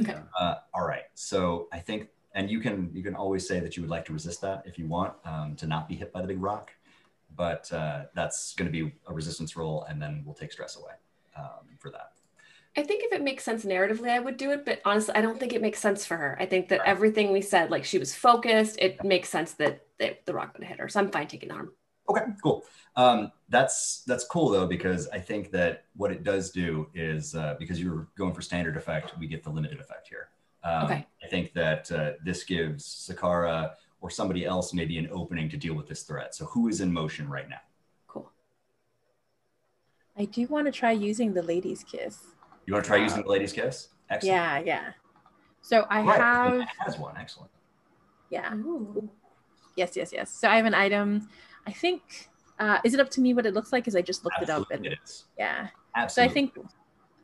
Okay. 0.00 0.16
Uh, 0.38 0.56
all 0.74 0.86
right. 0.86 1.04
So 1.14 1.68
I 1.72 1.78
think, 1.78 2.08
and 2.34 2.50
you 2.50 2.60
can 2.60 2.90
you 2.94 3.02
can 3.02 3.14
always 3.14 3.46
say 3.46 3.60
that 3.60 3.76
you 3.76 3.82
would 3.82 3.90
like 3.90 4.04
to 4.06 4.12
resist 4.12 4.40
that 4.42 4.62
if 4.66 4.78
you 4.78 4.86
want 4.86 5.14
um, 5.24 5.56
to 5.56 5.66
not 5.66 5.88
be 5.88 5.94
hit 5.94 6.12
by 6.12 6.22
the 6.22 6.28
big 6.28 6.40
rock, 6.40 6.72
but 7.36 7.70
uh, 7.72 8.04
that's 8.14 8.54
going 8.54 8.70
to 8.70 8.72
be 8.72 8.92
a 9.06 9.12
resistance 9.12 9.56
roll, 9.56 9.84
and 9.88 10.00
then 10.00 10.22
we'll 10.24 10.34
take 10.34 10.52
stress 10.52 10.76
away 10.76 10.92
um, 11.36 11.66
for 11.78 11.90
that. 11.90 12.12
I 12.76 12.82
think 12.82 13.04
if 13.04 13.12
it 13.12 13.22
makes 13.22 13.42
sense 13.42 13.64
narratively, 13.64 14.10
I 14.10 14.18
would 14.18 14.36
do 14.36 14.50
it. 14.50 14.64
But 14.64 14.82
honestly, 14.84 15.14
I 15.14 15.22
don't 15.22 15.40
think 15.40 15.52
it 15.54 15.62
makes 15.62 15.78
sense 15.78 16.04
for 16.04 16.16
her. 16.16 16.36
I 16.38 16.46
think 16.46 16.68
that 16.68 16.82
everything 16.84 17.32
we 17.32 17.40
said, 17.40 17.70
like 17.70 17.84
she 17.84 17.98
was 17.98 18.14
focused, 18.14 18.76
it 18.78 19.02
makes 19.02 19.30
sense 19.30 19.52
that, 19.54 19.86
that 19.98 20.26
the 20.26 20.34
rock 20.34 20.52
would 20.58 20.66
hit 20.66 20.78
her. 20.78 20.88
So 20.88 21.00
I'm 21.00 21.10
fine 21.10 21.26
taking 21.26 21.48
the 21.48 21.54
harm. 21.54 21.72
Okay, 22.08 22.22
cool. 22.42 22.64
Um, 22.94 23.32
that's 23.48 24.04
that's 24.06 24.24
cool 24.24 24.48
though 24.50 24.66
because 24.66 25.08
I 25.08 25.18
think 25.18 25.50
that 25.52 25.84
what 25.96 26.12
it 26.12 26.22
does 26.22 26.50
do 26.50 26.88
is 26.94 27.34
uh, 27.34 27.56
because 27.58 27.80
you're 27.80 28.08
going 28.16 28.32
for 28.32 28.42
standard 28.42 28.76
effect, 28.76 29.12
we 29.18 29.26
get 29.26 29.42
the 29.42 29.50
limited 29.50 29.80
effect 29.80 30.08
here. 30.08 30.28
Um, 30.62 30.84
Okay. 30.84 31.06
I 31.24 31.28
think 31.28 31.52
that 31.54 31.90
uh, 31.90 32.12
this 32.24 32.44
gives 32.44 32.84
Sakara 32.84 33.72
or 34.00 34.10
somebody 34.10 34.44
else 34.44 34.72
maybe 34.72 34.98
an 34.98 35.08
opening 35.10 35.48
to 35.48 35.56
deal 35.56 35.74
with 35.74 35.88
this 35.88 36.02
threat. 36.02 36.34
So 36.34 36.44
who 36.46 36.68
is 36.68 36.80
in 36.80 36.92
motion 36.92 37.28
right 37.28 37.48
now? 37.48 37.60
Cool. 38.06 38.30
I 40.16 40.26
do 40.26 40.46
want 40.46 40.66
to 40.66 40.72
try 40.72 40.92
using 40.92 41.34
the 41.34 41.42
ladies' 41.42 41.82
kiss. 41.82 42.18
You 42.66 42.74
want 42.74 42.84
to 42.84 42.88
try 42.88 42.98
using 42.98 43.22
the 43.22 43.28
lady's 43.28 43.52
kiss? 43.52 43.88
Excellent. 44.10 44.34
Yeah, 44.36 44.58
yeah. 44.58 44.92
So 45.62 45.86
I 45.88 46.02
Right, 46.02 46.20
have 46.20 46.54
it 46.60 46.68
has 46.80 46.98
one. 46.98 47.16
Excellent. 47.16 47.50
yeah. 48.30 48.54
Ooh. 48.54 49.08
Yes, 49.76 49.96
yes, 49.96 50.12
yes. 50.12 50.32
So 50.32 50.48
I 50.48 50.56
have 50.56 50.66
an 50.66 50.74
item. 50.74 51.28
I 51.66 51.72
think 51.72 52.28
uh 52.58 52.78
is 52.84 52.94
it 52.94 53.00
up 53.00 53.10
to 53.10 53.20
me 53.20 53.34
what 53.34 53.46
it 53.46 53.54
looks 53.54 53.72
like? 53.72 53.84
Because 53.84 53.96
I 53.96 54.02
just 54.02 54.24
looked 54.24 54.42
it 54.42 54.50
up 54.50 54.66
Absolutely 54.70 54.76
and 54.76 54.86
it 54.86 54.98
is. 55.04 55.24
yeah. 55.38 55.68
Absolutely. 55.94 56.28
So 56.28 56.30
I 56.30 56.34
think 56.34 56.58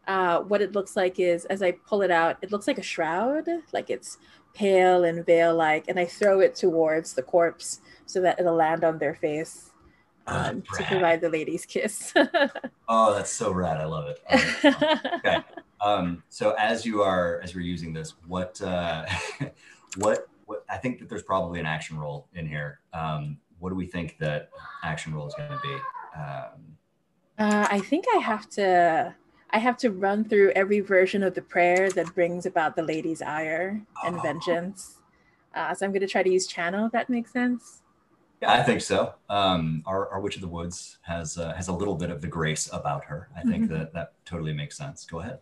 uh, 0.08 0.40
what 0.40 0.60
it 0.60 0.72
looks 0.72 0.96
like 0.96 1.20
is 1.20 1.44
as 1.46 1.62
I 1.62 1.72
pull 1.72 2.02
it 2.02 2.10
out, 2.10 2.36
it 2.42 2.50
looks 2.50 2.66
like 2.66 2.78
a 2.78 2.82
shroud, 2.82 3.46
like 3.72 3.90
it's 3.90 4.18
pale 4.54 5.04
and 5.04 5.24
veil 5.24 5.54
like, 5.54 5.84
and 5.88 5.98
I 5.98 6.06
throw 6.06 6.40
it 6.40 6.54
towards 6.56 7.14
the 7.14 7.22
corpse 7.22 7.80
so 8.06 8.20
that 8.22 8.40
it'll 8.40 8.54
land 8.56 8.82
on 8.82 8.98
their 8.98 9.14
face 9.14 9.71
um, 10.26 10.62
to 10.76 10.84
provide 10.84 11.20
the 11.20 11.28
lady's 11.28 11.66
kiss. 11.66 12.12
Oh, 12.88 13.14
that's 13.14 13.30
so 13.30 13.52
rad. 13.52 13.78
I 13.78 13.84
love 13.84 14.06
it. 14.08 14.20
Right. 14.64 15.14
okay. 15.14 15.38
Um, 15.80 16.22
so 16.28 16.50
as 16.58 16.84
you 16.84 17.00
are 17.00 17.40
as 17.42 17.54
you're 17.54 17.62
using 17.62 17.94
this, 17.94 18.14
what 18.26 18.60
uh, 18.60 19.06
what 19.96 20.28
what 20.44 20.64
I 20.68 20.76
think 20.76 20.98
that 20.98 21.08
there's 21.08 21.22
probably 21.22 21.58
an 21.58 21.64
action 21.64 21.98
roll 21.98 22.26
in 22.34 22.46
here. 22.46 22.80
Um, 22.92 23.38
what 23.60 23.70
do 23.70 23.76
we 23.76 23.86
think 23.86 24.18
that 24.18 24.50
action 24.84 25.14
roll 25.14 25.26
is 25.26 25.34
going 25.34 25.48
to 25.52 25.60
be? 25.62 25.74
Um, 26.18 26.76
Uh, 27.38 27.66
I 27.70 27.80
think 27.80 28.04
I 28.14 28.18
have 28.18 28.48
to. 28.50 29.14
I 29.50 29.58
have 29.58 29.76
to 29.78 29.90
run 29.90 30.24
through 30.24 30.50
every 30.54 30.80
version 30.80 31.22
of 31.22 31.34
the 31.34 31.42
prayer 31.42 31.88
that 31.90 32.14
brings 32.14 32.44
about 32.46 32.74
the 32.76 32.82
lady's 32.82 33.22
ire 33.22 33.80
and 34.04 34.16
Oh. 34.18 34.22
vengeance. 34.22 34.98
Uh, 35.54 35.72
so 35.74 35.86
I'm 35.86 35.92
going 35.92 36.00
to 36.00 36.08
try 36.08 36.22
to 36.22 36.30
use 36.30 36.46
channel. 36.46 36.86
If 36.86 36.92
that 36.92 37.08
makes 37.08 37.32
sense. 37.32 37.81
Yeah, 38.42 38.52
I 38.52 38.62
think 38.62 38.80
so. 38.80 39.14
Um, 39.30 39.82
our, 39.86 40.08
our 40.08 40.20
witch 40.20 40.34
of 40.34 40.40
the 40.42 40.48
woods 40.48 40.98
has 41.02 41.38
uh, 41.38 41.52
has 41.54 41.68
a 41.68 41.72
little 41.72 41.94
bit 41.94 42.10
of 42.10 42.20
the 42.20 42.26
grace 42.26 42.68
about 42.72 43.04
her. 43.04 43.28
I 43.36 43.42
think 43.42 43.64
Mhm. 43.66 43.68
that 43.70 43.92
that 43.94 44.12
totally 44.24 44.52
makes 44.52 44.76
sense. 44.76 45.06
Go 45.06 45.20
ahead. 45.20 45.38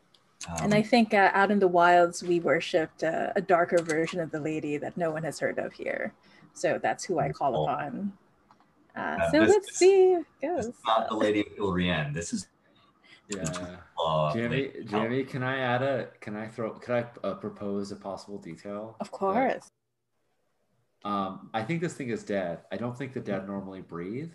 Um, 0.49 0.57
and 0.65 0.75
I 0.75 0.83
think 0.83 1.13
uh, 1.15 1.31
out 1.35 1.51
in 1.51 1.59
the 1.59 1.69
wilds, 1.69 2.23
we 2.23 2.41
worshipped 2.41 3.03
uh, 3.03 3.33
a 3.37 3.41
darker 3.41 3.83
version 3.83 4.21
of 4.21 4.31
the 4.31 4.41
lady 4.41 4.77
that 4.79 4.97
no 4.97 5.11
one 5.11 5.23
has 5.25 5.39
heard 5.41 5.59
of 5.59 5.73
here. 5.73 6.15
So 6.55 6.79
that's 6.83 7.05
who 7.05 7.19
I 7.19 7.31
call 7.31 7.53
Cool. 7.53 7.65
upon. 7.69 8.13
Uh, 8.97 9.01
Uh, 9.01 9.31
so 9.31 9.41
this- 9.41 9.49
let's 9.51 9.67
this- 9.69 9.77
see 9.77 10.13
how 10.15 10.21
it 10.43 10.57
this 10.57 10.67
is 10.67 10.75
not 10.87 11.09
the 11.09 11.15
lady 11.17 11.41
of 11.41 11.47
Ilrienne. 11.59 12.13
This 12.15 12.33
is 12.33 12.49
Yeah. 13.29 13.77
uh, 14.05 14.33
Jamie, 14.35 14.73
Jamie, 14.85 15.25
can 15.25 15.43
I 15.43 15.59
add 15.61 15.83
a? 15.83 16.09
Can 16.21 16.35
I 16.37 16.49
throw? 16.49 16.71
Can 16.73 16.95
I 16.95 17.05
uh, 17.27 17.35
propose 17.35 17.93
a 17.93 17.97
possible 17.97 18.39
detail? 18.39 18.97
Of 19.01 19.11
course. 19.11 19.71
Um, 21.05 21.51
I 21.55 21.63
think 21.63 21.81
this 21.81 21.95
thing 21.95 22.11
is 22.11 22.25
dead. 22.25 22.61
I 22.71 22.77
don't 22.77 22.97
think 22.97 23.13
the 23.13 23.21
dead 23.21 23.47
normally 23.47 23.81
breathe. 23.81 24.33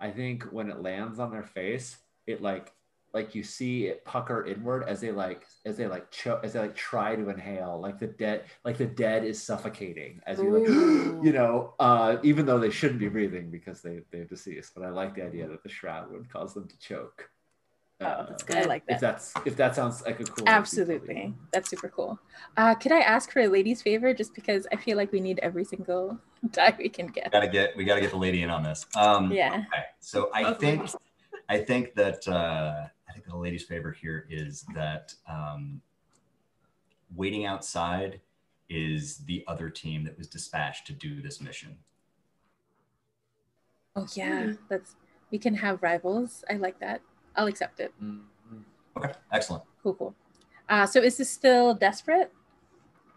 I 0.00 0.10
think 0.10 0.44
when 0.44 0.70
it 0.70 0.82
lands 0.82 1.18
on 1.18 1.30
their 1.30 1.42
face, 1.42 1.98
it 2.26 2.42
like 2.42 2.72
like 3.12 3.34
you 3.34 3.42
see 3.42 3.86
it 3.86 4.04
pucker 4.04 4.46
inward 4.46 4.84
as 4.84 5.00
they 5.00 5.10
like 5.10 5.44
as 5.66 5.76
they 5.76 5.86
like 5.86 6.10
cho- 6.10 6.40
as 6.42 6.52
they 6.52 6.60
like 6.60 6.76
try 6.76 7.16
to 7.16 7.28
inhale. 7.28 7.80
Like 7.80 7.98
the 7.98 8.06
dead 8.06 8.44
like 8.64 8.76
the 8.76 8.86
dead 8.86 9.24
is 9.24 9.42
suffocating 9.42 10.20
as 10.26 10.38
you 10.38 10.56
like 10.56 10.68
you 11.24 11.32
know, 11.32 11.74
uh, 11.78 12.16
even 12.22 12.46
though 12.46 12.58
they 12.58 12.70
shouldn't 12.70 13.00
be 13.00 13.08
breathing 13.08 13.50
because 13.50 13.82
they 13.82 14.00
they've 14.10 14.28
deceased. 14.28 14.72
But 14.74 14.84
I 14.84 14.90
like 14.90 15.14
the 15.14 15.24
idea 15.24 15.48
that 15.48 15.62
the 15.62 15.68
shroud 15.68 16.10
would 16.12 16.30
cause 16.32 16.54
them 16.54 16.68
to 16.68 16.78
choke. 16.78 17.28
Oh, 18.02 18.24
that's 18.28 18.42
Uh, 18.42 18.46
good. 18.46 18.56
I 18.56 18.64
like 18.64 18.82
If 18.88 19.00
that. 19.00 19.00
that's 19.00 19.34
if 19.44 19.56
that 19.56 19.74
sounds 19.74 20.02
like 20.02 20.20
a 20.20 20.24
cool 20.24 20.48
Absolutely. 20.48 21.34
That's 21.52 21.68
super 21.68 21.88
cool. 21.88 22.18
Uh, 22.56 22.74
could 22.74 22.92
I 22.92 23.00
ask 23.00 23.30
for 23.30 23.40
a 23.40 23.48
lady's 23.48 23.82
favor 23.82 24.14
just 24.14 24.34
because 24.34 24.66
I 24.72 24.76
feel 24.76 24.96
like 24.96 25.12
we 25.12 25.20
need 25.20 25.38
every 25.40 25.64
single 25.64 26.18
die 26.50 26.74
we 26.78 26.88
can 26.88 27.08
get? 27.08 27.30
gotta 27.30 27.48
get 27.48 27.76
we 27.76 27.84
gotta 27.84 28.00
get 28.00 28.10
the 28.10 28.16
lady 28.16 28.42
in 28.42 28.50
on 28.50 28.62
this. 28.62 28.86
Um, 28.96 29.30
Yeah. 29.30 29.64
Okay, 29.72 29.84
so 30.00 30.30
I 30.32 30.44
Both 30.44 30.60
think. 30.60 30.90
I 31.48 31.58
think 31.58 31.94
that 31.96 32.26
uh, 32.28 32.86
I 33.08 33.12
think 33.12 33.24
think 33.24 33.26
the 33.26 33.36
lady's 33.36 33.64
favor 33.64 33.90
here 33.92 34.24
is 34.30 34.64
that 34.74 35.12
um, 35.28 35.82
waiting 37.14 37.44
outside 37.44 38.20
is 38.68 39.18
the 39.18 39.44
other 39.48 39.68
team 39.68 40.04
that 40.04 40.16
was 40.16 40.28
dispatched 40.28 40.86
to 40.86 40.92
do 40.92 41.20
this 41.20 41.40
mission. 41.40 41.76
Oh 43.96 44.06
yeah, 44.14 44.52
that's 44.68 44.94
we 45.32 45.38
can 45.38 45.56
have 45.56 45.82
rivals. 45.82 46.44
I 46.48 46.54
like 46.54 46.78
that. 46.78 47.02
I'll 47.36 47.46
accept 47.46 47.80
it. 47.80 47.92
Mhm. 48.02 48.20
Okay, 48.96 49.12
excellent. 49.32 49.62
Cool, 49.82 49.94
cool. 49.94 50.14
Uh, 50.68 50.86
so 50.86 51.00
is 51.00 51.16
this 51.16 51.30
still 51.30 51.74
desperate? 51.74 52.32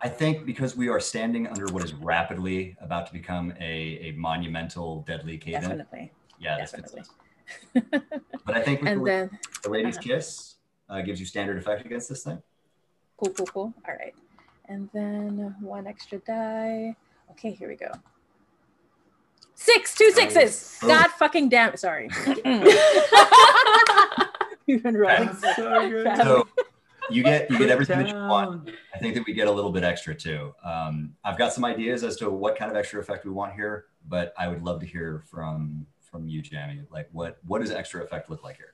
I 0.02 0.10
think 0.10 0.46
because 0.46 0.76
we 0.76 0.90
are 0.90 1.00
standing 1.00 1.48
under 1.48 1.66
what 1.68 1.84
is 1.84 1.94
rapidly 1.94 2.76
about 2.82 3.08
to 3.08 3.14
become 3.14 3.54
a, 3.60 4.10
a 4.10 4.12
monumental 4.14 5.02
deadly 5.08 5.38
cave. 5.38 5.62
Definitely. 5.62 6.12
Yeah, 6.40 6.58
this 6.60 6.72
fits 6.72 6.94
Definitely. 7.74 8.10
But 8.46 8.56
I 8.56 8.62
think 8.62 8.80
and 8.86 8.88
can- 8.90 9.04
then 9.04 9.40
the 9.64 9.70
lady's 9.70 9.98
uh-huh. 9.98 10.04
kiss 10.04 10.56
uh, 10.90 11.02
gives 11.02 11.20
you 11.20 11.26
standard 11.26 11.58
effect 11.58 11.86
against 11.86 12.10
this 12.10 12.24
thing. 12.24 12.42
cool, 13.18 13.34
cool, 13.34 13.46
cool. 13.46 13.74
All 13.88 13.96
right. 13.96 14.14
And 14.68 14.90
then 14.94 15.56
one 15.62 15.88
extra 15.88 16.20
die. 16.20 16.96
Okay, 17.32 17.52
here 17.52 17.68
we 17.70 17.76
go. 17.76 17.92
Six, 19.56 19.96
two 19.96 20.12
sixes. 20.12 20.78
Nice. 20.82 20.82
God 20.82 21.08
fucking 21.12 21.50
damn. 21.50 21.78
Sorry. 21.78 22.10
We've 24.68 24.82
been 24.82 24.96
rolling. 24.96 25.30
That's 25.42 25.56
so 25.56 25.90
good. 25.90 26.18
So 26.18 26.48
you 27.10 27.24
get 27.24 27.50
you 27.50 27.58
get 27.58 27.70
everything 27.70 28.00
that 28.00 28.08
you 28.08 28.16
want. 28.16 28.70
I 28.94 28.98
think 28.98 29.16
that 29.16 29.26
we 29.26 29.34
get 29.34 29.48
a 29.48 29.52
little 29.52 29.72
bit 29.72 29.84
extra 29.84 30.16
too. 30.16 30.54
Um, 30.64 31.16
I've 31.24 31.38
got 31.38 31.54
some 31.54 31.66
ideas 31.66 32.04
as 32.04 32.16
to 32.18 32.30
what 32.30 32.58
kind 32.58 32.72
of 32.72 32.78
extra 32.78 33.00
effect 33.00 33.26
we 33.26 33.32
want 33.32 33.54
here, 33.54 33.86
but 34.08 34.34
I 34.38 34.48
would 34.48 34.64
love 34.64 34.80
to 34.82 34.86
hear 34.86 35.24
from 35.30 35.86
from 36.00 36.28
you, 36.28 36.42
Jamie. 36.42 36.84
Like, 36.90 37.10
what 37.12 37.40
what 37.46 37.62
does 37.62 37.72
extra 37.72 38.04
effect 38.04 38.30
look 38.30 38.44
like 38.44 38.58
here? 38.58 38.74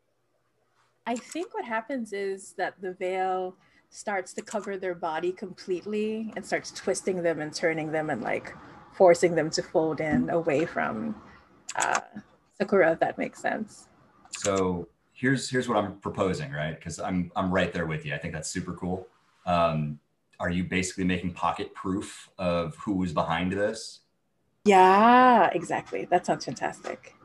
I 1.07 1.15
think 1.15 1.53
what 1.53 1.65
happens 1.65 2.13
is 2.13 2.53
that 2.57 2.75
the 2.81 2.93
veil 2.93 3.55
starts 3.89 4.33
to 4.33 4.41
cover 4.41 4.77
their 4.77 4.93
body 4.93 5.31
completely 5.31 6.31
and 6.35 6.45
starts 6.45 6.71
twisting 6.71 7.23
them 7.23 7.39
and 7.39 7.51
turning 7.51 7.91
them 7.91 8.11
and 8.11 8.21
like 8.21 8.55
forcing 8.93 9.33
them 9.33 9.49
to 9.49 9.63
fold 9.63 9.99
in 10.01 10.29
away 10.29 10.65
from 10.65 11.15
uh, 11.75 11.99
Sakara, 12.61 12.93
if 12.93 12.99
that 12.99 13.17
makes 13.17 13.41
sense. 13.41 13.87
So 14.31 14.87
here's 15.19 15.49
here's 15.49 15.67
what 15.67 15.77
I'm 15.77 15.97
proposing, 15.97 16.51
right? 16.51 16.75
Because 16.75 16.99
I'm 16.99 17.31
I'm 17.35 17.51
right 17.51 17.73
there 17.73 17.85
with 17.85 18.05
you. 18.05 18.13
I 18.13 18.17
think 18.17 18.33
that's 18.33 18.49
super 18.49 18.73
cool. 18.73 19.07
Um, 19.45 19.99
are 20.39 20.49
you 20.49 20.63
basically 20.63 21.03
making 21.03 21.33
pocket 21.33 21.73
proof 21.73 22.29
of 22.37 22.75
who 22.77 22.93
was 22.93 23.11
behind 23.11 23.51
this? 23.51 23.99
Yeah, 24.63 25.49
exactly. 25.53 26.05
That 26.05 26.25
sounds 26.25 26.45
fantastic. 26.45 27.15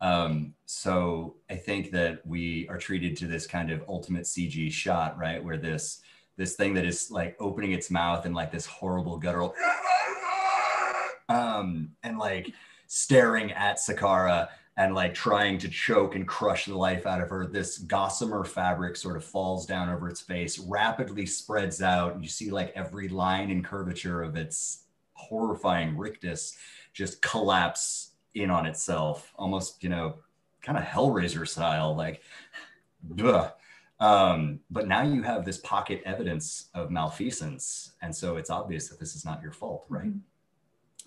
Um, 0.00 0.54
so 0.66 1.36
I 1.48 1.56
think 1.56 1.90
that 1.92 2.26
we 2.26 2.68
are 2.68 2.78
treated 2.78 3.16
to 3.18 3.26
this 3.26 3.46
kind 3.46 3.70
of 3.70 3.82
ultimate 3.88 4.24
CG 4.24 4.70
shot, 4.70 5.18
right? 5.18 5.42
Where 5.42 5.56
this 5.56 6.02
this 6.36 6.56
thing 6.56 6.74
that 6.74 6.84
is 6.84 7.10
like 7.10 7.36
opening 7.38 7.72
its 7.72 7.90
mouth 7.90 8.26
and 8.26 8.34
like 8.34 8.50
this 8.50 8.66
horrible 8.66 9.18
guttural 9.18 9.54
um 11.28 11.90
and 12.02 12.18
like 12.18 12.52
staring 12.88 13.52
at 13.52 13.78
Sakara 13.78 14.48
and 14.76 14.94
like 14.94 15.14
trying 15.14 15.58
to 15.58 15.68
choke 15.68 16.16
and 16.16 16.26
crush 16.26 16.66
the 16.66 16.76
life 16.76 17.06
out 17.06 17.20
of 17.20 17.30
her. 17.30 17.46
This 17.46 17.78
gossamer 17.78 18.44
fabric 18.44 18.96
sort 18.96 19.16
of 19.16 19.24
falls 19.24 19.66
down 19.66 19.88
over 19.88 20.08
its 20.08 20.20
face, 20.20 20.58
rapidly 20.58 21.26
spreads 21.26 21.80
out, 21.80 22.20
you 22.20 22.28
see 22.28 22.50
like 22.50 22.72
every 22.74 23.08
line 23.08 23.50
and 23.50 23.64
curvature 23.64 24.22
of 24.22 24.36
its 24.36 24.84
horrifying 25.12 25.96
rictus 25.96 26.56
just 26.92 27.22
collapse 27.22 28.12
in 28.34 28.50
on 28.50 28.66
itself, 28.66 29.32
almost, 29.36 29.82
you 29.82 29.88
know, 29.88 30.16
kind 30.60 30.78
of 30.78 30.84
Hellraiser 30.84 31.46
style, 31.46 31.94
like, 31.94 32.22
duh. 33.14 33.50
Um, 34.00 34.60
but 34.70 34.88
now 34.88 35.02
you 35.02 35.22
have 35.22 35.44
this 35.44 35.58
pocket 35.58 36.02
evidence 36.04 36.68
of 36.74 36.90
malfeasance, 36.90 37.92
and 38.02 38.14
so 38.14 38.36
it's 38.36 38.50
obvious 38.50 38.88
that 38.88 38.98
this 38.98 39.14
is 39.14 39.24
not 39.24 39.40
your 39.40 39.52
fault, 39.52 39.84
right? 39.88 40.12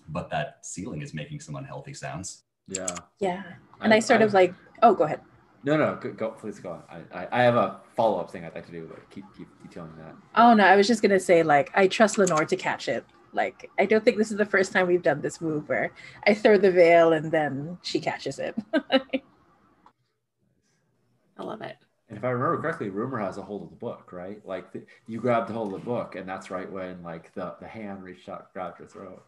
But 0.08 0.30
that 0.30 0.60
ceiling 0.62 1.02
is 1.02 1.12
making 1.12 1.40
some 1.40 1.56
unhealthy 1.56 1.92
sounds. 1.92 2.44
Yeah. 2.68 2.94
Yeah. 3.18 3.42
And 3.80 3.94
I, 3.94 4.00
sort 4.00 4.22
of 4.22 4.34
like, 4.34 4.54
oh, 4.82 4.94
go 4.94 5.04
ahead. 5.04 5.20
No, 5.64 5.76
no, 5.76 5.98
go, 6.00 6.12
go 6.12 6.30
please 6.30 6.58
go 6.60 6.70
on. 6.70 6.82
I, 6.88 7.20
I, 7.20 7.28
I 7.32 7.42
have 7.42 7.56
a 7.56 7.80
follow 7.96 8.18
up 8.20 8.30
thing 8.30 8.44
I'd 8.44 8.54
like 8.54 8.66
to 8.66 8.72
do, 8.72 8.86
but 8.88 9.08
keep 9.10 9.24
keep 9.36 9.48
detailing 9.62 9.92
that. 9.98 10.14
Oh, 10.36 10.54
no, 10.54 10.64
I 10.64 10.76
was 10.76 10.86
just 10.86 11.02
going 11.02 11.10
to 11.10 11.20
say, 11.20 11.42
like, 11.42 11.70
I 11.74 11.88
trust 11.88 12.18
Lenore 12.18 12.44
to 12.44 12.56
catch 12.56 12.88
it. 12.88 13.04
Like, 13.32 13.70
I 13.78 13.84
don't 13.84 14.04
think 14.04 14.16
this 14.16 14.30
is 14.30 14.36
the 14.38 14.46
first 14.46 14.72
time 14.72 14.86
we've 14.86 15.02
done 15.02 15.20
this 15.20 15.40
move 15.40 15.68
where 15.68 15.92
I 16.26 16.34
throw 16.34 16.58
the 16.58 16.70
veil 16.70 17.12
and 17.12 17.30
then 17.30 17.78
she 17.82 18.00
catches 18.00 18.38
it. 18.38 18.54
I 18.72 19.02
love 21.42 21.60
it. 21.60 21.76
And 22.08 22.16
if 22.16 22.24
I 22.24 22.30
remember 22.30 22.62
correctly, 22.62 22.88
rumor 22.88 23.18
has 23.18 23.36
a 23.36 23.42
hold 23.42 23.64
of 23.64 23.70
the 23.70 23.76
book, 23.76 24.12
right? 24.12 24.40
Like 24.46 24.72
the, 24.72 24.82
you 25.06 25.20
grabbed 25.20 25.50
a 25.50 25.52
hold 25.52 25.74
of 25.74 25.80
the 25.80 25.84
book, 25.84 26.14
and 26.16 26.26
that's 26.26 26.50
right 26.50 26.70
when 26.70 27.02
like 27.02 27.34
the, 27.34 27.54
the 27.60 27.68
hand 27.68 28.02
reached 28.02 28.28
out, 28.28 28.52
grabbed 28.54 28.78
your 28.78 28.88
throat. 28.88 29.22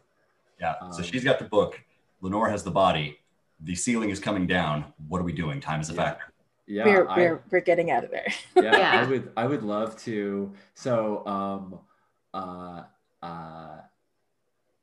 Yeah. 0.59 0.73
so 0.91 0.97
Um, 0.97 1.03
she's 1.03 1.23
got 1.23 1.37
the 1.39 1.45
book. 1.45 1.79
Lenore 2.21 2.49
has 2.49 2.63
the 2.63 2.71
body. 2.71 3.19
The 3.63 3.75
ceiling 3.75 4.09
is 4.09 4.19
coming 4.19 4.47
down. 4.47 4.85
What 5.07 5.19
are 5.21 5.23
we 5.23 5.33
doing? 5.33 5.59
Time 5.61 5.81
is 5.81 5.89
a 5.89 5.93
Yeah. 5.93 6.03
factor. 6.03 6.25
Yeah, 6.67 6.85
we're, 6.85 7.07
I- 7.09 7.15
we're, 7.17 7.43
we're 7.51 7.59
getting 7.61 7.91
out 7.91 8.03
of 8.05 8.11
there. 8.11 8.27
yeah, 8.55 8.61
Yeah. 8.77 9.01
I 9.01 9.05
would 9.09 9.31
I 9.35 9.45
would 9.45 9.63
love 9.63 9.97
to. 10.03 10.53
So 10.73 11.25
um, 11.27 11.79
uh, 12.33 12.83
uh, 13.21 13.77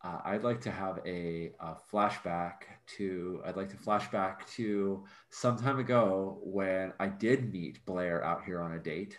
uh, 0.05 0.19
I'd 0.25 0.45
like 0.45 0.61
to 0.63 0.71
have 0.71 1.01
a, 1.07 1.53
a 1.61 1.77
flashback 1.91 2.53
to. 2.99 3.41
I'd 3.45 3.57
like 3.57 3.71
to 3.71 3.77
flashback 3.77 4.47
to 4.57 5.05
some 5.31 5.57
time 5.57 5.79
ago 5.79 6.39
when 6.43 6.93
I 7.01 7.07
did 7.09 7.53
meet 7.53 7.85
Blair 7.87 8.23
out 8.25 8.45
here 8.45 8.61
on 8.61 8.73
a 8.75 8.79
date, 8.79 9.19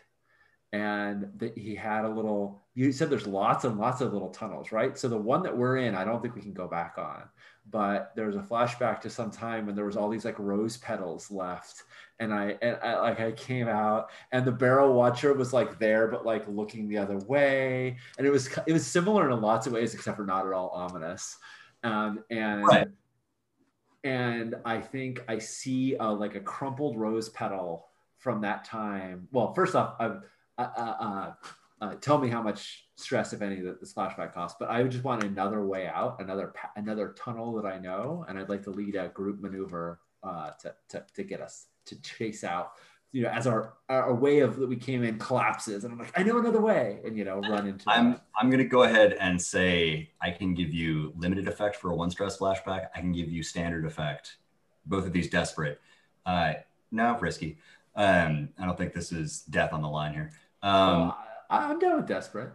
and 0.72 1.32
that 1.38 1.58
he 1.58 1.76
had 1.76 2.06
a 2.06 2.10
little. 2.10 2.64
You 2.76 2.92
said 2.92 3.10
there's 3.10 3.28
lots 3.28 3.66
and 3.66 3.78
lots 3.78 4.02
of 4.02 4.14
little 4.14 4.30
tunnels, 4.30 4.72
right? 4.72 4.98
So 4.98 5.08
the 5.08 5.18
one 5.18 5.44
that 5.44 5.58
we're 5.58 5.78
in, 5.78 5.96
I 5.96 6.06
don't 6.06 6.22
think 6.22 6.36
we 6.36 6.42
can 6.42 6.54
go 6.54 6.68
back 6.68 6.96
on. 6.98 7.24
But 7.70 8.14
there's 8.16 8.36
a 8.36 8.40
flashback 8.40 9.02
to 9.02 9.10
some 9.10 9.30
time 9.30 9.66
when 9.66 9.76
there 9.76 9.86
was 9.86 9.96
all 9.98 10.10
these 10.10 10.26
like 10.26 10.40
rose 10.40 10.78
petals 10.78 11.30
left, 11.30 11.84
and 12.20 12.34
I 12.34 12.58
and 12.62 12.78
I, 12.84 13.00
like 13.00 13.20
I 13.20 13.32
came 13.32 13.68
out 13.68 14.10
and 14.32 14.46
the 14.46 14.52
barrow 14.52 14.92
watcher 14.92 15.34
was 15.34 15.54
like 15.54 15.80
there 15.80 16.08
but 16.08 16.26
like 16.26 16.48
looking 16.48 16.88
the 16.88 16.98
other 16.98 17.18
way 17.20 17.98
and 18.18 18.28
it 18.28 18.30
was 18.30 18.50
it 18.68 18.74
was 18.74 18.86
similar 18.86 19.30
in 19.30 19.42
lots 19.42 19.68
of 19.68 19.74
ways 19.74 19.94
except 19.94 20.18
for 20.18 20.26
not 20.26 20.46
at 20.46 20.54
all 20.54 20.70
ominous 20.70 21.38
um, 21.84 22.24
and 22.30 22.64
Right. 22.66 22.88
and 24.04 24.56
i 24.66 24.80
think 24.80 25.24
i 25.28 25.38
see 25.38 25.96
uh, 25.98 26.12
like 26.12 26.36
a 26.36 26.40
crumpled 26.40 26.98
rose 26.98 27.30
petal 27.30 27.88
from 28.18 28.42
that 28.42 28.64
time 28.66 29.28
well 29.32 29.54
first 29.54 29.76
off 29.76 29.96
I, 30.00 30.16
uh, 30.64 30.96
uh, 31.00 31.34
uh, 31.82 31.96
tell 31.96 32.18
me 32.18 32.28
how 32.28 32.42
much 32.42 32.86
stress 32.96 33.34
if 33.34 33.42
any 33.42 33.62
that 33.62 33.80
this 33.80 33.94
flashback 33.94 34.34
costs 34.34 34.58
but 34.60 34.70
i 34.70 34.82
would 34.82 34.92
just 34.92 35.04
want 35.04 35.24
another 35.24 35.66
way 35.66 35.88
out 35.88 36.20
another 36.22 36.54
another 36.76 37.16
tunnel 37.18 37.54
that 37.54 37.66
i 37.66 37.78
know 37.78 38.26
and 38.28 38.38
i'd 38.38 38.50
like 38.50 38.64
to 38.64 38.72
lead 38.72 38.96
a 38.96 39.10
group 39.10 39.42
maneuver 39.42 40.00
uh, 40.22 40.52
to, 40.60 40.74
to, 40.90 41.04
to 41.14 41.24
get 41.24 41.40
us 41.40 41.68
to 41.86 42.00
chase 42.02 42.44
out 42.44 42.74
you 43.12 43.24
know 43.24 43.30
as 43.30 43.48
our 43.48 43.76
our 43.88 44.14
way 44.14 44.40
of 44.40 44.58
that 44.58 44.68
we 44.68 44.76
came 44.76 45.04
in 45.04 45.18
collapses 45.18 45.84
and 45.84 45.94
i'm 45.94 46.00
like 46.00 46.12
i 46.20 46.22
know 46.22 46.38
another 46.38 46.62
way 46.62 47.00
and 47.06 47.18
you 47.18 47.24
know 47.24 47.40
run 47.40 47.68
into 47.68 47.86
I'm 47.88 48.12
that. 48.12 48.26
I'm 48.38 48.50
gonna 48.50 48.66
go 48.66 48.84
ahead 48.84 49.14
and 49.14 49.42
say 49.42 50.12
I 50.22 50.32
can 50.32 50.54
give 50.54 50.74
you 50.74 51.14
limited 51.18 51.48
effect 51.48 51.78
for 51.78 51.92
a 51.92 51.96
one 51.96 52.12
stress 52.12 52.38
flashback. 52.38 52.88
I 52.96 53.00
can 53.00 53.12
give 53.12 53.30
you 53.30 53.44
standard 53.44 53.86
effect. 53.86 54.38
Both 54.86 55.06
of 55.06 55.14
these 55.14 55.30
desperate. 55.30 55.82
Uh, 56.26 56.54
no, 56.92 57.18
risky. 57.20 57.58
Um, 57.96 58.50
I 58.58 58.66
don't 58.66 58.78
think 58.78 58.94
this 58.94 59.12
is 59.12 59.42
death 59.50 59.74
on 59.74 59.82
the 59.82 59.90
line 59.90 60.14
here. 60.14 60.32
Um, 60.62 60.72
Oh, 60.72 61.18
I, 61.50 61.58
i'm 61.72 61.80
down 61.80 61.98
with 61.98 62.08
desperate 62.08 62.52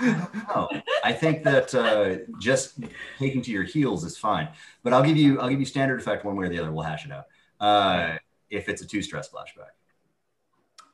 no, 0.00 0.68
I 1.04 1.12
think 1.12 1.44
that 1.44 1.74
uh, 1.74 2.30
just 2.38 2.78
taking 3.18 3.42
to 3.42 3.50
your 3.50 3.62
heels 3.62 4.04
is 4.04 4.18
fine. 4.18 4.48
But 4.82 4.92
I'll 4.92 5.02
give 5.02 5.16
you 5.16 5.40
I'll 5.40 5.48
give 5.48 5.60
you 5.60 5.66
standard 5.66 6.00
effect 6.00 6.24
one 6.24 6.36
way 6.36 6.46
or 6.46 6.48
the 6.48 6.58
other. 6.58 6.72
We'll 6.72 6.84
hash 6.84 7.06
it 7.06 7.12
out. 7.12 7.24
Uh, 7.60 8.18
if 8.50 8.68
it's 8.68 8.82
a 8.82 8.86
two 8.86 9.00
stress 9.02 9.30
flashback. 9.30 9.72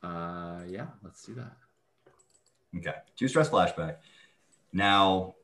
uh 0.02 0.62
yeah 0.68 0.86
let's 1.02 1.24
do 1.24 1.34
that 1.34 1.56
Okay, 2.76 2.94
two 3.16 3.28
stress 3.28 3.48
flashback. 3.48 3.96
Now, 4.72 5.34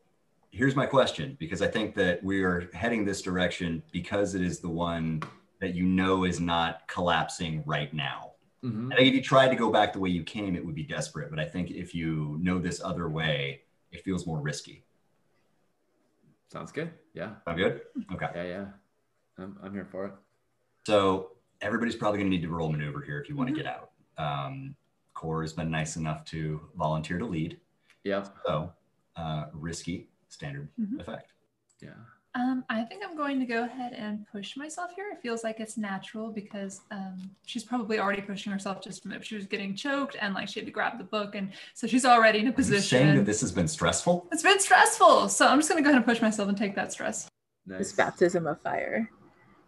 here's 0.51 0.77
my 0.77 0.87
question 0.87 1.37
because 1.41 1.63
I 1.63 1.67
think 1.67 1.95
that 1.95 2.23
we 2.23 2.43
are 2.45 2.69
heading 2.75 3.05
this 3.05 3.23
direction 3.23 3.83
because 3.93 4.35
it 4.35 4.43
is 4.43 4.61
the 4.61 4.69
one 4.69 5.23
that 5.61 5.75
you 5.75 5.85
know 5.85 6.25
is 6.25 6.39
not 6.39 6.87
collapsing 6.87 7.63
right 7.65 7.93
now. 7.95 8.34
Mhm. 8.65 8.93
I 8.93 8.97
think 8.97 9.09
if 9.09 9.15
you 9.15 9.23
tried 9.23 9.49
to 9.49 9.57
go 9.57 9.71
back 9.71 9.93
the 9.93 10.01
way 10.01 10.09
you 10.09 10.25
came, 10.25 10.57
it 10.57 10.65
would 10.65 10.75
be 10.75 10.85
desperate. 10.85 11.29
But 11.31 11.39
I 11.39 11.45
think 11.45 11.71
if 11.71 11.95
you 11.95 12.39
know 12.41 12.59
this 12.59 12.81
other 12.83 13.09
way, 13.11 13.63
it 13.93 14.03
feels 14.03 14.27
more 14.27 14.41
risky. 14.41 14.83
sounds 16.49 16.71
good 16.71 16.93
yeah 17.15 17.35
Sound 17.45 17.59
good? 17.59 17.81
Okay. 18.13 18.29
yeah 18.37 18.43
yeah 18.45 18.67
i'm, 19.39 19.59
I'm 19.61 19.73
here 19.75 19.85
for 19.85 20.07
it 20.07 20.13
So 20.87 21.33
everybody's 21.61 21.97
probably 21.97 22.19
going 22.21 22.31
to 22.31 22.37
need 22.37 22.43
to 22.45 22.49
roll 22.49 22.71
maneuver 22.71 23.01
here 23.03 23.19
if 23.21 23.29
you 23.29 23.35
want 23.35 23.51
Mhm. 23.51 23.55
to 23.57 23.63
get 23.63 23.67
out. 23.67 23.91
Um, 24.19 24.77
Core 25.15 25.43
has 25.43 25.53
been 25.53 25.69
nice 25.71 25.97
enough 25.97 26.25
to 26.27 26.69
volunteer 26.77 27.19
to 27.19 27.27
lead. 27.27 27.59
Yeah. 28.05 28.23
So 28.47 28.73
uh, 29.17 29.47
risky, 29.53 30.09
standard 30.29 30.69
Mhm. 30.79 31.01
effect. 31.01 31.33
yeah 31.81 31.95
Um, 32.37 32.65
I 32.69 32.83
think 32.83 33.05
I'm 33.09 33.17
going 33.17 33.39
to 33.39 33.47
go 33.47 33.63
ahead 33.63 33.93
and 33.93 34.27
push 34.33 34.57
myself 34.57 34.91
here. 34.97 35.07
It 35.13 35.23
feels 35.23 35.45
like 35.45 35.61
it's 35.61 35.77
natural 35.77 36.31
because 36.31 36.81
um, 36.91 37.31
she's 37.47 37.63
probably 37.63 38.01
already 38.01 38.23
pushing 38.23 38.53
herself 38.53 38.83
just 38.83 39.03
from 39.05 39.13
if 39.13 39.23
she 39.25 39.37
was 39.37 39.47
getting 39.47 39.77
choked 39.77 40.17
and 40.21 40.35
like 40.35 40.49
she 40.49 40.59
had 40.59 40.67
to 40.67 40.73
grab 40.73 40.99
the 40.99 41.05
book, 41.05 41.37
and 41.37 41.53
so 41.75 41.87
she's 41.87 42.05
already 42.05 42.41
in 42.41 42.49
a 42.49 42.51
Are 42.51 42.61
you 42.61 42.81
saying 42.81 43.15
that 43.17 43.25
this 43.27 43.41
has 43.41 43.53
been 43.53 43.69
stressful? 43.69 44.27
It's 44.33 44.43
been 44.43 44.59
stressful, 44.59 45.29
so 45.29 45.47
I'm 45.47 45.59
just 45.59 45.69
going 45.71 45.83
to 45.83 45.85
go 45.87 45.91
ahead 45.91 46.03
and 46.03 46.05
push 46.05 46.21
myself 46.21 46.49
and 46.49 46.59
take 46.59 46.75
that 46.75 46.91
stress. 46.91 47.29
This 47.67 47.93
baptism 47.93 48.47
of 48.49 48.61
fire. 48.63 49.09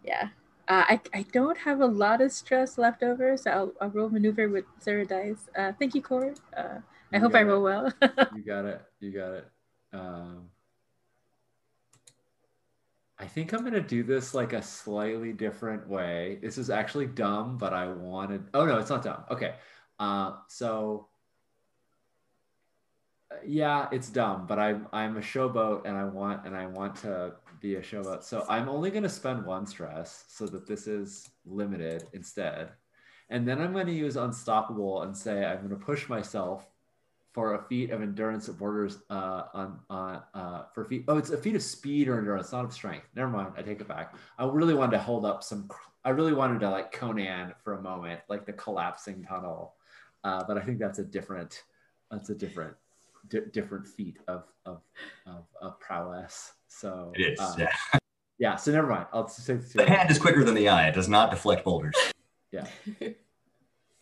Yeah. 0.03 0.29
Uh, 0.67 0.83
I, 0.89 1.01
I 1.13 1.25
don't 1.31 1.57
have 1.57 1.79
a 1.79 1.85
lot 1.85 2.19
of 2.19 2.33
stress 2.33 2.77
left 2.77 3.01
over, 3.01 3.37
so 3.37 3.49
I'll, 3.49 3.73
I'll 3.79 3.89
roll 3.89 4.09
maneuver 4.09 4.49
with 4.49 4.65
zero 4.83 5.05
dice. 5.05 5.47
Uh, 5.57 5.71
thank 5.79 5.95
you, 5.95 6.01
Core. 6.01 6.33
Uh, 6.55 6.79
I 7.13 7.17
You 7.17 7.21
hope 7.21 7.31
got 7.31 7.37
I 7.37 7.41
it. 7.41 7.45
roll 7.45 7.63
well. 7.63 7.93
You 8.35 8.43
got 8.45 8.65
it. 8.65 8.81
You 8.99 9.11
got 9.13 9.31
it. 9.33 9.47
Um, 9.93 10.49
I 13.19 13.25
think 13.25 13.51
I'm 13.51 13.63
gonna 13.63 13.81
do 13.81 14.03
this 14.03 14.33
like 14.33 14.53
a 14.53 14.61
slightly 14.61 15.33
different 15.33 15.87
way. 15.87 16.37
This 16.41 16.57
is 16.57 16.69
actually 16.69 17.07
dumb, 17.07 17.57
but 17.57 17.73
I 17.73 17.87
wanted. 17.87 18.45
Oh 18.53 18.65
no, 18.65 18.77
it's 18.77 18.89
not 18.89 19.03
dumb. 19.03 19.23
Okay. 19.31 19.55
Uh, 19.99 20.33
so 20.47 21.07
yeah, 23.45 23.87
it's 23.91 24.09
dumb, 24.09 24.45
but 24.47 24.59
I'm 24.59 24.87
I'm 24.93 25.17
a 25.17 25.21
showboat, 25.21 25.85
and 25.85 25.97
I 25.97 26.03
want 26.05 26.45
and 26.45 26.55
I 26.55 26.67
want 26.67 26.95
to 26.97 27.33
be 27.59 27.75
a 27.75 27.81
showboat. 27.81 28.23
So 28.23 28.45
I'm 28.47 28.69
only 28.69 28.91
gonna 28.91 29.09
spend 29.09 29.45
one 29.45 29.65
stress, 29.65 30.25
so 30.27 30.45
that 30.47 30.67
this 30.67 30.85
is 30.87 31.29
limited 31.45 32.03
instead. 32.13 32.71
And 33.29 33.47
then 33.47 33.59
I'm 33.59 33.73
to 33.73 33.91
use 33.91 34.15
unstoppable 34.15 35.01
and 35.01 35.15
say 35.17 35.43
I'm 35.43 35.69
to 35.69 35.75
push 35.75 36.07
myself 36.07 36.65
for 37.37 37.53
a 37.53 37.61
feat 37.65 37.91
of 37.91 38.01
endurance 38.01 38.47
that 38.47 38.57
borders 38.57 38.97
uh, 39.11 39.43
on 39.53 39.77
on 39.91 40.23
uh, 40.33 40.63
for 40.73 40.83
feet. 40.85 41.05
Oh, 41.07 41.19
it's 41.19 41.29
a 41.29 41.37
feat 41.37 41.55
of 41.55 41.61
speed 41.61 42.07
or 42.07 42.17
endurance, 42.17 42.51
not 42.51 42.65
of 42.65 42.73
strength. 42.73 43.05
Never 43.15 43.29
mind, 43.29 43.53
I 43.55 43.61
take 43.61 43.79
it 43.79 43.87
back. 43.87 44.15
I 44.39 44.47
really 44.47 44.73
wanted 44.73 44.93
to 44.93 45.03
hold 45.03 45.23
up 45.23 45.43
some. 45.43 45.69
I 46.03 46.09
really 46.09 46.33
wanted 46.33 46.61
to 46.61 46.69
like 46.71 46.91
Conan 46.91 47.53
for 47.63 47.73
a 47.75 47.81
moment, 47.83 48.21
like 48.27 48.47
the 48.47 48.53
collapsing 48.53 49.23
tunnel. 49.23 49.75
Uh, 50.23 50.45
but 50.47 50.57
I 50.57 50.61
think 50.61 50.79
that's 50.79 50.97
a 50.97 51.03
different. 51.03 51.61
That's 52.09 52.31
a 52.31 52.35
different, 52.35 52.73
di- 53.27 53.51
different 53.53 53.85
feat 53.85 54.17
of 54.27 54.45
of, 54.65 54.81
of 55.27 55.45
of 55.61 55.79
prowess. 55.79 56.53
So 56.69 57.13
It 57.13 57.33
is. 57.33 57.39
uh, 57.39 57.53
yeah. 57.59 57.99
yeah. 58.39 58.55
So 58.55 58.71
never 58.71 58.87
mind. 58.87 59.05
I'll 59.13 59.25
just 59.25 59.45
take 59.45 59.61
The 59.73 59.87
hand 59.87 60.09
is 60.09 60.17
quicker 60.17 60.43
than 60.43 60.55
the 60.55 60.69
eye. 60.69 60.87
It 60.87 60.95
does 60.95 61.07
not 61.07 61.29
deflect 61.29 61.63
boulders. 61.63 61.93
Yeah. 62.51 62.65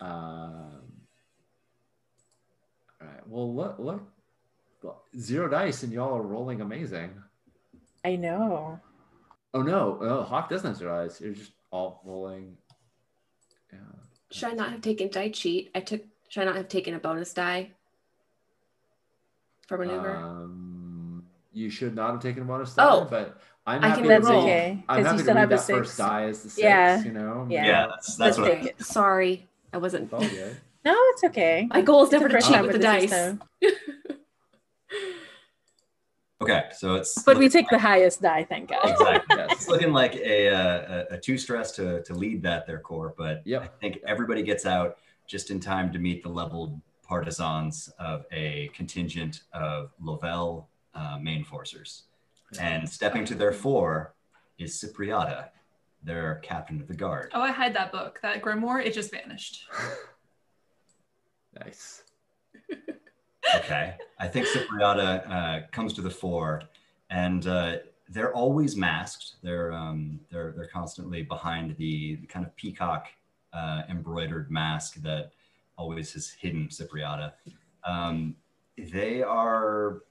all 0.00 0.85
right. 3.06 3.26
Well, 3.28 3.54
look, 3.54 3.76
look, 3.78 4.02
zero 5.18 5.48
dice, 5.48 5.82
and 5.82 5.92
y'all 5.92 6.16
are 6.16 6.22
rolling 6.22 6.60
amazing. 6.60 7.10
I 8.04 8.16
know. 8.16 8.78
Oh 9.54 9.62
no, 9.62 9.98
oh, 10.00 10.22
Hawk 10.22 10.48
doesn't 10.48 10.68
have 10.68 10.76
zero 10.76 11.02
dice. 11.04 11.20
You're 11.20 11.34
just 11.34 11.52
all 11.70 12.00
rolling. 12.04 12.56
Yeah. 13.72 13.78
Should 14.30 14.50
I 14.50 14.52
not 14.52 14.70
have 14.70 14.80
taken 14.82 15.08
die 15.10 15.30
cheat? 15.30 15.70
I 15.74 15.80
took. 15.80 16.02
Should 16.28 16.42
I 16.42 16.44
not 16.46 16.56
have 16.56 16.68
taken 16.68 16.94
a 16.94 16.98
bonus 16.98 17.32
die 17.32 17.70
for 19.66 19.78
maneuver? 19.78 20.16
Um, 20.16 21.24
you 21.52 21.70
should 21.70 21.94
not 21.94 22.12
have 22.12 22.20
taken 22.20 22.42
a 22.42 22.46
bonus 22.46 22.74
die. 22.74 22.84
Oh. 22.86 23.06
but 23.08 23.40
I'm 23.66 23.82
I 23.82 23.88
happy 23.88 24.02
can 24.02 24.08
to 24.10 24.14
That's 24.16 24.28
read. 24.28 24.38
okay. 24.38 24.84
I'm 24.88 24.96
Because 24.98 25.06
happy 25.06 25.12
you 25.14 25.18
to 25.18 25.22
still 25.24 25.34
read 25.34 25.40
have 25.40 25.50
a 25.52 25.56
that 25.56 25.66
first 25.66 25.98
die 25.98 26.24
as 26.24 26.42
the 26.42 26.50
six. 26.50 26.62
Yeah. 26.62 27.02
You 27.02 27.12
know. 27.12 27.46
Yeah. 27.50 27.66
Yeah, 27.66 27.86
that's 27.88 28.16
that's 28.16 28.38
what. 28.38 28.80
Sorry, 28.82 29.46
I 29.72 29.78
wasn't. 29.78 30.04
It's 30.04 30.12
all 30.12 30.20
good. 30.20 30.56
No, 30.86 30.96
it's 31.10 31.24
okay. 31.24 31.66
My 31.68 31.82
goal 31.82 32.04
is 32.04 32.06
It's 32.06 32.10
the 32.12 32.16
never 32.18 32.28
to 32.28 32.34
first 32.34 32.46
cheat 32.48 32.62
with 32.62 32.70
the 32.70 32.78
with 32.78 32.82
dice. 32.82 33.10
system. 33.10 33.42
Okay, 36.38 36.66
so 36.76 36.96
it's. 36.96 37.22
But 37.22 37.38
we 37.38 37.48
take 37.48 37.66
the 37.70 37.78
highest 37.78 38.20
die, 38.20 38.44
thank 38.44 38.68
God. 38.68 38.90
Exactly. 38.90 39.36
Yes. 39.38 39.52
It's 39.52 39.68
looking 39.68 39.90
like 39.92 40.14
a, 40.16 40.50
uh, 40.50 41.04
a, 41.10 41.14
a 41.14 41.18
two 41.18 41.38
stress 41.38 41.72
to, 41.72 42.02
to 42.02 42.12
lead 42.12 42.42
that 42.42 42.66
there 42.66 42.78
core, 42.78 43.14
but 43.16 43.42
I 43.48 43.66
think 43.80 44.00
everybody 44.06 44.42
gets 44.42 44.66
out 44.66 44.98
just 45.26 45.50
in 45.50 45.60
time 45.60 45.90
to 45.94 45.98
meet 45.98 46.22
the 46.22 46.28
leveled 46.28 46.78
partisans 47.02 47.88
of 47.98 48.26
a 48.32 48.70
contingent 48.74 49.44
of 49.54 49.92
Lovell 49.98 50.68
uh, 50.94 51.18
main 51.18 51.42
forcers. 51.42 52.02
And 52.60 52.86
stepping 52.86 53.24
to 53.24 53.34
their 53.34 53.52
fore 53.52 54.14
is 54.58 54.78
Cipriata, 54.78 55.48
their 56.04 56.36
captain 56.44 56.82
of 56.82 56.86
the 56.86 56.94
guard. 56.94 57.30
Oh, 57.32 57.40
I 57.40 57.50
hide 57.50 57.74
that 57.76 57.92
book, 57.92 58.20
that 58.22 58.42
grimoire. 58.42 58.84
It 58.84 58.92
just 58.92 59.10
vanished. 59.10 59.64
Nice. 61.64 62.02
Okay. 63.54 63.94
I 64.18 64.26
think 64.26 64.46
Cipriata 64.48 65.30
uh, 65.30 65.66
comes 65.70 65.92
to 65.94 66.02
the 66.02 66.10
fore, 66.10 66.62
and 67.10 67.46
uh, 67.46 67.76
they're 68.08 68.32
always 68.34 68.76
masked. 68.76 69.34
They're 69.42 69.72
um, 69.72 70.18
they're 70.30 70.52
they're 70.56 70.66
constantly 70.66 71.22
behind 71.22 71.76
the, 71.76 72.16
the 72.16 72.26
kind 72.26 72.44
of 72.44 72.54
peacock 72.56 73.06
uh, 73.52 73.82
embroidered 73.88 74.50
mask 74.50 74.96
that 74.96 75.30
always 75.76 76.12
has 76.14 76.30
hidden 76.30 76.68
Cipriata. 76.68 77.32
Um, 77.84 78.34
they 78.76 79.22
are 79.22 80.02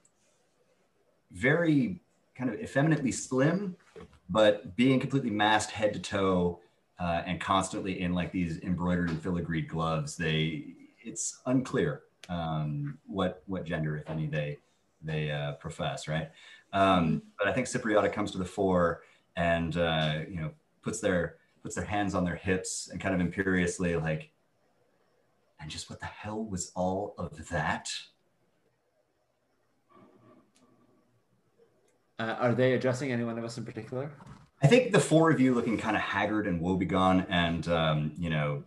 very 1.31 1.99
kind 2.35 2.49
of 2.49 2.59
effeminately 2.59 3.11
slim, 3.11 3.75
but 4.29 4.75
being 4.75 4.99
completely 4.99 5.29
masked 5.29 5.71
head 5.71 5.93
to 5.93 5.99
toe 5.99 6.59
uh, 6.99 7.23
and 7.25 7.39
constantly 7.41 8.01
in 8.01 8.13
like 8.13 8.31
these 8.31 8.59
embroidered 8.61 9.09
and 9.09 9.21
filigreed 9.21 9.67
gloves, 9.67 10.15
they 10.15 10.75
it's 11.05 11.41
unclear 11.45 12.03
um, 12.29 12.97
what 13.05 13.43
what 13.45 13.63
gender, 13.63 13.95
if 13.97 14.09
any, 14.09 14.27
they 14.27 14.57
they 15.01 15.31
uh, 15.31 15.53
profess, 15.53 16.07
right? 16.07 16.29
Um, 16.73 17.21
but 17.37 17.47
I 17.47 17.53
think 17.53 17.67
Cipriata 17.67 18.11
comes 18.11 18.31
to 18.31 18.37
the 18.37 18.45
fore 18.45 19.01
and 19.35 19.77
uh, 19.77 20.19
you 20.27 20.41
know 20.41 20.51
puts 20.81 20.99
their 20.99 21.37
puts 21.61 21.75
their 21.75 21.85
hands 21.85 22.15
on 22.15 22.25
their 22.25 22.35
hips 22.35 22.89
and 22.91 22.99
kind 22.99 23.13
of 23.15 23.21
imperiously 23.21 23.95
like, 23.95 24.31
and 25.59 25.69
just 25.69 25.89
what 25.89 25.99
the 25.99 26.05
hell 26.05 26.43
was 26.43 26.71
all 26.75 27.15
of 27.17 27.47
that? 27.49 27.89
Uh, 32.17 32.35
are 32.39 32.53
they 32.53 32.73
addressing 32.73 33.11
any 33.11 33.23
one 33.23 33.37
of 33.37 33.43
us 33.43 33.57
in 33.57 33.65
particular? 33.65 34.11
I 34.63 34.67
think 34.67 34.93
the 34.93 34.99
four 34.99 35.31
of 35.31 35.39
you 35.39 35.53
looking 35.53 35.77
kind 35.77 35.97
of 35.97 36.01
haggard 36.01 36.47
and 36.47 36.61
woebegone 36.61 37.25
and, 37.29 37.67
um, 37.67 38.13
you 38.17 38.29
know, 38.29 38.63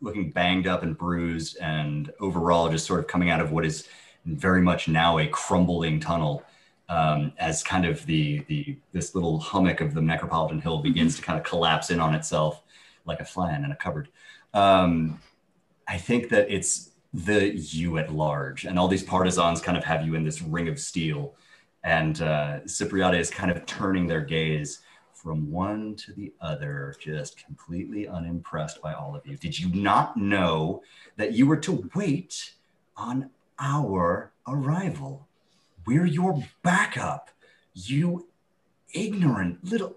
looking 0.00 0.30
banged 0.30 0.66
up 0.66 0.82
and 0.82 0.96
bruised 0.96 1.56
and 1.60 2.12
overall 2.20 2.68
just 2.68 2.86
sort 2.86 3.00
of 3.00 3.06
coming 3.06 3.30
out 3.30 3.40
of 3.40 3.52
what 3.52 3.64
is 3.64 3.88
very 4.24 4.60
much 4.60 4.88
now 4.88 5.18
a 5.18 5.26
crumbling 5.26 6.00
tunnel 6.00 6.44
um, 6.88 7.32
as 7.38 7.62
kind 7.62 7.84
of 7.84 8.04
the, 8.06 8.40
the 8.48 8.76
this 8.92 9.14
little 9.14 9.38
hummock 9.38 9.80
of 9.80 9.94
the 9.94 10.00
Necropolitan 10.00 10.60
Hill 10.60 10.78
begins 10.78 11.16
to 11.16 11.22
kind 11.22 11.38
of 11.38 11.44
collapse 11.44 11.90
in 11.90 12.00
on 12.00 12.14
itself 12.14 12.62
like 13.04 13.20
a 13.20 13.24
flan 13.24 13.64
in 13.64 13.72
a 13.72 13.76
cupboard. 13.76 14.08
Um, 14.54 15.20
I 15.88 15.98
think 15.98 16.28
that 16.30 16.50
it's 16.50 16.90
the 17.14 17.56
you 17.56 17.98
at 17.98 18.12
large 18.12 18.64
and 18.64 18.78
all 18.78 18.88
these 18.88 19.02
partisans 19.02 19.60
kind 19.60 19.78
of 19.78 19.84
have 19.84 20.04
you 20.04 20.14
in 20.14 20.22
this 20.22 20.42
ring 20.42 20.68
of 20.68 20.78
steel 20.78 21.34
and 21.82 22.20
uh, 22.20 22.58
is 22.64 23.30
kind 23.30 23.50
of 23.50 23.64
turning 23.64 24.06
their 24.06 24.20
gaze 24.20 24.80
from 25.26 25.50
one 25.50 25.96
to 25.96 26.12
the 26.12 26.32
other, 26.40 26.94
just 27.00 27.44
completely 27.44 28.06
unimpressed 28.06 28.80
by 28.80 28.92
all 28.92 29.16
of 29.16 29.26
you. 29.26 29.36
Did 29.36 29.58
you 29.58 29.68
not 29.74 30.16
know 30.16 30.84
that 31.16 31.32
you 31.32 31.48
were 31.48 31.56
to 31.56 31.90
wait 31.96 32.52
on 32.96 33.30
our 33.58 34.30
arrival? 34.46 35.26
We're 35.84 36.06
your 36.06 36.44
backup. 36.62 37.30
You 37.74 38.28
ignorant 38.94 39.64
little. 39.64 39.96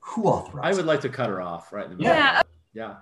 Who 0.00 0.24
authorized? 0.24 0.66
I 0.66 0.76
would 0.76 0.86
like 0.86 1.02
to 1.02 1.10
cut 1.10 1.28
her 1.28 1.40
off 1.40 1.72
right 1.72 1.84
in 1.84 1.92
the 1.92 1.96
middle. 1.98 2.12
Yeah. 2.12 2.42
Yeah. 2.74 2.96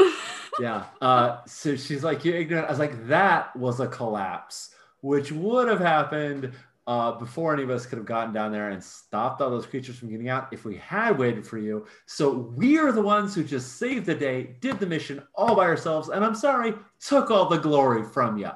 Yeah. 0.58 0.84
Uh, 1.00 1.38
so 1.46 1.74
she's 1.76 2.04
like, 2.04 2.22
"You're 2.22 2.36
ignorant. 2.36 2.66
I 2.66 2.70
was 2.70 2.78
like, 2.78 3.06
that 3.06 3.56
was 3.56 3.80
a 3.80 3.86
collapse, 3.86 4.74
which 5.00 5.32
would 5.32 5.68
have 5.68 5.78
happened 5.80 6.52
uh, 6.86 7.12
before 7.12 7.52
any 7.52 7.62
of 7.62 7.70
us 7.70 7.86
could 7.86 7.98
have 7.98 8.06
gotten 8.06 8.32
down 8.32 8.52
there 8.52 8.70
and 8.70 8.82
stopped 8.82 9.40
all 9.40 9.50
those 9.50 9.66
creatures 9.66 9.98
from 9.98 10.10
getting 10.10 10.28
out 10.28 10.48
if 10.52 10.64
we 10.64 10.76
had 10.76 11.18
waited 11.18 11.46
for 11.46 11.58
you. 11.58 11.86
So 12.06 12.52
we're 12.56 12.92
the 12.92 13.02
ones 13.02 13.34
who 13.34 13.44
just 13.44 13.78
saved 13.78 14.06
the 14.06 14.14
day, 14.14 14.56
did 14.60 14.80
the 14.80 14.86
mission 14.86 15.22
all 15.34 15.54
by 15.54 15.64
ourselves, 15.64 16.08
and 16.08 16.24
I'm 16.24 16.34
sorry, 16.34 16.74
took 17.00 17.30
all 17.30 17.48
the 17.48 17.58
glory 17.58 18.02
from 18.02 18.38
you. 18.38 18.50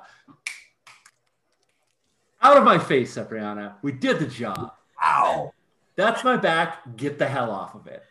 Out 2.42 2.56
of 2.56 2.64
my 2.64 2.78
face, 2.78 3.16
Cypriana. 3.16 3.74
We 3.82 3.92
did 3.92 4.18
the 4.18 4.26
job. 4.26 4.72
Ow! 5.02 5.52
That's 5.96 6.24
my 6.24 6.36
back. 6.36 6.96
Get 6.96 7.18
the 7.18 7.26
hell 7.26 7.50
off 7.50 7.74
of 7.74 7.86
it. 7.86 8.02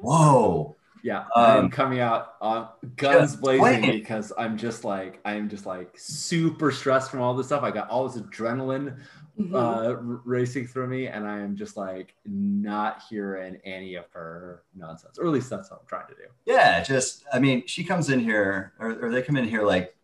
Whoa! 0.00 0.76
Yeah, 1.02 1.24
I'm 1.34 1.64
Um, 1.64 1.70
coming 1.70 1.98
out 2.00 2.34
on 2.40 2.68
guns 2.96 3.34
blazing 3.36 3.90
because 3.90 4.32
I'm 4.38 4.56
just 4.56 4.84
like 4.84 5.20
I'm 5.24 5.48
just 5.48 5.66
like 5.66 5.92
super 5.96 6.70
stressed 6.70 7.10
from 7.10 7.20
all 7.20 7.34
this 7.34 7.46
stuff. 7.46 7.62
I 7.64 7.70
got 7.72 7.90
all 7.90 8.08
this 8.08 8.20
adrenaline 8.22 8.98
Mhm. 9.40 9.54
uh, 9.54 9.94
r- 9.94 9.96
racing 10.24 10.66
through 10.66 10.86
me, 10.88 11.06
and 11.08 11.26
I 11.26 11.38
am 11.40 11.56
just 11.56 11.76
like 11.76 12.14
not 12.24 13.02
hearing 13.08 13.58
any 13.64 13.94
of 13.96 14.04
her 14.12 14.62
nonsense. 14.76 15.18
Or 15.18 15.26
at 15.26 15.32
least 15.32 15.50
that's 15.50 15.70
what 15.70 15.80
I'm 15.80 15.86
trying 15.86 16.06
to 16.08 16.14
do. 16.14 16.28
Yeah, 16.44 16.82
just 16.84 17.24
I 17.32 17.40
mean, 17.40 17.66
she 17.66 17.82
comes 17.82 18.08
in 18.10 18.20
here, 18.20 18.72
or, 18.78 19.06
or 19.06 19.10
they 19.10 19.22
come 19.22 19.36
in 19.36 19.48
here 19.48 19.62
like, 19.62 19.96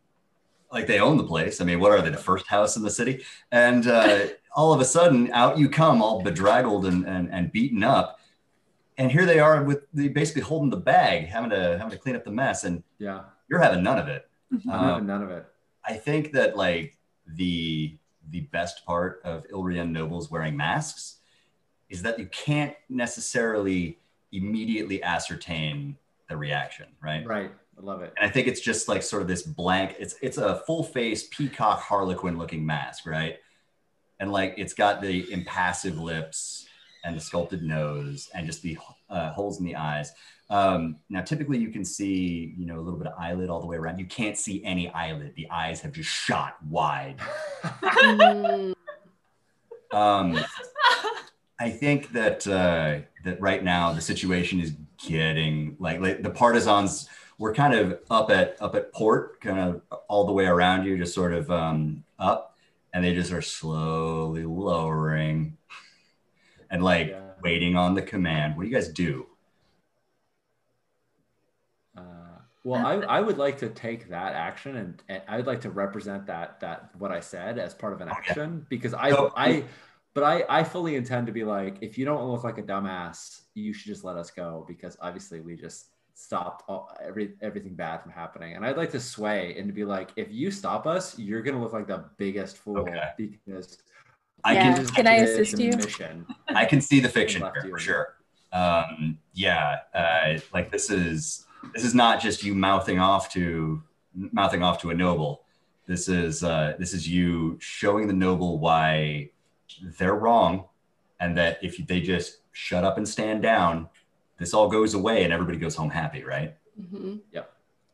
like 0.73 0.87
they 0.87 0.99
own 0.99 1.17
the 1.17 1.25
place. 1.25 1.61
I 1.61 1.65
mean, 1.65 1.79
what 1.79 1.93
are 1.93 2.01
they, 2.03 2.11
the 2.11 2.17
first 2.17 2.47
house 2.49 2.77
in 2.77 2.83
the 2.83 2.91
city? 2.91 3.23
And 3.53 3.87
uh, 3.87 4.27
all 4.57 4.73
of 4.73 4.81
a 4.81 4.85
sudden, 4.85 5.31
out 5.33 5.59
you 5.59 5.69
come, 5.69 6.03
all 6.03 6.23
bedraggled 6.23 6.87
and, 6.87 7.07
and, 7.07 7.31
and 7.33 7.53
beaten 7.53 7.85
up. 7.85 8.18
And 8.99 9.13
here 9.13 9.25
they 9.25 9.39
are 9.39 9.63
with 9.63 9.85
the 9.95 10.09
basically 10.09 10.43
holding 10.43 10.71
the 10.71 10.77
bag, 10.77 11.27
having 11.29 11.51
to 11.51 11.79
having 11.79 11.91
to 11.91 11.99
clean 11.99 12.17
up 12.17 12.25
the 12.25 12.33
mess, 12.33 12.65
and 12.65 12.83
Yeah. 12.99 13.23
you're 13.49 13.61
having 13.61 13.83
none 13.83 13.99
of 13.99 14.09
it. 14.09 14.29
I'm 14.53 14.71
Um, 14.71 14.85
having 14.89 15.07
none 15.07 15.23
of 15.23 15.31
it. 15.31 15.47
I 15.85 15.95
think 15.95 16.33
that 16.33 16.57
like 16.57 16.99
the 17.27 17.97
the 18.31 18.41
best 18.41 18.85
part 18.85 19.23
of 19.25 19.47
Ilrian 19.53 19.91
nobles 19.91 20.31
wearing 20.31 20.55
masks 20.57 21.21
is 21.89 22.03
that 22.03 22.19
you 22.19 22.27
can't 22.27 22.75
necessarily 22.91 23.99
immediately 24.33 25.03
ascertain 25.03 25.97
the 26.29 26.37
reaction, 26.37 26.89
right? 27.01 27.25
Right. 27.27 27.51
I 27.79 27.81
love 27.81 28.03
it. 28.03 28.13
And 28.19 28.29
I 28.29 28.31
think 28.31 28.49
it's 28.49 28.61
just 28.61 28.87
like 28.89 29.03
sort 29.03 29.23
of 29.23 29.29
this 29.29 29.43
blank. 29.43 29.97
It's 29.99 30.17
it's 30.21 30.37
a 30.39 30.57
full 30.67 30.83
face 30.83 31.29
peacock 31.31 31.81
harlequin 31.81 32.37
looking 32.37 32.67
mask, 32.67 33.07
right? 33.07 33.39
And 34.21 34.33
like 34.33 34.55
it's 34.59 34.75
got 34.75 35.01
the 35.01 35.33
impassive 35.33 35.99
lips 35.99 36.68
and 37.05 37.17
the 37.17 37.21
sculpted 37.21 37.63
nose 37.63 38.29
and 38.35 38.47
just 38.47 38.63
the 38.63 38.79
uh, 39.11 39.31
holes 39.33 39.61
in 39.61 39.67
the 39.67 39.77
eyes. 39.77 40.13
Um, 40.51 40.97
now, 41.11 41.21
typically 41.21 41.59
you 41.59 41.69
can 41.69 41.85
see, 41.85 42.55
you 42.57 42.67
know, 42.67 42.79
a 42.79 42.83
little 42.83 42.99
bit 42.99 43.07
of 43.07 43.15
eyelid 43.19 43.51
all 43.51 43.61
the 43.61 43.67
way 43.67 43.77
around. 43.77 43.99
You 43.99 44.07
can't 44.07 44.37
see 44.37 44.65
any 44.65 44.89
eyelid. 44.91 45.35
The 45.37 45.49
eyes 45.51 45.81
have 45.83 45.93
just 45.93 46.11
shot 46.11 46.57
wide. 46.65 47.17
Um, 49.91 50.39
I 51.59 51.71
think 51.71 52.13
that 52.13 52.47
uh, 52.47 53.01
that 53.25 53.41
right 53.41 53.63
now 53.63 53.93
the 53.93 54.01
situation 54.01 54.61
is 54.61 54.75
getting 54.99 55.77
like, 55.79 56.01
like 56.01 56.23
the 56.23 56.31
partisans 56.31 57.09
were 57.39 57.55
kind 57.55 57.75
of 57.75 57.99
up 58.11 58.31
at 58.31 58.57
up 58.61 58.75
at 58.75 58.93
port, 58.93 59.41
kind 59.41 59.59
of 59.59 59.83
all 60.09 60.27
the 60.27 60.33
way 60.33 60.45
around 60.45 60.85
you, 60.85 60.99
just 60.99 61.15
sort 61.15 61.33
of 61.33 61.51
um, 61.51 62.05
up, 62.19 62.57
and 62.93 63.05
they 63.05 63.15
just 63.15 63.33
are 63.33 63.43
slowly 63.43 64.45
lowering 64.45 65.57
and 66.71 66.83
like 66.83 67.09
Yeah. 67.09 67.31
waiting 67.43 67.77
on 67.77 67.95
the 67.95 68.03
command. 68.03 68.57
What 68.57 68.65
do 68.65 68.69
you 68.69 68.75
guys 68.75 68.89
do? 68.89 69.27
Uh, 71.97 72.03
well, 72.65 72.87
I, 72.87 72.95
I 73.19 73.21
would 73.21 73.39
like 73.39 73.59
to 73.59 73.69
take 73.69 74.09
that 74.11 74.35
action 74.35 74.77
and, 74.77 75.03
and 75.09 75.23
I 75.29 75.37
would 75.37 75.47
like 75.47 75.61
to 75.63 75.71
represent 75.71 76.27
that 76.27 76.61
that 76.61 76.91
what 76.99 77.11
I 77.11 77.21
said 77.21 77.59
as 77.59 77.75
part 77.75 77.93
of 77.93 78.01
an 78.01 78.09
Okay. 78.09 78.19
action 78.19 78.67
because 78.69 78.95
I 78.95 79.11
So- 79.11 79.33
I 79.37 79.65
but 80.15 80.25
I 80.25 80.45
I 80.49 80.65
fully 80.65 80.97
intend 80.97 81.27
to 81.29 81.33
be 81.33 81.45
like 81.45 81.79
if 81.81 81.97
you 81.99 82.05
don't 82.05 82.25
look 82.31 82.45
like 82.45 82.59
a 82.59 82.63
dumbass, 82.63 83.43
you 83.55 83.73
should 83.73 83.87
just 83.87 84.05
let 84.05 84.17
us 84.17 84.31
go 84.31 84.65
because 84.67 84.97
obviously 85.01 85.41
we 85.41 85.55
just 85.57 85.91
stopped 86.15 86.65
all, 86.69 86.91
every 87.01 87.35
everything 87.41 87.75
bad 87.75 88.03
from 88.03 88.11
happening. 88.11 88.55
And 88.57 88.67
I'd 88.67 88.77
like 88.77 88.91
to 88.91 89.01
sway 89.01 89.57
and 89.59 89.69
to 89.69 89.73
be 89.73 89.85
like 89.85 90.11
if 90.17 90.33
you 90.33 90.51
stop 90.51 90.87
us, 90.87 91.17
you're 91.19 91.43
gonna 91.43 91.61
look 91.63 91.73
like 91.73 91.87
the 91.87 92.05
biggest 92.17 92.59
fool 92.59 92.79
Okay. 92.79 93.11
because 93.17 93.79
I 94.45 94.55
Yeah. 94.55 94.63
can 94.75 94.83
this 94.83 94.91
Can 94.91 95.07
I 95.07 95.15
assist 95.17 95.59
you? 95.59 95.77
Mission. 95.77 96.27
I 96.49 96.65
can 96.65 96.81
see 96.81 97.01
the 97.01 97.09
fiction 97.09 97.43
here 97.43 97.71
for 97.71 97.79
sure. 97.79 98.15
Um, 98.53 99.19
yeah, 99.35 99.81
uh, 99.95 100.39
like 100.55 100.71
this 100.71 100.91
is 100.91 101.47
this 101.75 101.85
is 101.85 101.95
not 101.95 102.21
just 102.21 102.43
you 102.43 102.55
mouthing 102.55 102.99
off 102.99 103.31
to 103.33 103.83
mouthing 104.15 104.63
off 104.63 104.81
to 104.83 104.91
a 104.91 104.95
noble. 104.95 105.43
This 105.87 106.09
is 106.09 106.43
uh, 106.45 106.75
this 106.79 106.95
is 106.95 107.09
you 107.09 107.57
showing 107.61 108.07
the 108.07 108.13
noble 108.15 108.59
why 108.59 109.31
they're 109.99 110.15
wrong, 110.15 110.65
and 111.21 111.37
that 111.37 111.59
if 111.63 111.77
they 111.87 112.01
just 112.01 112.39
shut 112.53 112.85
up 112.85 112.97
and 112.97 113.07
stand 113.09 113.43
down, 113.43 113.89
this 114.39 114.55
all 114.55 114.69
goes 114.69 114.95
away 114.95 115.25
and 115.25 115.33
everybody 115.33 115.59
goes 115.59 115.75
home 115.75 115.91
happy, 115.91 116.25
right? 116.25 116.57
Mm-hmm. 116.81 117.17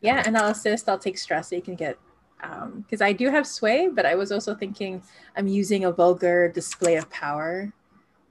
Yeah, 0.00 0.22
and 0.26 0.36
I'll 0.36 0.50
assist. 0.50 0.88
I'll 0.88 0.98
take 0.98 1.16
stress 1.16 1.48
so 1.48 1.56
you 1.56 1.62
can 1.62 1.74
get 1.76 1.98
because 2.38 3.00
I 3.00 3.12
do 3.12 3.30
have 3.30 3.46
sway, 3.46 3.88
but 3.88 4.06
I 4.06 4.14
was 4.14 4.30
also 4.30 4.54
thinking 4.54 5.02
I'm 5.36 5.46
using 5.46 5.84
a 5.84 5.92
vulgar 5.92 6.48
display 6.48 6.96
of 6.96 7.08
power. 7.10 7.72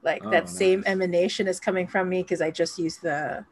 Like 0.04 0.24
Oh, 0.26 0.30
that 0.32 0.50
same 0.50 0.84
emanation 0.86 1.48
is 1.48 1.60
coming 1.60 1.88
from 1.88 2.10
me 2.10 2.22
because 2.22 2.42
I 2.42 2.52
just 2.52 2.78
used 2.78 3.02
the 3.02 3.46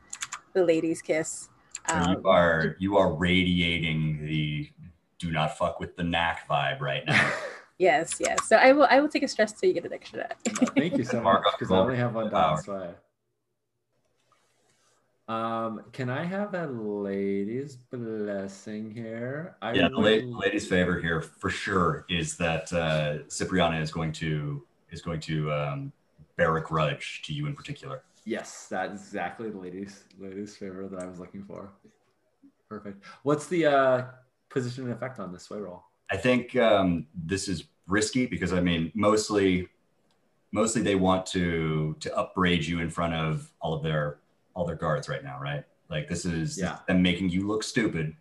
the 0.53 0.63
lady's 0.63 1.01
kiss. 1.01 1.49
Um, 1.89 2.11
you 2.11 2.29
are 2.29 2.75
you 2.79 2.97
are 2.97 3.13
radiating 3.13 4.25
the 4.25 4.69
do 5.17 5.31
not 5.31 5.57
fuck 5.57 5.79
with 5.79 5.95
the 5.95 6.03
knack 6.03 6.47
vibe 6.49 6.81
right 6.81 7.05
now. 7.05 7.31
yes, 7.77 8.17
yes. 8.19 8.47
So 8.47 8.57
I 8.57 8.73
will 8.73 8.87
I 8.89 8.99
will 8.99 9.09
take 9.09 9.23
a 9.23 9.27
stress 9.27 9.57
so 9.59 9.65
you 9.65 9.73
get 9.73 9.85
an 9.85 9.93
extra 9.93 10.27
die. 10.27 10.51
No, 10.61 10.67
thank 10.67 10.97
you 10.97 11.03
so 11.03 11.21
much 11.21 11.43
because 11.57 11.71
I 11.71 11.77
only 11.77 11.95
have 11.95 12.13
one 12.13 12.29
power. 12.29 12.55
dot 12.55 12.63
sway. 12.63 12.89
Um, 15.31 15.83
can 15.93 16.09
I 16.09 16.25
have 16.25 16.53
a 16.55 16.67
lady's 16.67 17.77
blessing 17.77 18.91
here? 18.91 19.55
I 19.61 19.71
yeah, 19.71 19.87
the 19.87 19.95
la- 19.95 20.37
lady's 20.39 20.67
favor 20.67 20.99
here 20.99 21.21
for 21.21 21.49
sure 21.49 22.05
is 22.09 22.35
that 22.35 22.73
uh, 22.73 23.19
Cypriana 23.29 23.81
is 23.81 23.93
going 23.93 24.11
to 24.13 24.61
is 24.91 25.01
going 25.01 25.21
to 25.21 25.49
um, 25.53 25.93
bear 26.35 26.57
a 26.57 26.61
grudge 26.61 27.21
to 27.23 27.33
you 27.33 27.47
in 27.47 27.55
particular. 27.55 28.03
Yes, 28.25 28.67
that's 28.69 29.05
exactly 29.05 29.49
the 29.49 29.57
lady's 29.57 30.03
lady's 30.19 30.57
favor 30.57 30.89
that 30.89 31.01
I 31.01 31.05
was 31.05 31.17
looking 31.17 31.45
for. 31.45 31.71
Perfect. 32.67 33.01
What's 33.23 33.47
the 33.47 33.67
uh, 33.67 34.05
position 34.49 34.83
and 34.83 34.91
effect 34.91 35.17
on 35.17 35.31
this 35.31 35.43
sway 35.43 35.59
roll? 35.59 35.83
I 36.11 36.17
think 36.17 36.57
um, 36.57 37.07
this 37.15 37.47
is 37.47 37.63
risky 37.87 38.25
because 38.25 38.51
I 38.51 38.59
mean, 38.59 38.91
mostly, 38.95 39.69
mostly 40.51 40.81
they 40.81 40.95
want 40.95 41.25
to 41.27 41.95
to 42.01 42.13
upbraid 42.17 42.65
you 42.65 42.81
in 42.81 42.89
front 42.89 43.13
of 43.13 43.49
all 43.61 43.73
of 43.73 43.81
their 43.81 44.17
all 44.53 44.65
their 44.65 44.75
guards 44.75 45.07
right 45.09 45.23
now, 45.23 45.39
right? 45.39 45.63
Like 45.89 46.07
this 46.07 46.25
is 46.25 46.57
Yeah. 46.57 46.79
them 46.87 47.01
making 47.01 47.29
you 47.29 47.47
look 47.47 47.63
stupid. 47.63 48.15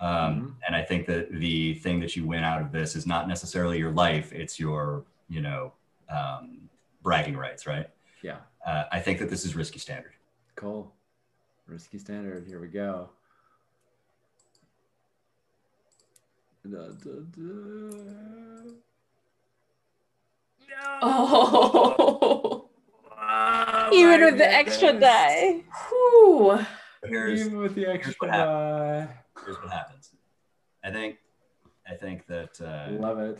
Um, 0.00 0.10
Mhm. 0.10 0.54
And 0.66 0.76
I 0.76 0.82
think 0.82 1.06
that 1.06 1.30
the 1.32 1.74
thing 1.74 2.00
that 2.00 2.16
you 2.16 2.26
win 2.26 2.42
out 2.44 2.60
of 2.60 2.72
this 2.72 2.96
is 2.96 3.06
not 3.06 3.28
necessarily 3.28 3.78
your 3.78 3.92
life; 3.92 4.32
it's 4.32 4.58
your 4.58 5.04
you 5.28 5.40
know 5.40 5.72
um, 6.10 6.68
bragging 7.02 7.36
rights, 7.36 7.66
right? 7.66 7.88
Yeah, 8.22 8.40
Uh, 8.66 8.84
I 8.92 9.00
think 9.00 9.18
that 9.20 9.30
this 9.30 9.44
is 9.44 9.54
risky 9.56 9.78
standard. 9.78 10.12
cool. 10.56 10.94
Risky 11.66 11.98
standard. 11.98 12.46
Here 12.46 12.60
we 12.60 12.68
go. 12.68 13.08
Da, 16.68 16.88
da, 16.88 17.20
da. 17.36 18.70
Oh. 21.02 22.63
Even 23.94 24.20
with 24.24 24.38
the 24.38 24.50
extra 24.52 24.92
die. 24.98 25.62
Whew. 25.88 26.58
Here's 27.06 27.40
Even 27.46 27.58
with 27.58 27.74
the 27.74 27.86
extra 27.86 28.14
what 28.18 28.30
happened. 28.30 29.08
die. 29.08 29.14
here's 29.44 29.56
what 29.58 29.70
happens. 29.70 30.10
I 30.82 30.90
think 30.90 31.16
I 31.90 31.94
think 31.94 32.26
that 32.26 32.60
uh, 32.60 32.92
Love 32.92 33.18
it. 33.20 33.38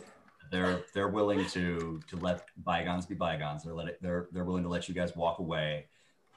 they're 0.51 0.83
they're 0.93 1.07
willing 1.09 1.45
to 1.49 1.99
to 2.07 2.15
let 2.17 2.45
bygones 2.63 3.05
be 3.05 3.15
bygones. 3.15 3.63
They're 3.63 3.73
let 3.73 3.87
it, 3.87 3.97
they're 4.01 4.27
they're 4.31 4.45
willing 4.45 4.63
to 4.63 4.69
let 4.69 4.87
you 4.87 4.93
guys 4.95 5.15
walk 5.15 5.39
away. 5.39 5.87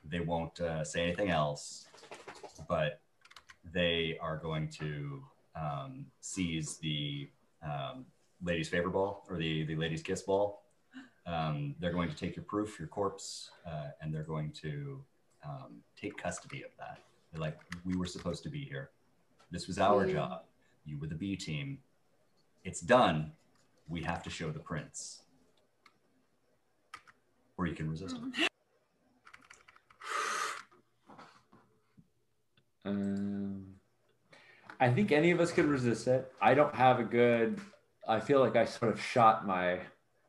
They 0.05 0.21
won't 0.21 0.59
uh, 0.61 0.85
say 0.85 1.03
anything 1.03 1.29
else, 1.31 1.87
but 2.69 3.01
they 3.73 4.17
are 4.23 4.39
going 4.39 4.69
to 4.81 5.23
um, 5.55 6.07
seize 6.21 6.79
the 6.79 7.29
um, 7.63 8.07
ladies' 8.43 8.69
favor 8.71 8.89
ball 8.89 9.25
or 9.29 9.37
the 9.37 9.65
the 9.65 9.77
ladies' 9.77 10.03
kiss 10.03 10.23
ball. 10.23 10.63
Um, 11.29 11.75
they're 11.79 11.93
going 11.93 12.09
to 12.09 12.17
take 12.17 12.37
your 12.37 12.45
proof, 12.47 12.79
your 12.79 12.89
corpse, 12.89 13.51
uh, 13.67 13.89
and 14.01 14.15
they're 14.15 14.23
going 14.23 14.51
to 14.63 15.05
um, 15.45 15.83
take 15.95 16.17
custody 16.17 16.63
of 16.63 16.71
that. 16.79 17.01
They're 17.31 17.41
like, 17.41 17.59
we 17.85 17.97
were 17.97 18.07
supposed 18.07 18.43
to 18.45 18.49
be 18.49 18.65
here. 18.65 18.91
This 19.51 19.67
was 19.67 19.79
our 19.79 20.07
Mm. 20.07 20.13
job. 20.13 20.45
You 20.87 20.99
were 20.99 21.07
the 21.07 21.15
B 21.15 21.37
team. 21.37 21.83
It's 22.65 22.81
done. 22.81 23.33
We 23.89 24.03
have 24.05 24.23
to 24.23 24.31
show 24.31 24.51
the 24.51 24.59
prince. 24.61 25.23
Or 27.59 27.67
you 27.67 27.75
can 27.75 27.91
resist 27.91 28.17
Mm. 28.17 28.33
it. 28.39 28.49
Um, 32.85 33.75
I 34.81 34.91
think 34.91 35.13
any 35.13 35.31
of 35.31 35.41
us 35.41 35.53
could 35.53 35.67
resist 35.67 36.07
it. 36.09 36.33
I 36.41 36.55
don't 36.55 36.75
have 36.75 37.01
a 37.01 37.05
good. 37.05 37.61
I 38.07 38.21
feel 38.21 38.41
like 38.41 38.57
I 38.57 38.65
sort 38.65 38.91
of 38.93 39.01
shot 39.03 39.47
my, 39.47 39.81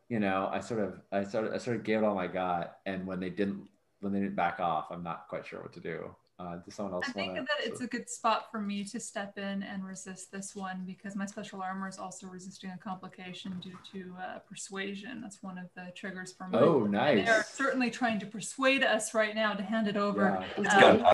you 0.09 0.19
know, 0.19 0.49
I 0.51 0.59
sort 0.59 0.81
of, 0.81 0.99
I 1.11 1.23
sort 1.23 1.45
of, 1.45 1.53
I 1.53 1.57
sort 1.57 1.77
of 1.77 1.83
gave 1.83 1.99
it 1.99 2.03
all 2.03 2.17
I 2.17 2.27
got, 2.27 2.77
and 2.85 3.05
when 3.05 3.19
they 3.19 3.29
didn't, 3.29 3.67
when 4.01 4.11
they 4.11 4.19
didn't 4.19 4.35
back 4.35 4.59
off, 4.59 4.87
I'm 4.91 5.03
not 5.03 5.27
quite 5.27 5.45
sure 5.45 5.61
what 5.61 5.73
to 5.73 5.79
do. 5.79 6.15
Uh, 6.39 6.55
does 6.63 6.73
someone 6.73 6.93
else 6.93 7.05
I 7.09 7.11
think 7.11 7.33
want 7.33 7.47
that 7.47 7.67
it's 7.67 7.81
a 7.81 7.87
good 7.87 8.09
spot 8.09 8.49
for 8.49 8.61
me 8.61 8.85
to 8.85 8.99
step 8.99 9.37
in 9.37 9.61
and 9.61 9.85
resist 9.85 10.31
this 10.31 10.55
one 10.55 10.83
because 10.87 11.13
my 11.13 11.25
special 11.25 11.61
armor 11.61 11.89
is 11.89 11.99
also 11.99 12.27
resisting 12.27 12.69
a 12.69 12.77
complication 12.77 13.59
due 13.61 13.77
to 13.91 14.13
uh, 14.17 14.39
persuasion. 14.39 15.19
That's 15.19 15.43
one 15.43 15.57
of 15.57 15.65
the 15.75 15.91
triggers 15.93 16.31
for 16.31 16.47
me. 16.47 16.57
Oh, 16.57 16.85
And 16.85 16.93
They 16.93 17.27
are 17.27 17.43
certainly 17.43 17.91
trying 17.91 18.19
to 18.21 18.25
persuade 18.25 18.83
us 18.85 19.13
right 19.13 19.35
now 19.35 19.51
to 19.51 19.61
hand 19.61 19.89
it 19.89 19.97
over. 19.97 20.41
Yeah. 20.57 20.63
It's 20.63 20.73
Um. 21.05 21.13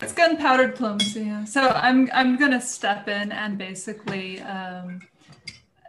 It's 0.00 0.14
gunpowder 0.14 0.68
diplomacy. 0.68 1.24
Yeah. 1.24 1.44
So 1.44 1.68
I'm 1.68 2.08
I'm 2.14 2.38
gonna 2.38 2.62
step 2.62 3.08
in 3.08 3.32
and 3.32 3.58
basically, 3.58 4.40
um, 4.40 5.00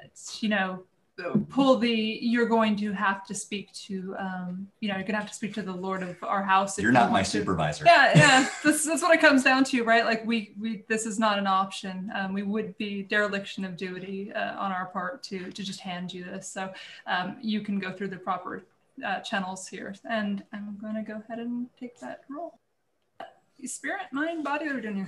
it's, 0.03 0.43
you 0.43 0.49
know, 0.49 0.83
pull 1.49 1.77
the 1.77 1.89
you're 2.21 2.45
going 2.47 2.75
to 2.75 2.91
have 2.91 3.25
to 3.25 3.33
speak 3.33 3.71
to 3.73 4.15
um 4.19 4.67
you 4.79 4.87
know 4.89 4.95
you're 4.95 5.03
gonna 5.05 5.17
have 5.19 5.27
to 5.27 5.33
speak 5.33 5.53
to 5.53 5.61
the 5.61 5.71
lord 5.87 6.01
of 6.03 6.15
our 6.23 6.43
house 6.43 6.77
if 6.77 6.83
You're 6.83 6.91
you 6.91 6.99
not 7.01 7.11
my 7.11 7.23
to- 7.23 7.29
supervisor. 7.29 7.83
yeah 7.85 8.11
yeah 8.15 8.49
this, 8.63 8.85
that's 8.85 9.01
what 9.01 9.13
it 9.13 9.21
comes 9.21 9.43
down 9.43 9.63
to 9.65 9.83
right? 9.83 10.05
Like 10.05 10.25
we 10.25 10.53
we 10.59 10.83
this 10.87 11.05
is 11.05 11.17
not 11.19 11.37
an 11.39 11.47
option. 11.47 12.11
Um, 12.17 12.33
we 12.33 12.43
would 12.43 12.77
be 12.77 13.03
dereliction 13.03 13.65
of 13.65 13.77
duty 13.77 14.31
uh, 14.33 14.57
on 14.63 14.71
our 14.71 14.87
part 14.87 15.23
to 15.23 15.51
to 15.51 15.63
just 15.63 15.79
hand 15.79 16.13
you 16.13 16.23
this. 16.23 16.47
So 16.47 16.71
um, 17.07 17.37
you 17.41 17.61
can 17.61 17.79
go 17.79 17.91
through 17.91 18.09
the 18.09 18.17
proper 18.17 18.63
uh, 19.05 19.19
channels 19.21 19.67
here. 19.67 19.95
And 20.09 20.43
i'm 20.53 20.77
going 20.81 20.95
to 20.95 21.01
go 21.01 21.21
ahead 21.23 21.39
and 21.39 21.67
take 21.79 21.99
that 21.99 22.21
roll 22.29 22.59
spirit 23.65 24.01
mind 24.11 24.43
body 24.43 24.65
or 24.67 24.81
doing 24.81 24.97
your 24.97 25.07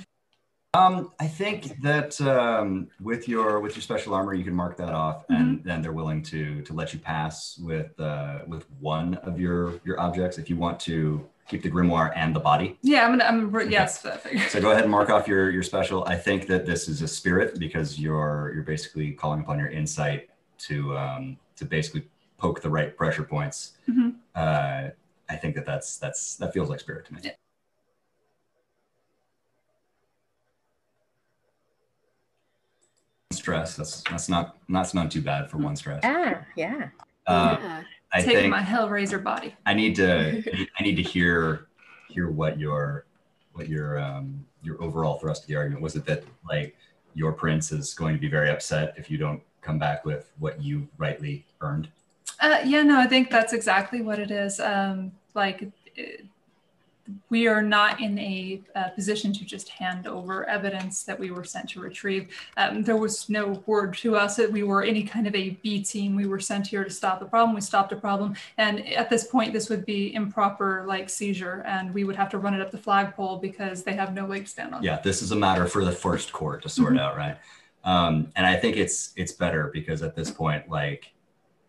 Um, 0.75 1.11
I 1.19 1.27
think 1.27 1.79
that 1.83 2.19
um, 2.21 2.87
with 2.99 3.27
your 3.29 3.59
with 3.59 3.75
your 3.75 3.83
special 3.83 4.13
armor, 4.15 4.33
you 4.33 4.43
can 4.43 4.55
mark 4.55 4.75
that 4.77 4.89
off, 4.93 5.23
and 5.29 5.59
Mm-hmm. 5.59 5.67
then 5.67 5.81
they're 5.83 5.91
willing 5.93 6.23
to 6.23 6.61
to 6.63 6.73
let 6.73 6.93
you 6.93 6.99
pass 6.99 7.57
with 7.59 7.99
uh, 7.99 8.39
with 8.47 8.65
one 8.79 9.15
of 9.15 9.39
your 9.39 9.79
your 9.85 9.99
objects 9.99 10.37
if 10.39 10.49
you 10.49 10.55
want 10.57 10.79
to 10.81 11.27
keep 11.47 11.61
the 11.61 11.69
grimoire 11.69 12.11
and 12.15 12.33
the 12.35 12.39
body. 12.39 12.77
yeah 12.83 13.03
i'm 13.05 13.11
gonna 13.17 13.25
i'm 13.25 13.69
yes 13.69 14.01
that 14.01 14.21
figure. 14.23 14.47
So 14.49 14.61
go 14.61 14.71
ahead 14.71 14.83
and 14.83 14.91
mark 14.91 15.09
off 15.11 15.27
your 15.27 15.51
your 15.51 15.61
special. 15.61 16.03
I 16.05 16.15
think 16.15 16.47
that 16.47 16.65
this 16.65 16.87
is 16.87 17.01
a 17.03 17.07
spirit 17.07 17.59
because 17.59 17.99
you're 17.99 18.51
you're 18.55 18.63
basically 18.63 19.11
calling 19.11 19.41
upon 19.41 19.59
your 19.59 19.67
insight 19.69 20.29
to 20.59 20.97
um, 20.97 21.37
to 21.57 21.65
basically 21.65 22.07
poke 22.39 22.61
the 22.61 22.69
right 22.69 22.97
pressure 22.97 23.23
points. 23.23 23.73
Mhm. 23.87 24.15
Uh, 24.33 24.89
I 25.29 25.35
think 25.35 25.53
that 25.55 25.65
that's 25.65 25.97
that's 25.97 26.35
that 26.37 26.51
feels 26.53 26.69
like 26.69 26.79
spirit 26.79 27.05
to 27.07 27.13
me. 27.13 27.19
Yeah. 27.23 27.31
Stress. 33.33 33.75
That's 33.75 34.01
that's 34.03 34.29
not 34.29 34.57
that's 34.69 34.93
not 34.93 35.11
too 35.11 35.21
bad 35.21 35.49
for 35.49 35.57
one 35.57 35.75
stress. 35.75 36.01
Ah, 36.03 36.41
yeah. 36.55 36.89
Uh, 37.27 37.57
yeah. 37.59 37.83
I 38.13 38.21
taking 38.21 38.35
think 38.35 38.51
my 38.51 38.61
hellraiser 38.61 39.23
body 39.23 39.55
I 39.65 39.73
need 39.73 39.95
to 39.95 40.43
I 40.79 40.83
need 40.83 40.95
to 40.95 41.01
hear 41.01 41.67
hear 42.09 42.29
what 42.29 42.59
your 42.59 43.05
what 43.53 43.67
your 43.69 43.99
um 43.99 44.45
your 44.61 44.81
overall 44.81 45.17
thrust 45.17 45.43
of 45.43 45.47
the 45.47 45.55
argument 45.55 45.81
was 45.81 45.95
it 45.95 46.05
that 46.05 46.23
like 46.47 46.75
your 47.15 47.31
prince 47.31 47.71
is 47.71 47.93
going 47.93 48.13
to 48.13 48.19
be 48.19 48.27
very 48.27 48.49
upset 48.49 48.93
if 48.97 49.09
you 49.09 49.17
don't 49.17 49.41
come 49.61 49.79
back 49.79 50.05
with 50.05 50.31
what 50.39 50.61
you 50.61 50.87
rightly 50.97 51.45
earned. 51.61 51.87
Uh, 52.39 52.59
yeah, 52.65 52.83
no, 52.83 52.99
I 52.99 53.07
think 53.07 53.29
that's 53.29 53.53
exactly 53.53 54.01
what 54.01 54.19
it 54.19 54.31
is. 54.31 54.59
Um, 54.59 55.11
like, 55.33 55.71
it, 55.95 56.25
we 57.29 57.47
are 57.47 57.61
not 57.61 57.99
in 57.99 58.17
a 58.19 58.61
uh, 58.75 58.89
position 58.89 59.33
to 59.33 59.43
just 59.43 59.67
hand 59.67 60.07
over 60.07 60.47
evidence 60.47 61.03
that 61.03 61.19
we 61.19 61.31
were 61.31 61.43
sent 61.43 61.69
to 61.69 61.81
retrieve. 61.81 62.29
Um, 62.55 62.81
there 62.83 62.95
was 62.95 63.27
no 63.29 63.61
word 63.65 63.93
to 63.97 64.15
us 64.15 64.37
that 64.37 64.51
we 64.51 64.63
were 64.63 64.83
any 64.83 65.03
kind 65.03 65.27
of 65.27 65.35
a 65.35 65.51
B 65.61 65.83
team. 65.83 66.15
We 66.15 66.27
were 66.27 66.39
sent 66.39 66.67
here 66.67 66.83
to 66.83 66.89
stop 66.89 67.19
the 67.19 67.25
problem. 67.25 67.53
We 67.55 67.61
stopped 67.61 67.91
a 67.91 67.97
problem, 67.97 68.35
and 68.57 68.87
at 68.93 69.09
this 69.09 69.25
point, 69.27 69.51
this 69.51 69.69
would 69.69 69.85
be 69.85 70.13
improper, 70.15 70.85
like 70.87 71.09
seizure, 71.09 71.63
and 71.65 71.93
we 71.93 72.03
would 72.05 72.15
have 72.15 72.29
to 72.29 72.37
run 72.37 72.53
it 72.53 72.61
up 72.61 72.71
the 72.71 72.77
flagpole 72.77 73.37
because 73.37 73.83
they 73.83 73.93
have 73.93 74.13
no 74.13 74.25
leg 74.25 74.47
stand 74.47 74.73
on. 74.73 74.81
Yeah, 74.83 74.99
this 75.01 75.21
is 75.21 75.31
a 75.31 75.35
matter 75.35 75.67
for 75.67 75.83
the 75.83 75.91
first 75.91 76.31
court 76.31 76.61
to 76.63 76.69
sort 76.69 76.93
Mhm. 76.93 76.99
out, 76.99 77.17
right? 77.17 77.37
Um, 77.83 78.31
and 78.37 78.45
I 78.45 78.55
think 78.55 78.77
it's 78.77 79.11
it's 79.17 79.33
better 79.33 79.69
because 79.73 80.01
at 80.03 80.15
this 80.15 80.31
point, 80.31 80.69
like 80.69 81.13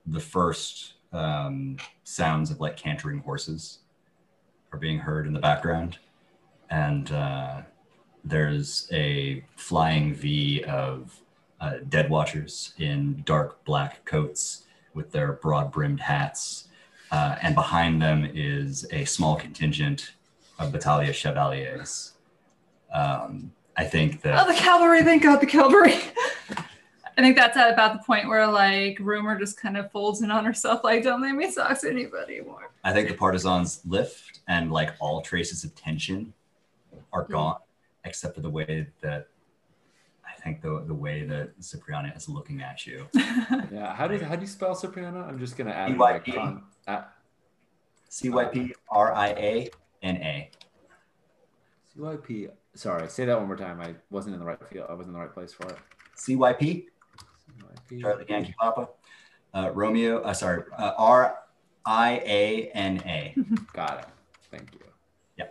the 0.06 0.20
first 0.20 0.92
um, 1.12 1.76
sounds 2.02 2.50
of 2.50 2.58
like 2.60 2.76
cantering 2.76 3.20
horses 3.20 3.78
are 4.74 4.78
being 4.78 4.98
heard 4.98 5.26
in 5.26 5.32
the 5.32 5.38
background, 5.38 5.98
and 6.68 7.12
uh, 7.12 7.62
there's 8.24 8.88
a 8.92 9.44
flying 9.54 10.12
V 10.12 10.64
of 10.64 11.20
uh, 11.60 11.74
dead 11.88 12.10
watchers 12.10 12.74
in 12.78 13.22
dark 13.24 13.64
black 13.64 14.04
coats 14.04 14.64
with 14.92 15.12
their 15.12 15.34
broad 15.34 15.70
brimmed 15.70 16.00
hats, 16.00 16.68
uh, 17.12 17.36
and 17.40 17.54
behind 17.54 18.02
them 18.02 18.28
is 18.34 18.84
a 18.90 19.04
small 19.04 19.36
contingent 19.36 20.14
of 20.58 20.72
Battaglia 20.72 21.12
Chevaliers. 21.12 22.12
Um, 22.92 23.52
I 23.76 23.84
think 23.84 24.22
that. 24.22 24.44
Oh, 24.44 24.52
the 24.52 24.58
cavalry! 24.58 25.04
Thank 25.04 25.22
God, 25.22 25.40
the 25.40 25.46
cavalry. 25.46 25.94
I 27.16 27.22
think 27.22 27.36
that's 27.36 27.56
at 27.56 27.72
about 27.72 27.92
the 27.92 28.04
point 28.04 28.28
where 28.28 28.46
like 28.46 28.98
rumor 29.00 29.38
just 29.38 29.60
kind 29.60 29.76
of 29.76 29.90
folds 29.92 30.22
in 30.22 30.30
on 30.30 30.44
herself, 30.44 30.82
like 30.82 31.04
don't 31.04 31.20
make 31.20 31.34
me 31.34 31.54
talk 31.54 31.80
to 31.80 31.88
anybody 31.88 32.40
more. 32.40 32.70
I 32.82 32.92
think 32.92 33.08
the 33.08 33.14
partisans 33.14 33.80
lift 33.86 34.40
and 34.48 34.72
like 34.72 34.94
all 35.00 35.22
traces 35.22 35.64
of 35.64 35.74
tension 35.74 36.32
are 37.12 37.24
gone, 37.24 37.58
except 38.04 38.34
for 38.34 38.40
the 38.40 38.50
way 38.50 38.88
that 39.00 39.28
I 40.26 40.40
think 40.40 40.60
the 40.60 40.82
the 40.86 40.94
way 40.94 41.24
that 41.24 41.58
Cypriana 41.60 42.16
is 42.16 42.28
looking 42.28 42.62
at 42.62 42.86
you. 42.86 43.06
Yeah. 43.72 43.94
How 43.94 44.06
do 44.06 44.14
you, 44.14 44.24
how 44.24 44.36
do 44.36 44.42
you 44.42 44.46
spell 44.46 44.74
Cypriana? 44.74 45.26
I'm 45.28 45.38
just 45.38 45.56
gonna 45.56 45.70
add 45.70 45.92
it 45.92 45.98
like 45.98 46.24
CYP. 46.24 46.34
con, 46.34 46.62
uh, 46.86 47.02
C 48.08 48.30
Y 48.30 48.44
P 48.46 48.74
R 48.88 49.12
I 49.12 49.28
A 49.28 49.70
N 50.02 50.16
A. 50.16 50.50
CYP. 51.96 52.50
Sorry, 52.74 53.08
say 53.08 53.24
that 53.24 53.38
one 53.38 53.46
more 53.46 53.56
time. 53.56 53.80
I 53.80 53.94
wasn't 54.10 54.34
in 54.34 54.40
the 54.40 54.46
right 54.46 54.58
field. 54.70 54.86
I 54.90 54.94
wasn't 54.94 55.14
in 55.14 55.20
the 55.20 55.26
right 55.26 55.32
place 55.32 55.52
for 55.52 55.68
it. 55.68 55.78
C 56.16 56.36
Y 56.36 56.52
P 56.52 56.66
CYP. 56.66 56.86
Charlie 58.00 58.24
Yankee 58.28 58.54
Papa. 58.58 58.88
Uh, 59.52 59.70
Romeo. 59.72 60.20
Uh, 60.22 60.32
sorry. 60.32 60.64
Uh, 60.76 60.92
R 60.98 61.38
I 61.86 62.22
A 62.24 62.70
N 62.74 63.02
A. 63.06 63.34
Got 63.72 64.00
it. 64.00 64.06
Thank 64.50 64.74
you. 64.74 64.80
Yeah. 65.36 65.46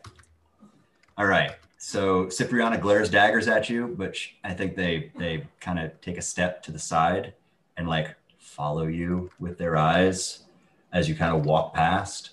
All 1.18 1.26
right. 1.26 1.52
So 1.78 2.26
Cypriana 2.28 2.80
glares 2.80 3.10
daggers 3.10 3.48
at 3.48 3.70
you, 3.70 3.88
sh- 4.16 4.30
I 4.44 4.54
think 4.54 4.76
they 4.76 5.12
they 5.18 5.46
kind 5.60 5.80
of 5.80 6.00
take 6.02 6.18
a 6.18 6.22
step 6.22 6.64
to 6.64 6.72
the 6.72 6.80
side 6.80 7.34
and 7.78 7.88
like 7.88 8.16
follow 8.40 8.88
you 8.88 9.30
with 9.40 9.58
their 9.58 9.76
eyes 9.78 10.44
as 10.94 11.10
you 11.10 11.16
kind 11.16 11.36
of 11.36 11.46
walk 11.46 11.74
past. 11.74 12.32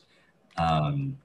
Um, 0.57 1.19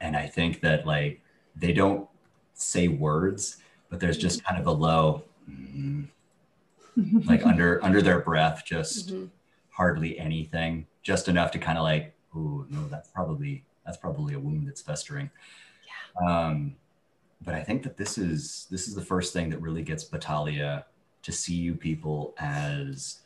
and 0.00 0.16
I 0.16 0.26
think 0.26 0.60
that 0.62 0.86
like 0.86 1.20
they 1.54 1.72
don't 1.72 2.08
say 2.54 2.88
words, 2.88 3.58
but 3.90 4.00
there's 4.00 4.18
just 4.18 4.44
kind 4.44 4.60
of 4.60 4.66
a 4.66 4.72
low, 4.72 5.22
mm, 5.48 6.08
like 7.26 7.44
under 7.46 7.82
under 7.88 8.02
their 8.02 8.20
breath, 8.20 8.64
just 8.64 9.10
Mhm. 9.10 9.30
hardly 9.70 10.18
anything, 10.18 10.86
just 11.02 11.28
enough 11.28 11.50
to 11.52 11.58
kind 11.58 11.78
of 11.78 11.84
like, 11.84 12.14
oh 12.34 12.66
no, 12.68 12.86
that's 12.88 13.08
probably 13.08 13.64
that's 13.84 13.96
probably 13.96 14.34
a 14.34 14.38
wound 14.38 14.66
that's 14.68 14.82
festering. 14.82 15.30
Yeah. 16.20 16.26
Um, 16.48 16.76
but 17.40 17.54
I 17.54 17.62
think 17.62 17.82
that 17.84 17.96
this 17.96 18.18
is 18.18 18.66
this 18.70 18.88
is 18.88 18.94
the 18.94 19.04
first 19.04 19.32
thing 19.32 19.50
that 19.50 19.60
really 19.60 19.82
gets 19.82 20.04
Battalia 20.04 20.84
to 21.22 21.32
see 21.32 21.54
you 21.54 21.74
people 21.74 22.34
as 22.38 23.20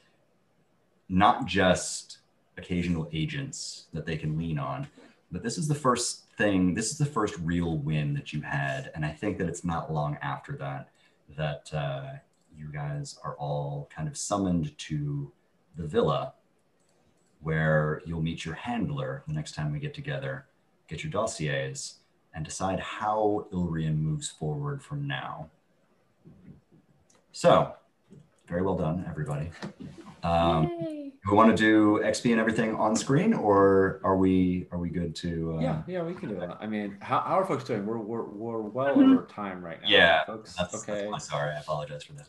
not 1.08 1.46
just 1.46 2.18
occasional 2.56 3.08
agents 3.12 3.86
that 3.92 4.06
they 4.06 4.16
can 4.16 4.36
lean 4.38 4.58
on, 4.58 4.86
but 5.30 5.42
this 5.42 5.56
is 5.58 5.68
the 5.68 5.74
first 5.74 6.24
thing. 6.36 6.74
This 6.74 6.90
is 6.90 6.98
the 6.98 7.06
first 7.06 7.36
real 7.38 7.78
win 7.78 8.12
that 8.14 8.32
you 8.32 8.42
had, 8.42 8.90
and 8.94 9.04
I 9.04 9.12
think 9.12 9.38
that 9.38 9.48
it's 9.48 9.64
not 9.64 9.92
long 9.92 10.18
after 10.22 10.56
that 10.56 10.88
that 11.36 11.72
uh, 11.72 12.12
you 12.56 12.66
guys 12.72 13.18
are 13.24 13.34
all 13.36 13.88
kind 13.94 14.08
of 14.08 14.16
summoned 14.16 14.76
to 14.78 15.30
the 15.76 15.86
villa, 15.86 16.34
where 17.40 18.02
you'll 18.04 18.22
meet 18.22 18.44
your 18.44 18.54
handler 18.54 19.22
the 19.26 19.32
next 19.34 19.54
time 19.54 19.72
we 19.72 19.78
get 19.78 19.94
together, 19.94 20.46
get 20.88 21.02
your 21.02 21.10
dossiers, 21.10 21.96
and 22.34 22.44
decide 22.44 22.80
how 22.80 23.46
Ilrian 23.52 23.98
moves 23.98 24.28
forward 24.30 24.82
from 24.82 25.06
now. 25.06 25.50
So, 27.32 27.72
very 28.46 28.62
well 28.62 28.76
done, 28.76 29.04
everybody. 29.08 29.50
Um, 30.22 30.64
Yay. 30.80 31.12
we 31.28 31.34
want 31.36 31.50
to 31.50 31.56
do 31.56 32.00
XP 32.04 32.30
and 32.30 32.38
everything 32.40 32.74
on 32.76 32.94
screen, 32.94 33.32
or 33.34 34.00
are 34.04 34.16
we 34.16 34.66
are 34.70 34.78
we 34.78 34.88
good 34.90 35.16
to? 35.16 35.56
Uh, 35.56 35.60
yeah, 35.60 35.82
yeah, 35.86 36.02
we 36.02 36.14
can 36.14 36.28
do 36.28 36.36
that. 36.38 36.58
I 36.60 36.66
mean, 36.66 36.96
how, 37.00 37.20
how 37.20 37.38
are 37.40 37.44
folks 37.46 37.64
doing? 37.64 37.84
We're 37.86 37.98
we're, 37.98 38.22
we're 38.24 38.60
well 38.60 38.94
Mhm. 38.96 39.14
over 39.14 39.24
time 39.26 39.64
right 39.64 39.80
now. 39.82 39.88
Yeah, 39.88 40.24
folks. 40.26 40.54
That's, 40.54 40.74
okay. 40.88 41.08
that's 41.10 41.28
sorry. 41.28 41.50
I 41.54 41.58
apologize 41.60 42.04
for 42.04 42.12
that. 42.12 42.28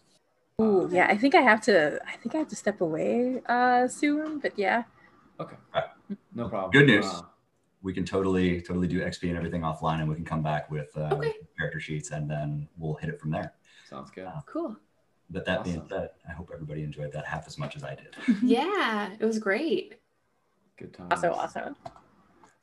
Ooh, 0.62 0.88
yeah. 0.92 1.08
I 1.10 1.18
think 1.18 1.36
I 1.36 1.42
have 1.42 1.62
to. 1.62 2.00
I 2.08 2.16
think 2.18 2.36
I 2.36 2.38
have 2.40 2.48
to 2.50 2.56
step 2.56 2.82
away 2.82 3.42
uh, 3.48 3.88
soon. 3.88 4.40
But 4.40 4.58
yeah. 4.58 4.84
Okay. 5.40 5.56
No 6.36 6.48
problem. 6.50 6.72
Good 6.72 6.88
news. 6.88 7.06
Uh, 7.06 7.22
We 7.82 7.94
can 7.94 8.06
totally 8.06 8.62
totally 8.62 8.88
do 8.88 9.02
XP 9.02 9.28
and 9.30 9.38
everything 9.38 9.62
offline, 9.62 10.00
and 10.00 10.08
we 10.08 10.16
can 10.16 10.24
come 10.26 10.42
back 10.44 10.70
with 10.72 10.96
uh, 10.96 11.10
Okay. 11.16 11.34
character 11.58 11.80
sheets, 11.80 12.12
and 12.12 12.30
then 12.30 12.68
we'll 12.78 12.94
hit 12.96 13.10
it 13.10 13.20
from 13.20 13.32
there. 13.32 13.54
sounds 13.90 14.10
good. 14.12 14.28
Cool. 14.46 14.78
But 15.30 15.46
that 15.46 15.64
being 15.64 15.82
said, 15.90 16.10
I 16.30 16.32
hope 16.34 16.52
everybody 16.54 16.84
enjoyed 16.84 17.12
that 17.14 17.26
half 17.26 17.48
as 17.48 17.58
much 17.58 17.76
as 17.76 17.84
I 17.84 17.96
did. 17.96 18.16
Yeah, 18.44 19.10
it 19.20 19.26
was 19.26 19.40
great. 19.40 19.96
Good 20.78 20.94
time. 20.94 21.08
Also 21.12 21.32
awesome. 21.34 21.76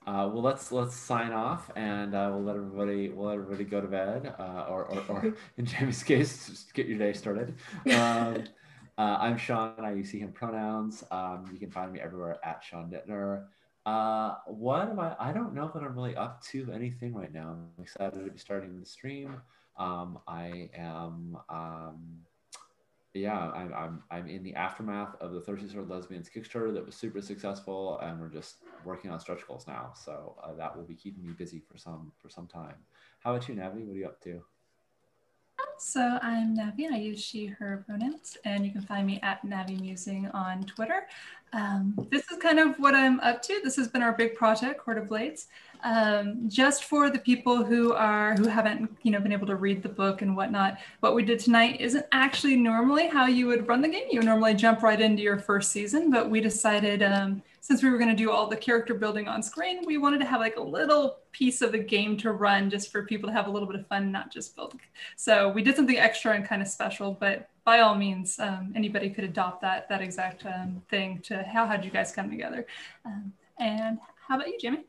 Uh, 0.06 0.28
well, 0.32 0.42
let's 0.42 0.72
let's 0.72 0.96
sign 0.96 1.32
off, 1.32 1.70
and 1.76 2.14
uh, 2.14 2.30
we'll 2.32 2.42
let 2.42 2.56
everybody 2.56 3.10
we'll 3.10 3.26
let 3.26 3.34
everybody 3.34 3.64
go 3.64 3.82
to 3.82 3.86
bed, 3.86 4.34
uh, 4.38 4.64
or, 4.68 4.86
or 4.86 5.04
or 5.08 5.34
in 5.58 5.66
Jamie's 5.66 6.02
case, 6.02 6.46
just 6.48 6.72
get 6.72 6.86
your 6.86 6.98
day 6.98 7.12
started. 7.12 7.54
Um, 7.86 8.44
uh, 8.98 9.18
I'm 9.20 9.36
Sean. 9.36 9.74
I 9.78 9.92
use 9.92 10.10
he 10.10 10.18
him 10.18 10.32
pronouns. 10.32 11.04
Um, 11.10 11.50
you 11.52 11.58
can 11.58 11.70
find 11.70 11.92
me 11.92 12.00
everywhere 12.00 12.38
at 12.42 12.64
Sean 12.64 12.90
Nittner. 12.90 13.44
Uh, 13.84 14.36
what 14.46 14.88
am 14.88 14.98
I? 14.98 15.14
I 15.20 15.32
don't 15.32 15.54
know 15.54 15.70
that 15.72 15.82
I'm 15.82 15.94
really 15.94 16.16
up 16.16 16.42
to 16.44 16.70
anything 16.72 17.14
right 17.14 17.32
now. 17.32 17.50
I'm 17.50 17.84
excited 17.84 18.24
to 18.24 18.30
be 18.30 18.38
starting 18.38 18.80
the 18.80 18.86
stream. 18.86 19.42
Um, 19.78 20.18
I 20.26 20.70
am. 20.74 21.36
Um, 23.14 23.20
yeah, 23.20 23.50
I'm, 23.50 23.72
I'm 23.74 24.02
I'm 24.10 24.28
in 24.28 24.42
the 24.42 24.54
aftermath 24.54 25.16
of 25.20 25.32
the 25.32 25.40
Thirsty 25.40 25.68
Sword 25.68 25.88
Lesbians 25.88 26.30
Kickstarter 26.34 26.72
that 26.74 26.86
was 26.86 26.94
super 26.94 27.20
successful, 27.20 27.98
and 27.98 28.20
we're 28.20 28.28
just 28.28 28.56
working 28.84 29.10
on 29.10 29.18
stretch 29.20 29.46
goals 29.46 29.66
now. 29.66 29.92
So 29.94 30.36
uh, 30.42 30.54
that 30.54 30.76
will 30.76 30.84
be 30.84 30.94
keeping 30.94 31.26
me 31.26 31.32
busy 31.32 31.60
for 31.60 31.78
some 31.78 32.12
for 32.18 32.28
some 32.28 32.46
time. 32.46 32.76
How 33.20 33.34
about 33.34 33.48
you, 33.48 33.54
Navi? 33.54 33.84
What 33.84 33.96
are 33.96 33.98
you 33.98 34.06
up 34.06 34.20
to? 34.22 34.42
So 35.78 36.18
I'm 36.22 36.56
Navi 36.56 36.92
I 36.92 36.98
use 36.98 37.22
she, 37.22 37.46
her 37.46 37.84
pronouns, 37.86 38.36
and 38.44 38.64
you 38.64 38.72
can 38.72 38.82
find 38.82 39.06
me 39.06 39.18
at 39.22 39.44
Navi 39.44 39.80
Musing 39.80 40.28
on 40.28 40.64
Twitter. 40.64 41.06
Um, 41.52 41.94
this 42.10 42.30
is 42.30 42.38
kind 42.38 42.58
of 42.58 42.78
what 42.78 42.94
I'm 42.94 43.18
up 43.20 43.42
to. 43.42 43.60
This 43.64 43.76
has 43.76 43.88
been 43.88 44.02
our 44.02 44.12
big 44.12 44.34
project, 44.34 44.78
Court 44.78 44.98
of 44.98 45.08
Blades. 45.08 45.48
Um, 45.82 46.48
just 46.48 46.84
for 46.84 47.10
the 47.10 47.18
people 47.18 47.64
who 47.64 47.92
are 47.92 48.34
who 48.34 48.48
haven't 48.48 48.96
you 49.02 49.10
know 49.10 49.20
been 49.20 49.32
able 49.32 49.46
to 49.46 49.56
read 49.56 49.82
the 49.82 49.88
book 49.88 50.22
and 50.22 50.36
whatnot, 50.36 50.78
what 51.00 51.14
we 51.14 51.22
did 51.22 51.38
tonight 51.38 51.80
isn't 51.80 52.04
actually 52.12 52.56
normally 52.56 53.08
how 53.08 53.26
you 53.26 53.46
would 53.46 53.66
run 53.66 53.80
the 53.80 53.88
game. 53.88 54.08
You 54.10 54.20
normally 54.22 54.54
jump 54.54 54.82
right 54.82 55.00
into 55.00 55.22
your 55.22 55.38
first 55.38 55.72
season, 55.72 56.10
but 56.10 56.30
we 56.30 56.40
decided 56.40 57.02
um, 57.02 57.42
since 57.60 57.82
we 57.82 57.90
were 57.90 57.98
going 57.98 58.10
to 58.10 58.16
do 58.16 58.30
all 58.30 58.46
the 58.46 58.56
character 58.56 58.94
building 58.94 59.28
on 59.28 59.42
screen, 59.42 59.84
we 59.86 59.98
wanted 59.98 60.18
to 60.18 60.26
have 60.26 60.40
like 60.40 60.56
a 60.56 60.62
little 60.62 61.18
piece 61.32 61.62
of 61.62 61.72
the 61.72 61.78
game 61.78 62.16
to 62.16 62.32
run 62.32 62.70
just 62.70 62.90
for 62.90 63.04
people 63.04 63.28
to 63.28 63.32
have 63.32 63.46
a 63.46 63.50
little 63.50 63.68
bit 63.68 63.78
of 63.78 63.86
fun, 63.86 64.10
not 64.10 64.32
just 64.32 64.56
build. 64.56 64.74
So 65.16 65.50
we 65.50 65.62
did 65.62 65.76
something 65.76 65.98
extra 65.98 66.34
and 66.34 66.44
kind 66.44 66.62
of 66.62 66.68
special, 66.68 67.12
but 67.12 67.48
by 67.64 67.80
all 67.80 67.94
means, 67.94 68.38
um, 68.38 68.72
anybody 68.74 69.10
could 69.10 69.24
adopt 69.24 69.60
that 69.60 69.88
that 69.88 70.00
exact 70.00 70.44
um, 70.46 70.82
thing 70.88 71.20
to 71.24 71.42
how 71.42 71.66
did 71.66 71.84
you 71.84 71.90
guys 71.90 72.12
come 72.12 72.30
together? 72.30 72.66
Um, 73.04 73.32
and 73.58 73.98
how 74.26 74.36
about 74.36 74.48
you, 74.48 74.58
Jimmy? 74.58 74.84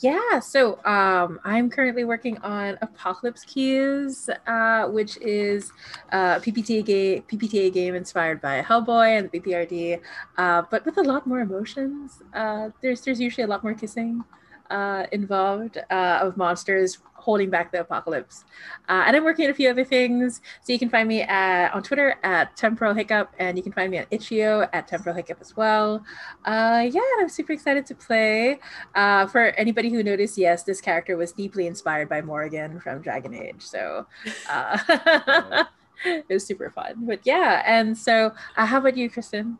Yeah, 0.00 0.40
so 0.40 0.82
um, 0.86 1.40
I'm 1.44 1.68
currently 1.68 2.04
working 2.04 2.38
on 2.38 2.78
Apocalypse 2.80 3.44
Keys, 3.44 4.30
uh, 4.46 4.86
which 4.86 5.18
is 5.18 5.72
a 6.10 6.40
PbtA 6.40 6.86
game, 6.86 7.22
PbtA 7.30 7.70
game 7.70 7.94
inspired 7.94 8.40
by 8.40 8.62
Hellboy 8.62 9.18
and 9.18 9.30
the 9.30 9.40
BPRD, 9.40 10.00
uh, 10.38 10.62
but 10.70 10.86
with 10.86 10.96
a 10.96 11.02
lot 11.02 11.26
more 11.26 11.40
emotions. 11.40 12.22
Uh, 12.32 12.70
there's 12.80 13.02
there's 13.02 13.20
usually 13.20 13.44
a 13.44 13.46
lot 13.46 13.62
more 13.62 13.74
kissing 13.74 14.24
uh, 14.70 15.04
involved 15.12 15.76
uh, 15.90 16.20
of 16.22 16.36
monsters 16.38 16.98
holding 17.20 17.50
back 17.50 17.72
the 17.72 17.80
apocalypse. 17.80 18.44
Uh, 18.88 19.04
and 19.06 19.16
I'm 19.16 19.24
working 19.24 19.44
on 19.44 19.50
a 19.50 19.54
few 19.54 19.68
other 19.70 19.84
things. 19.84 20.40
So 20.62 20.72
you 20.72 20.78
can 20.78 20.88
find 20.88 21.08
me 21.08 21.22
at, 21.22 21.72
on 21.72 21.82
Twitter 21.82 22.16
at 22.22 22.56
Temporal 22.56 22.94
Hiccup, 22.94 23.32
and 23.38 23.56
you 23.56 23.62
can 23.62 23.72
find 23.72 23.90
me 23.90 23.98
at 23.98 24.08
Itch.io 24.10 24.68
at 24.72 24.88
Temporal 24.88 25.14
Hiccup 25.14 25.38
as 25.40 25.56
well. 25.56 26.04
Uh, 26.44 26.88
yeah, 26.90 27.00
I'm 27.20 27.28
super 27.28 27.52
excited 27.52 27.86
to 27.86 27.94
play. 27.94 28.58
Uh, 28.94 29.26
for 29.26 29.46
anybody 29.52 29.90
who 29.90 30.02
noticed, 30.02 30.38
yes, 30.38 30.64
this 30.64 30.80
character 30.80 31.16
was 31.16 31.32
deeply 31.32 31.66
inspired 31.66 32.08
by 32.08 32.22
Morrigan 32.22 32.80
from 32.80 33.02
Dragon 33.02 33.34
Age. 33.34 33.62
So 33.62 34.06
uh, 34.48 35.64
it 36.04 36.26
was 36.28 36.46
super 36.46 36.70
fun. 36.70 37.06
But 37.06 37.20
yeah, 37.24 37.62
and 37.66 37.96
so 37.96 38.32
uh, 38.56 38.66
how 38.66 38.78
about 38.78 38.96
you, 38.96 39.10
Kristen? 39.10 39.58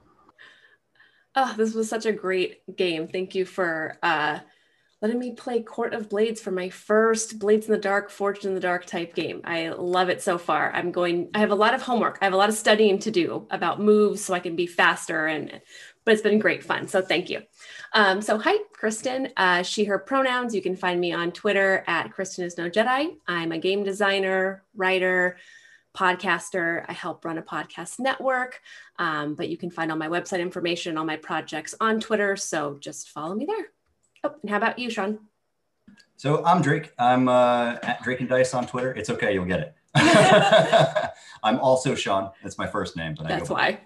Oh, 1.37 1.55
this 1.57 1.75
was 1.75 1.89
such 1.89 2.07
a 2.07 2.13
great 2.13 2.77
game. 2.77 3.07
Thank 3.07 3.35
you 3.35 3.45
for 3.45 3.99
uh, 4.03 4.41
letting 5.03 5.19
me 5.19 5.33
play 5.33 5.63
Court 5.63 5.95
of 5.95 6.09
Blades 6.09 6.41
for 6.41 6.51
my 6.51 6.69
first 6.69 7.39
Blades 7.39 7.67
in 7.67 7.73
the 7.73 7.79
Dark, 7.79 8.11
Forged 8.11 8.45
in 8.45 8.55
the 8.55 8.61
Dark 8.61 8.85
type 8.85 9.15
game. 9.15 9.41
I 9.45 9.69
love 9.69 10.11
it 10.11 10.23
so 10.23 10.37
far. 10.37 10.71
I'm 10.73 10.93
going, 10.93 11.31
I 11.35 11.39
have 11.39 11.51
a 11.51 11.55
lot 11.55 11.75
of 11.75 11.83
homework. 11.83 12.19
I 12.21 12.25
have 12.27 12.35
a 12.35 12.39
lot 12.39 12.51
of 12.51 12.55
studying 12.55 12.99
to 13.01 13.11
do 13.11 13.47
about 13.51 13.81
moves 13.81 14.23
so 14.23 14.35
I 14.35 14.41
can 14.41 14.57
be 14.57 14.67
faster 14.67 15.27
and 15.27 15.61
but 16.05 16.15
it's 16.15 16.23
been 16.23 16.39
great 16.39 16.65
fun. 16.65 16.89
So 16.89 17.03
thank 17.03 17.29
you. 17.29 17.43
Um, 17.93 18.23
so 18.23 18.39
hi, 18.39 18.57
Kristen. 18.73 19.29
Uh, 19.37 19.63
she, 19.63 19.85
her 19.85 19.99
pronouns. 19.99 20.55
You 20.55 20.63
can 20.63 20.75
find 20.75 20.99
me 20.99 21.13
on 21.13 21.31
Twitter 21.31 21.85
at 21.87 22.11
Kristen 22.11 22.45
is 22.45 22.57
no 22.57 22.71
Jedi. 22.71 23.17
I'm 23.29 23.53
a 23.53 23.59
game 23.59 23.85
designer, 23.85 24.65
writer, 24.75 25.37
podcaster. 25.95 26.85
I 26.89 26.95
help 26.95 27.25
run 27.25 27.39
a 27.39 27.43
podcast 27.43 27.99
network. 27.99 28.61
Um, 28.99 29.35
but 29.35 29.51
you 29.51 29.59
can 29.59 29.71
find 29.71 29.91
all 29.91 29.99
my 29.99 30.09
website 30.09 30.41
information, 30.41 30.97
all 30.97 31.05
my 31.05 31.17
projects 31.17 31.75
on 31.81 32.01
Twitter. 32.01 32.35
So 32.37 32.79
just 32.81 33.11
follow 33.11 33.35
me 33.35 33.45
there. 33.45 33.67
Oh, 34.23 34.35
and 34.43 34.51
how 34.51 34.59
about 34.59 34.79
you, 34.79 34.91
Sean? 34.91 35.19
So 36.17 36.45
I'm 36.45 36.61
Drake. 36.61 36.93
I'm 36.99 37.29
uh, 37.29 37.77
at 37.83 38.03
Drake 38.03 38.21
and 38.21 38.29
Dice 38.29 38.53
on 38.53 38.67
Twitter. 38.67 38.93
It's 38.93 39.09
okay, 39.09 39.33
you'll 39.33 39.47
get 39.47 39.61
it. 39.61 39.75
I'm 41.43 41.59
also 41.59 41.95
Sean. 41.95 42.31
That's 42.43 42.59
my 42.59 42.67
first 42.67 42.97
name, 42.97 43.15
but 43.17 43.27
that's 43.27 43.49
why. 43.49 43.81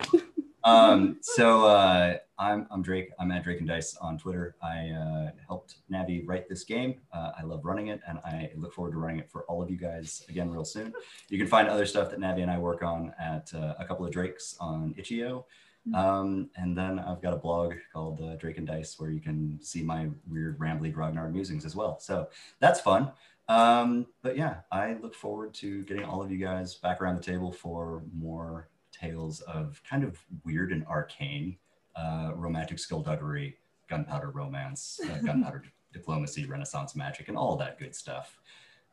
um, 0.65 1.19
so 1.23 1.65
uh, 1.67 2.17
I'm 2.39 2.67
I'm 2.71 2.83
Drake. 2.83 3.11
I'm 3.21 3.31
at 3.31 3.45
Drake 3.45 3.61
and 3.61 3.69
Dice 3.69 3.97
on 3.97 4.19
Twitter. 4.19 4.57
I 4.61 4.91
uh, 4.91 5.31
helped 5.47 5.77
Navi 5.91 6.25
write 6.27 6.49
this 6.49 6.65
game. 6.65 6.97
Uh, 7.13 7.31
I 7.39 7.45
love 7.45 7.65
running 7.65 7.87
it, 7.89 8.01
and 8.09 8.19
I 8.25 8.51
look 8.57 8.75
forward 8.75 8.93
to 8.93 8.99
running 8.99 9.21
it 9.21 9.31
for 9.31 9.43
all 9.45 9.63
of 9.63 9.71
you 9.71 9.77
guys 9.77 10.25
again 10.29 10.51
real 10.51 10.65
soon. 10.65 10.93
You 11.29 11.39
can 11.39 11.47
find 11.47 11.69
other 11.69 11.87
stuff 11.87 12.11
that 12.11 12.19
Navi 12.19 12.43
and 12.43 12.51
I 12.51 12.59
work 12.59 12.83
on 12.83 13.13
at 13.21 13.55
uh, 13.55 13.75
a 13.79 13.85
couple 13.85 14.05
of 14.05 14.13
Drakes 14.13 14.57
on 14.59 14.95
Itch.io. 14.99 15.47
Mm-hmm. 15.89 15.95
Um, 15.95 16.51
and 16.57 16.77
then 16.77 16.99
I've 16.99 17.21
got 17.21 17.35
a 17.35 17.39
blog 17.39 17.75
called 17.93 18.21
uh, 18.23 18.37
Drake 18.37 18.59
and 18.59 18.67
Dice 18.67 18.99
where 18.99 19.11
you 19.11 19.21
can 19.21 19.59
see 19.61 19.83
my 19.83 20.09
weird, 20.27 20.59
rambly 20.59 20.95
grognard 20.95 21.33
musings 21.33 21.65
as 21.65 21.77
well. 21.77 21.99
So 22.01 22.29
that's 22.59 22.81
fun. 22.81 23.13
Um, 23.49 24.07
but 24.23 24.37
yeah, 24.37 24.59
I 24.73 24.95
look 25.03 25.15
forward 25.15 25.53
to 25.55 25.83
getting 25.85 26.05
all 26.05 26.23
of 26.23 26.31
you 26.31 26.39
guys 26.39 26.75
back 26.77 27.01
around 27.01 27.17
the 27.17 27.23
table 27.23 27.53
for 27.53 28.03
more 28.15 28.69
tales 28.93 29.41
of 29.43 29.83
kind 29.89 30.05
of 30.05 30.19
weird 30.45 30.73
and 30.73 30.87
arcane 30.87 31.57
uh, 31.97 32.33
romantic 32.35 32.79
skullduggery, 32.79 33.57
gunpowder 33.89 34.31
romance, 34.31 35.01
uh, 35.05 35.19
gunpowder 35.25 35.65
diplomacy, 35.93 36.47
Renaissance 36.47 36.97
magic, 36.97 37.29
and 37.29 37.37
all 37.37 37.57
that 37.57 37.79
good 37.79 37.95
stuff. 37.95 38.39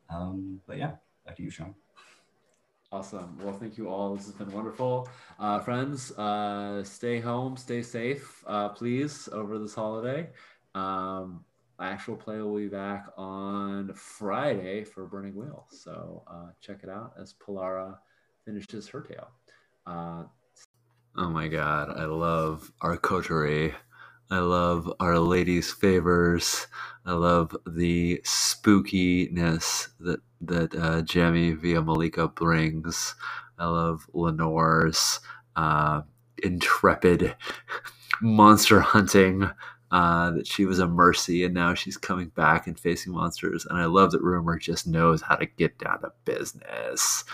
Um, 0.09 0.59
but 0.68 0.77
yeah, 0.77 0.91
back 1.26 1.38
to 1.38 1.43
you, 1.43 1.49
Sean. 1.49 1.73
Awesome. 2.93 3.38
Well, 3.41 3.53
thank 3.53 3.77
you 3.77 3.88
all. 3.89 4.15
This 4.15 4.26
has 4.26 4.34
been 4.34 4.51
wonderful. 4.51 5.07
Uh, 5.39 5.59
friends, 5.59 6.11
uh, 6.18 6.84
stay 6.84 7.22
home, 7.22 7.55
stay 7.55 7.81
safe, 7.81 8.43
uh, 8.47 8.68
please, 8.69 9.30
over 9.31 9.57
this 9.57 9.73
holiday. 9.73 10.27
Um, 10.76 11.45
actual 11.80 12.18
play 12.18 12.41
will 12.41 12.57
be 12.57 12.68
back 12.68 13.07
on 13.18 13.93
Friday 13.93 14.84
for 14.84 15.05
Burning 15.05 15.35
Wheel. 15.35 15.68
So 15.72 16.23
uh, 16.27 16.47
check 16.59 16.81
it 16.84 16.89
out 16.89 17.13
as 17.18 17.34
Polara 17.34 17.97
finishes 18.45 18.89
her 18.89 19.01
tale. 19.01 19.30
Uh, 19.88 20.23
oh 21.15 21.30
my 21.30 21.47
God. 21.47 21.97
I 21.97 22.03
love 22.03 22.73
our 22.81 22.97
coterie. 22.97 23.73
I 24.32 24.40
love 24.40 24.90
Our 25.02 25.20
Lady's 25.20 25.74
Favors. 25.74 26.68
I 27.06 27.12
love 27.12 27.53
the 27.68 28.22
spookiness 28.24 29.90
that 29.99 30.22
that 30.40 30.74
uh, 30.74 31.02
Jamie 31.02 31.52
via 31.52 31.82
Malika 31.82 32.30
brings. 32.30 33.14
I 33.60 33.66
love 33.66 34.08
Lenore's 34.14 35.20
uh, 35.58 36.03
intrepid 36.41 37.36
monster 38.22 38.80
hunting. 38.80 39.49
Uh, 39.91 40.32
that 40.32 40.48
she 40.48 40.64
was 40.64 40.80
a 40.80 40.88
mercy 40.88 41.44
and 41.44 41.53
now 41.53 41.74
she's 41.74 41.98
coming 41.98 42.30
back 42.30 42.66
and 42.66 42.80
facing 42.80 43.12
monsters. 43.12 43.66
And 43.66 43.78
I 43.78 43.84
love 43.84 44.12
that 44.12 44.22
Rumour 44.22 44.58
just 44.58 44.88
knows 44.88 45.22
how 45.22 45.36
to 45.36 45.45
get 45.45 45.78
down 45.78 45.99
to 46.03 46.14
business. 46.24 47.26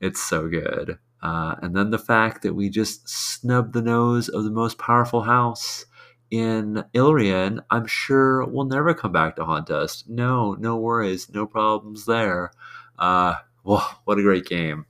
It's 0.00 0.22
so 0.22 0.48
good. 0.48 0.98
Uh, 1.20 1.56
and 1.60 1.76
then 1.76 1.90
the 1.90 1.98
fact 1.98 2.40
that 2.42 2.54
we 2.54 2.70
just 2.70 3.06
snubbed 3.06 3.74
the 3.74 3.82
nose 3.82 4.30
of 4.30 4.44
the 4.44 4.50
most 4.50 4.78
powerful 4.78 5.20
house 5.20 5.84
in 6.30 6.84
Ilrian, 6.94 7.60
I'm 7.70 7.86
sure 7.86 8.44
will 8.46 8.64
never 8.64 8.94
come 8.94 9.12
back 9.12 9.36
to 9.36 9.44
haunt 9.44 9.70
us. 9.70 10.04
No, 10.08 10.54
no 10.54 10.76
worries, 10.76 11.30
no 11.32 11.46
problems 11.46 12.06
there. 12.06 12.52
Uh, 12.98 13.36
well, 13.64 14.00
what 14.04 14.18
a 14.18 14.22
great 14.22 14.46
game. 14.46 14.86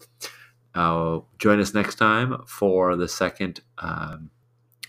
Uh, 0.75 1.21
join 1.39 1.61
us 1.61 1.75
next 1.75 1.97
time 1.97 2.43
for 2.47 2.97
the 2.97 3.09
second. 3.09 3.61
Um, 3.79 4.31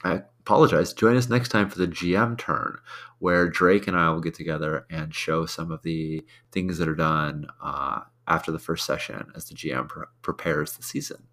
I 0.04 0.22
apologize. 0.42 0.94
Join 0.94 1.16
us 1.16 1.30
next 1.30 1.50
time 1.50 1.70
for 1.70 1.78
the 1.78 1.88
GM 1.88 2.38
turn, 2.38 2.78
where 3.20 3.48
Drake 3.48 3.88
and 3.88 3.98
I 3.98 4.10
will 4.10 4.22
get 4.22 4.34
together 4.34 4.86
and 4.90 5.14
show 5.14 5.46
some 5.46 5.72
of 5.72 5.84
the 5.84 6.24
things 6.52 6.78
that 6.78 6.88
are 6.88 6.96
done 6.96 7.48
uh, 7.62 8.02
after 8.28 8.52
the 8.52 8.60
first 8.60 8.86
session 8.86 9.32
as 9.36 9.46
the 9.46 9.56
GM 9.56 9.88
pre- 9.88 10.06
prepares 10.22 10.74
the 10.74 10.84
season. 10.84 11.24